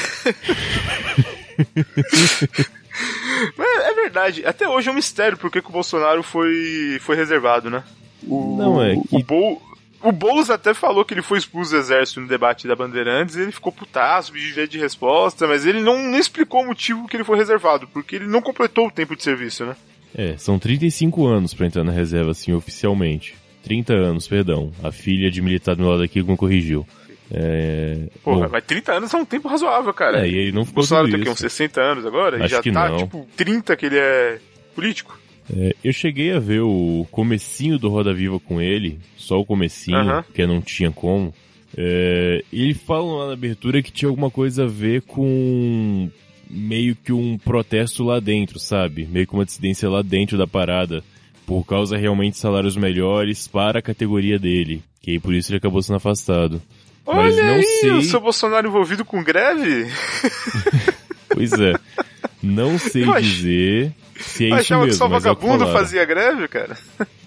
Mas 3.58 3.68
é 3.86 3.93
verdade, 3.93 4.45
até 4.45 4.68
hoje 4.68 4.89
é 4.89 4.91
um 4.91 4.95
mistério 4.95 5.38
porque 5.38 5.62
que 5.62 5.70
o 5.70 5.74
Bolsonaro 5.74 6.22
foi, 6.24 6.97
foi 7.02 7.16
reservado, 7.16 7.70
né? 7.70 7.84
O, 8.28 8.56
Não, 8.58 8.84
é 8.84 8.95
que- 8.95 9.16
O, 9.16 9.24
Bol, 9.24 9.62
o 10.04 10.12
Boulos 10.12 10.50
até 10.50 10.74
falou 10.74 11.06
que 11.06 11.14
ele 11.14 11.22
foi 11.22 11.38
expulso 11.38 11.72
do 11.72 11.78
exército 11.78 12.20
no 12.22 12.28
debate 12.28 12.68
da 12.68 12.76
Bandeirantes, 12.76 13.36
ele 13.36 13.52
ficou 13.52 13.72
putaço, 13.72 14.34
pediu 14.34 14.68
de 14.68 14.78
resposta, 14.78 15.47
mas 15.47 15.66
ele 15.66 15.80
não, 15.82 15.97
não 16.04 16.18
explicou 16.20 16.62
o 16.62 16.68
motivo 16.68 17.08
que 17.08 17.16
ele 17.18 17.24
foi 17.24 17.38
reservado, 17.38 17.88
porque 17.88 18.16
ele 18.18 18.28
não 18.28 18.41
completou 18.41 18.88
o 18.88 18.91
tempo 18.91 19.16
de 19.16 19.24
serviço, 19.24 19.66
né? 19.66 19.76
É, 20.14 20.36
são 20.38 20.58
35 20.60 21.26
anos 21.28 21.54
pra 21.54 21.68
entrar 21.68 21.84
na 21.84 21.91
reserva, 21.91 22.32
assim, 22.32 22.52
oficialmente. 22.52 23.36
30 23.64 23.93
anos, 23.93 24.28
perdão. 24.28 24.72
A 24.84 24.91
filha 24.91 25.30
de 25.30 25.41
militar 25.41 25.76
do 25.76 25.82
meu 25.84 25.91
lado 25.91 26.04
aqui 26.04 26.24
me 26.24 26.36
corrigiu. 26.36 26.86
É... 27.32 28.08
Porra, 28.24 28.48
bom, 28.48 28.52
mas 28.52 28.64
30 28.64 28.94
anos 28.94 29.14
é 29.14 29.18
um 29.18 29.26
tempo 29.26 29.48
razoável, 29.48 29.94
cara. 29.94 30.26
é, 30.26 30.30
e 30.30 30.36
ele 30.36 30.52
não 30.52 30.64
o 30.64 30.66
ficou 30.66 30.82
Bolsonaro 30.82 31.08
tudo 31.08 31.22
tem 31.24 31.32
uns 31.32 31.40
isso. 31.40 31.50
60 31.50 31.82
anos 31.82 32.06
agora, 32.06 32.38
e 32.38 32.42
Acho 32.44 32.56
já 32.56 32.62
que 32.62 32.72
tá, 32.72 32.90
não. 32.90 32.98
tipo, 32.98 33.28
30 33.36 33.76
que 33.76 33.86
ele 33.86 33.98
é 33.98 34.40
político. 34.76 35.20
É, 35.56 35.76
eu 35.84 35.92
cheguei 35.92 36.32
a 36.34 36.40
ver 36.40 36.62
o 36.62 37.08
comecinho 37.12 37.78
do 37.78 37.90
Roda 37.90 38.14
Viva 38.14 38.40
com 38.40 38.62
ele, 38.62 39.00
só 39.18 39.40
o 39.40 39.46
comecinho, 39.46 39.98
Aham. 39.98 40.24
porque 40.24 40.46
não 40.46 40.62
tinha 40.62 40.92
como. 40.92 41.34
É, 41.78 42.44
e 42.52 42.64
ele 42.64 42.74
fala 42.74 43.20
lá 43.20 43.28
na 43.28 43.34
abertura 43.34 43.82
que 43.82 43.92
tinha 43.92 44.10
alguma 44.10 44.32
coisa 44.32 44.64
a 44.64 44.68
ver 44.68 45.04
com 45.04 46.10
meio 46.50 46.96
que 46.96 47.14
um 47.14 47.38
protesto 47.38 48.04
lá 48.04 48.20
dentro, 48.20 48.60
sabe? 48.60 49.06
Meio 49.06 49.28
que 49.28 49.34
uma 49.34 49.46
dissidência 49.46 49.88
lá 49.90 50.02
dentro 50.02 50.38
da 50.38 50.48
parada, 50.48 51.04
por 51.46 51.64
causa 51.64 51.96
realmente 51.96 52.34
de 52.34 52.40
salários 52.40 52.76
melhores 52.76 53.48
para 53.48 53.80
a 53.80 53.84
categoria 53.84 54.40
dele, 54.40 54.82
que 55.02 55.12
aí 55.12 55.20
por 55.20 55.34
isso 55.34 55.52
ele 55.52 55.58
acabou 55.58 55.82
sendo 55.82 55.98
afastado. 55.98 56.62
Mas 57.16 57.34
Olha 57.36 57.43
não 57.43 57.53
aí, 57.55 57.64
sei. 57.64 57.91
o 57.91 58.01
seu 58.03 58.20
Bolsonaro 58.22 58.68
envolvido 58.68 59.03
com 59.03 59.24
greve? 59.24 59.88
Pois 61.32 61.53
é. 61.53 61.74
Não 62.41 62.78
sei 62.80 63.03
Eu 63.03 63.14
ach- 63.14 63.22
dizer 63.24 63.93
se 64.20 64.45
é 64.45 64.47
Eu 64.47 64.55
isso 64.55 64.62
achava 64.62 64.82
que 64.82 64.88
mesmo, 64.88 64.97
só 64.97 65.05
é 65.05 65.10
vagabundo 65.10 65.60
falaram. 65.60 65.74
fazia 65.80 66.03
greve, 66.05 66.47
cara. 66.47 66.78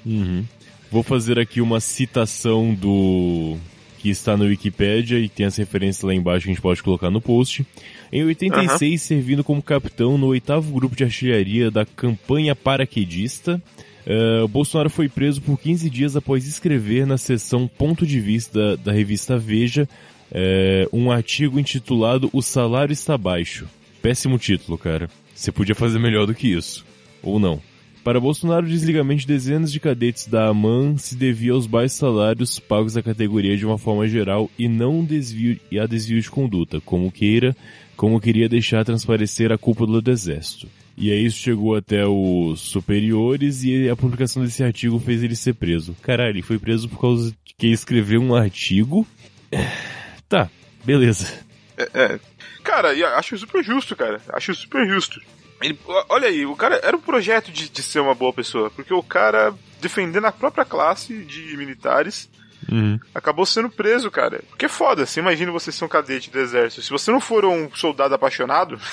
Uhum. 0.04 0.44
Vou 0.90 1.02
fazer 1.02 1.38
aqui 1.38 1.60
uma 1.60 1.80
citação 1.80 2.74
do 2.74 3.56
que 3.98 4.10
está 4.10 4.36
no 4.36 4.44
Wikipedia 4.44 5.18
e 5.18 5.28
tem 5.28 5.46
as 5.46 5.56
referências 5.56 6.02
lá 6.02 6.12
embaixo 6.12 6.44
que 6.44 6.50
a 6.50 6.54
gente 6.54 6.60
pode 6.62 6.82
colocar 6.82 7.10
no 7.10 7.20
post. 7.20 7.64
Em 8.12 8.24
86, 8.24 9.00
servindo 9.00 9.44
como 9.44 9.62
capitão 9.62 10.18
no 10.18 10.26
oitavo 10.26 10.72
grupo 10.72 10.96
de 10.96 11.04
artilharia 11.04 11.70
da 11.70 11.86
campanha 11.86 12.54
paraquedista, 12.56 13.62
eh, 14.06 14.46
Bolsonaro 14.48 14.90
foi 14.90 15.08
preso 15.08 15.40
por 15.40 15.58
15 15.58 15.88
dias 15.88 16.16
após 16.16 16.46
escrever 16.46 17.06
na 17.06 17.16
seção 17.16 17.68
Ponto 17.68 18.06
de 18.06 18.20
Vista 18.20 18.76
da, 18.76 18.92
revista 18.92 19.38
Veja 19.38 19.88
eh, 20.30 20.88
um 20.92 21.10
artigo 21.10 21.58
intitulado 21.58 22.28
O 22.32 22.42
Salário 22.42 22.92
Está 22.92 23.16
Baixo. 23.16 23.68
Péssimo 24.00 24.38
título, 24.38 24.76
cara. 24.76 25.08
Você 25.34 25.52
podia 25.52 25.74
fazer 25.74 25.98
melhor 25.98 26.26
do 26.26 26.34
que 26.34 26.48
isso. 26.48 26.84
Ou 27.22 27.38
não. 27.38 27.60
Para 28.02 28.18
Bolsonaro, 28.18 28.66
o 28.66 28.68
desligamento 28.68 29.20
de 29.20 29.28
dezenas 29.28 29.70
de 29.70 29.78
cadetes 29.78 30.26
da 30.26 30.48
AMAN 30.48 30.96
se 30.96 31.14
devia 31.14 31.52
aos 31.52 31.68
baixos 31.68 31.98
salários 31.98 32.58
pagos 32.58 32.96
à 32.96 33.02
categoria 33.02 33.56
de 33.56 33.64
uma 33.64 33.78
forma 33.78 34.08
geral 34.08 34.50
e 34.58 34.66
não 34.66 35.04
desvio, 35.04 35.60
e 35.70 35.78
a 35.78 35.86
desvio 35.86 36.20
de 36.20 36.28
conduta, 36.28 36.80
como 36.80 37.12
queira, 37.12 37.56
como 37.96 38.20
queria 38.20 38.48
deixar 38.48 38.84
transparecer 38.84 39.52
a 39.52 39.58
cúpula 39.58 40.02
do 40.02 40.10
Exército. 40.10 40.66
E 40.96 41.10
aí 41.10 41.24
isso 41.24 41.38
chegou 41.38 41.74
até 41.74 42.06
os 42.06 42.60
superiores 42.60 43.64
e 43.64 43.88
a 43.88 43.96
publicação 43.96 44.44
desse 44.44 44.62
artigo 44.62 44.98
fez 44.98 45.22
ele 45.22 45.34
ser 45.34 45.54
preso. 45.54 45.96
Caralho, 46.02 46.30
ele 46.30 46.42
foi 46.42 46.58
preso 46.58 46.88
por 46.88 47.00
causa 47.00 47.34
que 47.58 47.68
escreveu 47.68 48.20
um 48.20 48.34
artigo? 48.34 49.06
Tá, 50.28 50.48
beleza. 50.82 51.30
É. 51.76 52.18
Cara, 52.64 52.94
e 52.94 53.04
acho 53.04 53.36
super 53.36 53.62
justo, 53.62 53.94
cara. 53.94 54.18
Acho 54.30 54.54
super 54.54 54.88
justo. 54.88 55.20
Ele- 55.60 55.78
olha 56.08 56.28
aí, 56.28 56.46
o 56.46 56.56
cara 56.56 56.80
era 56.82 56.96
um 56.96 57.00
projeto 57.00 57.52
de, 57.52 57.68
de 57.68 57.82
ser 57.82 58.00
uma 58.00 58.14
boa 58.14 58.32
pessoa, 58.32 58.70
porque 58.70 58.94
o 58.94 59.02
cara, 59.02 59.54
defendendo 59.78 60.24
a 60.24 60.32
própria 60.32 60.64
classe 60.64 61.22
de 61.24 61.54
militares, 61.56 62.30
Uhum. 62.70 62.98
acabou 63.14 63.44
sendo 63.46 63.68
preso, 63.68 64.10
cara. 64.10 64.40
Porque 64.48 64.66
é 64.66 64.68
foda, 64.68 65.04
você 65.06 65.20
imagina 65.20 65.50
você 65.50 65.72
ser 65.72 65.84
um 65.84 65.88
cadete 65.88 66.30
do 66.30 66.38
exército. 66.38 66.82
Se 66.82 66.90
você 66.90 67.10
não 67.10 67.20
for 67.20 67.44
um 67.44 67.68
soldado 67.74 68.14
apaixonado, 68.14 68.78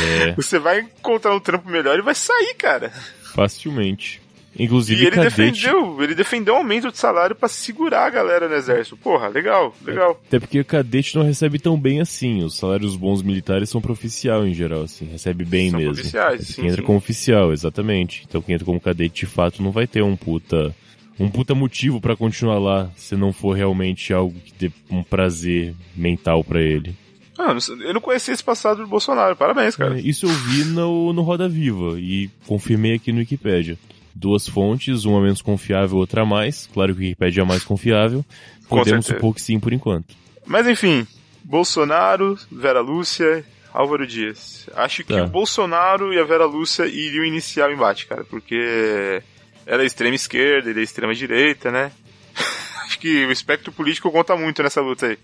É, 0.00 0.32
você 0.32 0.58
vai 0.58 0.80
encontrar 0.80 1.34
um 1.34 1.40
trampo 1.40 1.68
melhor 1.68 1.98
e 1.98 2.02
vai 2.02 2.14
sair, 2.14 2.54
cara. 2.54 2.90
facilmente. 3.34 4.20
E 4.56 4.64
Inclusive, 4.64 5.06
ele 5.06 5.14
cadete... 5.16 5.36
defendeu, 5.36 6.02
ele 6.02 6.14
defendeu 6.14 6.54
um 6.54 6.58
aumento 6.58 6.90
de 6.90 6.98
salário 6.98 7.36
pra 7.36 7.48
segurar 7.48 8.06
a 8.06 8.10
galera 8.10 8.48
no 8.48 8.54
exército. 8.56 8.96
Porra, 8.96 9.28
legal, 9.28 9.74
legal. 9.84 10.20
Até 10.26 10.40
porque 10.40 10.64
cadete 10.64 11.14
não 11.16 11.24
recebe 11.24 11.58
tão 11.58 11.78
bem 11.78 12.00
assim. 12.00 12.42
Os 12.42 12.56
salários 12.56 12.96
bons 12.96 13.22
militares 13.22 13.70
são 13.70 13.80
para 13.80 13.92
oficial 13.92 14.44
em 14.46 14.52
geral, 14.52 14.82
assim. 14.82 15.04
Recebe 15.06 15.44
bem 15.44 15.70
São 15.70 15.78
mesmo. 15.78 15.92
oficiais, 15.92 16.46
Quem 16.46 16.54
sim, 16.54 16.66
entra 16.66 16.80
sim. 16.80 16.82
como 16.86 16.98
oficial, 16.98 17.52
exatamente. 17.52 18.24
Então 18.28 18.42
quem 18.42 18.54
entra 18.54 18.64
como 18.64 18.80
cadete 18.80 19.20
de 19.20 19.26
fato 19.26 19.62
não 19.62 19.70
vai 19.70 19.86
ter 19.86 20.02
um 20.02 20.16
puta. 20.16 20.74
Um 21.20 21.28
puta 21.30 21.54
motivo 21.54 22.00
pra 22.00 22.16
continuar 22.16 22.58
lá 22.58 22.90
se 22.96 23.14
não 23.14 23.32
for 23.32 23.52
realmente 23.56 24.12
algo 24.12 24.34
que 24.40 24.52
dê 24.58 24.72
um 24.90 25.02
prazer 25.02 25.74
mental 25.94 26.42
pra 26.42 26.60
ele. 26.60 26.94
Ah, 27.38 27.54
eu 27.80 27.94
não 27.94 28.00
conhecia 28.00 28.34
esse 28.34 28.42
passado 28.44 28.78
do 28.82 28.86
Bolsonaro. 28.86 29.36
Parabéns, 29.36 29.76
cara. 29.76 29.98
É, 29.98 30.02
Isso 30.02 30.26
eu 30.26 30.30
vi 30.30 30.64
no, 30.64 31.12
no 31.12 31.22
Roda 31.22 31.48
Viva 31.48 31.98
e 32.00 32.28
confirmei 32.46 32.94
aqui 32.94 33.12
no 33.12 33.18
Wikipedia. 33.18 33.78
Duas 34.14 34.46
fontes, 34.48 35.04
uma 35.04 35.20
menos 35.22 35.40
confiável, 35.40 35.96
outra 35.98 36.24
mais. 36.26 36.68
Claro 36.72 36.94
que 36.94 37.00
o 37.00 37.04
Wikipedia 37.04 37.42
é 37.42 37.44
a 37.44 37.46
mais 37.46 37.62
confiável. 37.64 38.24
Com 38.68 38.76
Podemos 38.78 39.06
certeza. 39.06 39.20
supor 39.20 39.34
que 39.34 39.40
sim 39.42 39.58
por 39.60 39.72
enquanto. 39.72 40.14
Mas 40.46 40.66
enfim, 40.66 41.06
Bolsonaro, 41.44 42.38
Vera 42.50 42.80
Lúcia, 42.80 43.44
Álvaro 43.72 44.06
Dias. 44.06 44.68
Acho 44.74 45.04
que 45.04 45.12
Tá. 45.14 45.24
o 45.24 45.28
Bolsonaro 45.28 46.12
e 46.12 46.18
a 46.18 46.24
Vera 46.24 46.44
Lúcia 46.44 46.86
iriam 46.86 47.24
iniciar 47.24 47.68
o 47.68 47.72
embate, 47.72 48.06
cara, 48.06 48.24
porque 48.24 49.22
ela 49.70 49.82
é 49.82 49.86
extrema 49.86 50.14
esquerda, 50.16 50.68
ele 50.68 50.80
é 50.80 50.82
extrema 50.82 51.14
direita, 51.14 51.70
né? 51.70 51.92
Acho 52.86 52.98
que 52.98 53.24
o 53.24 53.30
espectro 53.30 53.70
político 53.72 54.10
conta 54.10 54.34
muito 54.36 54.62
nessa 54.62 54.80
luta 54.80 55.06
aí. 55.06 55.18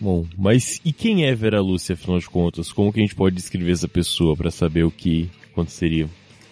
Bom, 0.00 0.24
mas 0.38 0.80
e 0.84 0.92
quem 0.92 1.26
é 1.26 1.34
Vera 1.34 1.60
Lúcia, 1.60 1.94
afinal 1.94 2.20
de 2.20 2.30
contas? 2.30 2.70
Como 2.72 2.92
que 2.92 3.00
a 3.00 3.02
gente 3.02 3.16
pode 3.16 3.34
descrever 3.34 3.72
essa 3.72 3.88
pessoa 3.88 4.36
pra 4.36 4.48
saber 4.50 4.84
o 4.84 4.90
que 4.92 5.28
aconteceria? 5.50 6.08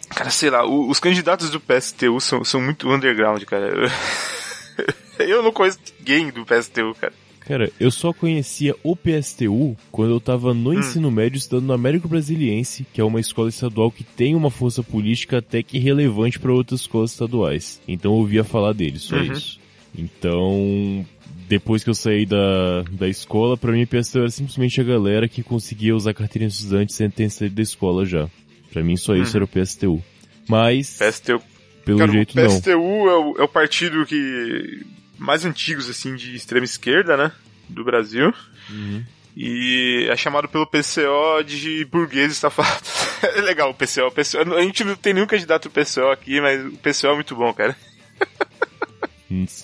Cara, 0.08 0.30
sei 0.30 0.50
lá, 0.50 0.66
o- 0.66 0.90
os 0.90 0.98
candidatos 0.98 1.48
do 1.50 1.60
PSTU 1.60 2.20
são, 2.20 2.42
são 2.44 2.60
muito 2.60 2.88
underground, 2.90 3.42
cara. 3.44 3.88
Eu 5.18 5.42
não 5.42 5.52
conheço 5.52 5.78
ninguém 5.98 6.30
do 6.30 6.44
PSTU, 6.44 6.94
cara. 7.00 7.12
Cara, 7.46 7.70
eu 7.78 7.90
só 7.92 8.12
conhecia 8.12 8.74
o 8.82 8.96
PSTU 8.96 9.76
quando 9.92 10.10
eu 10.12 10.20
tava 10.20 10.52
no 10.52 10.70
Hum. 10.70 10.74
ensino 10.74 11.10
médio 11.10 11.38
estudando 11.38 11.66
no 11.66 11.72
Américo 11.72 12.08
Brasiliense, 12.08 12.84
que 12.92 13.00
é 13.00 13.04
uma 13.04 13.20
escola 13.20 13.48
estadual 13.48 13.90
que 13.90 14.02
tem 14.02 14.34
uma 14.34 14.50
força 14.50 14.82
política 14.82 15.38
até 15.38 15.62
que 15.62 15.78
relevante 15.78 16.38
para 16.40 16.52
outras 16.52 16.80
escolas 16.80 17.12
estaduais. 17.12 17.80
Então 17.86 18.12
eu 18.12 18.18
ouvia 18.18 18.42
falar 18.42 18.72
dele, 18.72 18.98
só 18.98 19.16
Uhum. 19.16 19.22
isso. 19.32 19.60
Então, 19.96 21.06
depois 21.48 21.84
que 21.84 21.90
eu 21.90 21.94
saí 21.94 22.26
da, 22.26 22.82
da 22.90 23.08
escola, 23.08 23.56
pra 23.56 23.72
mim 23.72 23.82
o 23.84 23.86
PSTU 23.86 24.18
era 24.20 24.30
simplesmente 24.30 24.80
a 24.80 24.84
galera 24.84 25.28
que 25.28 25.42
conseguia 25.42 25.94
usar 25.94 26.14
carteirinha 26.14 26.48
de 26.48 26.54
estudante 26.56 26.92
sem 26.94 27.08
ter 27.08 27.30
saído 27.30 27.54
da 27.54 27.62
escola 27.62 28.04
já. 28.04 28.28
Pra 28.72 28.82
mim 28.82 28.96
só 28.96 29.14
isso 29.14 29.30
Uhum. 29.32 29.36
era 29.36 29.44
o 29.44 29.48
PSTU. 29.48 30.02
Mas, 30.48 30.98
PSTU 30.98 31.40
pelo 31.84 31.98
Cara, 31.98 32.12
jeito 32.12 32.32
o 32.32 32.36
não. 32.42 32.46
PSTU 32.48 32.70
é 32.70 33.16
o, 33.18 33.36
é 33.38 33.42
o 33.44 33.48
partido 33.48 34.04
que 34.04 34.84
mais 35.18 35.44
antigos 35.44 35.88
assim 35.88 36.14
de 36.14 36.34
extrema 36.34 36.64
esquerda, 36.64 37.16
né, 37.16 37.32
do 37.68 37.84
Brasil. 37.84 38.32
Uhum. 38.70 39.04
E 39.36 40.06
é 40.10 40.16
chamado 40.16 40.48
pelo 40.48 40.66
PCO 40.66 41.44
de 41.44 41.84
burgueses 41.84 42.38
safados. 42.38 42.90
é 43.22 43.40
legal 43.42 43.70
o 43.70 43.74
PCO, 43.74 44.06
o 44.06 44.10
PCO. 44.10 44.54
A 44.54 44.62
gente 44.62 44.82
não 44.82 44.96
tem 44.96 45.12
nenhum 45.12 45.26
candidato 45.26 45.68
do 45.68 45.72
PCO 45.72 46.10
aqui, 46.10 46.40
mas 46.40 46.64
o 46.64 46.72
PCO 46.78 47.08
é 47.08 47.14
muito 47.14 47.36
bom, 47.36 47.52
cara. 47.52 47.76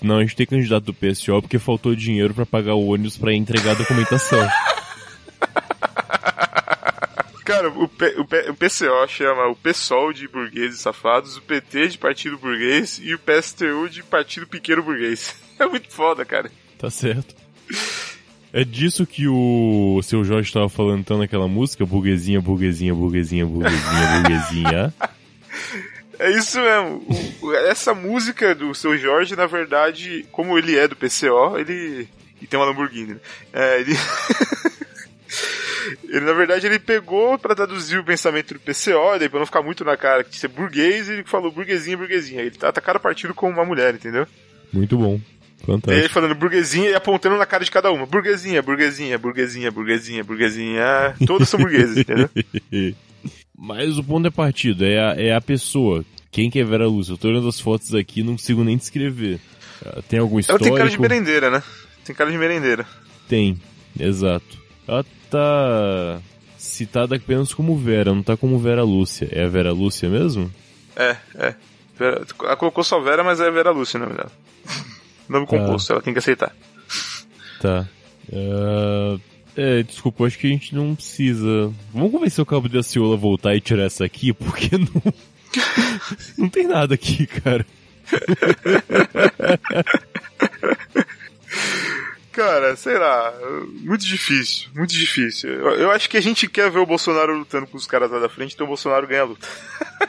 Não, 0.03 0.19
a 0.19 0.21
gente 0.23 0.37
tem 0.37 0.47
candidato 0.47 0.85
do 0.85 0.95
PSO 0.95 1.41
porque 1.41 1.59
faltou 1.59 1.95
dinheiro 1.95 2.35
pra 2.35 2.45
pagar 2.45 2.75
o 2.75 2.89
ônibus 2.89 3.17
pra 3.17 3.33
entregar 3.33 3.73
a 3.73 3.75
documentação. 3.75 4.47
Cara, 7.45 7.69
o, 7.71 7.89
P- 7.89 8.15
o, 8.19 8.25
P- 8.25 8.51
o 8.51 8.55
PCO 8.55 9.09
chama 9.09 9.49
o 9.49 9.57
PSOL 9.57 10.13
de 10.13 10.29
burgueses 10.29 10.81
safados, 10.81 11.37
o 11.37 11.43
PT 11.43 11.89
de 11.89 11.99
partido 11.99 12.39
burguês 12.39 13.01
e 13.03 13.15
o 13.15 13.19
PSTU 13.19 13.89
de 13.91 14.03
partido 14.03 14.47
pequeno 14.47 14.83
burguês. 14.83 15.35
É 15.59 15.67
muito 15.67 15.91
foda, 15.93 16.25
cara. 16.25 16.51
Tá 16.77 16.91
certo. 16.91 17.37
É 18.53 18.65
disso 18.65 19.07
que 19.07 19.29
o 19.29 20.01
seu 20.03 20.25
Jorge 20.25 20.49
estava 20.49 20.69
falando 20.69 21.01
então 21.01 21.19
naquela 21.19 21.47
música? 21.47 21.87
Burguesinha, 21.87 22.41
burguesinha, 22.41 22.93
burguesinha, 22.95 23.47
burguesinha, 23.47 24.21
burguesinha. 24.23 24.95
É 26.19 26.31
isso 26.31 26.61
mesmo. 26.61 27.05
O- 27.41 27.53
essa 27.55 27.93
música 27.95 28.55
do 28.55 28.73
seu 28.75 28.97
Jorge, 28.97 29.35
na 29.35 29.47
verdade, 29.47 30.25
como 30.31 30.57
ele 30.57 30.77
é 30.77 30.87
do 30.87 30.95
PCO, 30.95 31.59
ele. 31.59 32.09
E 32.41 32.47
tem 32.47 32.59
uma 32.61 32.67
Lamborghini, 32.67 33.15
né? 33.15 33.21
É, 33.53 33.81
ele. 33.81 33.93
ele, 36.05 36.21
na 36.21 36.33
verdade, 36.33 36.67
ele 36.67 36.79
pegou 36.79 37.39
pra 37.39 37.55
traduzir 37.55 37.99
o 37.99 38.05
pensamento 38.05 38.55
do 38.55 38.61
PCO, 38.61 39.15
e 39.17 39.19
daí 39.21 39.29
pra 39.29 39.39
não 39.39 39.47
ficar 39.47 39.63
muito 39.63 39.85
na 39.85 39.97
cara 39.97 40.23
de 40.25 40.37
ser 40.37 40.49
burguês, 40.49 41.09
ele 41.09 41.25
falou 41.25 41.51
burguesinha, 41.53 41.97
burguesinha. 41.97 42.41
Ele 42.43 42.51
tá 42.53 42.69
atacaram 42.69 42.99
o 42.99 43.03
partido 43.03 43.35
como 43.35 43.53
uma 43.53 43.65
mulher, 43.65 43.95
entendeu? 43.95 44.27
Muito 44.73 44.97
bom. 44.97 45.21
E 45.61 45.65
Fantástico. 45.67 45.93
ele 45.93 46.09
falando 46.09 46.35
burguesinha 46.35 46.91
e 46.91 46.95
apontando 46.95 47.37
na 47.37 47.47
cara 47.47 47.65
de 47.65 47.71
cada 47.71 47.91
uma. 47.93 48.05
Burguesinha, 48.05 48.61
burguesinha, 48.63 49.17
burguesinha, 49.19 49.71
burguesinha, 49.71 50.25
burguesinha. 50.25 51.15
Todos 51.27 51.49
são 51.49 51.61
burgueses, 51.61 51.99
entendeu? 51.99 52.29
Mas 53.57 53.97
o 53.97 54.03
ponto 54.03 54.27
é 54.27 54.31
partido, 54.31 54.85
é 54.85 54.99
a, 54.99 55.15
é 55.17 55.33
a 55.35 55.41
pessoa. 55.41 56.05
Quem 56.33 56.51
que 56.51 56.59
é 56.59 56.65
Vera 56.65 56.87
Lúcia? 56.89 57.13
Eu 57.13 57.19
tô 57.19 57.29
olhando 57.29 57.47
as 57.49 57.61
fotos 57.61 57.95
aqui 57.95 58.23
não 58.23 58.33
consigo 58.33 58.65
nem 58.65 58.77
descrever. 58.77 59.39
Ah, 59.87 60.01
Tem 60.09 60.19
algum 60.19 60.35
Ela 60.37 60.41
histórico? 60.41 60.65
tem 60.65 60.75
cara 60.77 60.91
de 60.91 61.01
merendeira, 61.01 61.51
né? 61.51 61.63
Tem 62.05 62.15
cara 62.17 62.31
de 62.31 62.39
merendeira. 62.39 62.87
Tem, 63.29 63.61
exato. 64.01 64.59
Ela 64.89 65.05
tá 65.33 66.21
citada 66.59 67.17
apenas 67.17 67.53
como 67.55 67.77
Vera, 67.77 68.15
não 68.15 68.23
tá 68.23 68.37
como 68.37 68.59
Vera 68.59 68.83
Lúcia. 68.85 69.29
É 69.33 69.45
a 69.45 69.49
Vera 69.49 69.73
Lúcia 69.73 70.09
mesmo? 70.09 70.51
É, 70.97 71.17
é. 71.35 71.55
Vera- 71.99 72.25
Ela 72.43 72.57
colocou 72.57 72.85
só 72.85 73.01
Vera, 73.01 73.25
mas 73.25 73.41
é 73.41 73.51
Vera 73.51 73.71
Lúcia 73.71 73.99
nome 73.99 74.15
dela. 74.15 74.31
Nome 75.29 75.47
Tá. 75.47 75.59
composto, 75.59 75.93
ela 75.93 76.03
tem 76.03 76.13
que 76.13 76.19
aceitar. 76.19 76.55
Tá. 77.61 77.89
Ah, 78.33 79.17
é, 79.57 79.83
desculpa, 79.83 80.25
acho 80.27 80.39
que 80.39 80.47
a 80.47 80.51
gente 80.51 80.75
não 80.75 80.95
precisa. 80.95 81.73
Vamos 81.93 82.11
convencer 82.13 82.43
o 82.43 82.47
Cabo 82.47 82.69
de 82.69 82.79
Aciola 82.79 83.15
a 83.15 83.19
voltar 83.19 83.55
e 83.55 83.61
tirar 83.61 83.85
essa 83.85 84.05
aqui, 84.05 84.33
porque 84.35 84.71
não. 84.77 85.13
não 86.39 86.49
tem 86.49 86.67
nada 86.67 86.95
aqui, 86.95 87.27
cara. 87.27 87.65
Cara, 92.33 92.75
sei 92.77 92.97
lá, 92.99 93.33
muito 93.83 94.07
difícil, 94.07 94.69
muito 94.75 94.95
difícil. 94.95 95.51
Eu, 95.51 95.71
eu 95.75 95.91
acho 95.91 96.09
que 96.09 96.17
a 96.17 96.21
gente 96.21 96.49
quer 96.49 96.71
ver 96.71 96.79
o 96.79 96.87
Bolsonaro 96.87 97.37
lutando 97.37 97.67
com 97.67 97.77
os 97.77 97.87
caras 97.87 98.11
lá 98.11 98.19
da 98.19 98.29
frente, 98.29 98.55
então 98.55 98.65
o 98.65 98.69
Bolsonaro 98.69 99.07
ganha 99.07 99.23
a 99.23 99.27
luta. 99.27 99.47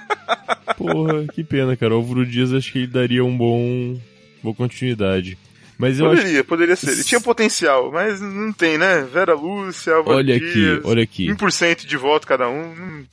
Porra, 0.77 1.25
que 1.33 1.43
pena, 1.43 1.75
cara. 1.75 1.93
O 1.93 1.97
Álvaro 1.97 2.25
Dias 2.25 2.53
acho 2.53 2.71
que 2.71 2.79
ele 2.79 2.87
daria 2.87 3.23
um 3.23 3.37
bom. 3.37 3.99
boa 4.41 4.55
continuidade. 4.55 5.37
Mas 5.77 5.99
eu 5.99 6.07
acho. 6.07 6.21
Poderia, 6.21 6.43
poderia 6.43 6.75
ser. 6.75 6.91
Ele 6.91 7.03
tinha 7.03 7.19
potencial, 7.19 7.91
mas 7.91 8.21
não 8.21 8.53
tem, 8.53 8.77
né? 8.77 9.01
Vera 9.11 9.33
Lúcia, 9.33 9.95
Álvaro 9.95 10.17
Olha 10.17 10.35
aqui, 10.35 10.53
Dias, 10.53 10.81
olha 10.85 11.03
aqui. 11.03 11.27
1% 11.27 11.85
de 11.85 11.97
voto 11.97 12.25
cada 12.25 12.47
um. 12.47 12.71
Hum, 12.71 13.05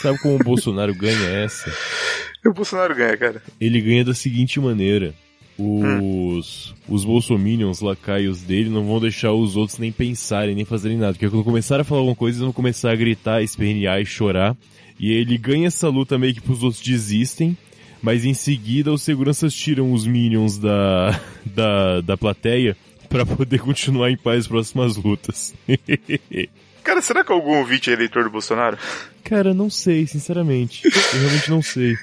Sabe 0.00 0.18
como 0.18 0.36
o 0.36 0.38
Bolsonaro 0.38 0.94
ganha 0.94 1.28
essa? 1.44 1.72
o 2.46 2.52
Bolsonaro 2.52 2.94
ganha, 2.94 3.16
cara. 3.16 3.42
Ele 3.60 3.80
ganha 3.80 4.04
da 4.04 4.14
seguinte 4.14 4.60
maneira. 4.60 5.14
Os, 5.58 6.74
os 6.88 7.04
bolsominions 7.04 7.80
lacaios 7.80 8.40
dele 8.40 8.70
não 8.70 8.84
vão 8.84 9.00
deixar 9.00 9.32
os 9.32 9.56
outros 9.56 9.78
nem 9.78 9.92
pensarem, 9.92 10.54
nem 10.54 10.64
fazerem 10.64 10.96
nada. 10.96 11.12
Porque 11.12 11.28
quando 11.28 11.44
começarem 11.44 11.82
a 11.82 11.84
falar 11.84 12.00
alguma 12.00 12.16
coisa, 12.16 12.38
eles 12.38 12.44
vão 12.44 12.52
começar 12.52 12.90
a 12.90 12.96
gritar, 12.96 13.42
espernear 13.42 14.00
e 14.00 14.06
chorar. 14.06 14.56
E 14.98 15.12
ele 15.12 15.36
ganha 15.36 15.68
essa 15.68 15.88
luta 15.88 16.18
meio 16.18 16.34
que 16.34 16.40
pros 16.40 16.62
outros 16.62 16.82
desistem. 16.82 17.56
Mas 18.02 18.24
em 18.24 18.34
seguida 18.34 18.92
os 18.92 19.02
seguranças 19.02 19.54
tiram 19.54 19.92
os 19.92 20.06
minions 20.06 20.58
da, 20.58 21.20
da, 21.46 22.00
da 22.00 22.16
plateia 22.16 22.76
pra 23.08 23.24
poder 23.24 23.60
continuar 23.60 24.10
em 24.10 24.16
paz 24.16 24.40
as 24.40 24.48
próximas 24.48 24.96
lutas. 24.96 25.54
Cara, 26.82 27.00
será 27.00 27.22
que 27.22 27.30
algum 27.30 27.58
ouvinte 27.58 27.90
é 27.90 27.92
eleitor 27.92 28.24
do 28.24 28.30
Bolsonaro? 28.30 28.76
Cara, 29.22 29.54
não 29.54 29.70
sei, 29.70 30.06
sinceramente. 30.06 30.82
Eu 30.84 31.20
realmente 31.20 31.50
não 31.50 31.62
sei. 31.62 31.96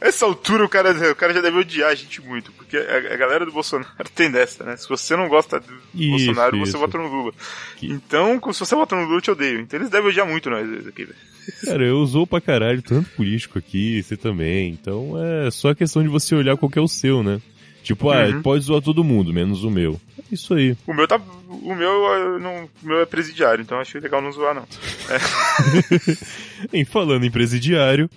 Essa 0.00 0.24
altura 0.24 0.64
o 0.64 0.68
cara, 0.68 0.92
o 1.10 1.14
cara 1.16 1.32
já 1.34 1.40
deve 1.40 1.58
odiar 1.58 1.90
a 1.90 1.94
gente 1.94 2.20
muito, 2.22 2.52
porque 2.52 2.76
a, 2.76 3.14
a 3.14 3.16
galera 3.16 3.44
do 3.46 3.52
Bolsonaro 3.52 3.88
tem 4.14 4.30
dessa, 4.30 4.64
né? 4.64 4.76
Se 4.76 4.88
você 4.88 5.16
não 5.16 5.28
gosta 5.28 5.58
do 5.60 5.72
Isso, 5.94 6.10
Bolsonaro, 6.26 6.56
isso. 6.58 6.72
você 6.72 6.78
vota 6.78 6.98
no 6.98 7.08
Lula. 7.08 7.32
Que- 7.76 7.86
Então, 7.88 8.40
se 8.52 8.60
você 8.60 8.74
vota 8.74 8.94
no 8.96 9.02
Lula, 9.04 9.16
eu 9.16 9.20
te 9.22 9.30
odeio. 9.30 9.60
Então 9.60 9.78
eles 9.78 9.90
devem 9.90 10.08
odiar 10.10 10.26
muito 10.26 10.48
nós 10.50 10.86
aqui, 10.86 11.04
velho. 11.04 11.18
Cara, 11.64 11.84
eu 11.84 11.98
usou 11.98 12.26
pra 12.26 12.40
caralho 12.40 12.80
tanto 12.82 13.10
político 13.10 13.58
aqui, 13.58 14.02
você 14.02 14.16
também. 14.16 14.70
Então 14.70 15.14
é 15.46 15.50
só 15.50 15.74
questão 15.74 16.02
de 16.02 16.08
você 16.08 16.34
olhar 16.34 16.56
qual 16.56 16.70
que 16.70 16.78
é 16.78 16.82
o 16.82 16.86
seu, 16.88 17.22
né? 17.22 17.40
Tipo, 17.82 18.10
ah, 18.10 18.26
Uhum. 18.26 18.42
pode 18.42 18.62
zoar 18.64 18.80
todo 18.80 19.02
mundo, 19.02 19.32
menos 19.32 19.64
o 19.64 19.70
meu. 19.70 20.00
É 20.16 20.22
isso 20.34 20.54
aí. 20.54 20.76
O 20.86 20.94
meu 20.94 21.08
tá. 21.08 21.20
O 21.48 21.74
meu, 21.74 21.90
eu 21.90 22.38
não, 22.38 22.68
o 22.82 22.86
meu 22.86 23.00
é 23.00 23.06
presidiário, 23.06 23.60
então 23.60 23.78
acho 23.80 23.98
legal 23.98 24.22
não 24.22 24.30
zoar, 24.30 24.54
não. 24.54 24.64
Em 26.72 26.84
falando 26.84 27.24
em 27.24 27.30
presidiário. 27.30 28.08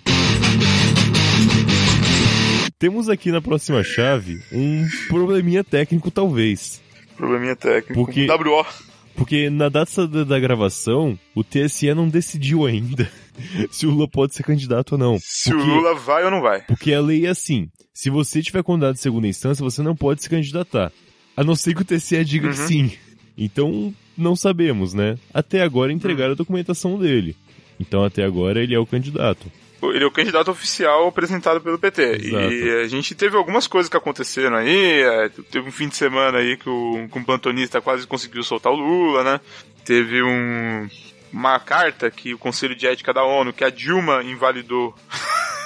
Temos 2.78 3.08
aqui 3.08 3.32
na 3.32 3.40
próxima 3.40 3.82
chave 3.82 4.38
um 4.52 4.86
probleminha 5.08 5.64
técnico, 5.64 6.10
talvez. 6.10 6.82
Probleminha 7.16 7.56
técnico. 7.56 7.94
Porque- 7.94 8.26
WO. 8.30 8.66
Porque 9.14 9.48
na 9.48 9.70
data 9.70 10.06
da, 10.06 10.38
gravação, 10.38 11.18
o 11.34 11.42
TSE 11.42 11.94
não 11.94 12.06
decidiu 12.06 12.66
ainda 12.66 13.10
se 13.70 13.86
o 13.86 13.90
Lula 13.90 14.06
pode 14.06 14.34
ser 14.34 14.42
candidato 14.42 14.92
ou 14.92 14.98
não. 14.98 15.16
Se 15.18 15.50
Porque- 15.50 15.64
o 15.70 15.74
Lula 15.74 15.94
vai 15.94 16.24
ou 16.26 16.30
não 16.30 16.42
vai. 16.42 16.60
Porque 16.66 16.92
a 16.92 17.00
lei 17.00 17.24
é 17.24 17.30
assim: 17.30 17.70
se 17.94 18.10
você 18.10 18.42
tiver 18.42 18.62
condenado 18.62 18.96
em 18.96 18.98
segunda 18.98 19.26
instância, 19.26 19.64
você 19.64 19.82
não 19.82 19.96
pode 19.96 20.22
se 20.22 20.28
candidatar. 20.28 20.92
A 21.34 21.42
não 21.42 21.56
ser 21.56 21.74
que 21.74 21.80
o 21.80 21.84
TCE 21.84 22.22
diga 22.26 22.50
que 22.52 22.60
Uhum. 22.60 22.66
sim. 22.68 22.92
Então, 23.38 23.94
não 24.18 24.36
sabemos, 24.36 24.92
né? 24.92 25.16
Até 25.32 25.62
agora 25.62 25.90
entregaram 25.92 26.28
Uhum. 26.30 26.34
a 26.34 26.36
documentação 26.36 26.98
dele. 26.98 27.34
Então, 27.80 28.04
até 28.04 28.22
agora, 28.22 28.62
ele 28.62 28.74
é 28.74 28.78
o 28.78 28.86
candidato. 28.86 29.50
Ele 29.82 30.04
é 30.04 30.06
o 30.06 30.10
candidato 30.10 30.50
oficial 30.50 31.06
apresentado 31.06 31.60
pelo 31.60 31.78
PT. 31.78 32.02
Exato. 32.02 32.52
E 32.52 32.82
a 32.82 32.88
gente 32.88 33.14
teve 33.14 33.36
algumas 33.36 33.66
coisas 33.66 33.90
que 33.90 33.96
aconteceram 33.96 34.56
aí. 34.56 35.02
é, 35.02 35.28
Teve 35.50 35.68
um 35.68 35.72
fim 35.72 35.88
de 35.88 35.96
semana 35.96 36.38
aí 36.38 36.56
que 36.56 36.68
o, 36.68 37.08
que 37.10 37.18
um 37.18 37.24
plantonista 37.24 37.80
quase 37.80 38.06
conseguiu 38.06 38.42
soltar 38.42 38.72
o 38.72 38.76
Lula, 38.76 39.22
né? 39.22 39.40
Teve 39.84 40.22
um, 40.22 40.88
uma 41.32 41.60
carta 41.60 42.10
que 42.10 42.32
o 42.34 42.38
Conselho 42.38 42.74
de 42.74 42.86
Ética 42.86 43.12
da 43.12 43.22
ONU, 43.22 43.52
que 43.52 43.64
a 43.64 43.70
Dilma 43.70 44.22
invalidou 44.22 44.94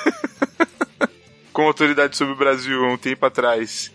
com 1.52 1.62
autoridade 1.62 2.16
sobre 2.16 2.34
o 2.34 2.36
Brasil 2.36 2.84
há 2.84 2.92
um 2.92 2.98
tempo 2.98 3.24
atrás, 3.24 3.92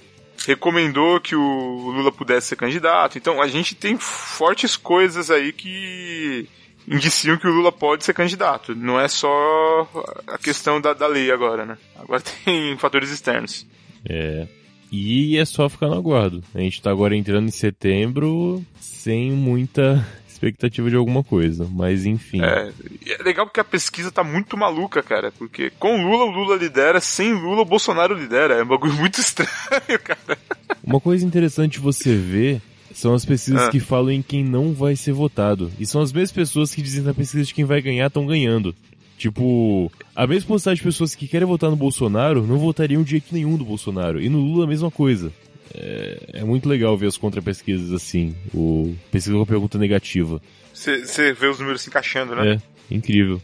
recomendou 0.48 1.20
que 1.20 1.36
o 1.36 1.92
Lula 1.92 2.12
pudesse 2.12 2.48
ser 2.48 2.56
candidato. 2.56 3.18
Então 3.18 3.42
a 3.42 3.48
gente 3.48 3.76
tem 3.76 3.98
fortes 3.98 4.78
coisas 4.78 5.30
aí 5.30 5.52
que 5.52 6.48
indiciam 6.88 7.38
que 7.38 7.48
o 7.48 7.52
Lula 7.52 7.72
pode 7.72 8.04
ser 8.04 8.14
candidato. 8.14 8.76
Não 8.76 9.00
é 9.00 9.08
só 9.08 9.88
a 10.28 10.38
questão 10.38 10.80
da, 10.80 10.94
da 10.94 11.08
lei 11.08 11.32
agora, 11.32 11.66
né? 11.66 11.78
Agora 11.96 12.22
tem 12.44 12.78
fatores 12.78 13.10
externos. 13.10 13.66
É. 14.08 14.48
E 14.92 15.38
é 15.38 15.46
só 15.46 15.68
ficar 15.68 15.88
no 15.88 15.96
aguardo. 15.96 16.44
A 16.54 16.60
gente 16.60 16.82
tá 16.82 16.92
agora 16.92 17.16
entrando 17.16 17.48
em 17.48 17.52
setembro 17.52 18.64
sem 18.80 19.32
muita 19.32 20.06
expectativa 20.30 20.90
de 20.90 20.96
alguma 20.96 21.24
coisa. 21.24 21.68
Mas 21.70 22.06
enfim. 22.06 22.42
É, 22.42 22.72
é 23.08 23.24
legal 23.24 23.46
porque 23.46 23.60
a 23.60 23.66
pesquisa 23.66 24.12
tá 24.12 24.24
muito 24.24 24.56
maluca, 24.56 25.02
cara. 25.02 25.32
Porque 25.32 25.72
com 25.72 26.04
Lula, 26.04 26.26
o 26.26 26.32
Lula 26.32 26.56
lidera, 26.56 27.02
sem 27.02 27.34
Lula, 27.34 27.62
o 27.62 27.66
Bolsonaro 27.66 28.14
lidera. 28.14 28.56
É 28.56 28.64
um 28.64 28.68
bagulho 28.68 28.94
muito 28.96 29.20
estranho, 29.20 30.00
cara. 30.04 30.38
Uma 30.84 31.00
coisa 31.00 31.26
interessante 31.26 31.80
você 31.80 32.16
ver 32.16 32.62
são 32.96 33.14
as 33.14 33.26
pesquisas 33.26 33.64
Ah. 33.64 33.70
que 33.70 33.80
falam 33.80 34.12
em 34.12 34.22
quem 34.22 34.44
não 34.44 34.74
vai 34.74 34.96
ser 34.96 35.12
votado. 35.12 35.70
E 35.80 35.86
são 35.86 36.02
as 36.02 36.12
mesmas 36.14 36.32
pessoas 36.32 36.74
que 36.74 36.82
dizem 36.82 37.04
na 37.04 37.14
pesquisa 37.14 37.44
de 37.44 37.54
quem 37.54 37.66
vai 37.66 37.82
ganhar 37.82 38.08
estão 38.08 38.26
ganhando. 38.26 38.74
Tipo, 39.18 39.92
a 40.16 40.26
mesma 40.26 40.48
quantidade 40.48 40.78
de 40.78 40.84
pessoas 40.84 41.14
que 41.16 41.28
querem 41.28 41.48
votar 41.48 41.70
no 41.70 41.76
Bolsonaro 41.76 42.46
não 42.48 42.58
votariam 42.58 43.04
de 43.04 43.12
jeito 43.12 43.34
nenhum 43.34 43.58
do 43.58 43.66
Bolsonaro. 43.66 44.22
E 44.22 44.30
no 44.30 44.40
Lula 44.40 44.64
a 44.66 44.68
mesma 44.68 44.90
coisa. 44.90 45.32
É, 45.74 46.20
é 46.36 46.44
muito 46.44 46.70
legal 46.70 46.98
ver 46.98 47.08
as 47.08 47.18
contrapesquisas 47.18 47.92
assim. 47.92 48.34
O 48.54 48.96
pesquisa 49.12 49.36
com 49.36 49.44
a 49.44 49.46
pergunta 49.46 49.78
negativa. 49.78 50.42
Você 50.74 51.34
vê 51.34 51.48
os 51.48 51.60
números 51.60 51.82
se 51.82 51.90
encaixando, 51.90 52.36
né? 52.36 52.54
É, 52.92 52.94
incrível. 52.96 53.42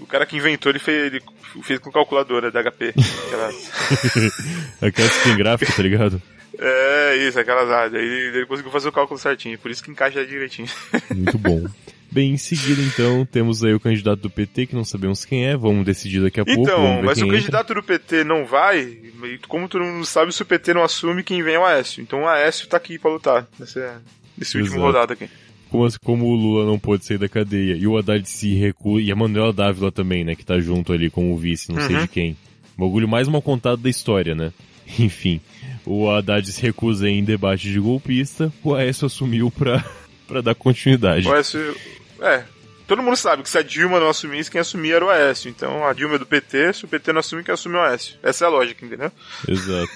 O 0.00 0.06
cara 0.06 0.24
que 0.26 0.36
inventou, 0.36 0.70
ele 0.70 0.78
fez, 0.78 1.12
ele 1.12 1.22
fez 1.62 1.78
com 1.80 1.90
calculadora 1.90 2.50
da 2.50 2.62
HP. 2.62 2.94
Aquelas 4.80 5.16
que 5.18 5.22
tem 5.24 5.36
gráfico, 5.36 5.72
tá 5.72 5.82
ligado? 5.82 6.22
É, 6.58 7.16
isso, 7.28 7.38
aquelas 7.38 7.70
áreas. 7.70 7.94
Aí 7.94 8.08
ele, 8.08 8.46
conseguiu 8.46 8.70
fazer 8.72 8.88
o 8.88 8.92
cálculo 8.92 9.18
certinho. 9.18 9.58
Por 9.58 9.70
isso 9.70 9.82
que 9.82 9.90
encaixa 9.90 10.24
direitinho. 10.26 10.68
Muito 11.14 11.38
bom. 11.38 11.64
Bem, 12.12 12.32
em 12.32 12.36
seguida, 12.36 12.82
então, 12.82 13.24
temos 13.24 13.62
aí 13.62 13.72
o 13.72 13.78
candidato 13.78 14.20
do 14.20 14.28
PT, 14.30 14.66
que 14.66 14.74
não 14.74 14.84
sabemos 14.84 15.24
quem 15.24 15.46
é, 15.46 15.56
vamos 15.56 15.84
decidir 15.86 16.20
daqui 16.20 16.40
a 16.40 16.44
pouco. 16.44 16.60
Então, 16.60 16.76
vamos 16.82 16.96
ver 16.96 17.02
mas 17.06 17.18
se 17.18 17.22
o 17.22 17.26
entra. 17.26 17.38
candidato 17.38 17.74
do 17.74 17.82
PT 17.84 18.24
não 18.24 18.44
vai, 18.44 18.98
como 19.46 19.68
todo 19.68 19.84
mundo 19.84 20.04
sabe, 20.04 20.32
se 20.32 20.42
o 20.42 20.44
PT 20.46 20.74
não 20.74 20.82
assume, 20.82 21.22
quem 21.22 21.40
vem 21.40 21.54
é 21.54 21.58
o 21.60 21.64
Aécio. 21.64 22.02
Então 22.02 22.22
o 22.22 22.26
Aécio 22.28 22.66
tá 22.66 22.78
aqui 22.78 22.98
pra 22.98 23.12
lutar 23.12 23.46
nessa, 23.56 24.02
nesse 24.36 24.58
último 24.58 24.80
rodado 24.80 25.12
aqui. 25.12 25.28
Como, 25.68 25.88
como 26.02 26.24
o 26.26 26.34
Lula 26.34 26.66
não 26.66 26.80
pôde 26.80 27.04
sair 27.04 27.16
da 27.18 27.28
cadeia 27.28 27.74
e 27.76 27.86
o 27.86 27.96
Haddad 27.96 28.28
se 28.28 28.54
recusa, 28.56 29.00
e 29.04 29.12
a 29.12 29.14
Manuela 29.14 29.52
Dávila 29.52 29.92
também, 29.92 30.24
né, 30.24 30.34
que 30.34 30.44
tá 30.44 30.58
junto 30.58 30.92
ali 30.92 31.10
com 31.10 31.32
o 31.32 31.38
vice, 31.38 31.70
não 31.72 31.80
sei 31.80 31.94
Uhum. 31.94 32.02
de 32.02 32.08
quem. 32.08 32.36
O 32.76 32.80
bagulho 32.80 33.06
mais 33.06 33.28
mal 33.28 33.40
contado 33.40 33.80
da 33.80 33.88
história, 33.88 34.34
né? 34.34 34.52
Enfim, 34.98 35.40
o 35.84 36.10
Haddad 36.10 36.50
se 36.50 36.60
recusa 36.62 37.08
em 37.08 37.24
debate 37.24 37.70
de 37.70 37.78
golpista, 37.78 38.52
o 38.62 38.74
Aécio 38.74 39.06
assumiu 39.06 39.50
pra, 39.50 39.84
pra 40.26 40.40
dar 40.40 40.54
continuidade. 40.54 41.26
O 41.26 41.32
Aécio. 41.32 41.76
É. 42.20 42.44
Todo 42.86 43.02
mundo 43.02 43.16
sabe 43.16 43.44
que 43.44 43.48
se 43.48 43.56
a 43.56 43.62
Dilma 43.62 44.00
não 44.00 44.08
assumisse, 44.08 44.50
quem 44.50 44.60
assumia 44.60 44.96
era 44.96 45.04
o 45.04 45.10
Aécio. 45.10 45.48
Então 45.48 45.86
a 45.86 45.92
Dilma 45.92 46.16
é 46.16 46.18
do 46.18 46.26
PT, 46.26 46.72
se 46.72 46.84
o 46.84 46.88
PT 46.88 47.12
não 47.12 47.20
assume, 47.20 47.44
quem 47.44 47.54
assume 47.54 47.76
é 47.76 47.78
o 47.78 47.82
Aécio. 47.82 48.16
Essa 48.22 48.44
é 48.44 48.48
a 48.48 48.50
lógica, 48.50 48.84
entendeu? 48.84 49.12
Exato. 49.46 49.90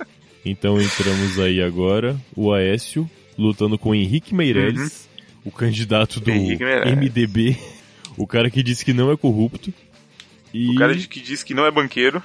Então 0.42 0.80
entramos 0.80 1.38
aí 1.38 1.62
agora, 1.62 2.18
o 2.34 2.50
Aécio 2.50 3.08
lutando 3.36 3.78
com 3.78 3.90
o 3.90 3.94
Henrique 3.94 4.34
Meirelles, 4.34 5.08
o 5.44 5.50
candidato 5.50 6.20
do 6.20 6.30
Uhum. 6.30 6.56
MDB, 6.96 7.58
o 8.16 8.26
cara 8.26 8.50
que 8.50 8.62
disse 8.62 8.84
que 8.84 8.92
não 8.92 9.10
é 9.12 9.16
corrupto. 9.16 9.72
E... 10.52 10.70
O 10.70 10.74
cara 10.76 10.94
que 10.96 11.20
diz 11.20 11.42
que 11.42 11.54
não 11.54 11.66
é 11.66 11.70
banqueiro. 11.70 12.22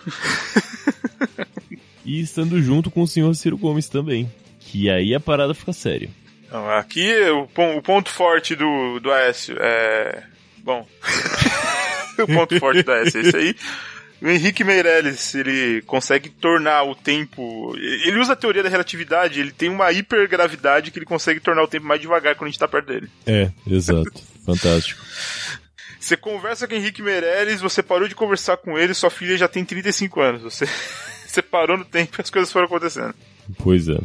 E 2.05 2.21
estando 2.21 2.61
junto 2.61 2.91
com 2.91 3.01
o 3.01 3.07
senhor 3.07 3.33
Ciro 3.35 3.57
Gomes 3.57 3.89
também. 3.89 4.31
Que 4.59 4.89
aí 4.89 5.13
a 5.13 5.19
parada 5.19 5.53
fica 5.53 5.73
séria. 5.73 6.09
Não, 6.51 6.69
aqui 6.69 7.11
o, 7.31 7.43
o, 7.77 7.81
ponto 7.81 8.09
forte 8.09 8.55
do, 8.55 8.99
do 8.99 9.11
Aécio 9.11 9.57
é. 9.59 10.23
Bom. 10.59 10.87
o 12.19 12.27
ponto 12.27 12.59
forte 12.59 12.83
do 12.83 12.91
Aécio 12.91 13.19
é 13.19 13.23
isso 13.23 13.37
aí. 13.37 13.55
O 14.21 14.29
Henrique 14.29 14.63
Meirelles, 14.63 15.35
ele 15.35 15.81
consegue 15.81 16.29
tornar 16.29 16.83
o 16.83 16.95
tempo. 16.95 17.75
Ele 17.77 18.19
usa 18.19 18.33
a 18.33 18.35
teoria 18.35 18.63
da 18.63 18.69
relatividade, 18.69 19.39
ele 19.39 19.51
tem 19.51 19.69
uma 19.69 19.91
hipergravidade 19.91 20.89
que 20.89 20.97
ele 20.97 21.05
consegue 21.05 21.39
tornar 21.39 21.63
o 21.63 21.67
tempo 21.67 21.85
mais 21.85 21.99
devagar 21.99 22.35
quando 22.35 22.47
a 22.47 22.51
gente 22.51 22.59
tá 22.59 22.67
perto 22.67 22.87
dele. 22.87 23.09
É, 23.25 23.51
exato. 23.69 24.11
Fantástico. 24.45 25.03
Você 25.99 26.15
conversa 26.15 26.67
com 26.67 26.75
o 26.75 26.77
Henrique 26.77 27.01
Meirelles, 27.01 27.61
você 27.61 27.81
parou 27.81 28.07
de 28.07 28.15
conversar 28.15 28.57
com 28.57 28.77
ele, 28.77 28.93
sua 28.93 29.09
filha 29.09 29.35
já 29.37 29.47
tem 29.47 29.65
35 29.65 30.21
anos. 30.21 30.41
Você, 30.43 30.65
você 31.35 31.41
parou 31.41 31.77
no 31.77 31.85
tempo 31.85 32.15
e 32.17 32.21
as 32.21 32.29
coisas 32.29 32.51
foram 32.51 32.65
acontecendo. 32.65 33.13
Pois 33.61 33.87
é, 33.87 33.99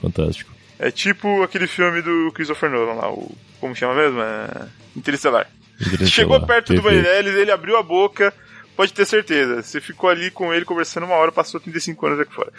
fantástico. 0.00 0.54
É 0.78 0.90
tipo 0.90 1.42
aquele 1.42 1.66
filme 1.66 2.00
do 2.02 2.30
Christopher 2.32 2.70
Nolan 2.70 2.94
lá, 2.94 3.10
o. 3.10 3.34
Como 3.60 3.74
chama 3.74 3.94
mesmo? 3.94 4.20
É... 4.20 4.68
Interestelar. 4.94 5.50
Interestelar. 5.80 6.10
Chegou 6.10 6.40
perto 6.46 6.68
Perfeito. 6.68 6.82
do 6.82 6.90
Meirelles, 6.90 7.34
ele 7.34 7.50
abriu 7.50 7.76
a 7.78 7.82
boca, 7.82 8.32
pode 8.76 8.92
ter 8.92 9.06
certeza. 9.06 9.62
Você 9.62 9.80
ficou 9.80 10.10
ali 10.10 10.30
com 10.30 10.52
ele 10.52 10.64
conversando 10.64 11.06
uma 11.06 11.14
hora, 11.14 11.32
passou 11.32 11.58
35 11.58 12.06
anos 12.06 12.20
aqui 12.20 12.34
fora. 12.34 12.52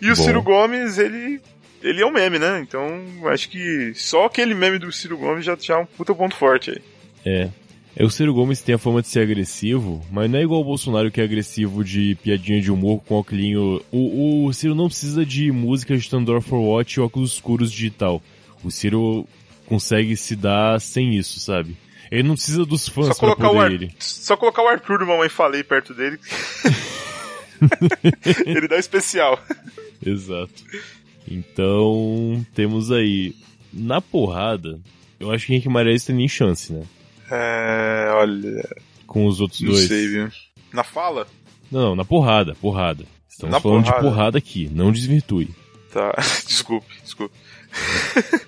E 0.00 0.10
o 0.10 0.16
Bom. 0.16 0.22
Ciro 0.22 0.42
Gomes, 0.42 0.98
ele. 0.98 1.40
Ele 1.82 2.02
é 2.02 2.06
um 2.06 2.12
meme, 2.12 2.38
né? 2.38 2.60
Então, 2.60 2.86
acho 3.32 3.48
que 3.48 3.92
só 3.94 4.26
aquele 4.26 4.54
meme 4.54 4.78
do 4.78 4.92
Ciro 4.92 5.16
Gomes 5.16 5.46
já, 5.46 5.56
já 5.58 5.74
é 5.74 5.78
um 5.78 5.86
puta 5.86 6.14
ponto 6.14 6.36
forte 6.36 6.70
aí. 6.70 6.82
É. 7.24 7.48
É, 8.00 8.04
o 8.04 8.08
Ciro 8.08 8.32
Gomes 8.32 8.62
tem 8.62 8.74
a 8.74 8.78
fama 8.78 9.02
de 9.02 9.08
ser 9.08 9.20
agressivo, 9.20 10.02
mas 10.10 10.30
não 10.30 10.38
é 10.38 10.42
igual 10.42 10.62
o 10.62 10.64
Bolsonaro 10.64 11.10
que 11.10 11.20
é 11.20 11.24
agressivo 11.24 11.84
de 11.84 12.14
piadinha 12.22 12.58
de 12.58 12.72
humor 12.72 13.02
com 13.04 13.16
óculos. 13.16 13.82
O, 13.92 14.46
o 14.46 14.52
Ciro 14.54 14.74
não 14.74 14.86
precisa 14.86 15.22
de 15.22 15.52
música 15.52 15.94
de 15.94 16.08
Thunder 16.08 16.40
for 16.40 16.60
Watch 16.60 16.94
e 16.94 17.02
óculos 17.02 17.34
escuros 17.34 17.70
digital. 17.70 18.22
O 18.64 18.70
Ciro 18.70 19.28
consegue 19.66 20.16
se 20.16 20.34
dar 20.34 20.80
sem 20.80 21.14
isso, 21.14 21.40
sabe? 21.40 21.76
Ele 22.10 22.22
não 22.22 22.36
precisa 22.36 22.64
dos 22.64 22.88
fãs 22.88 23.14
só 23.14 23.34
pra 23.34 23.36
poder 23.36 23.58
Ar... 23.58 23.70
ele. 23.70 23.94
Só 23.98 24.34
colocar 24.34 24.62
o 24.62 24.68
Arthur 24.68 25.00
do 25.00 25.06
Mamãe 25.06 25.28
Falei 25.28 25.62
perto 25.62 25.92
dele. 25.92 26.18
ele 28.46 28.66
dá 28.66 28.78
especial. 28.78 29.38
Exato. 30.02 30.64
Então, 31.30 32.46
temos 32.54 32.90
aí. 32.90 33.36
Na 33.70 34.00
porrada, 34.00 34.80
eu 35.20 35.30
acho 35.30 35.44
que 35.44 35.52
Henrique 35.52 35.68
Marais 35.68 36.02
tem 36.02 36.16
nem 36.16 36.26
chance, 36.26 36.72
né? 36.72 36.82
É. 37.30 38.08
Olha. 38.12 38.68
Com 39.06 39.26
os 39.26 39.40
outros 39.40 39.60
não 39.60 39.72
dois. 39.72 39.88
Sei, 39.88 40.08
viu? 40.08 40.28
Na 40.72 40.84
fala? 40.84 41.26
Não, 41.70 41.94
na 41.94 42.04
porrada, 42.04 42.54
porrada. 42.54 43.04
Estamos 43.28 43.52
na 43.52 43.60
falando 43.60 43.84
porrada. 43.84 44.02
de 44.02 44.08
porrada 44.08 44.38
aqui, 44.38 44.68
não 44.72 44.92
desvirtue. 44.92 45.48
Tá, 45.92 46.12
desculpe, 46.46 46.92
desculpe. 47.02 47.34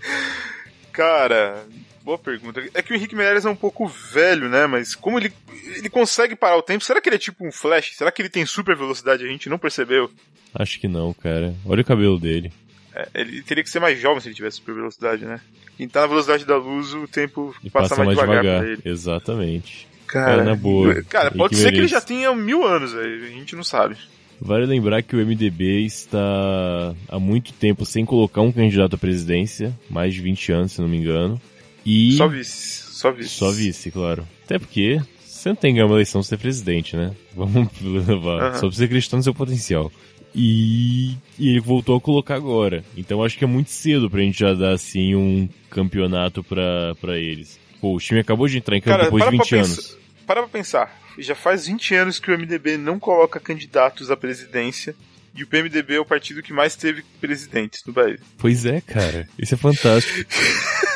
Cara, 0.92 1.64
boa 2.04 2.18
pergunta. 2.18 2.62
É 2.74 2.82
que 2.82 2.92
o 2.92 2.96
Henrique 2.96 3.14
Meirelles 3.14 3.44
é 3.44 3.50
um 3.50 3.56
pouco 3.56 3.86
velho, 3.86 4.48
né? 4.48 4.66
Mas 4.66 4.94
como 4.94 5.18
ele, 5.18 5.32
ele 5.76 5.88
consegue 5.88 6.36
parar 6.36 6.56
o 6.56 6.62
tempo? 6.62 6.84
Será 6.84 7.00
que 7.00 7.08
ele 7.08 7.16
é 7.16 7.18
tipo 7.18 7.46
um 7.46 7.52
Flash? 7.52 7.96
Será 7.96 8.12
que 8.12 8.20
ele 8.20 8.28
tem 8.28 8.44
super 8.44 8.76
velocidade 8.76 9.24
e 9.24 9.26
a 9.26 9.30
gente 9.30 9.48
não 9.48 9.58
percebeu? 9.58 10.10
Acho 10.54 10.78
que 10.78 10.86
não, 10.86 11.14
cara. 11.14 11.54
Olha 11.64 11.80
o 11.80 11.84
cabelo 11.84 12.18
dele. 12.18 12.52
É, 12.94 13.08
ele 13.14 13.42
teria 13.42 13.62
que 13.62 13.70
ser 13.70 13.80
mais 13.80 13.98
jovem 13.98 14.20
se 14.20 14.28
ele 14.28 14.34
tivesse 14.34 14.58
super 14.58 14.74
velocidade, 14.74 15.24
né? 15.24 15.40
Quem 15.76 15.88
tá 15.88 16.02
na 16.02 16.06
velocidade 16.06 16.44
da 16.44 16.56
luz, 16.56 16.92
o 16.94 17.08
tempo 17.08 17.54
passa, 17.72 17.94
passa 17.94 18.04
mais, 18.04 18.16
mais 18.16 18.20
devagar, 18.20 18.42
devagar. 18.42 18.64
ele. 18.64 18.82
Exatamente. 18.84 19.88
Cara, 20.06 20.44
na 20.44 20.54
boa. 20.54 21.02
Cara, 21.04 21.30
pode 21.30 21.56
ser 21.56 21.72
que 21.72 21.78
ele 21.78 21.88
já 21.88 22.00
tenha 22.00 22.34
mil 22.34 22.64
anos, 22.66 22.94
a 22.94 23.02
gente 23.02 23.56
não 23.56 23.64
sabe. 23.64 23.96
Vale 24.38 24.66
lembrar 24.66 25.02
que 25.02 25.14
o 25.14 25.24
MDB 25.24 25.86
está 25.86 26.94
há 27.08 27.18
muito 27.18 27.52
tempo 27.52 27.86
sem 27.86 28.04
colocar 28.04 28.42
um 28.42 28.50
candidato 28.50 28.96
à 28.96 28.98
presidência, 28.98 29.72
mais 29.88 30.12
de 30.12 30.20
20 30.20 30.52
anos, 30.52 30.72
se 30.72 30.80
não 30.80 30.88
me 30.88 30.98
engano. 30.98 31.40
E... 31.86 32.16
Só 32.16 32.26
vice, 32.26 32.92
só 32.92 33.12
vice. 33.12 33.28
Só 33.30 33.50
vice, 33.52 33.90
claro. 33.90 34.26
Até 34.44 34.58
porque 34.58 35.00
você 35.42 35.48
não 35.48 35.56
tem 35.56 35.72
que 35.72 35.76
ganhar 35.76 35.86
uma 35.86 35.96
eleição 35.96 36.22
ser 36.22 36.38
presidente, 36.38 36.96
né? 36.96 37.12
Vamos 37.34 37.68
levar. 37.80 38.52
Uhum. 38.52 38.54
Só 38.54 38.66
precisa 38.66 38.84
acreditar 38.84 39.16
no 39.16 39.22
seu 39.22 39.34
potencial. 39.34 39.90
E, 40.34 41.16
e, 41.38 41.50
ele 41.50 41.60
voltou 41.60 41.96
a 41.96 42.00
colocar 42.00 42.34
agora. 42.34 42.84
Então 42.96 43.22
acho 43.22 43.36
que 43.36 43.44
é 43.44 43.46
muito 43.46 43.70
cedo 43.70 44.10
pra 44.10 44.20
gente 44.20 44.40
já 44.40 44.54
dar 44.54 44.72
assim 44.72 45.14
um 45.14 45.48
campeonato 45.70 46.42
pra, 46.42 46.94
pra 47.00 47.18
eles. 47.18 47.58
Pô, 47.80 47.94
o 47.94 47.98
time 47.98 48.20
acabou 48.20 48.48
de 48.48 48.58
entrar 48.58 48.76
em 48.76 48.80
campo 48.80 48.96
Cara, 48.96 49.04
depois 49.04 49.24
de 49.24 49.30
20 49.30 49.56
anos. 49.56 49.98
para 50.26 50.40
pra 50.40 50.48
pensar. 50.48 51.00
Já 51.18 51.34
faz 51.34 51.66
20 51.66 51.94
anos 51.94 52.18
que 52.18 52.30
o 52.30 52.38
MDB 52.38 52.76
não 52.76 52.98
coloca 52.98 53.38
candidatos 53.38 54.10
à 54.10 54.16
presidência. 54.16 54.94
E 55.34 55.42
o 55.42 55.46
PMDB 55.46 55.94
é 55.94 56.00
o 56.00 56.04
partido 56.04 56.42
que 56.42 56.52
mais 56.52 56.76
teve 56.76 57.02
presidentes 57.18 57.82
no 57.86 57.92
Brasil. 57.92 58.18
Pois 58.36 58.66
é, 58.66 58.82
cara. 58.82 59.26
Isso 59.38 59.54
é 59.54 59.56
fantástico. 59.56 60.30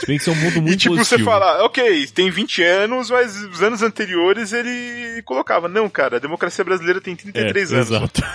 Se 0.01 0.07
bem 0.07 0.19
que 0.19 0.23
isso 0.23 0.31
é 0.31 0.33
um 0.35 0.37
mundo 0.37 0.61
muito 0.63 0.75
E 0.75 0.77
tipo, 0.77 0.95
positivo. 0.95 1.19
você 1.21 1.25
fala, 1.25 1.65
ok, 1.65 2.07
tem 2.09 2.31
20 2.31 2.63
anos, 2.63 3.11
mas 3.11 3.35
os 3.45 3.63
anos 3.63 3.83
anteriores 3.83 4.53
ele 4.53 5.23
colocava. 5.23 5.69
Não, 5.69 5.89
cara, 5.89 6.17
a 6.17 6.21
democracia 6.21 6.63
brasileira 6.63 7.01
tem 7.01 7.17
33 7.17 7.73
é, 7.73 7.77
anos. 7.77 7.89
Exato. 7.89 8.23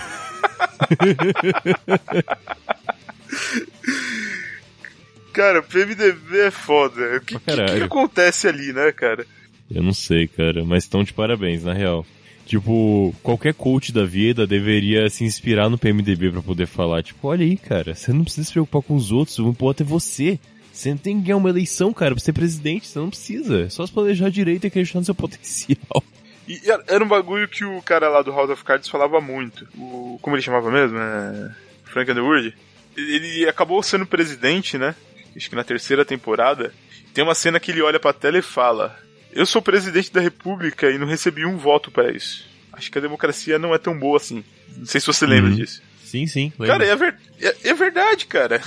cara, 5.32 5.60
o 5.60 5.62
PMDB 5.62 6.40
é 6.40 6.50
foda. 6.50 7.16
O 7.16 7.20
que, 7.20 7.38
que, 7.38 7.54
que, 7.54 7.82
acontece 7.82 8.48
ali, 8.48 8.72
né, 8.72 8.90
cara? 8.90 9.24
Eu 9.70 9.84
não 9.84 9.94
sei, 9.94 10.26
cara, 10.26 10.64
mas 10.64 10.82
estão 10.82 11.04
de 11.04 11.12
parabéns, 11.12 11.62
na 11.62 11.72
real. 11.72 12.04
Tipo, 12.52 13.14
qualquer 13.22 13.54
coach 13.54 13.94
da 13.94 14.04
vida 14.04 14.46
deveria 14.46 15.08
se 15.08 15.24
inspirar 15.24 15.70
no 15.70 15.78
PMDB 15.78 16.32
para 16.32 16.42
poder 16.42 16.66
falar, 16.66 17.02
tipo, 17.02 17.26
olha 17.26 17.46
aí, 17.46 17.56
cara, 17.56 17.94
você 17.94 18.12
não 18.12 18.24
precisa 18.24 18.44
se 18.44 18.52
preocupar 18.52 18.82
com 18.82 18.94
os 18.94 19.10
outros, 19.10 19.38
o 19.38 19.48
importante 19.48 19.86
é 19.86 19.90
você. 19.90 20.38
Você 20.70 20.90
não 20.90 20.98
tem 20.98 21.16
que 21.16 21.24
ganhar 21.24 21.38
uma 21.38 21.48
eleição, 21.48 21.94
cara, 21.94 22.14
pra 22.14 22.22
ser 22.22 22.34
presidente, 22.34 22.86
você 22.86 22.98
não 22.98 23.08
precisa. 23.08 23.62
É 23.62 23.68
só 23.70 23.86
se 23.86 23.92
planejar 23.94 24.28
direito 24.28 24.64
e 24.64 24.66
acreditar 24.66 24.98
no 24.98 25.04
seu 25.06 25.14
potencial. 25.14 26.04
E 26.46 26.60
era 26.88 27.02
um 27.02 27.08
bagulho 27.08 27.48
que 27.48 27.64
o 27.64 27.80
cara 27.80 28.08
lá 28.08 28.20
do 28.20 28.32
House 28.32 28.50
of 28.50 28.64
Cards 28.64 28.88
falava 28.88 29.20
muito. 29.20 29.66
O, 29.78 30.18
como 30.20 30.34
ele 30.34 30.42
chamava 30.42 30.72
mesmo? 30.72 30.98
É, 30.98 31.54
Frank 31.84 32.10
Underwood. 32.10 32.52
Ele 32.96 33.48
acabou 33.48 33.80
sendo 33.80 34.04
presidente, 34.04 34.76
né? 34.76 34.92
Acho 35.36 35.48
que 35.48 35.54
na 35.54 35.62
terceira 35.62 36.04
temporada. 36.04 36.74
Tem 37.14 37.22
uma 37.22 37.36
cena 37.36 37.60
que 37.60 37.70
ele 37.70 37.80
olha 37.80 38.00
pra 38.00 38.12
tela 38.12 38.38
e 38.38 38.42
fala: 38.42 38.98
Eu 39.32 39.46
sou 39.46 39.62
presidente 39.62 40.12
da 40.12 40.20
república 40.20 40.90
e 40.90 40.98
não 40.98 41.06
recebi 41.06 41.46
um 41.46 41.56
voto 41.56 41.90
para 41.90 42.12
isso. 42.12 42.46
Acho 42.72 42.90
que 42.90 42.98
a 42.98 43.02
democracia 43.02 43.58
não 43.58 43.74
é 43.74 43.78
tão 43.78 43.98
boa 43.98 44.16
assim. 44.16 44.44
Não 44.76 44.86
sei 44.86 45.00
se 45.00 45.06
você 45.06 45.26
lembra 45.26 45.50
uhum. 45.50 45.56
disso. 45.56 45.82
Sim, 46.04 46.26
sim. 46.26 46.52
Lembro. 46.58 46.66
Cara, 46.66 46.84
é, 46.84 46.96
ver... 46.96 47.16
é, 47.40 47.56
é 47.70 47.74
verdade, 47.74 48.26
cara. 48.26 48.60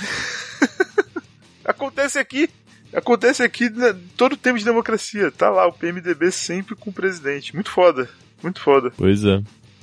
Acontece 1.64 2.18
aqui. 2.18 2.50
Acontece 2.92 3.42
aqui 3.42 3.68
né, 3.70 3.94
todo 4.16 4.36
tempo 4.36 4.58
de 4.58 4.64
democracia. 4.64 5.30
Tá 5.30 5.50
lá 5.50 5.66
o 5.66 5.72
PMDB 5.72 6.30
sempre 6.30 6.74
com 6.74 6.90
o 6.90 6.92
presidente. 6.92 7.54
Muito 7.54 7.70
foda. 7.70 8.08
Muito 8.42 8.60
foda. 8.60 8.92
Pois 8.96 9.24
é. 9.24 9.40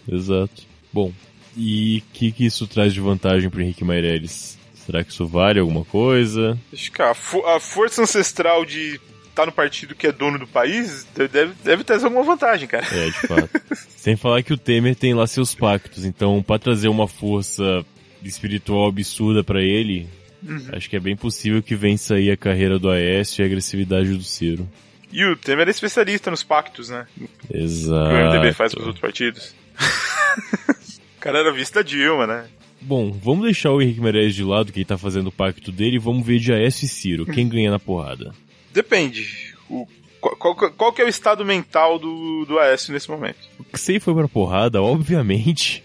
Exato. 0.08 0.64
Bom, 0.92 1.14
e 1.56 2.00
o 2.00 2.14
que, 2.14 2.32
que 2.32 2.46
isso 2.46 2.68
traz 2.68 2.94
de 2.94 3.00
vantagem 3.00 3.50
pro 3.50 3.62
Henrique 3.62 3.86
Meirelles? 3.86 4.58
Será 4.74 5.04
que 5.04 5.12
isso 5.12 5.26
vale 5.26 5.60
alguma 5.60 5.86
coisa? 5.86 6.58
Acho 6.74 6.92
que 6.92 7.02
a, 7.02 7.14
fo 7.14 7.46
a 7.46 7.60
força 7.60 8.02
ancestral 8.02 8.66
de 8.66 9.00
tá 9.34 9.46
no 9.46 9.52
partido 9.52 9.96
que 9.96 10.08
é 10.08 10.12
dono 10.12 10.40
do 10.40 10.48
país 10.48 11.06
deve, 11.16 11.54
deve 11.64 11.84
trazer 11.84 12.06
alguma 12.06 12.24
vantagem, 12.24 12.68
cara. 12.68 12.86
É, 12.92 13.06
de 13.06 13.28
fato. 13.28 13.50
Sem 13.98 14.16
falar 14.16 14.44
que 14.44 14.54
o 14.54 14.58
Temer 14.58 14.96
tem 14.96 15.14
lá 15.14 15.26
seus 15.28 15.56
pactos, 15.56 16.06
então 16.06 16.42
para 16.44 16.60
trazer 16.60 16.88
uma 16.88 17.08
força 17.08 17.86
espiritual 18.24 18.88
absurda 18.88 19.44
para 19.44 19.62
ele, 19.62 20.08
Uhum. 20.48 20.68
Acho 20.74 20.90
que 20.90 20.96
é 20.96 21.00
bem 21.00 21.16
possível 21.16 21.64
que 21.64 21.76
vença 21.76 22.16
aí 22.16 22.30
a 22.30 22.38
carreira 22.38 22.78
do 22.78 22.90
Aécio 22.90 23.42
e 23.42 23.44
a 23.44 23.46
agressividade 23.46 24.14
do 24.14 24.24
Ciro. 24.24 24.68
E 25.12 25.24
o 25.26 25.36
Temer 25.36 25.68
é 25.68 25.72
especialista 25.72 26.30
nos 26.30 26.44
pactos, 26.44 26.90
né? 26.90 27.08
Exato. 27.52 28.10
Que 28.10 28.16
o 28.16 28.30
MDB 28.30 28.54
faz 28.54 28.74
com 28.74 28.82
os 28.82 28.88
outros 28.88 29.02
partidos. 29.02 29.56
o 31.18 31.20
cara 31.20 31.40
era 31.40 31.54
visto 31.54 31.76
da 31.76 31.82
Dilma, 31.82 32.28
né? 32.28 32.46
Bom, 32.82 33.12
vamos 33.12 33.46
deixar 33.46 33.72
o 33.72 33.82
Henrique 33.82 34.02
Meirelles 34.02 34.36
de 34.36 34.44
lado, 34.44 34.74
que 34.74 34.80
ele 34.80 34.86
tá 34.86 34.98
fazendo 34.98 35.28
o 35.28 35.32
pacto 35.32 35.72
dele, 35.72 35.96
e 35.96 36.00
vamos 36.00 36.26
ver 36.26 36.40
de 36.40 36.52
Aécio 36.52 36.86
e 36.86 36.90
Ciro. 36.90 37.26
Quem 37.26 37.48
ganha 37.48 37.72
na 37.72 37.80
porrada? 37.80 38.34
Depende. 38.74 39.54
O, 39.70 39.88
qual, 40.20 40.56
qual, 40.56 40.72
qual, 40.72 40.94
que 40.94 41.02
é 41.02 41.06
o 41.06 41.10
estado 41.10 41.46
mental 41.46 42.00
do, 42.00 42.46
do 42.46 42.58
Aécio 42.60 42.94
nesse 42.94 43.10
momento? 43.10 43.40
Se 43.74 43.94
ele 43.94 44.00
foi 44.00 44.14
pra 44.14 44.28
porrada, 44.28 44.82
obviamente. 44.82 45.84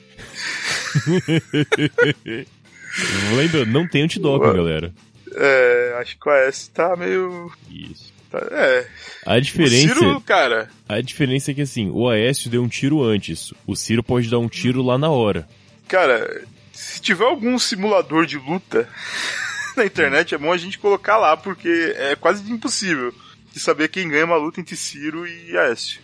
Lembra, 3.36 3.64
não 3.64 3.86
tem 3.86 4.02
antidoping, 4.02 4.52
galera. 4.52 4.92
É, 5.34 5.96
acho 6.00 6.18
que 6.18 6.28
o 6.28 6.32
AS 6.32 6.68
tá 6.68 6.96
meio. 6.96 7.52
Isso. 7.70 8.12
Tá, 8.30 8.38
é. 8.50 8.86
A 9.26 9.40
diferença. 9.40 9.92
O 9.92 9.98
Ciro, 9.98 10.20
cara. 10.20 10.68
A 10.88 11.00
diferença 11.00 11.50
é 11.50 11.54
que 11.54 11.62
assim, 11.62 11.90
o 11.90 12.08
Aécio 12.08 12.50
deu 12.50 12.62
um 12.62 12.68
tiro 12.68 13.02
antes. 13.02 13.52
O 13.66 13.74
Ciro 13.74 14.02
pode 14.02 14.30
dar 14.30 14.38
um 14.38 14.48
tiro 14.48 14.82
lá 14.82 14.98
na 14.98 15.10
hora. 15.10 15.48
Cara, 15.86 16.42
se 16.72 17.00
tiver 17.00 17.24
algum 17.24 17.58
simulador 17.58 18.26
de 18.26 18.38
luta 18.38 18.88
na 19.78 19.86
internet, 19.86 20.34
é 20.34 20.38
bom 20.38 20.52
a 20.52 20.56
gente 20.56 20.78
colocar 20.78 21.16
lá, 21.16 21.36
porque 21.36 21.94
é 21.96 22.14
quase 22.16 22.50
impossível 22.52 23.12
de 23.52 23.58
saber 23.60 23.88
quem 23.88 24.08
ganha 24.08 24.24
uma 24.24 24.36
luta 24.36 24.60
entre 24.60 24.76
Ciro 24.76 25.26
e 25.26 25.56
Aécio. 25.56 26.00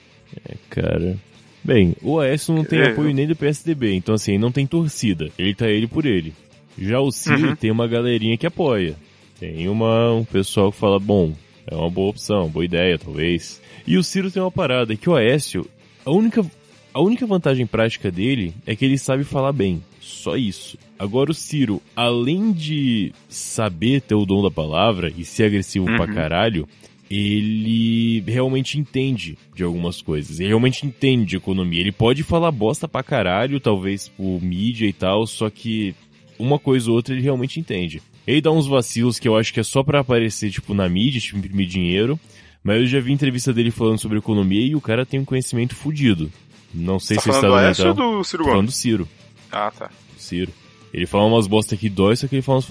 É, 0.48 0.54
cara. 0.70 1.16
Bem, 1.62 1.94
o 2.02 2.18
Aécio 2.20 2.54
não 2.54 2.64
tem 2.64 2.80
É. 2.80 2.90
apoio 2.90 3.12
nem 3.14 3.26
do 3.26 3.36
PSDB, 3.36 3.94
então 3.94 4.14
assim, 4.14 4.36
não 4.38 4.52
tem 4.52 4.66
torcida. 4.66 5.30
Ele 5.38 5.54
tá 5.54 5.68
ele 5.68 5.86
por 5.86 6.04
ele. 6.04 6.34
Já 6.78 7.00
o 7.00 7.10
Ciro 7.12 7.48
Uhum. 7.50 7.56
tem 7.56 7.70
uma 7.70 7.86
galerinha 7.86 8.36
que 8.36 8.46
apoia. 8.46 8.96
Tem 9.38 9.68
uma, 9.68 10.12
um 10.12 10.24
pessoal 10.24 10.70
que 10.72 10.78
fala, 10.78 10.98
bom, 10.98 11.34
é 11.66 11.74
uma 11.74 11.88
boa 11.90 12.10
opção, 12.10 12.48
boa 12.48 12.64
ideia, 12.64 12.98
talvez. 12.98 13.60
E 13.86 13.96
o 13.96 14.02
Ciro 14.04 14.30
tem 14.30 14.42
uma 14.42 14.50
parada, 14.50 14.96
que 14.96 15.08
o 15.08 15.14
Aécio, 15.14 15.66
a 16.04 16.10
única, 16.10 16.44
a 16.92 17.00
única 17.00 17.26
vantagem 17.26 17.66
prática 17.66 18.10
dele 18.10 18.54
é 18.66 18.74
que 18.76 18.84
ele 18.84 18.98
sabe 18.98 19.24
falar 19.24 19.52
bem. 19.52 19.82
Só 20.04 20.36
isso. 20.36 20.76
Agora 20.98 21.30
o 21.30 21.34
Ciro, 21.34 21.80
além 21.96 22.52
de 22.52 23.10
saber 23.28 24.02
ter 24.02 24.14
o 24.14 24.26
dom 24.26 24.42
da 24.42 24.50
palavra 24.50 25.10
e 25.16 25.24
ser 25.24 25.44
agressivo 25.44 25.86
pra 25.86 26.04
Uhum. 26.06 26.14
caralho, 26.14 26.68
ele 27.10 28.22
realmente 28.26 28.78
entende 28.78 29.38
de 29.54 29.62
algumas 29.62 30.02
coisas. 30.02 30.38
Ele 30.40 30.48
realmente 30.48 30.86
entende 30.86 31.24
de 31.30 31.36
economia. 31.36 31.80
Ele 31.80 31.92
pode 31.92 32.22
falar 32.22 32.50
bosta 32.50 32.86
pra 32.86 33.02
caralho, 33.02 33.58
talvez 33.60 34.08
por 34.08 34.40
mídia 34.42 34.86
e 34.86 34.92
tal, 34.92 35.26
só 35.26 35.48
que 35.48 35.94
uma 36.38 36.58
coisa 36.58 36.90
ou 36.90 36.96
outra 36.96 37.14
ele 37.14 37.22
realmente 37.22 37.58
entende. 37.58 38.02
Ele 38.26 38.40
dá 38.40 38.50
uns 38.50 38.66
vacilos 38.66 39.18
que 39.18 39.28
eu 39.28 39.36
acho 39.36 39.52
que 39.52 39.60
é 39.60 39.64
só 39.64 39.82
pra 39.82 40.00
aparecer, 40.00 40.50
tipo, 40.50 40.74
na 40.74 40.88
mídia, 40.88 41.20
tipo, 41.20 41.38
imprimir 41.38 41.66
dinheiro. 41.66 42.18
Mas 42.62 42.80
eu 42.80 42.86
já 42.86 43.00
vi 43.00 43.12
entrevista 43.12 43.52
dele 43.52 43.70
falando 43.70 43.98
sobre 43.98 44.18
economia 44.18 44.66
e 44.66 44.74
o 44.74 44.80
cara 44.80 45.04
tem 45.04 45.20
um 45.20 45.24
conhecimento 45.24 45.74
fudido. 45.74 46.30
Não 46.72 46.98
sei 46.98 47.16
Tá 47.16 47.22
se 47.22 47.28
falando 47.28 47.42
do 47.42 47.46
Estado 47.48 47.66
Aécio 47.66 47.84
ou 47.84 47.90
Mental... 47.94 48.18
do 48.18 48.24
Ciro 48.24 48.44
falando 48.44 48.66
do 48.66 48.72
Ciro. 48.72 49.08
Ah, 49.50 49.70
tá. 49.70 49.90
Ciro. 50.16 50.52
Ele 50.92 51.06
fala 51.06 51.24
umas 51.24 51.46
bosta 51.46 51.76
que 51.76 51.88
dói, 51.88 52.14
só 52.14 52.28
que 52.28 52.36
ele 52.36 52.42
fala 52.42 52.58
uns, 52.58 52.68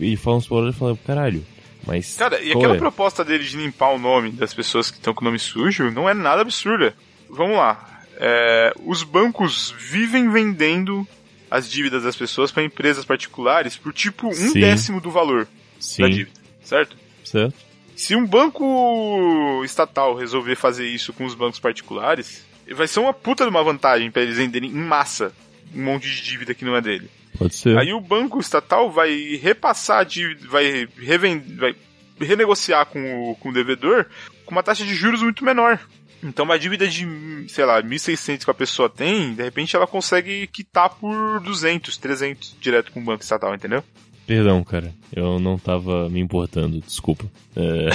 ele 0.00 0.16
fala 0.16 0.36
uns 0.36 0.46
e 0.46 0.72
fala, 0.72 0.98
caralho. 1.06 1.44
Mas. 1.86 2.16
Cara, 2.16 2.40
e 2.40 2.50
aquela 2.50 2.76
é? 2.76 2.78
proposta 2.78 3.24
dele 3.24 3.44
de 3.44 3.56
limpar 3.56 3.90
o 3.90 3.98
nome 3.98 4.30
das 4.30 4.54
pessoas 4.54 4.90
que 4.90 4.96
estão 4.96 5.14
com 5.14 5.20
o 5.20 5.24
nome 5.24 5.38
sujo 5.38 5.90
não 5.90 6.08
é 6.08 6.14
nada 6.14 6.42
absurda. 6.42 6.94
Vamos 7.28 7.56
lá. 7.56 8.02
É, 8.16 8.72
os 8.84 9.02
bancos 9.02 9.74
vivem 9.78 10.30
vendendo 10.30 11.06
as 11.50 11.70
dívidas 11.70 12.02
das 12.02 12.16
pessoas 12.16 12.50
para 12.50 12.64
empresas 12.64 13.04
particulares 13.04 13.76
por 13.76 13.92
tipo 13.92 14.28
um 14.28 14.32
Sim. 14.32 14.60
décimo 14.60 15.00
do 15.00 15.10
valor 15.10 15.44
da 15.44 15.50
Sim, 15.78 16.10
dívida, 16.10 16.40
certo? 16.62 16.96
certo? 17.24 17.54
Se 17.94 18.14
um 18.14 18.26
banco 18.26 19.62
estatal 19.64 20.14
resolver 20.14 20.56
fazer 20.56 20.86
isso 20.86 21.12
com 21.12 21.24
os 21.24 21.34
bancos 21.34 21.58
particulares, 21.58 22.46
vai 22.74 22.86
ser 22.86 23.00
uma 23.00 23.12
puta 23.12 23.44
de 23.44 23.50
uma 23.50 23.62
vantagem 23.62 24.10
para 24.10 24.22
eles 24.22 24.36
venderem 24.36 24.70
em 24.70 24.74
massa 24.74 25.32
um 25.74 25.84
monte 25.84 26.08
de 26.08 26.22
dívida 26.22 26.54
que 26.54 26.64
não 26.64 26.76
é 26.76 26.80
dele. 26.80 27.10
Pode 27.38 27.54
ser. 27.54 27.78
Aí 27.78 27.92
o 27.92 28.00
banco 28.00 28.40
estatal 28.40 28.90
vai 28.90 29.36
repassar 29.36 30.00
a 30.00 30.04
dívida, 30.04 30.46
vai, 30.48 30.88
revend, 30.96 31.54
vai 31.54 31.74
renegociar 32.20 32.86
com 32.86 33.30
o, 33.30 33.36
com 33.36 33.50
o 33.50 33.52
devedor 33.52 34.06
com 34.44 34.52
uma 34.52 34.62
taxa 34.62 34.84
de 34.84 34.94
juros 34.94 35.22
muito 35.22 35.44
menor. 35.44 35.78
Então 36.22 36.44
uma 36.44 36.58
dívida 36.58 36.88
de, 36.88 37.06
sei 37.48 37.64
lá, 37.64 37.82
1.600 37.82 38.44
que 38.44 38.50
a 38.50 38.54
pessoa 38.54 38.88
tem, 38.88 39.34
de 39.34 39.42
repente 39.42 39.76
ela 39.76 39.86
consegue 39.86 40.46
quitar 40.48 40.90
por 40.90 41.38
200, 41.40 41.96
300 41.96 42.56
direto 42.60 42.90
com 42.90 43.00
o 43.00 43.04
banco 43.04 43.22
estatal, 43.22 43.54
entendeu? 43.54 43.84
Perdão, 44.26 44.64
cara. 44.64 44.92
Eu 45.14 45.38
não 45.38 45.58
tava 45.58 46.08
me 46.08 46.20
importando, 46.20 46.80
desculpa. 46.80 47.24
É, 47.54 47.90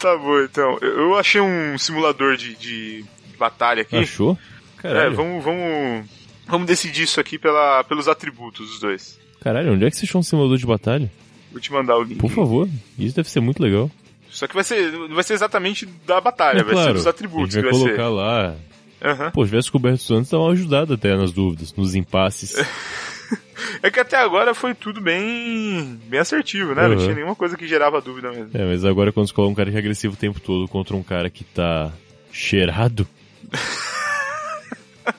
Tá 0.00 0.16
bom, 0.16 0.40
então. 0.40 0.78
Eu 0.80 1.16
achei 1.16 1.40
um 1.40 1.76
simulador 1.78 2.36
de, 2.36 2.54
de 2.56 3.04
batalha 3.38 3.82
aqui. 3.82 3.96
achou? 3.96 4.36
É, 4.78 4.82
Caralho. 4.82 5.14
vamos, 5.14 5.44
vamos, 5.44 6.06
vamos 6.46 6.66
decidir 6.66 7.02
isso 7.04 7.20
aqui 7.20 7.38
pela, 7.38 7.84
pelos 7.84 8.08
atributos 8.08 8.66
dos 8.68 8.80
dois. 8.80 9.20
Caralho, 9.40 9.72
onde 9.74 9.84
é 9.84 9.90
que 9.90 9.96
você 9.96 10.06
achou 10.06 10.20
um 10.20 10.24
simulador 10.24 10.56
de 10.56 10.66
batalha? 10.66 11.10
Vou 11.52 11.60
te 11.60 11.70
mandar 11.72 11.96
o 11.98 12.02
link. 12.02 12.18
Por 12.18 12.30
favor. 12.30 12.68
Isso 12.98 13.14
deve 13.16 13.28
ser 13.28 13.40
muito 13.40 13.62
legal. 13.62 13.90
Só 14.30 14.46
que 14.46 14.54
vai 14.54 14.62
ser, 14.64 14.92
não 14.92 15.14
vai 15.14 15.24
ser 15.24 15.34
exatamente 15.34 15.84
da 16.06 16.20
batalha, 16.20 16.60
É 16.60 16.62
vai 16.62 16.74
ser 16.74 16.80
claro, 16.80 16.94
dos 16.94 17.06
atributos 17.06 17.56
a 17.56 17.60
gente 17.60 17.70
vai 17.70 17.72
vai 17.72 17.80
ser. 17.80 17.96
colocar 17.96 18.08
lá. 18.08 18.54
Aham. 19.02 19.30
Pô, 19.32 19.42
se 19.44 19.50
tivesse 19.50 19.70
coberto 19.72 20.14
antes, 20.14 20.30
dá 20.30 20.38
uma 20.38 20.52
ajudada 20.52 20.94
até 20.94 21.16
nas 21.16 21.32
dúvidas, 21.32 21.74
nos 21.74 21.94
impasses. 21.94 22.54
É 23.82 23.90
que 23.90 24.00
até 24.00 24.16
agora 24.16 24.54
foi 24.54 24.74
tudo 24.74 25.00
bem, 25.00 25.98
bem 26.06 26.18
assertivo, 26.20 26.74
né? 26.74 26.82
Não 26.88 26.94
Uhum. 26.96 26.98
tinha 26.98 27.14
nenhuma 27.14 27.36
coisa 27.36 27.56
que 27.56 27.68
gerava 27.68 28.00
dúvida 28.00 28.30
mesmo. 28.30 28.50
É, 28.52 28.64
mas 28.64 28.84
agora 28.84 29.12
quando 29.12 29.28
você 29.28 29.34
coloca 29.34 29.52
um 29.52 29.54
cara 29.54 29.70
que 29.70 29.76
é 29.76 29.78
agressivo 29.78 30.14
o 30.14 30.16
tempo 30.16 30.40
todo 30.40 30.66
contra 30.68 30.96
um 30.96 31.02
cara 31.02 31.30
que 31.30 31.44
tá 31.44 31.92
cheirado. 32.32 33.06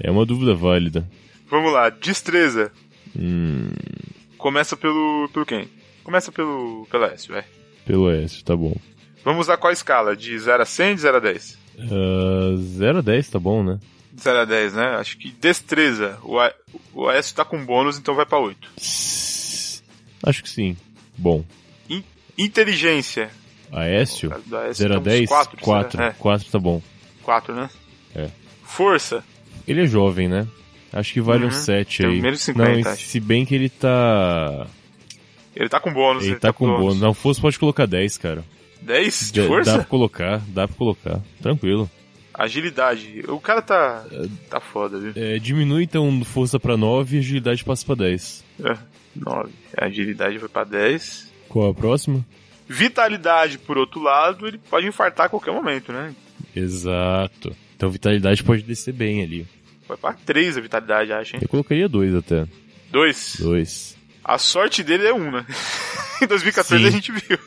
é 0.00 0.10
uma 0.10 0.24
dúvida 0.26 0.54
válida. 0.54 1.06
Vamos 1.50 1.72
lá, 1.72 1.90
destreza. 1.90 2.70
Hum, 3.18 3.70
Começa 4.38 4.76
pelo, 4.76 5.28
pelo 5.32 5.46
quem? 5.46 5.68
Começa 6.02 6.30
pelo, 6.30 6.86
pelo 6.90 7.04
S, 7.06 7.28
vai. 7.28 7.44
pelo 7.86 8.10
S, 8.10 8.44
tá 8.44 8.54
bom. 8.56 8.74
Vamos 9.24 9.46
usar 9.46 9.56
qual 9.56 9.72
escala? 9.72 10.14
De 10.16 10.38
0 10.38 10.62
a 10.62 10.66
100, 10.66 10.94
de 10.96 11.00
0 11.00 11.16
a 11.16 11.20
10? 11.20 11.58
Ah, 11.80 12.54
0 12.56 12.98
a 12.98 13.00
10 13.00 13.30
tá 13.30 13.38
bom, 13.38 13.62
né? 13.64 13.78
De 14.14 14.22
0 14.22 14.38
a 14.40 14.44
10, 14.44 14.74
né? 14.74 14.86
Acho 14.96 15.18
que 15.18 15.30
destreza. 15.32 16.18
O, 16.22 16.38
A- 16.38 16.52
o 16.92 17.10
S 17.10 17.34
tá 17.34 17.44
com 17.44 17.64
bônus, 17.64 17.98
então 17.98 18.14
vai 18.14 18.24
pra 18.24 18.38
8. 18.38 18.68
Acho 20.22 20.42
que 20.42 20.48
sim. 20.48 20.76
Bom. 21.18 21.44
In- 21.90 22.04
inteligência. 22.38 23.30
Aécio? 23.72 24.28
No 24.30 24.36
caso 24.36 24.48
do 24.48 24.56
AS, 24.56 24.76
0 24.76 24.92
a 24.92 24.96
tá 24.96 25.00
uns 25.00 25.04
10? 25.04 25.28
4, 25.28 25.60
4. 25.60 26.02
É, 26.02 26.10
4 26.12 26.50
tá 26.50 26.58
bom. 26.58 26.80
4, 27.22 27.54
né? 27.54 27.68
É. 28.14 28.28
Força. 28.64 29.24
Ele 29.66 29.82
é 29.82 29.86
jovem, 29.86 30.28
né? 30.28 30.46
Acho 30.92 31.12
que 31.12 31.20
vale 31.20 31.42
Uhum. 31.42 31.48
um 31.48 31.52
7 31.52 31.98
Tem 32.02 32.12
aí. 32.12 32.20
menos 32.20 32.38
de 32.38 32.44
50, 32.44 32.70
Não, 32.70 32.78
e 32.78 32.86
acho. 32.86 33.04
se 33.06 33.18
bem 33.18 33.44
que 33.44 33.54
ele 33.54 33.68
tá. 33.68 34.66
Ele 35.56 35.68
tá 35.68 35.80
com 35.80 35.92
bônus. 35.92 36.24
Ele 36.24 36.36
tá 36.36 36.52
com 36.52 36.66
bônus. 36.66 37.00
Não, 37.00 37.12
fosse 37.12 37.40
pode 37.40 37.58
colocar 37.58 37.86
10, 37.86 38.16
cara. 38.18 38.44
10 38.80 39.32
de 39.32 39.40
Dá- 39.42 39.46
força? 39.48 39.70
Dá 39.72 39.76
pra 39.78 39.86
colocar, 39.86 40.42
dá 40.48 40.68
pra 40.68 40.76
colocar. 40.76 41.20
Tranquilo. 41.42 41.90
Agilidade. 42.34 43.22
O 43.28 43.38
cara 43.38 43.62
tá. 43.62 44.04
Tá 44.50 44.58
foda, 44.60 44.98
viu? 44.98 45.12
É, 45.14 45.38
diminui 45.38 45.84
então 45.84 46.22
força 46.24 46.58
pra 46.58 46.76
9 46.76 47.16
e 47.16 47.20
agilidade 47.20 47.64
passa 47.64 47.86
pra 47.86 47.94
10. 47.94 48.44
É, 48.64 48.76
9. 49.14 49.52
A 49.76 49.84
agilidade 49.86 50.38
vai 50.38 50.48
pra 50.48 50.64
10. 50.64 51.32
Qual 51.48 51.70
a 51.70 51.74
próxima? 51.74 52.26
Vitalidade, 52.68 53.58
por 53.58 53.78
outro 53.78 54.02
lado, 54.02 54.48
ele 54.48 54.58
pode 54.58 54.86
infartar 54.86 55.26
a 55.26 55.28
qualquer 55.28 55.52
momento, 55.52 55.92
né? 55.92 56.14
Exato. 56.56 57.54
Então 57.76 57.88
vitalidade 57.90 58.42
pode 58.42 58.62
descer 58.62 58.92
bem 58.92 59.22
ali. 59.22 59.46
Vai 59.86 59.96
pra 59.96 60.12
3 60.12 60.56
a 60.56 60.60
vitalidade, 60.60 61.12
acho, 61.12 61.36
hein? 61.36 61.42
Eu 61.42 61.48
colocaria 61.48 61.88
2 61.88 62.14
até. 62.16 62.46
2. 62.90 63.36
2. 63.40 63.96
A 64.24 64.38
sorte 64.38 64.82
dele 64.82 65.06
é 65.06 65.12
1, 65.12 65.30
né? 65.30 65.46
em 66.22 66.26
2014 66.26 66.82
Sim. 66.82 66.88
a 66.88 66.90
gente 66.90 67.12
viu. 67.12 67.38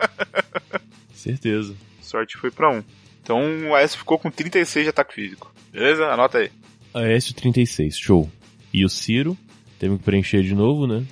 Certeza. 1.14 1.74
Sorte 2.02 2.36
foi 2.36 2.50
pra 2.50 2.70
1. 2.70 2.82
Então 3.26 3.68
o 3.68 3.74
AS 3.74 3.96
ficou 3.96 4.20
com 4.20 4.30
36 4.30 4.84
de 4.84 4.90
ataque 4.90 5.12
físico. 5.12 5.52
Beleza? 5.72 6.06
Anota 6.06 6.38
aí. 6.38 6.50
Aécio 6.94 7.34
36, 7.34 7.98
show. 7.98 8.30
E 8.72 8.84
o 8.84 8.88
Ciro, 8.88 9.36
temos 9.80 9.98
que 9.98 10.04
preencher 10.04 10.42
de 10.42 10.54
novo, 10.54 10.86
né? 10.86 11.04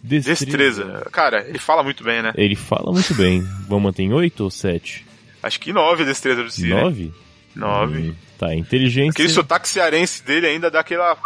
Destreza. 0.00 1.04
Cara, 1.10 1.44
ele 1.48 1.58
fala 1.58 1.82
muito 1.82 2.04
bem, 2.04 2.22
né? 2.22 2.32
Ele 2.36 2.54
fala 2.54 2.92
muito 2.92 3.12
bem. 3.14 3.40
Vamos 3.68 3.82
manter 3.82 4.04
em 4.04 4.12
8 4.12 4.44
ou 4.44 4.50
7? 4.50 5.04
Acho 5.42 5.58
que 5.58 5.72
9 5.72 6.04
a 6.04 6.06
destreza 6.06 6.44
do 6.44 6.50
Ciro. 6.50 6.76
9? 6.76 7.12
9. 7.56 7.98
Hum, 7.98 8.14
tá, 8.38 8.54
inteligência. 8.54 9.10
Aquele 9.10 9.28
sotaque 9.28 9.68
cearense 9.68 10.22
dele 10.24 10.46
ainda 10.46 10.70
dá 10.70 10.80
aquela. 10.80 11.16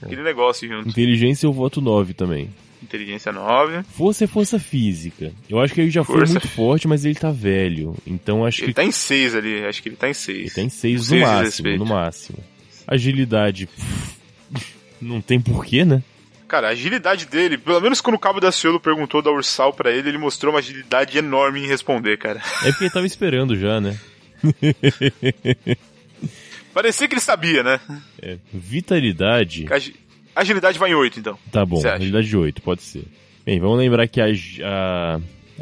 aquele 0.00 0.22
negócio 0.22 0.68
junto. 0.68 0.88
Inteligência 0.88 1.46
eu 1.46 1.52
voto 1.52 1.80
9 1.80 2.14
também. 2.14 2.50
Inteligência 2.86 3.30
9. 3.32 3.82
Força 3.82 4.24
é 4.24 4.26
força 4.26 4.58
física. 4.58 5.32
Eu 5.48 5.60
acho 5.60 5.74
que 5.74 5.80
ele 5.80 5.90
já 5.90 6.02
foi 6.04 6.18
Força. 6.18 6.32
muito 6.32 6.48
forte, 6.48 6.88
mas 6.88 7.04
ele 7.04 7.14
tá 7.16 7.30
velho. 7.30 7.94
Então 8.06 8.44
acho 8.46 8.60
Ele 8.62 8.68
que 8.68 8.74
tá 8.74 8.84
em 8.84 8.90
6 8.92 9.34
ali, 9.34 9.64
acho 9.64 9.82
que 9.82 9.88
ele 9.88 9.96
tá 9.96 10.08
em 10.08 10.14
6. 10.14 10.38
ele 10.38 10.50
tá 10.50 10.62
em 10.62 10.68
6 10.68 11.10
no 11.10 11.20
máximo, 11.20 11.76
no 11.76 11.86
máximo. 11.86 12.38
Agilidade. 12.86 13.68
Não 15.00 15.20
tem 15.20 15.40
porquê, 15.40 15.84
né? 15.84 16.02
Cara, 16.48 16.68
a 16.68 16.70
agilidade 16.70 17.26
dele, 17.26 17.58
pelo 17.58 17.80
menos 17.80 18.00
quando 18.00 18.14
o 18.14 18.18
Cabo 18.20 18.38
da 18.40 18.52
Ciolo 18.52 18.78
perguntou 18.78 19.20
da 19.20 19.32
Ursal 19.32 19.72
pra 19.72 19.90
ele, 19.90 20.10
ele 20.10 20.18
mostrou 20.18 20.52
uma 20.52 20.60
agilidade 20.60 21.18
enorme 21.18 21.60
em 21.64 21.66
responder, 21.66 22.16
cara. 22.18 22.40
É 22.62 22.70
porque 22.70 22.84
ele 22.84 22.92
tava 22.92 23.04
esperando 23.06 23.56
já, 23.56 23.80
né? 23.80 23.98
Parecia 26.72 27.08
que 27.08 27.14
ele 27.14 27.20
sabia, 27.20 27.62
né? 27.62 27.80
É, 28.20 28.36
vitalidade. 28.52 29.64
Agilidade 30.40 30.78
vai 30.78 30.90
em 30.90 30.94
8, 30.94 31.20
então. 31.20 31.38
Tá 31.50 31.64
bom, 31.64 31.78
acha? 31.78 31.94
agilidade 31.94 32.28
de 32.28 32.36
8, 32.36 32.62
pode 32.62 32.82
ser. 32.82 33.04
Bem, 33.44 33.60
vamos 33.60 33.78
lembrar 33.78 34.06
que 34.08 34.20
a, 34.20 34.26
a 34.64 35.20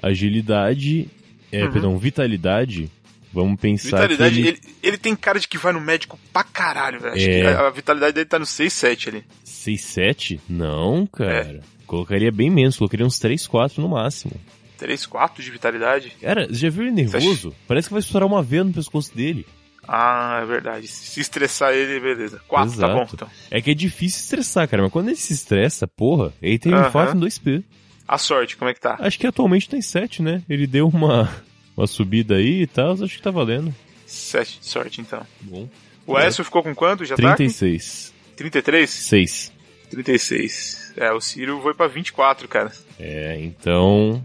agilidade. 0.09 1.09
É, 1.53 1.65
Uhum. 1.65 1.73
perdão, 1.73 1.99
vitalidade. 1.99 2.91
Vamos 3.33 3.61
pensar 3.61 4.03
Vitalidade, 4.09 4.39
ele, 4.41 4.49
ele... 4.49 4.61
Ele, 4.83 4.97
tem 4.99 5.15
cara 5.17 5.41
de 5.41 5.49
que 5.49 5.59
vai 5.59 5.73
no 5.73 5.81
médico 5.81 6.19
pra 6.33 6.45
caralho, 6.45 7.01
velho. 7.01 7.15
Acho 7.15 7.29
É. 7.29 7.41
que 7.41 7.47
a, 7.47 7.67
a 7.67 7.71
vitalidade 7.71 8.13
dele 8.15 8.27
tá 8.27 8.39
no 8.39 8.47
6, 8.47 8.73
7 8.73 9.09
ali. 9.09 9.25
6, 9.45 9.81
7? 9.81 10.41
Não, 10.49 11.05
cara. 11.07 11.61
É. 11.61 11.61
Colocaria 11.87 12.31
bem 12.31 12.49
menos, 12.49 12.77
colocaria 12.77 13.05
uns 13.05 13.19
3, 13.19 13.47
4 13.47 13.83
no 13.83 13.89
máximo. 13.89 14.33
3, 14.79 15.05
4 15.07 15.43
de 15.43 15.51
vitalidade? 15.51 16.13
Cara, 16.21 16.47
você 16.47 16.55
já 16.55 16.71
viu 16.71 16.85
ele 16.85 16.93
nervoso? 16.93 17.53
Parece 17.67 17.89
que 17.89 17.95
vai 17.95 18.01
estourar 18.01 18.27
uma 18.29 18.43
veia 18.43 18.63
no 18.65 18.73
pescoço 18.73 19.15
dele. 19.15 19.45
Ah, 19.87 20.41
é 20.43 20.47
verdade. 20.47 20.87
Se 20.89 21.21
estressar 21.21 21.73
ele, 21.73 22.01
beleza. 22.01 22.41
4, 22.49 22.71
tá 22.71 22.77
Exato. 22.77 22.95
bom, 22.95 23.09
então. 23.13 23.29
É 23.51 23.61
que 23.61 23.71
é 23.71 23.75
difícil 23.75 24.21
estressar, 24.21 24.69
cara, 24.69 24.83
mas 24.83 24.93
quando 24.93 25.09
ele 25.09 25.17
se 25.17 25.33
estressa, 25.33 25.87
porra, 25.87 26.33
ele 26.43 26.59
tem 26.59 26.73
um 26.73 26.77
Aham. 26.77 26.89
infarto 26.89 27.17
em 27.17 27.21
2P. 27.21 27.63
A 28.07 28.19
sorte, 28.19 28.57
como 28.57 28.71
é 28.71 28.75
que 28.75 28.81
tá? 28.81 28.97
Acho 29.01 29.19
que 29.19 29.27
atualmente 29.27 29.69
tem 29.69 29.81
7, 29.81 30.23
né? 30.23 30.43
Ele 30.49 30.67
deu 30.67 30.89
uma, 30.89 31.31
uma 31.77 31.87
subida 31.87 32.37
aí 32.37 32.63
e 32.63 32.67
tal, 32.67 32.93
acho 32.93 33.17
que 33.17 33.23
tá 33.23 33.31
valendo. 33.31 33.75
7 34.07 34.61
de 34.61 34.67
sorte, 34.67 35.01
então. 35.01 35.27
Bom. 35.41 35.69
O 36.07 36.19
É. 36.19 36.27
Écio 36.27 36.45
ficou 36.45 36.63
com 36.63 36.75
quanto? 36.75 37.05
Já 37.05 37.17
36. 37.17 38.13
tá? 38.15 38.31
com 38.31 38.37
33? 38.37 38.91
6. 38.91 39.53
36. 39.91 40.93
É, 40.97 41.13
o 41.13 41.21
Ciro 41.21 41.61
foi 41.63 41.73
pra 41.75 41.87
24, 41.89 42.47
cara. 42.47 42.71
É, 42.99 43.39
então. 43.41 44.25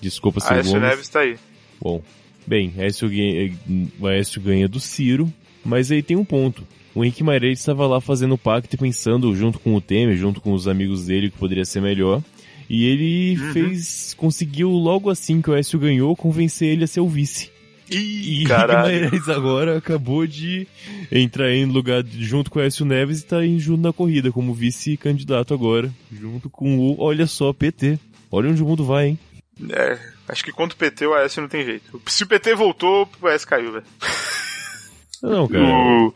Desculpa, 0.00 0.40
A 0.44 0.58
Écio 0.58 0.72
Gomes. 0.74 0.88
Neves 0.88 1.08
tá 1.08 1.20
aí. 1.20 1.36
Bom, 1.80 2.02
bem, 2.46 2.72
Aécio 2.78 3.08
ganha, 3.08 3.52
o 3.98 4.06
Aécio 4.06 4.40
ganha 4.40 4.68
do 4.68 4.80
Ciro, 4.80 5.32
mas 5.64 5.90
aí 5.90 6.02
tem 6.02 6.16
um 6.16 6.24
ponto. 6.24 6.62
O 6.94 7.04
Henrique 7.04 7.24
Meirelles 7.24 7.58
estava 7.58 7.86
lá 7.86 8.00
fazendo 8.00 8.38
pacto 8.38 8.74
e 8.74 8.78
pensando 8.78 9.34
junto 9.34 9.58
com 9.58 9.74
o 9.74 9.80
Temer, 9.80 10.16
junto 10.16 10.40
com 10.40 10.52
os 10.52 10.68
amigos 10.68 11.06
dele, 11.06 11.30
que 11.30 11.36
poderia 11.38 11.64
ser 11.64 11.80
melhor. 11.80 12.22
E 12.70 12.86
ele 12.86 13.36
Uhum. 13.38 13.52
fez. 13.52 14.14
conseguiu, 14.16 14.70
logo 14.70 15.10
assim 15.10 15.42
que 15.42 15.50
o 15.50 15.54
Aécio 15.54 15.78
ganhou, 15.78 16.14
convencer 16.16 16.68
ele 16.68 16.84
a 16.84 16.86
ser 16.86 17.00
o 17.00 17.08
vice. 17.08 17.50
Ih, 17.90 18.44
E. 18.44 18.48
Meirelles 18.48 19.28
agora 19.28 19.76
acabou 19.76 20.26
de 20.26 20.66
entrar 21.12 21.52
em 21.52 21.66
lugar 21.66 22.02
junto 22.06 22.50
com 22.50 22.58
o 22.58 22.62
Aécio 22.62 22.86
Neves 22.86 23.20
e 23.20 23.26
tá 23.26 23.44
em 23.44 23.58
junto 23.58 23.82
na 23.82 23.92
corrida, 23.92 24.32
como 24.32 24.54
vice-candidato 24.54 25.52
agora, 25.52 25.92
junto 26.10 26.48
com 26.48 26.78
o, 26.78 26.98
olha 27.00 27.26
só, 27.26 27.52
PT. 27.52 27.98
Olha 28.30 28.48
onde 28.50 28.62
o 28.62 28.66
mundo 28.66 28.84
vai, 28.84 29.08
hein? 29.08 29.18
É, 29.70 29.98
acho 30.28 30.44
que 30.44 30.52
contra 30.52 30.74
o 30.74 30.78
PT, 30.78 31.06
o 31.06 31.14
Aécio 31.14 31.40
não 31.40 31.48
tem 31.48 31.64
jeito. 31.64 32.00
Se 32.06 32.24
o 32.24 32.26
PT 32.26 32.54
voltou, 32.54 33.08
o 33.20 33.26
Aécio 33.26 33.48
caiu, 33.48 33.72
velho. 33.72 33.84
Não, 35.22 35.48
cara. 35.48 35.64
O... 35.64 36.14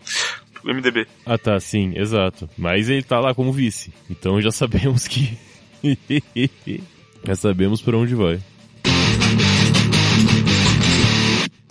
o 0.65 0.75
MDB. 0.75 1.07
Ah, 1.25 1.39
tá, 1.39 1.59
sim, 1.61 1.93
exato. 1.97 2.49
Mas 2.59 2.89
ele 2.89 3.03
tá 3.03 3.21
lá 3.21 3.35
como 3.35 3.53
vice. 3.53 3.93
Então 4.11 4.41
já 4.41 4.51
sabemos 4.51 5.07
que. 5.07 5.39
já 7.25 7.35
sabemos 7.35 7.81
pra 7.81 7.97
onde 7.97 8.15
vai. 8.15 8.41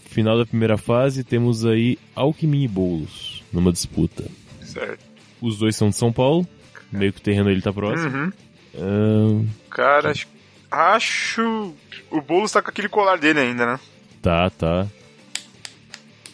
Final 0.05 0.37
da 0.37 0.45
primeira 0.45 0.77
fase, 0.77 1.23
temos 1.23 1.63
aí 1.63 1.99
Alckmin 2.15 2.63
e 2.63 2.67
Boulos 2.67 3.43
numa 3.53 3.71
disputa. 3.71 4.25
Certo. 4.61 5.05
Os 5.39 5.59
dois 5.59 5.75
são 5.75 5.89
de 5.89 5.95
São 5.95 6.11
Paulo, 6.11 6.47
meio 6.91 7.13
que 7.13 7.19
o 7.19 7.23
terreno 7.23 7.51
ele 7.51 7.61
tá 7.61 7.71
próximo. 7.71 8.31
Uhum. 8.75 9.47
Cara, 9.69 10.11
acho... 10.11 10.27
acho. 10.71 11.73
O 12.09 12.21
Boulos 12.21 12.51
tá 12.51 12.61
com 12.61 12.69
aquele 12.69 12.89
colar 12.89 13.17
dele 13.17 13.39
ainda, 13.39 13.65
né? 13.65 13.79
tá, 14.21 14.49
tá. 14.49 14.87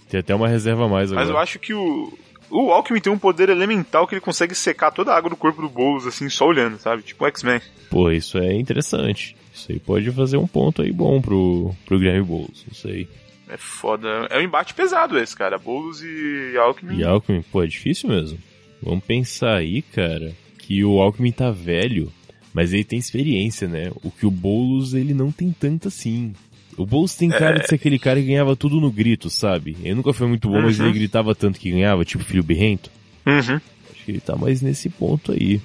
Tem 0.10 0.20
até 0.20 0.36
uma 0.36 0.48
reserva 0.48 0.86
a 0.86 0.88
mais 0.88 1.12
agora. 1.12 1.26
Mas 1.26 1.34
eu 1.34 1.40
acho 1.40 1.60
que 1.60 1.74
o. 1.74 2.18
O 2.50 2.72
Alckmin 2.72 3.02
tem 3.02 3.12
um 3.12 3.18
poder 3.18 3.50
elemental 3.50 4.06
que 4.06 4.14
ele 4.14 4.22
consegue 4.22 4.54
secar 4.54 4.92
toda 4.92 5.12
a 5.12 5.18
água 5.18 5.28
do 5.28 5.36
corpo 5.36 5.60
do 5.60 5.68
Boulos, 5.68 6.06
assim, 6.06 6.30
só 6.30 6.46
olhando, 6.46 6.78
sabe? 6.78 7.02
Tipo 7.02 7.24
um 7.24 7.28
X-Men. 7.28 7.60
Pô, 7.90 8.12
isso 8.12 8.38
é 8.38 8.54
interessante. 8.54 9.36
Isso 9.52 9.72
aí 9.72 9.80
pode 9.80 10.12
fazer 10.12 10.38
um 10.38 10.46
ponto 10.46 10.84
aí 10.84 10.92
bom 10.92 11.20
pro, 11.20 11.74
pro 11.84 11.98
Guilherme 11.98 12.22
Boulos, 12.24 12.64
não 12.68 12.76
sei. 12.76 13.08
É 13.50 13.58
foda. 13.58 14.28
É 14.30 14.38
um 14.38 14.42
embate 14.42 14.76
pesado 14.76 15.18
esse, 15.18 15.36
cara. 15.36 15.58
Boulos 15.58 16.04
e 16.04 16.56
Alckmin. 16.58 16.98
E 16.98 17.04
Alckmin, 17.04 17.42
pô, 17.42 17.64
é 17.64 17.68
difícil 17.68 18.10
mesmo. 18.10 18.38
Vamos 18.84 19.04
pensar 19.04 19.56
aí, 19.56 19.82
cara, 19.82 20.36
que 20.60 20.84
o 20.84 21.02
Alckmin 21.02 21.32
tá 21.32 21.50
velho, 21.50 22.12
mas 22.54 22.72
ele 22.74 22.84
tem 22.84 23.00
experiência, 23.00 23.68
né? 23.68 23.92
O 24.04 24.12
que 24.12 24.26
o 24.26 24.32
Boulos, 24.32 24.94
ele 24.94 25.14
não 25.14 25.32
tem 25.32 25.52
tanto 25.58 25.88
assim. 25.88 26.34
O 26.78 26.86
Boulos 26.86 27.16
tem 27.16 27.30
cara 27.30 27.60
de 27.60 27.68
ser 27.68 27.76
aquele 27.76 28.00
cara 28.00 28.20
que 28.20 28.28
ganhava 28.28 28.56
tudo 28.56 28.80
no 28.80 28.92
grito, 28.92 29.30
sabe? 29.30 29.76
Ele 29.84 29.96
nunca 29.96 30.14
foi 30.14 30.28
muito 30.28 30.50
bom, 30.50 30.62
mas 30.62 30.80
Uhum. 30.80 30.86
ele 30.86 30.94
gritava 31.00 31.36
tanto 31.36 31.60
que 31.60 31.72
ganhava, 31.72 32.04
tipo 32.06 32.24
filho 32.24 32.44
birrento. 32.44 32.90
Uhum. 33.26 33.60
Acho 33.92 34.06
que 34.06 34.12
ele 34.12 34.20
tá 34.20 34.36
mais 34.36 34.62
nesse 34.62 34.90
ponto 34.90 35.32
aí. 35.32 35.62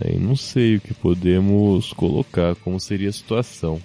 Aí 0.00 0.18
não 0.18 0.34
sei 0.36 0.76
o 0.76 0.80
que 0.80 0.94
podemos 0.94 1.92
colocar, 1.92 2.54
como 2.56 2.78
seria 2.80 3.08
a 3.10 3.12
situação. 3.12 3.80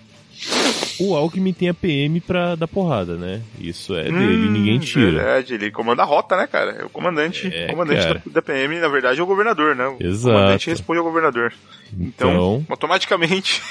O 0.99 1.15
Alckmin 1.15 1.53
tem 1.53 1.69
a 1.69 1.73
PM 1.73 2.19
pra 2.21 2.55
dar 2.55 2.67
porrada, 2.67 3.15
né? 3.15 3.41
Isso 3.59 3.95
é 3.95 4.03
dele, 4.05 4.47
Hum, 4.47 4.51
ninguém 4.51 4.79
tira. 4.79 5.11
Verdade, 5.11 5.53
ele 5.53 5.69
comanda 5.71 6.01
a 6.01 6.05
rota, 6.05 6.35
né, 6.35 6.47
cara? 6.47 6.71
É 6.71 6.83
o 6.85 6.89
comandante. 6.89 7.47
É, 7.53 7.65
o 7.67 7.69
comandante 7.71 8.07
da, 8.07 8.21
da 8.25 8.41
PM, 8.41 8.79
na 8.79 8.87
verdade, 8.87 9.19
é 9.19 9.23
o 9.23 9.27
governador, 9.27 9.75
né? 9.75 9.87
O 9.87 9.97
Exato. 9.99 10.35
comandante 10.35 10.69
responde 10.69 10.99
ao 10.99 11.05
governador. 11.05 11.53
Então, 11.93 12.31
Então, 12.31 12.65
automaticamente. 12.69 13.61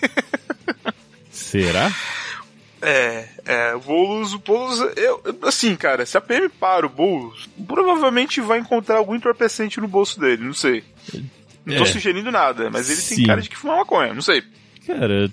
será? 1.30 1.90
É, 2.80 3.28
é, 3.44 3.74
o 3.74 3.80
Boulos, 3.80 4.34
o 4.34 4.38
Boulos, 4.38 4.80
eu, 4.96 5.20
assim, 5.42 5.74
cara, 5.76 6.04
se 6.06 6.16
a 6.16 6.20
PM 6.20 6.48
para 6.48 6.86
o 6.86 6.90
Boulos, 6.90 7.48
provavelmente 7.66 8.40
vai 8.40 8.58
encontrar 8.58 8.98
algum 8.98 9.14
entorpecente 9.14 9.80
no 9.80 9.88
bolso 9.88 10.20
dele, 10.20 10.44
não 10.44 10.54
sei. 10.54 10.84
Não 11.64 11.76
tô 11.78 11.82
É. 11.82 11.86
sugerindo 11.86 12.30
nada, 12.30 12.70
mas 12.70 12.88
ele 12.88 13.00
Sim. 13.00 13.16
tem 13.16 13.26
cara 13.26 13.40
de 13.42 13.48
que 13.48 13.56
fuma 13.56 13.76
maconha, 13.78 14.14
não 14.14 14.22
sei. 14.22 14.42
Cara, 14.86 15.28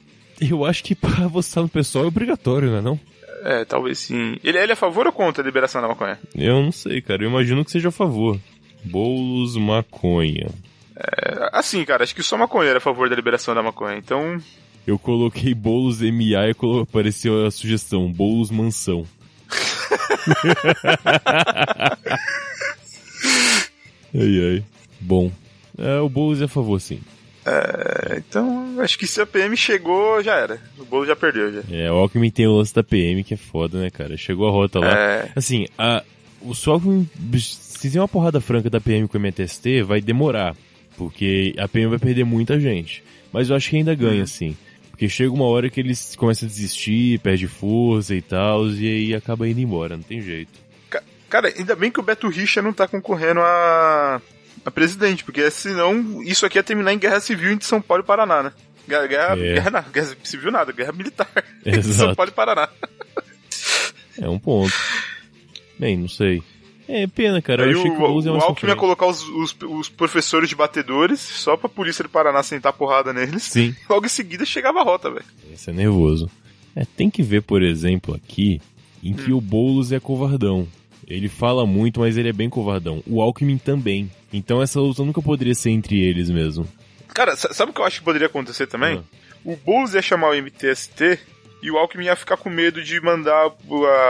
eu 0.49 0.65
acho 0.65 0.83
que 0.83 0.95
pra 0.95 1.27
votar 1.27 1.63
no 1.63 1.69
pessoal 1.69 2.05
é 2.05 2.07
obrigatório, 2.07 2.71
né 2.71 2.81
não? 2.81 2.99
É, 3.43 3.65
talvez 3.65 3.99
sim. 3.99 4.37
Ele, 4.43 4.57
ele 4.57 4.71
é 4.71 4.73
a 4.73 4.77
favor 4.77 5.05
ou 5.05 5.11
contra 5.13 5.43
a 5.43 5.45
liberação 5.45 5.81
da 5.81 5.87
maconha? 5.87 6.17
Eu 6.35 6.61
não 6.63 6.71
sei, 6.71 7.01
cara. 7.01 7.23
Eu 7.23 7.29
imagino 7.29 7.63
que 7.65 7.71
seja 7.71 7.89
a 7.89 7.91
favor. 7.91 8.39
Boulos 8.85 9.55
maconha. 9.57 10.49
É, 10.95 11.49
assim, 11.51 11.83
cara, 11.83 12.03
acho 12.03 12.15
que 12.15 12.23
só 12.23 12.37
maconheiro 12.37 12.77
é 12.77 12.79
a 12.79 12.81
favor 12.81 13.09
da 13.09 13.15
liberação 13.15 13.53
da 13.55 13.61
maconha, 13.63 13.97
então... 13.97 14.37
Eu 14.85 14.99
coloquei 14.99 15.53
Boulos 15.53 16.01
MA 16.01 16.49
e 16.49 16.53
colo- 16.53 16.81
apareceu 16.81 17.45
a 17.45 17.51
sugestão, 17.51 18.11
Boulos 18.11 18.51
mansão. 18.51 19.05
ai 24.13 24.55
ai. 24.55 24.63
Bom. 24.99 25.31
É, 25.77 25.99
o 25.99 26.07
Boulos 26.09 26.41
é 26.41 26.45
a 26.45 26.47
favor, 26.47 26.79
sim. 26.79 26.99
É, 27.45 28.17
então, 28.17 28.75
acho 28.79 28.97
que 28.97 29.05
se 29.07 29.19
a 29.21 29.25
PM 29.25 29.55
chegou, 29.57 30.21
já 30.23 30.35
era. 30.35 30.59
O 30.77 30.85
bolo 30.85 31.05
já 31.05 31.15
perdeu, 31.15 31.51
já. 31.53 31.61
É, 31.71 31.91
o 31.91 31.95
Alckmin 31.95 32.29
tem 32.31 32.47
o 32.47 32.55
lance 32.57 32.73
da 32.73 32.83
PM, 32.83 33.23
que 33.23 33.33
é 33.33 33.37
foda, 33.37 33.79
né, 33.79 33.89
cara? 33.89 34.15
Chegou 34.17 34.47
a 34.47 34.51
rota 34.51 34.79
lá. 34.79 34.97
É, 34.97 35.29
Assim, 35.35 35.67
a, 35.77 36.03
o 36.41 36.53
Alckmin 36.69 37.09
se 37.37 37.77
fizer 37.79 37.99
uma 37.99 38.07
porrada 38.07 38.39
franca 38.39 38.69
da 38.69 38.79
PM 38.79 39.07
com 39.07 39.17
o 39.17 39.21
MTST, 39.21 39.83
vai 39.83 39.99
demorar. 40.01 40.55
Porque 40.97 41.53
a 41.57 41.67
PM 41.67 41.89
vai 41.89 41.99
perder 41.99 42.23
muita 42.23 42.59
gente. 42.59 43.03
Mas 43.31 43.49
eu 43.49 43.55
acho 43.55 43.69
que 43.69 43.77
ainda 43.77 43.95
ganha, 43.95 44.25
sim. 44.27 44.55
Porque 44.91 45.09
chega 45.09 45.31
uma 45.33 45.45
hora 45.45 45.69
que 45.69 45.79
eles 45.79 46.15
começam 46.15 46.47
a 46.47 46.49
desistir, 46.51 47.19
perde 47.19 47.47
força 47.47 48.13
e 48.13 48.21
tal, 48.21 48.67
e 48.69 48.87
aí 48.87 49.15
acaba 49.15 49.47
indo 49.49 49.59
embora, 49.59 49.97
não 49.97 50.03
tem 50.03 50.21
jeito. 50.21 50.51
ca- 50.89 51.01
cara, 51.27 51.51
ainda 51.57 51.75
bem 51.75 51.89
que 51.89 51.99
o 51.99 52.03
Beto 52.03 52.29
Richa 52.29 52.61
não 52.61 52.71
tá 52.71 52.87
concorrendo 52.87 53.39
a, 53.41 54.21
a 54.66 54.72
presidente, 54.72 55.24
porque 55.24 55.49
senão 55.51 56.22
isso 56.24 56.45
aqui 56.45 56.57
ia 56.57 56.64
terminar 56.64 56.93
em 56.93 56.99
guerra 56.99 57.20
civil 57.20 57.51
entre 57.51 57.66
São 57.68 57.82
Paulo 57.82 58.03
e 58.03 58.05
Paraná, 58.05 58.43
né? 58.43 58.53
Guerra, 58.88 59.07
guerra, 59.07 59.34
É. 59.39 59.53
guerra, 59.53 59.86
guerra 59.93 60.18
civil 60.24 60.51
nada, 60.51 60.72
guerra 60.72 60.91
militar 60.91 61.30
entre 61.66 61.84
São 61.84 61.91
Exato. 61.91 62.16
Paulo 62.16 62.32
e 62.32 62.34
Paraná. 62.36 62.70
É 64.20 64.30
um 64.30 64.38
ponto. 64.39 64.74
Bem, 65.80 65.97
não 65.97 66.07
sei. 66.07 66.41
É 66.88 67.07
pena, 67.07 67.41
cara. 67.41 67.64
Aí 67.64 67.72
eu 67.72 67.80
achei 67.80 67.91
o, 67.91 67.95
que 67.95 68.01
o 68.01 68.07
Boulos 68.07 68.26
ia 68.26 68.32
o 68.34 68.36
Alckmin 68.41 68.70
ia 68.72 68.76
colocar 68.76 69.07
os, 69.07 69.24
os, 69.30 69.55
os 69.61 69.89
professores 69.89 70.49
de 70.49 70.55
batedores 70.55 71.20
só 71.22 71.55
pra 71.55 71.70
polícia 71.70 72.03
do 72.03 72.09
Paraná 72.09 72.43
sentar 72.43 72.74
porrada 72.74 73.14
neles. 73.14 73.43
Sim. 73.43 73.74
Logo 73.89 74.05
em 74.05 74.09
seguida 74.09 74.45
chegava 74.45 74.80
a 74.82 74.84
rota, 74.84 75.09
velho. 75.09 75.26
Esse 75.51 75.70
é 75.70 75.74
nervoso. 75.74 76.30
É, 76.76 76.86
tem 76.86 77.09
que 77.09 77.24
ver, 77.24 77.41
por 77.43 77.61
exemplo, 77.64 78.14
aqui, 78.14 78.61
em 79.01 79.14
que 79.14 79.32
o 79.32 79.39
Boulos 79.39 79.91
é 79.91 79.99
covardão. 79.99 80.68
Ele 81.08 81.28
fala 81.30 81.66
muito, 81.66 81.99
mas 81.99 82.18
ele 82.18 82.30
é 82.30 82.34
bem 82.34 82.49
covardão. 82.49 83.04
O 83.08 83.22
Alckmin 83.22 83.58
também. 83.58 84.10
Então 84.32 84.62
essa 84.62 84.80
luta 84.80 85.04
nunca 85.04 85.22
poderia 85.22 85.54
ser 85.56 85.70
entre 85.72 85.99
eles 86.01 86.30
mesmo. 86.30 86.68
Cara, 87.14 87.36
sa- 87.36 87.54
sabe 87.54 87.72
o 87.72 87.74
que 87.74 87.82
eu 87.82 87.86
acho 87.86 87.99
que 87.99 88.06
poderia 88.06 88.28
acontecer 88.28 88.66
também? 88.68 88.97
Ah. 88.97 89.18
O 89.45 89.56
Boulos 89.58 89.93
ia 89.93 90.01
chamar 90.01 90.30
o 90.30 90.34
MTST 90.36 91.20
e 91.62 91.70
o 91.70 91.78
Alckmin 91.78 92.06
ia 92.06 92.16
ficar 92.16 92.38
com 92.38 92.49
medo 92.49 92.82
de 92.84 92.99
mandar 93.01 93.51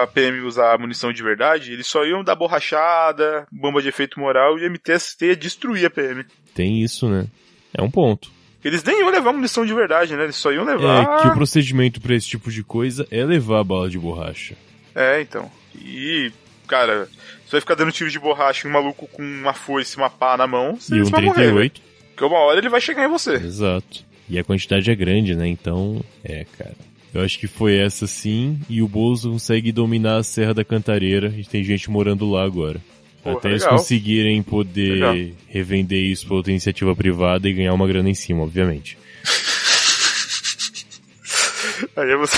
a 0.04 0.08
PM 0.08 0.40
usar 0.42 0.78
munição 0.80 1.12
de 1.12 1.22
verdade. 1.24 1.72
Eles 1.74 1.88
só 1.88 2.06
iam 2.06 2.24
dar 2.24 2.36
borrachada, 2.36 3.46
bomba 3.52 3.82
de 3.82 3.90
efeito 3.90 4.20
moral 4.20 4.58
e 4.58 4.66
o 4.66 4.70
MTST 4.72 5.26
ia 5.26 5.36
destruir 5.36 5.86
a 5.86 5.90
PM. 5.90 6.24
Tem 6.56 6.82
isso, 6.82 7.10
né? 7.10 7.28
É 7.74 7.82
um 7.82 7.90
ponto. 7.92 8.32
Eles 8.64 8.82
nem 8.84 9.00
iam 9.02 9.10
levar 9.10 9.34
munição 9.34 9.66
de 9.66 9.74
verdade, 9.74 10.16
né? 10.16 10.24
Eles 10.24 10.36
só 10.38 10.52
iam 10.54 10.64
levar. 10.64 11.20
É 11.20 11.22
que 11.24 11.28
o 11.28 11.34
procedimento 11.34 12.00
pra 12.00 12.16
esse 12.16 12.28
tipo 12.28 12.50
de 12.50 12.64
coisa 12.64 13.06
é 13.12 13.26
levar 13.26 13.60
a 13.60 13.64
bala 13.64 13.90
de 13.90 14.00
borracha. 14.00 14.56
É, 14.96 15.20
então. 15.20 15.52
E, 15.76 16.32
cara, 16.74 17.08
você 17.46 17.52
vai 17.52 17.62
ficar 17.62 17.76
dando 17.76 17.92
tiro 17.92 18.10
de 18.10 18.18
borracha 18.18 18.68
em 18.68 18.72
um 18.72 18.74
maluco 18.74 19.06
com 19.08 19.22
uma 19.22 19.54
foice 19.54 19.96
uma 19.96 20.10
pá 20.10 20.36
na 20.36 20.48
mão, 20.48 20.76
você 20.76 20.96
E 20.96 21.02
um 21.04 21.06
vai 21.06 21.22
morrer. 21.22 21.44
velho. 21.52 21.58
38. 21.70 21.82
Porque 22.16 22.26
uma 22.26 22.40
hora 22.40 22.58
ele 22.58 22.70
vai 22.70 22.82
chegar 22.82 23.06
em 23.06 23.10
você. 23.10 23.36
Exato. 23.36 24.04
E 24.28 24.40
a 24.40 24.44
quantidade 24.44 24.90
é 24.90 24.96
grande, 24.96 25.36
né? 25.36 25.48
Então, 25.48 26.04
é, 26.24 26.48
cara. 26.58 26.74
Eu 27.14 27.22
acho 27.22 27.38
que 27.38 27.46
foi 27.46 27.78
essa 27.78 28.08
sim, 28.08 28.60
e 28.68 28.82
o 28.82 28.88
Boulos 28.88 29.24
consegue 29.24 29.72
dominar 29.72 30.18
a 30.18 30.24
Serra 30.24 30.52
da 30.56 30.64
Cantareira, 30.64 31.32
e 31.38 31.44
tem 31.46 31.64
gente 31.64 31.92
morando 31.92 32.28
lá 32.28 32.44
agora. 32.44 32.82
Porra, 33.22 33.38
Até 33.38 33.50
eles 33.50 33.62
legal. 33.62 33.78
conseguirem 33.78 34.42
poder 34.42 34.94
Legal. 34.94 35.16
revender 35.48 36.02
isso 36.02 36.26
pra 36.26 36.38
outra 36.38 36.52
iniciativa 36.52 36.96
privada 36.96 37.48
e 37.48 37.54
ganhar 37.54 37.74
uma 37.74 37.88
grana 37.88 38.10
em 38.10 38.16
cima, 38.16 38.42
obviamente. 38.42 38.98
Aí 41.96 42.10
é 42.10 42.18
você. 42.18 42.36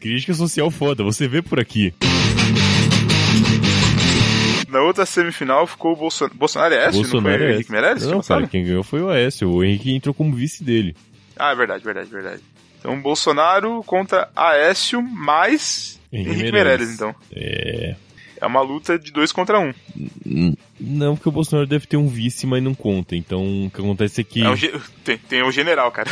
Crítica 0.00 0.32
social 0.32 0.70
foda, 0.70 1.04
você 1.04 1.28
vê 1.28 1.42
por 1.42 1.60
aqui. 1.60 1.92
Na 4.68 4.80
outra 4.80 5.06
semifinal 5.06 5.66
ficou 5.66 5.92
o 5.92 5.96
Bolson... 5.96 6.28
Bolsonaro 6.34 6.74
é 6.74 6.86
S, 6.86 6.96
Bolsonaro 6.96 7.28
não 7.30 7.38
foi 7.38 7.46
o 7.46 7.54
Henrique 7.54 7.72
Meirelles? 7.72 8.06
Não, 8.06 8.20
que 8.20 8.28
cara, 8.28 8.46
quem 8.46 8.64
ganhou 8.64 8.82
foi 8.82 9.00
o 9.00 9.08
Aécio, 9.10 9.48
o 9.50 9.62
Henrique 9.64 9.94
entrou 9.94 10.12
como 10.14 10.34
vice 10.34 10.64
dele. 10.64 10.96
Ah, 11.36 11.52
é 11.52 11.54
verdade, 11.54 11.84
verdade, 11.84 12.08
verdade. 12.10 12.42
Então, 12.78 13.00
Bolsonaro 13.00 13.82
contra 13.84 14.28
Aécio 14.34 15.00
mais 15.02 16.00
Henrique 16.12 16.30
Henrique 16.30 16.52
Meirelles. 16.52 16.90
Então. 16.94 17.14
É. 17.34 17.94
É 18.40 18.46
uma 18.46 18.60
luta 18.60 18.98
de 18.98 19.10
dois 19.12 19.32
contra 19.32 19.58
um. 19.58 19.72
Não, 20.78 21.16
porque 21.16 21.28
o 21.28 21.32
Bolsonaro 21.32 21.66
deve 21.66 21.86
ter 21.86 21.96
um 21.96 22.06
vice, 22.06 22.46
mas 22.46 22.62
não 22.62 22.74
conta. 22.74 23.16
Então, 23.16 23.66
o 23.66 23.70
que 23.70 23.80
acontece 23.80 24.20
é 24.20 24.24
que. 24.24 24.42
É 24.42 24.48
um 24.50 24.56
ge- 24.56 24.72
tem, 25.04 25.16
tem 25.16 25.42
o 25.42 25.50
general, 25.50 25.90
cara. 25.90 26.10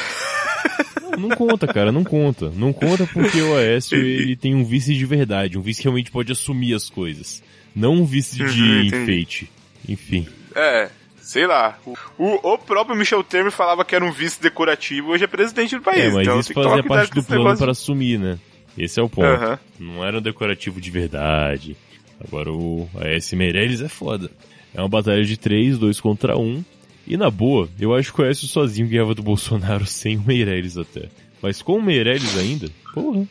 Não, 1.03 1.29
não 1.29 1.37
conta, 1.37 1.67
cara, 1.67 1.93
não 1.93 2.03
conta. 2.03 2.51
Não 2.57 2.73
conta 2.73 3.07
porque 3.07 3.41
o 3.43 3.55
Aécio, 3.57 3.97
ele 4.01 4.37
tem 4.37 4.55
um 4.55 4.65
vice 4.65 4.95
de 4.95 5.05
verdade. 5.05 5.59
Um 5.59 5.61
vice 5.61 5.81
que 5.83 5.85
realmente 5.85 6.11
pode 6.11 6.33
assumir 6.33 6.73
as 6.75 6.89
coisas. 6.89 7.43
Não 7.75 7.95
um 7.95 8.05
vice 8.05 8.37
de 8.37 8.43
Uhum, 8.43 8.83
entendi. 8.83 8.97
enfeite. 8.97 9.51
Enfim. 9.89 10.27
É, 10.55 10.91
sei 11.21 11.47
lá. 11.47 11.79
O, 12.19 12.53
o, 12.53 12.59
próprio 12.59 12.97
Michel 12.97 13.25
Temer 13.25 13.51
falava 13.51 13.85
que 13.85 13.95
era 13.95 14.05
um 14.05 14.13
vice 14.13 14.41
decorativo, 14.41 15.11
hoje 15.11 15.25
é 15.25 15.27
presidente 15.27 15.77
do 15.77 15.83
país. 15.83 16.05
É, 16.05 16.11
mas 16.11 16.23
então 16.23 16.41
isso 16.41 16.53
fazia 16.53 16.83
parte 16.83 17.15
do 17.15 17.25
plano 17.25 17.43
negócio 17.43 17.65
para 17.65 17.73
assumir, 17.73 18.19
né? 18.19 18.39
Esse 18.77 19.01
é 19.01 19.03
o 19.03 19.09
ponto. 19.09 19.27
Aham. 19.27 19.59
Não 19.79 20.05
era 20.05 20.19
um 20.19 20.23
decorativo 20.23 20.81
de 20.81 20.91
verdade. 20.91 21.77
Agora 22.21 22.53
o 22.53 22.89
AS 22.97 23.33
Meirelles 23.33 23.81
é 23.81 23.89
foda. 23.89 24.31
É 24.73 24.81
uma 24.81 24.89
batalha 24.89 25.25
de 25.25 25.37
três, 25.37 25.79
dois 25.79 26.01
contra 26.01 26.37
um. 26.37 26.65
E 27.07 27.17
na 27.17 27.31
boa, 27.31 27.69
eu 27.79 27.95
acho 27.95 28.13
que 28.13 28.23
o 28.23 28.25
Aécio 28.25 28.49
sozinho 28.49 28.89
ganhava 28.89 29.15
do 29.15 29.23
Bolsonaro 29.23 29.85
sem 29.87 30.17
o 30.17 30.23
Meirelles 30.23 30.77
até. 30.77 31.09
Mas 31.43 31.61
com 31.63 31.77
o 31.77 31.83
Meirelles 31.83 32.37
ainda, 32.39 32.69
porra. 32.93 33.27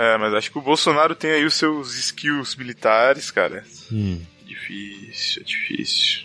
É, 0.00 0.16
mas 0.16 0.32
acho 0.32 0.50
que 0.52 0.58
o 0.58 0.62
Bolsonaro 0.62 1.14
tem 1.16 1.32
aí 1.32 1.44
os 1.44 1.54
seus 1.54 1.96
skills 1.98 2.54
militares, 2.56 3.30
cara. 3.32 3.64
Hum. 3.92 4.20
Difícil, 4.46 5.42
é 5.42 5.44
difícil. 5.44 6.20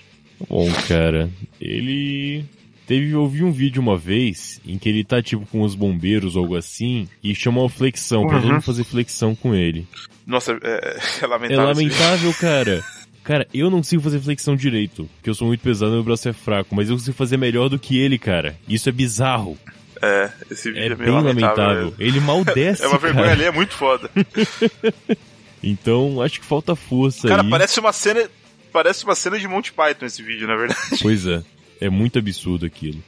Bom, 0.48 0.70
cara, 0.88 1.30
ele 1.60 2.46
teve 2.86 3.12
eu 3.12 3.28
vi 3.28 3.44
um 3.44 3.52
vídeo 3.52 3.82
uma 3.82 3.98
vez 3.98 4.60
em 4.66 4.78
que 4.78 4.90
ele 4.90 5.04
tá 5.04 5.22
tipo 5.24 5.46
com 5.48 5.62
os 5.62 5.74
bombeiros 5.74 6.36
ou 6.36 6.44
algo 6.44 6.56
assim 6.56 7.08
e 7.24 7.34
chamou 7.34 7.68
flexão 7.70 8.28
pra 8.28 8.36
Uhum. 8.36 8.42
todo 8.42 8.52
mundo 8.54 8.62
fazer 8.62 8.84
flexão 8.84 9.34
com 9.34 9.56
ele. 9.56 9.88
Nossa, 10.28 10.52
é, 10.52 10.58
é 10.64 10.98
É 11.24 11.28
lamentável. 11.28 11.74
vídeo. 11.76 11.92
lamentável, 11.92 12.34
cara. 12.36 12.84
Cara, 13.24 13.48
eu 13.54 13.70
não 13.70 13.78
consigo 13.78 14.02
fazer 14.04 14.20
flexão 14.20 14.54
direito, 14.56 15.10
porque 15.16 15.30
eu 15.30 15.34
sou 15.34 15.48
muito 15.48 15.62
pesado 15.62 15.94
e 15.94 15.96
meu 15.96 16.04
braço 16.04 16.28
é 16.28 16.34
fraco, 16.34 16.76
mas 16.76 16.90
eu 16.90 16.96
consigo 16.98 17.16
fazer 17.16 17.38
melhor 17.38 17.70
do 17.70 17.80
que 17.80 17.98
ele, 17.98 18.20
cara. 18.20 18.56
Isso 18.68 18.90
é 18.90 18.92
bizarro. 18.92 19.58
É, 20.06 20.30
esse 20.52 20.70
vídeo 20.70 20.84
É 20.84 20.86
é, 20.88 20.96
bem 20.96 21.10
lamentável. 21.10 21.64
lamentável. 21.64 21.96
Ele 21.98 22.20
mal 22.22 22.44
desce, 22.44 22.84
É 22.84 22.88
uma 22.88 22.98
vergonha 22.98 23.32
ali, 23.32 23.44
é 23.46 23.52
muito 23.52 23.74
foda. 23.74 24.10
Então, 25.66 26.22
acho 26.22 26.42
que 26.42 26.46
falta 26.46 26.76
força 26.76 27.26
Cara, 27.26 27.42
aí. 27.42 27.50
parece 27.50 27.80
uma 27.80 27.94
cena. 27.94 28.30
Parece 28.74 29.06
uma 29.06 29.16
cena 29.16 29.40
de 29.40 29.48
Monty 29.48 29.72
Python 29.72 30.06
esse 30.06 30.22
vídeo, 30.22 30.46
na 30.46 30.58
verdade. 30.58 30.82
Pois 31.02 31.26
é. 31.26 31.42
É 31.80 31.90
muito 31.90 32.20
absurdo 32.20 32.66
aquilo. 32.66 33.02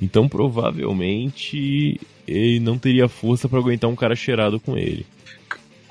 Então, 0.00 0.28
provavelmente, 0.28 1.98
ele 2.28 2.60
não 2.60 2.76
teria 2.78 3.08
força 3.08 3.48
pra 3.48 3.58
aguentar 3.58 3.88
um 3.88 3.96
cara 3.96 4.14
cheirado 4.14 4.60
com 4.60 4.76
ele. 4.76 5.06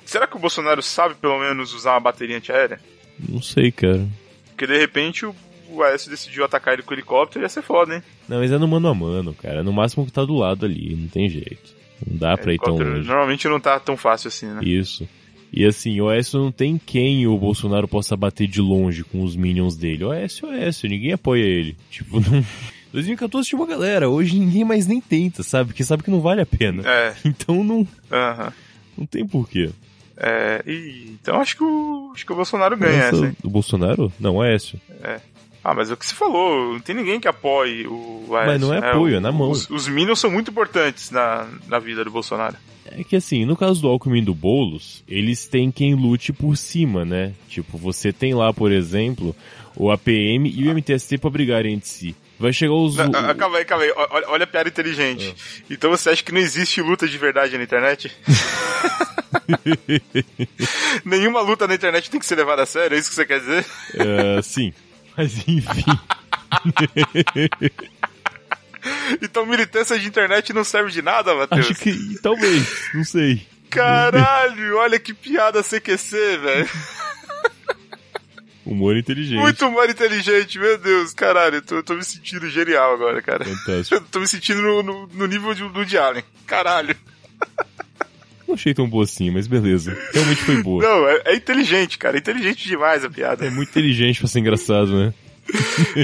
Será 0.06 0.28
que 0.28 0.36
o 0.36 0.40
Bolsonaro 0.40 0.84
sabe 0.84 1.16
pelo 1.16 1.40
menos 1.40 1.74
usar 1.74 1.94
uma 1.94 2.00
bateria 2.02 2.38
antiaérea? 2.38 2.80
Não 3.28 3.42
sei, 3.42 3.72
cara. 3.72 4.08
Porque 4.50 4.68
de 4.68 4.78
repente 4.78 5.26
o, 5.26 5.36
o 5.72 5.84
Aécio 5.84 6.10
decidiu 6.10 6.44
atacar 6.46 6.74
ele 6.74 6.84
com 6.84 6.92
o 6.92 6.94
helicóptero 6.94 7.44
ia 7.44 7.50
ser 7.50 7.62
foda, 7.62 7.96
hein? 7.96 8.04
Não, 8.28 8.40
mas 8.40 8.52
é 8.52 8.58
no 8.58 8.68
mano 8.68 8.88
a 8.88 8.94
mano, 8.94 9.34
cara. 9.34 9.64
No 9.64 9.74
máximo 9.74 10.06
que 10.06 10.12
tá 10.12 10.24
do 10.26 10.36
lado 10.36 10.66
ali, 10.66 10.96
não 10.96 11.08
tem 11.08 11.30
jeito. 11.30 11.74
Não 12.06 12.18
dá 12.18 12.38
pra 12.38 12.54
ir 12.54 12.60
tão 12.60 12.78
longe. 12.78 13.08
Normalmente 13.08 13.48
não 13.48 13.60
tá 13.60 13.80
tão 13.80 13.96
fácil 13.96 14.28
assim, 14.30 14.48
né? 14.48 14.62
Isso. 14.64 15.08
E 15.54 15.66
assim, 15.66 16.00
o 16.00 16.08
Aécio 16.08 16.40
não 16.40 16.52
tem 16.52 16.78
quem 16.78 17.28
o 17.28 17.38
Bolsonaro 17.38 17.88
possa 17.88 18.16
bater 18.16 18.48
de 18.48 18.62
longe 18.62 19.04
com 19.04 19.22
os 19.22 19.36
minions 19.36 19.76
dele. 19.76 20.06
O 20.06 20.12
Aécio 20.12 20.48
é 20.48 20.50
o 20.50 20.54
Aécio, 20.54 20.90
ninguém 20.90 21.14
apoia 21.14 21.44
ele. 21.44 21.76
Tipo, 21.92 22.20
não... 22.20 22.44
2014 22.94 23.48
tinha 23.48 23.60
uma 23.60 23.68
galera, 23.68 24.10
hoje 24.10 24.38
ninguém 24.38 24.66
mais 24.66 24.86
nem 24.86 25.00
tenta, 25.00 25.44
sabe? 25.44 25.70
Porque 25.70 25.84
sabe 25.84 26.04
que 26.04 26.12
não 26.12 26.20
vale 26.20 26.42
a 26.42 26.46
pena. 26.46 26.84
É, 26.86 27.14
Então 27.24 27.64
não, 27.64 27.88
aham. 28.12 28.52
não 28.98 29.06
tem 29.06 29.26
porquê. 29.26 29.70
É, 30.18 30.62
e, 30.68 31.16
então 31.22 31.40
acho 31.42 31.56
que 31.58 31.64
o, 31.64 32.12
acho 32.14 32.26
que 32.26 32.32
o 32.32 32.36
Bolsonaro 32.36 32.78
ganha 32.78 33.04
Essa 33.04 33.16
essa, 33.16 33.26
hein? 33.28 33.38
do 33.42 33.50
Bolsonaro? 33.50 34.12
Não, 34.20 34.36
o 34.36 34.42
Aécio. 34.42 34.80
Ah, 35.64 35.74
mas 35.76 35.92
é 35.92 35.94
o 35.94 35.98
que 35.98 36.06
você 36.06 36.16
falou, 36.16 36.74
não 36.74 36.80
tem 36.80 36.96
ninguém 36.96 37.20
que 37.20 37.28
apoie 37.28 37.86
o 37.88 38.26
Aécio. 38.36 38.52
Mas 38.52 38.62
não 38.62 38.74
é 38.74 38.78
apoio, 38.80 39.18
é 39.18 39.20
na 39.20 39.32
mão. 39.32 39.52
Os, 39.52 39.70
os 39.70 39.88
Minions 39.88 40.20
são 40.20 40.32
muito 40.32 40.50
importantes 40.50 41.12
na, 41.12 41.48
na 41.68 41.78
vida 41.78 42.04
do 42.04 42.10
Bolsonaro. 42.10 42.56
É 42.86 43.04
que 43.04 43.16
assim, 43.16 43.46
no 43.46 43.56
caso 43.56 43.80
do 43.82 43.88
Alckmin 43.88 44.20
e 44.20 44.26
do 44.26 44.34
Boulos, 44.34 45.04
eles 45.08 45.46
têm 45.48 45.70
quem 45.72 45.94
lute 45.94 46.34
por 46.34 46.58
cima, 46.58 47.06
né? 47.06 47.34
Tipo, 47.48 47.78
você 47.78 48.12
tem 48.12 48.34
lá, 48.34 48.52
por 48.52 48.72
exemplo, 48.72 49.36
o 49.76 49.92
APM 49.92 50.50
e 50.50 50.68
o 50.68 50.72
MTST 50.74 51.20
pra 51.20 51.30
brigarem 51.30 51.76
entre 51.76 51.88
si. 51.88 52.16
Vai 52.40 52.52
chegar 52.52 52.74
os... 52.74 52.96
Não, 52.98 53.12
o- 53.12 53.16
ah, 53.16 53.36
calma 53.36 53.60
aí, 53.60 53.66
calma 53.66 53.84
aí. 53.84 53.94
Olha, 53.96 54.28
olha 54.30 54.44
a 54.46 54.48
piada 54.48 54.68
inteligente. 54.68 55.36
Então 55.70 55.92
você 55.92 56.10
acha 56.10 56.24
que 56.24 56.32
não 56.32 56.42
existe 56.42 56.82
luta 56.82 57.08
de 57.08 57.18
verdade 57.20 57.56
na 57.56 57.64
internet? 57.64 58.12
Nenhuma 61.06 61.42
luta 61.42 61.68
na 61.68 61.76
internet 61.76 62.10
tem 62.10 62.20
que 62.20 62.26
ser 62.26 62.36
levada 62.36 62.64
a 62.64 62.66
sério, 62.66 62.96
é 62.96 63.00
isso 63.00 63.10
que 63.10 63.16
você 63.16 63.26
quer 63.26 63.40
dizer? 63.40 63.66
é, 63.96 64.42
sim. 64.42 64.74
Mas 65.18 65.38
enfim. 65.48 65.86
Então 69.22 69.46
militância 69.46 69.98
de 70.00 70.08
internet 70.08 70.52
não 70.54 70.64
serve 70.64 70.92
de 70.92 71.02
nada, 71.04 71.36
Matheus? 71.36 71.68
Acho 71.70 71.76
que 71.76 72.18
talvez, 72.22 72.90
não 72.96 73.04
sei. 73.04 73.46
Caralho, 73.70 74.78
olha 74.78 75.00
que 75.00 75.14
piada 75.14 75.62
CQC, 75.62 76.38
velho. 76.38 76.70
Humor 78.66 78.98
inteligente. 78.98 79.40
Muito 79.40 79.68
humor 79.68 79.88
inteligente, 79.90 80.58
meu 80.58 80.78
Deus, 80.80 81.14
caralho, 81.14 81.58
eu 81.58 81.62
tô, 81.62 81.76
eu 81.76 81.84
tô 81.84 81.94
me 81.94 82.04
sentindo 82.04 82.50
genial 82.50 82.94
agora, 82.94 83.22
cara. 83.22 83.46
Fantástico. 83.46 83.96
Eu 83.96 84.02
tô 84.02 84.20
me 84.20 84.28
sentindo 84.28 84.62
no, 84.62 84.82
no- 84.84 85.08
no 85.08 85.28
nível 85.28 85.54
de, 85.54 85.68
do 85.68 86.00
Allen. 86.00 86.24
Caralho. 86.48 86.96
Não 88.52 88.56
achei 88.56 88.74
tão 88.74 88.90
boa 88.90 89.06
assim, 89.06 89.32
mas 89.32 89.48
beleza. 89.48 89.98
Realmente 90.14 90.42
foi 90.42 90.62
boa. 90.62 90.84
Não, 90.84 91.08
é, 91.08 91.22
é 91.28 91.36
inteligente, 91.38 91.98
cara. 91.98 92.18
É 92.18 92.20
inteligente 92.20 92.68
demais 92.68 93.06
a 93.06 93.10
piada. 93.10 93.46
É 93.46 93.50
muito 93.50 93.70
inteligente 93.70 94.20
pra 94.20 94.28
ser 94.28 94.40
engraçado, 94.40 94.92
né? 94.94 95.14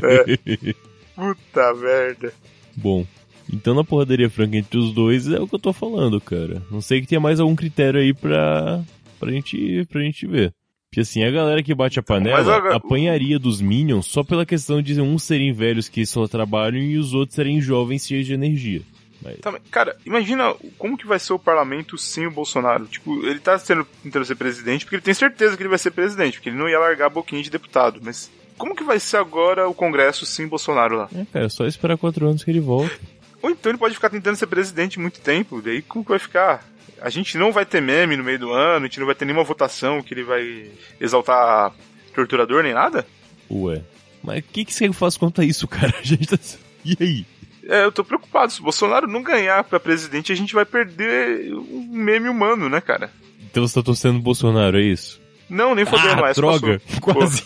Puta 1.14 1.74
merda. 1.76 2.34
Bom, 2.76 3.06
então 3.52 3.74
na 3.74 3.84
porraderia 3.84 4.30
franca 4.30 4.56
entre 4.56 4.78
os 4.78 4.94
dois 4.94 5.28
é 5.28 5.40
o 5.40 5.48
que 5.48 5.56
eu 5.56 5.60
tô 5.60 5.74
falando, 5.74 6.22
cara. 6.22 6.62
Não 6.72 6.80
sei 6.80 7.02
que 7.02 7.08
tenha 7.08 7.20
mais 7.20 7.40
algum 7.40 7.56
critério 7.56 8.00
aí 8.00 8.14
pra, 8.14 8.82
pra, 9.20 9.30
gente, 9.32 9.86
pra 9.90 10.02
gente 10.02 10.26
ver. 10.26 10.54
Porque 10.90 11.02
assim, 11.02 11.24
a 11.24 11.30
galera 11.32 11.62
que 11.62 11.76
bate 11.76 12.00
a 12.00 12.04
panela 12.04 12.40
agora- 12.40 12.76
apanharia 12.78 13.38
dos 13.38 13.60
Minions 13.60 14.06
só 14.06 14.24
pela 14.24 14.46
questão 14.46 14.82
de 14.82 15.02
uns 15.02 15.24
serem 15.24 15.52
velhos 15.52 15.90
que 15.90 16.06
só 16.06 16.26
trabalham 16.28 16.82
e 16.82 16.98
os 16.98 17.14
outros 17.14 17.36
serem 17.36 17.60
jovens 17.60 18.08
cheios 18.08 18.26
de 18.26 18.34
energia. 18.34 18.82
Mas, 19.22 19.38
Cara, 19.72 19.96
imagina 20.06 20.54
como 20.78 20.98
que 20.98 21.08
vai 21.08 21.20
ser 21.20 21.34
o 21.34 21.40
parlamento 21.40 21.98
sem 21.98 22.28
o 22.28 22.32
Bolsonaro. 22.32 22.86
Tipo, 22.86 23.26
ele 23.26 23.40
tá 23.40 23.58
sendo, 23.58 23.86
tentando 24.04 24.26
ser 24.26 24.36
presidente 24.36 24.86
porque 24.86 24.96
ele 24.96 25.04
tem 25.04 25.14
certeza 25.14 25.56
que 25.56 25.64
ele 25.64 25.70
vai 25.70 25.80
ser 25.80 25.92
presidente, 25.92 26.36
porque 26.36 26.50
ele 26.50 26.58
não 26.58 26.70
ia 26.70 26.80
largar 26.80 27.08
a 27.08 27.10
boquinha 27.10 27.42
de 27.42 27.50
deputado. 27.50 28.00
Mas 28.02 28.30
como 28.58 28.76
que 28.76 28.84
vai 28.84 29.00
ser 29.00 29.18
agora 29.18 29.68
o 29.68 29.74
Congresso 29.74 30.26
sem 30.26 30.48
Bolsonaro 30.48 30.98
lá? 30.98 31.10
é, 31.16 31.26
cara, 31.32 31.46
é 31.46 31.50
só 31.50 31.66
esperar 31.66 31.98
quatro 31.98 32.28
anos 32.28 32.44
que 32.44 32.52
ele 32.52 32.60
volta. 32.60 32.94
Ou 33.42 33.50
então 33.50 33.72
ele 33.72 33.80
pode 33.80 33.94
ficar 33.94 34.10
tentando 34.10 34.36
ser 34.36 34.48
presidente 34.48 35.00
muito 35.00 35.20
tempo, 35.20 35.62
daí 35.62 35.82
como 35.82 36.04
que 36.04 36.10
vai 36.10 36.20
ficar? 36.20 36.66
A 37.00 37.10
gente 37.10 37.38
não 37.38 37.52
vai 37.52 37.66
ter 37.66 37.82
meme 37.82 38.18
no 38.18 38.24
meio 38.24 38.40
do 38.40 38.52
ano, 38.52 38.86
a 38.86 38.88
gente 38.88 39.00
não 39.00 39.06
vai 39.06 39.14
ter 39.14 39.26
nenhuma 39.26 39.44
votação 39.44 40.02
que 40.02 40.14
ele 40.14 40.24
vai 40.24 40.72
exaltar 41.00 41.72
torturador 42.14 42.64
nem 42.64 42.74
nada? 42.74 43.06
Ué. 43.50 43.84
Mas 44.24 44.40
o 44.40 44.44
que, 44.44 44.66
que 44.66 44.74
você 44.74 44.92
faz 44.92 45.16
quanto 45.16 45.42
a 45.42 45.46
isso, 45.46 45.68
cara? 45.68 45.94
A 46.02 46.04
gente 46.04 46.28
tá... 46.28 46.38
E 46.84 46.98
aí? 47.00 47.26
É, 47.68 47.84
eu 47.84 47.92
tô 47.92 48.04
preocupado. 48.04 48.52
Se 48.52 48.60
o 48.62 48.64
Bolsonaro 48.64 49.08
não 49.08 49.22
ganhar 49.22 49.64
pra 49.64 49.80
presidente, 49.80 50.32
a 50.32 50.36
gente 50.36 50.56
vai 50.56 50.66
perder 50.66 51.54
um 51.54 51.88
meme 51.92 52.30
humano, 52.30 52.70
né, 52.70 52.80
cara? 52.80 53.12
Então 53.44 53.68
você 53.68 53.74
tá 53.76 53.84
torcendo 53.84 54.18
o 54.18 54.22
Bolsonaro, 54.22 54.80
é 54.80 54.84
isso? 54.84 55.22
Não, 55.50 55.76
nem 55.76 55.86
fodeu 55.86 56.12
ah, 56.12 56.16
mais. 56.18 56.36
droga! 56.36 56.80
passou. 56.80 57.02
Quase. 57.14 57.44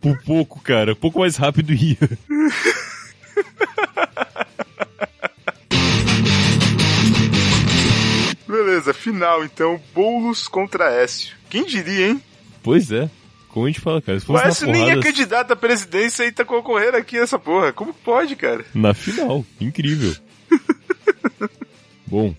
Por 0.00 0.22
pouco, 0.22 0.60
cara. 0.60 0.96
Pouco 0.96 1.20
mais 1.20 1.36
rápido 1.36 1.72
ia. 1.72 1.96
Beleza, 8.48 8.94
final 8.94 9.44
então, 9.44 9.78
Boulos 9.94 10.48
contra 10.48 10.90
Écio. 10.90 11.36
Quem 11.50 11.66
diria, 11.66 12.08
hein? 12.08 12.22
Pois 12.62 12.90
é. 12.90 13.10
Como 13.48 13.66
a 13.66 13.68
gente 13.68 13.80
fala, 13.80 14.00
cara. 14.00 14.18
Se 14.18 14.30
O 14.30 14.38
Écio 14.38 14.66
nem 14.66 14.82
é 14.82 14.94
porrada... 14.94 15.02
candidato 15.02 15.52
à 15.52 15.56
presidência 15.56 16.24
e 16.24 16.32
tá 16.32 16.44
concorrendo 16.44 16.96
aqui 16.96 17.18
nessa 17.18 17.38
porra. 17.38 17.72
Como 17.72 17.92
pode, 17.92 18.36
cara? 18.36 18.64
Na 18.74 18.94
final. 18.94 19.44
Incrível. 19.60 20.14
Bom. 22.06 22.34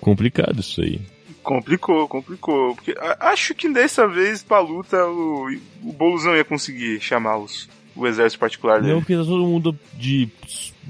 Complicado 0.00 0.60
isso 0.60 0.82
aí. 0.82 1.00
Complicou, 1.42 2.06
complicou. 2.08 2.74
Porque 2.74 2.94
acho 3.20 3.54
que 3.54 3.72
dessa 3.72 4.06
vez 4.06 4.42
pra 4.42 4.60
luta 4.60 4.96
o, 5.06 5.48
o 5.82 5.92
Boulos 5.92 6.24
não 6.24 6.36
ia 6.36 6.44
conseguir 6.44 7.00
chamar 7.00 7.38
os, 7.38 7.68
o 7.94 8.06
exército 8.06 8.40
particular 8.40 8.80
dele. 8.80 8.92
Não, 8.92 9.00
porque 9.00 9.16
tá 9.16 9.24
todo 9.24 9.46
mundo 9.46 9.78
de. 9.94 10.28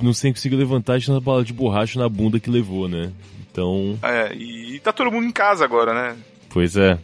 Não 0.03 0.13
sei 0.13 0.33
conseguir 0.33 0.57
levantar 0.57 0.99
de 0.99 1.07
tanta 1.07 1.21
bala 1.21 1.45
de 1.45 1.53
borracha 1.53 1.99
na 1.99 2.09
bunda 2.09 2.41
que 2.41 2.51
levou, 2.51 2.89
né? 2.89 3.13
Então. 3.57 3.99
É, 4.03 4.35
e 4.35 4.79
tá 4.81 4.93
todo 4.93 5.11
mundo 5.11 5.27
em 5.27 5.33
casa 5.33 5.65
agora, 5.65 5.95
né? 5.95 6.17
Pois 6.51 6.77
é. 6.77 6.99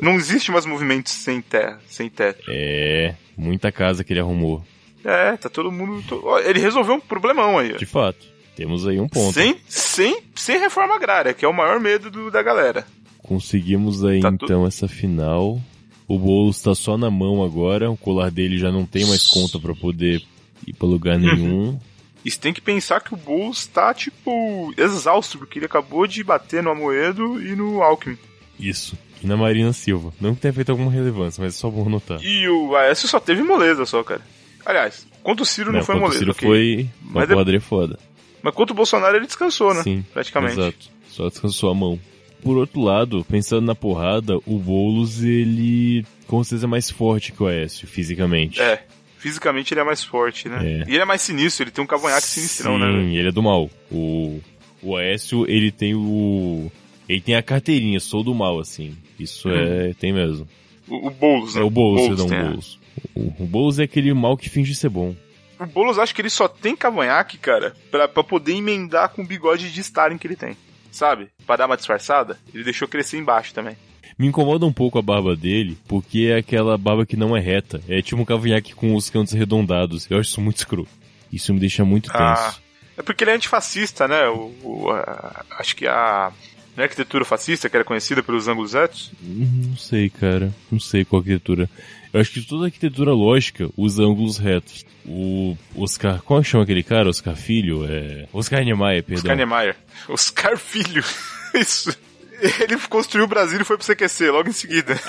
Não 0.00 0.14
existe 0.16 0.52
mais 0.52 0.64
movimentos 0.66 1.12
sem 1.12 1.40
terra, 1.40 1.80
sem 1.88 2.08
teto. 2.08 2.44
É, 2.48 3.14
muita 3.36 3.72
casa 3.72 4.04
que 4.04 4.12
ele 4.12 4.20
arrumou. 4.20 4.62
É, 5.04 5.36
tá 5.36 5.48
todo 5.48 5.72
mundo. 5.72 6.04
Ele 6.44 6.60
resolveu 6.60 6.94
um 6.94 7.00
problemão 7.00 7.58
aí. 7.58 7.72
ó. 7.74 7.76
De 7.78 7.86
fato, 7.86 8.24
temos 8.54 8.86
aí 8.86 9.00
um 9.00 9.08
ponto. 9.08 9.32
Sem, 9.32 9.56
sem, 9.66 10.20
sem 10.34 10.60
reforma 10.60 10.94
agrária, 10.94 11.32
que 11.34 11.44
é 11.44 11.48
o 11.48 11.52
maior 11.54 11.80
medo 11.80 12.10
do- 12.10 12.30
da 12.30 12.42
galera. 12.42 12.86
Conseguimos 13.18 14.04
aí 14.04 14.20
Tá 14.20 14.30
tu- 14.30 14.44
então 14.44 14.66
essa 14.66 14.86
final. 14.86 15.58
O 16.06 16.18
Boulos 16.18 16.60
tá 16.60 16.74
só 16.74 16.98
na 16.98 17.10
mão 17.10 17.42
agora, 17.42 17.90
o 17.90 17.96
colar 17.96 18.30
dele 18.30 18.58
já 18.58 18.70
não 18.70 18.84
tem 18.84 19.06
mais 19.06 19.26
conta 19.28 19.58
pra 19.58 19.74
poder 19.74 20.20
ir 20.66 20.72
pra 20.74 20.86
lugar 20.86 21.18
nenhum. 21.18 21.78
E 22.24 22.30
você 22.30 22.38
tem 22.38 22.52
que 22.52 22.60
pensar 22.60 23.00
que 23.00 23.14
o 23.14 23.16
Bulls 23.16 23.66
tá, 23.66 23.94
tipo, 23.94 24.72
exausto, 24.76 25.38
porque 25.38 25.58
ele 25.58 25.66
acabou 25.66 26.06
de 26.06 26.22
bater 26.22 26.62
no 26.62 26.70
Amoedo 26.70 27.40
e 27.42 27.54
no 27.56 27.82
Alckmin. 27.82 28.18
Isso. 28.58 28.96
E 29.22 29.26
na 29.26 29.36
Marina 29.36 29.72
Silva. 29.72 30.12
Não 30.20 30.34
que 30.34 30.40
tenha 30.40 30.52
feito 30.52 30.70
alguma 30.70 30.90
relevância, 30.90 31.42
mas 31.42 31.54
é 31.54 31.58
só 31.58 31.70
bom 31.70 31.88
notar. 31.88 32.18
E 32.22 32.48
o 32.48 32.74
Aécio 32.76 33.08
só 33.08 33.18
teve 33.20 33.42
moleza 33.42 33.84
só, 33.86 34.02
cara. 34.02 34.20
Aliás, 34.64 35.06
contra 35.22 35.42
o 35.42 35.46
Ciro 35.46 35.72
não, 35.72 35.82
foi 35.82 35.94
quanto 35.94 35.98
o 35.98 36.00
moleza. 36.02 36.18
Ciro 36.18 36.32
ok. 36.32 36.46
foi 36.48 36.90
uma 37.02 37.12
Mas 37.20 37.24
é- 37.30 37.32
porradaria 37.32 37.60
foda. 37.60 37.98
Mas 38.42 38.54
contra 38.54 38.72
o 38.72 38.76
Bolsonaro 38.76 39.16
ele 39.16 39.26
descansou, 39.26 39.74
né? 39.74 39.82
Sim, 39.82 40.04
Praticamente. 40.12 40.58
exato. 40.58 40.90
Só 41.08 41.28
descansou 41.28 41.70
a 41.70 41.74
mão. 41.74 41.98
Por 42.42 42.56
outro 42.56 42.80
lado, 42.80 43.22
pensando 43.28 43.66
na 43.66 43.74
porrada, 43.74 44.38
o 44.46 44.58
Boulos, 44.58 45.22
ele 45.22 46.06
com 46.26 46.42
certeza 46.42 46.66
é 46.66 46.68
mais 46.68 46.90
forte 46.90 47.32
que 47.32 47.42
o 47.42 47.46
Aécio, 47.46 47.86
fisicamente. 47.86 48.60
É. 48.60 48.82
Fisicamente 49.20 49.72
ele 49.74 49.80
é 49.80 49.84
mais 49.84 50.02
forte, 50.02 50.48
né? 50.48 50.58
É. 50.62 50.78
E 50.88 50.94
ele 50.94 50.98
é 51.00 51.04
mais 51.04 51.20
sinistro, 51.22 51.64
ele 51.64 51.70
tem 51.70 51.84
um 51.84 51.86
cavanhaque 51.86 52.26
sinistrão, 52.26 52.78
né? 52.78 52.86
Sim, 52.86 53.16
ele 53.16 53.28
é 53.28 53.32
do 53.32 53.42
mal. 53.42 53.68
O, 53.92 54.40
o 54.82 54.96
Aécio, 54.96 55.44
ele 55.48 55.70
tem 55.70 55.94
o... 55.94 56.72
Ele 57.08 57.20
tem 57.20 57.34
a 57.34 57.42
carteirinha, 57.42 58.00
sou 58.00 58.24
do 58.24 58.34
mal, 58.34 58.58
assim. 58.58 58.96
Isso 59.18 59.48
Uhum. 59.48 59.54
é... 59.54 59.92
tem 59.94 60.12
mesmo. 60.12 60.48
O, 60.88 61.08
o 61.08 61.10
Boulos, 61.10 61.54
né? 61.54 61.60
É 61.60 61.64
o 61.64 61.68
Boulos, 61.70 62.02
Boulos 62.02 62.24
perdão, 62.24 62.38
o 62.38 62.40
a- 62.40 62.44
Boulos. 62.48 62.78
O, 63.14 63.20
o 63.42 63.46
Boulos 63.46 63.78
é 63.78 63.82
aquele 63.84 64.12
mal 64.14 64.36
que 64.36 64.48
finge 64.48 64.74
ser 64.74 64.88
bom. 64.88 65.14
O 65.58 65.66
Boulos 65.66 65.98
acho 65.98 66.14
que 66.14 66.22
ele 66.22 66.30
só 66.30 66.48
tem 66.48 66.74
cavanhaque, 66.74 67.36
cara, 67.36 67.76
pra, 67.90 68.08
pra 68.08 68.24
poder 68.24 68.54
emendar 68.54 69.10
com 69.10 69.22
o 69.22 69.26
bigode 69.26 69.70
de 69.70 69.80
Stalin 69.80 70.16
que 70.16 70.26
ele 70.26 70.36
tem. 70.36 70.56
Sabe? 70.90 71.28
Pra 71.46 71.56
dar 71.56 71.66
uma 71.66 71.76
disfarçada, 71.76 72.38
ele 72.54 72.64
deixou 72.64 72.88
crescer 72.88 73.18
embaixo 73.18 73.52
também. 73.52 73.76
Me 74.20 74.26
incomoda 74.26 74.66
um 74.66 74.72
pouco 74.72 74.98
a 74.98 75.02
barba 75.02 75.34
dele, 75.34 75.78
porque 75.88 76.28
é 76.30 76.36
aquela 76.36 76.76
barba 76.76 77.06
que 77.06 77.16
não 77.16 77.34
é 77.36 77.40
reta. 77.40 77.80
É 77.88 78.02
tipo 78.02 78.20
um 78.20 78.24
cavanhaque 78.24 78.74
com 78.74 78.94
os 78.94 79.08
cantos 79.08 79.34
arredondados. 79.34 80.06
Eu 80.10 80.18
acho 80.18 80.28
isso 80.30 80.40
muito 80.42 80.58
escroto. 80.58 80.90
Isso 81.32 81.54
me 81.54 81.58
deixa 81.60 81.84
muito 81.84 82.10
tenso. 82.10 82.20
Ah, 82.22 82.54
é 82.98 83.02
porque 83.02 83.24
ele 83.24 83.30
é 83.30 83.34
antifascista, 83.34 84.06
né? 84.06 84.28
O, 84.28 84.52
o- 84.62 84.90
a- 84.90 85.44
acho 85.58 85.74
que 85.74 85.86
a, 85.86 86.30
não 86.76 86.82
é 86.82 86.84
arquitetura 86.84 87.24
fascista, 87.24 87.70
que 87.70 87.76
era 87.76 87.84
conhecida 87.84 88.22
pelos 88.22 88.46
ângulos 88.46 88.74
retos, 88.74 89.10
Não 89.22 89.76
sei, 89.76 90.10
cara. 90.10 90.52
Não 90.70 90.78
sei 90.78 91.02
qual 91.04 91.20
arquitetura. 91.20 91.70
Eu 92.12 92.20
acho 92.20 92.30
que 92.32 92.42
toda 92.42 92.66
arquitetura 92.66 93.12
lógica 93.14 93.70
usa 93.76 94.02
ângulos 94.02 94.36
retos. 94.36 94.84
O 95.06 95.56
Oscar. 95.76 96.20
Qual 96.22 96.42
chama 96.44 96.64
aquele 96.64 96.82
cara? 96.82 97.08
Oscar 97.08 97.34
Filho? 97.36 97.86
É. 97.88 98.26
Oscar 98.34 98.62
Niemeyer, 98.64 99.02
perdão. 99.02 99.22
Oscar 99.22 99.36
Niemeyer. 99.36 99.76
Oscar 100.08 100.58
Filho. 100.58 101.02
Isso. 101.54 101.96
Ele 102.60 102.76
construiu 102.88 103.24
o 103.24 103.28
Brasil 103.28 103.60
e 103.60 103.64
foi 103.64 103.76
pro 103.76 103.86
CQC 103.86 104.30
logo 104.30 104.48
em 104.48 104.52
seguida. 104.52 104.94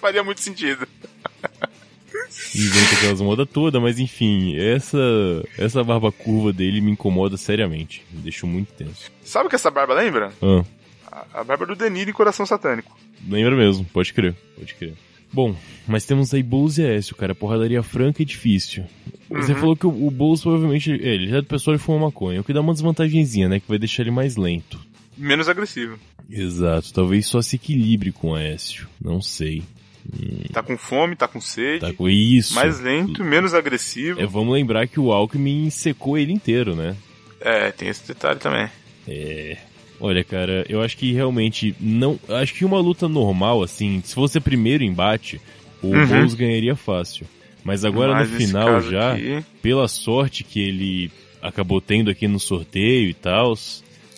Faria 0.00 0.22
muito 0.24 0.40
sentido. 0.40 0.86
Inventa 2.54 2.94
aquelas 2.96 3.20
modas 3.20 3.46
todas, 3.52 3.82
mas 3.82 3.98
enfim, 3.98 4.56
essa 4.58 4.98
essa 5.58 5.84
barba 5.84 6.10
curva 6.10 6.52
dele 6.52 6.80
me 6.80 6.90
incomoda 6.92 7.36
seriamente. 7.36 8.04
Me 8.10 8.22
deixa 8.22 8.46
muito 8.46 8.72
tenso. 8.72 9.10
Sabe 9.24 9.46
o 9.46 9.50
que 9.50 9.56
essa 9.56 9.70
barba 9.70 9.94
lembra? 9.94 10.32
Ah, 10.42 10.64
A, 11.34 11.40
a 11.40 11.44
barba 11.44 11.66
do 11.66 11.74
Denir 11.76 12.08
em 12.08 12.12
Coração 12.12 12.46
Satânico. 12.46 12.96
lembra 13.28 13.54
mesmo, 13.56 13.84
pode 13.86 14.12
crer, 14.14 14.34
pode 14.56 14.74
crer. 14.74 14.94
Bom, 15.32 15.54
mas 15.86 16.04
temos 16.06 16.32
aí 16.32 16.42
Boulos 16.42 16.78
e 16.78 16.82
Aécio, 16.84 17.14
cara. 17.16 17.34
Porradaria 17.34 17.82
franca 17.82 18.22
e 18.22 18.24
difícil. 18.24 18.84
Você 19.28 19.52
Uhum. 19.52 19.58
falou 19.58 19.76
que 19.76 19.86
o, 19.86 20.06
o 20.06 20.10
Boulos 20.10 20.42
provavelmente. 20.42 20.90
É, 20.92 21.14
ele 21.14 21.28
já 21.28 21.38
é 21.38 21.40
do 21.42 21.46
pessoal 21.46 21.76
de 21.76 21.82
fuma 21.82 22.06
maconha, 22.06 22.40
o 22.40 22.44
que 22.44 22.52
dá 22.52 22.60
uma 22.60 22.72
desvantagenzinha, 22.72 23.48
né? 23.48 23.60
Que 23.60 23.68
vai 23.68 23.78
deixar 23.78 24.02
ele 24.02 24.10
mais 24.12 24.36
lento. 24.36 24.80
Menos 25.16 25.48
agressivo. 25.48 25.98
Exato, 26.30 26.92
talvez 26.92 27.26
só 27.26 27.40
se 27.40 27.56
equilibre 27.56 28.12
com 28.12 28.30
o 28.30 28.34
Aécio. 28.34 28.88
Não 29.00 29.20
sei. 29.22 29.62
Tá 30.52 30.62
com 30.62 30.76
fome, 30.78 31.16
tá 31.16 31.26
com 31.26 31.40
sede. 31.40 31.80
Tá 31.80 31.92
com 31.92 32.08
isso. 32.08 32.54
Mais 32.54 32.78
lento, 32.80 33.24
menos 33.24 33.52
agressivo. 33.54 34.20
É, 34.20 34.26
vamos 34.26 34.54
lembrar 34.54 34.86
que 34.86 35.00
o 35.00 35.12
Alckmin 35.12 35.68
secou 35.70 36.16
ele 36.16 36.32
inteiro, 36.32 36.76
né? 36.76 36.96
É, 37.40 37.70
tem 37.72 37.88
esse 37.88 38.06
detalhe 38.06 38.38
também. 38.38 38.68
É. 39.08 39.56
Olha, 40.00 40.22
cara, 40.22 40.64
eu 40.68 40.82
acho 40.82 40.96
que 40.96 41.12
realmente 41.12 41.74
não. 41.80 42.18
Acho 42.28 42.52
que 42.54 42.64
uma 42.64 42.78
luta 42.78 43.08
normal, 43.08 43.62
assim, 43.62 44.02
se 44.04 44.14
fosse 44.14 44.38
primeiro 44.40 44.84
embate, 44.84 45.40
o 45.82 45.88
Uhum. 45.88 46.26
Ganharia 46.36 46.76
fácil. 46.76 47.26
Mas 47.64 47.84
agora 47.84 48.12
Mas 48.12 48.30
no 48.30 48.36
final 48.36 48.80
já, 48.82 49.14
aqui- 49.14 49.42
pela 49.62 49.88
sorte 49.88 50.44
que 50.44 50.60
ele 50.60 51.10
acabou 51.42 51.80
tendo 51.80 52.10
aqui 52.10 52.28
no 52.28 52.38
sorteio 52.38 53.08
e 53.08 53.14
tal, 53.14 53.54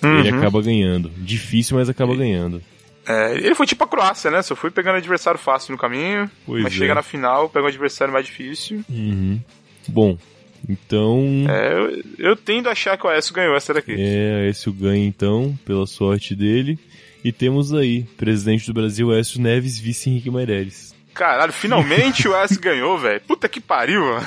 Uhum. 0.03 0.19
ele 0.19 0.29
acaba 0.31 0.61
ganhando. 0.61 1.11
Difícil, 1.17 1.77
mas 1.77 1.89
acaba 1.89 2.15
ganhando. 2.15 2.61
É, 3.07 3.35
ele 3.37 3.55
foi 3.55 3.67
tipo 3.67 3.83
a 3.85 3.89
Croácia, 3.89 4.31
né? 4.31 4.43
Só 4.43 4.55
foi 4.55 4.71
pegando 4.71 4.97
adversário 4.97 5.39
fácil 5.41 5.73
no 5.73 5.79
caminho, 5.79 6.31
Pois 6.45 6.63
mas 6.63 6.75
é. 6.75 6.77
chega 6.77 6.95
na 6.95 7.03
final, 7.03 7.49
pega 7.49 7.65
um 7.65 7.69
adversário 7.69 8.13
mais 8.13 8.27
difícil. 8.27 8.85
Uhum. 8.89 9.41
Bom, 9.89 10.19
então. 10.67 11.47
É, 11.49 11.73
eu, 11.73 12.03
eu 12.19 12.37
tendo 12.37 12.69
a 12.69 12.73
achar 12.73 12.97
que 12.97 13.07
o 13.07 13.11
Aécio 13.11 13.35
ganhou 13.35 13.55
essa 13.57 13.75
daqui. 13.75 13.95
É, 13.99 14.49
esse 14.49 14.69
o 14.69 14.73
ganha 14.73 15.07
então, 15.07 15.59
pela 15.65 15.87
sorte 15.87 16.35
dele. 16.35 16.79
E 17.25 17.33
temos 17.33 17.75
aí, 17.75 18.05
presidente 18.17 18.67
do 18.67 18.73
Brasil, 18.73 19.13
Écio 19.13 19.41
Neves, 19.41 19.79
vice 19.79 20.09
Henrique 20.09 20.31
Meirelles. 20.31 20.95
Caralho, 21.13 21.53
finalmente 21.53 22.29
o 22.29 22.35
Aécio 22.35 22.61
ganhou, 22.61 22.97
velho. 22.97 23.21
Puta 23.21 23.49
que 23.49 23.61
pariu, 23.61 24.03
mano. 24.03 24.27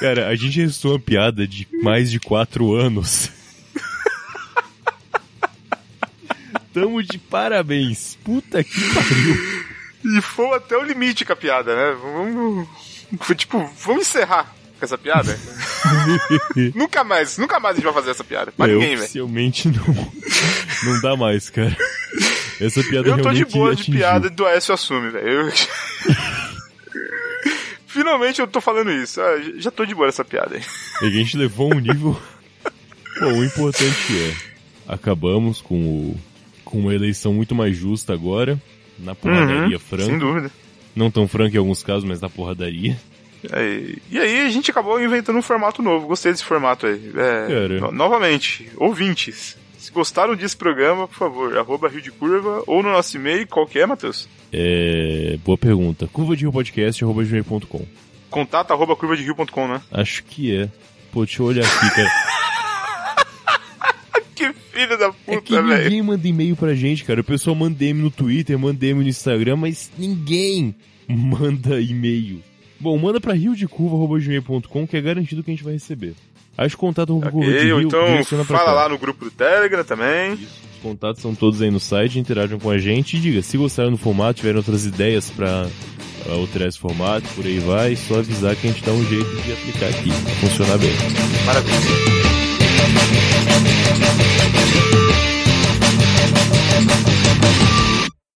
Cara, 0.00 0.28
a 0.28 0.34
gente 0.34 0.60
restou 0.60 0.92
uma 0.92 1.00
piada 1.00 1.46
de 1.46 1.66
mais 1.82 2.10
de 2.10 2.18
quatro 2.18 2.74
anos. 2.74 3.30
Tamo 6.74 7.02
de 7.02 7.18
parabéns. 7.18 8.18
Puta 8.24 8.64
que 8.64 8.94
pariu. 8.94 9.64
E 10.04 10.20
foi 10.20 10.56
até 10.56 10.76
o 10.76 10.82
limite 10.82 11.24
com 11.24 11.32
a 11.32 11.36
piada, 11.36 11.74
né? 11.74 11.96
Vamos. 12.02 12.68
Foi 13.20 13.36
tipo, 13.36 13.64
vamos 13.78 14.08
encerrar 14.08 14.52
com 14.88 14.94
essa 14.94 14.98
piada. 14.98 15.38
nunca 16.74 17.02
mais, 17.04 17.38
nunca 17.38 17.58
mais 17.60 17.74
a 17.74 17.76
gente 17.76 17.84
vai 17.84 17.94
fazer 17.94 18.10
essa 18.10 18.24
piada. 18.24 18.52
Pra 18.52 18.66
É, 18.68 18.72
ninguém, 18.72 18.88
velho. 18.90 19.02
oficialmente 19.02 19.68
não, 19.68 20.12
não 20.84 21.00
dá 21.00 21.16
mais, 21.16 21.50
cara. 21.50 21.76
Essa 22.60 22.82
piada 22.84 23.08
Eu 23.08 23.20
tô 23.20 23.32
de 23.32 23.44
boa 23.46 23.74
de 23.74 23.82
atingiu. 23.82 24.00
piada 24.00 24.30
do 24.30 24.46
Aécio 24.46 24.72
assume, 24.74 25.10
velho. 25.10 25.26
Eu- 25.28 25.52
Finalmente 27.86 28.40
eu 28.40 28.46
tô 28.46 28.60
falando 28.60 28.90
isso. 28.90 29.20
Ah, 29.20 29.40
já 29.56 29.70
tô 29.70 29.84
de 29.84 29.94
boa 29.94 30.06
nessa 30.06 30.24
piada 30.24 30.56
aí. 30.56 30.62
E 31.02 31.06
a 31.06 31.10
gente 31.10 31.36
levou 31.36 31.72
um 31.72 31.78
nível. 31.78 32.20
Bom, 33.20 33.38
o 33.38 33.44
importante 33.44 33.94
é. 34.18 34.34
Acabamos 34.92 35.60
com, 35.62 35.76
o, 35.76 36.20
com 36.64 36.80
uma 36.80 36.94
eleição 36.94 37.32
muito 37.32 37.54
mais 37.54 37.76
justa 37.76 38.12
agora. 38.12 38.60
Na 38.98 39.14
porradaria 39.14 39.76
Uhum, 39.76 39.78
franca. 39.78 40.04
Sem 40.06 40.18
dúvida. 40.18 40.50
Não 40.94 41.10
tão 41.10 41.26
franca 41.28 41.54
em 41.56 41.58
alguns 41.58 41.82
casos, 41.82 42.04
mas 42.04 42.20
na 42.20 42.28
porradaria. 42.28 42.96
Aí- 43.52 43.98
e 44.10 44.18
aí 44.18 44.40
a 44.40 44.50
gente 44.50 44.70
acabou 44.70 45.00
inventando 45.02 45.38
um 45.38 45.42
formato 45.42 45.82
novo. 45.82 46.06
Gostei 46.06 46.32
desse 46.32 46.44
formato 46.44 46.86
aí. 46.86 47.12
É, 47.16 47.68
no- 47.80 47.92
novamente, 47.92 48.68
ouvintes. 48.76 49.56
Se 49.78 49.92
gostaram 49.92 50.34
desse 50.34 50.56
programa, 50.56 51.06
por 51.06 51.16
favor, 51.16 51.58
arroba 51.58 51.88
Rio 51.88 52.00
de 52.00 52.10
Curva 52.10 52.62
ou 52.66 52.82
no 52.82 52.90
nosso 52.90 53.16
e-mail, 53.16 53.46
qual 53.46 53.66
que 53.66 53.78
é, 53.78 53.84
Matheus? 53.86 54.26
É. 54.52 55.36
Boa 55.44 55.58
pergunta. 55.58 56.06
Curva 56.06 56.34
de 56.34 56.42
Rio 56.44 56.52
Podcast, 56.52 57.04
arroba 57.04 57.22
gmail.com. 57.22 57.84
Contato 58.30 58.72
arroba 58.72 58.96
curva 58.96 59.16
de 59.16 59.22
rio.com, 59.22 59.68
né? 59.68 59.80
Acho 59.92 60.24
que 60.24 60.56
é. 60.56 60.68
Pô, 61.12 61.24
deixa 61.24 61.42
eu 61.42 61.46
olhar 61.46 61.64
aqui, 61.66 61.90
cara. 61.94 62.10
Que 64.34 64.52
filho 64.52 64.98
da 64.98 65.06
É 65.28 65.36
que 65.36 65.50
puta, 65.50 65.62
velho. 65.62 65.84
ninguém 65.84 66.02
manda 66.02 66.26
e-mail 66.28 66.56
pra 66.56 66.74
gente, 66.74 67.04
cara. 67.04 67.20
O 67.20 67.24
pessoal 67.24 67.54
manda 67.54 67.76
DM 67.78 68.02
no 68.02 68.10
Twitter, 68.10 68.58
manda 68.58 68.78
DM 68.80 69.02
no 69.02 69.08
Instagram, 69.08 69.56
mas 69.56 69.92
ninguém 69.96 70.74
manda 71.08 71.80
e-mail. 71.80 72.42
Bom, 72.84 72.98
manda 72.98 73.18
pra 73.18 73.32
riodecurva.gmail.com 73.32 74.86
que 74.86 74.94
é 74.94 75.00
garantido 75.00 75.42
que 75.42 75.50
a 75.50 75.54
gente 75.54 75.64
vai 75.64 75.72
receber. 75.72 76.12
Acho 76.54 76.76
que 76.76 76.80
contato 76.80 77.12
arroba 77.12 77.30
curva 77.30 77.50
de 77.50 77.56
Ok, 77.56 77.72
ou 77.72 77.78
Rio, 77.78 77.86
então 77.88 78.44
fala 78.44 78.64
cá. 78.66 78.72
lá 78.74 78.88
no 78.90 78.98
grupo 78.98 79.24
do 79.24 79.30
Telegram 79.30 79.82
também. 79.82 80.34
Os 80.34 80.82
contatos 80.82 81.22
são 81.22 81.34
todos 81.34 81.62
aí 81.62 81.70
no 81.70 81.80
site, 81.80 82.18
interajam 82.18 82.58
com 82.58 82.68
a 82.68 82.76
gente 82.76 83.16
e 83.16 83.20
diga, 83.20 83.40
se 83.40 83.56
gostaram 83.56 83.90
do 83.90 83.96
formato, 83.96 84.34
tiverem 84.34 84.58
outras 84.58 84.84
ideias 84.84 85.30
pra 85.30 85.66
pra 86.24 86.34
alterar 86.34 86.68
esse 86.68 86.78
formato, 86.78 87.26
por 87.34 87.46
aí 87.46 87.58
vai, 87.58 87.96
só 87.96 88.18
avisar 88.18 88.54
que 88.54 88.66
a 88.66 88.70
gente 88.70 88.84
dá 88.84 88.92
um 88.92 89.04
jeito 89.06 89.42
de 89.42 89.52
aplicar 89.52 89.86
aqui, 89.88 90.10
funcionar 90.40 90.76
bem. 90.76 90.92
Maravilha. 91.46 92.14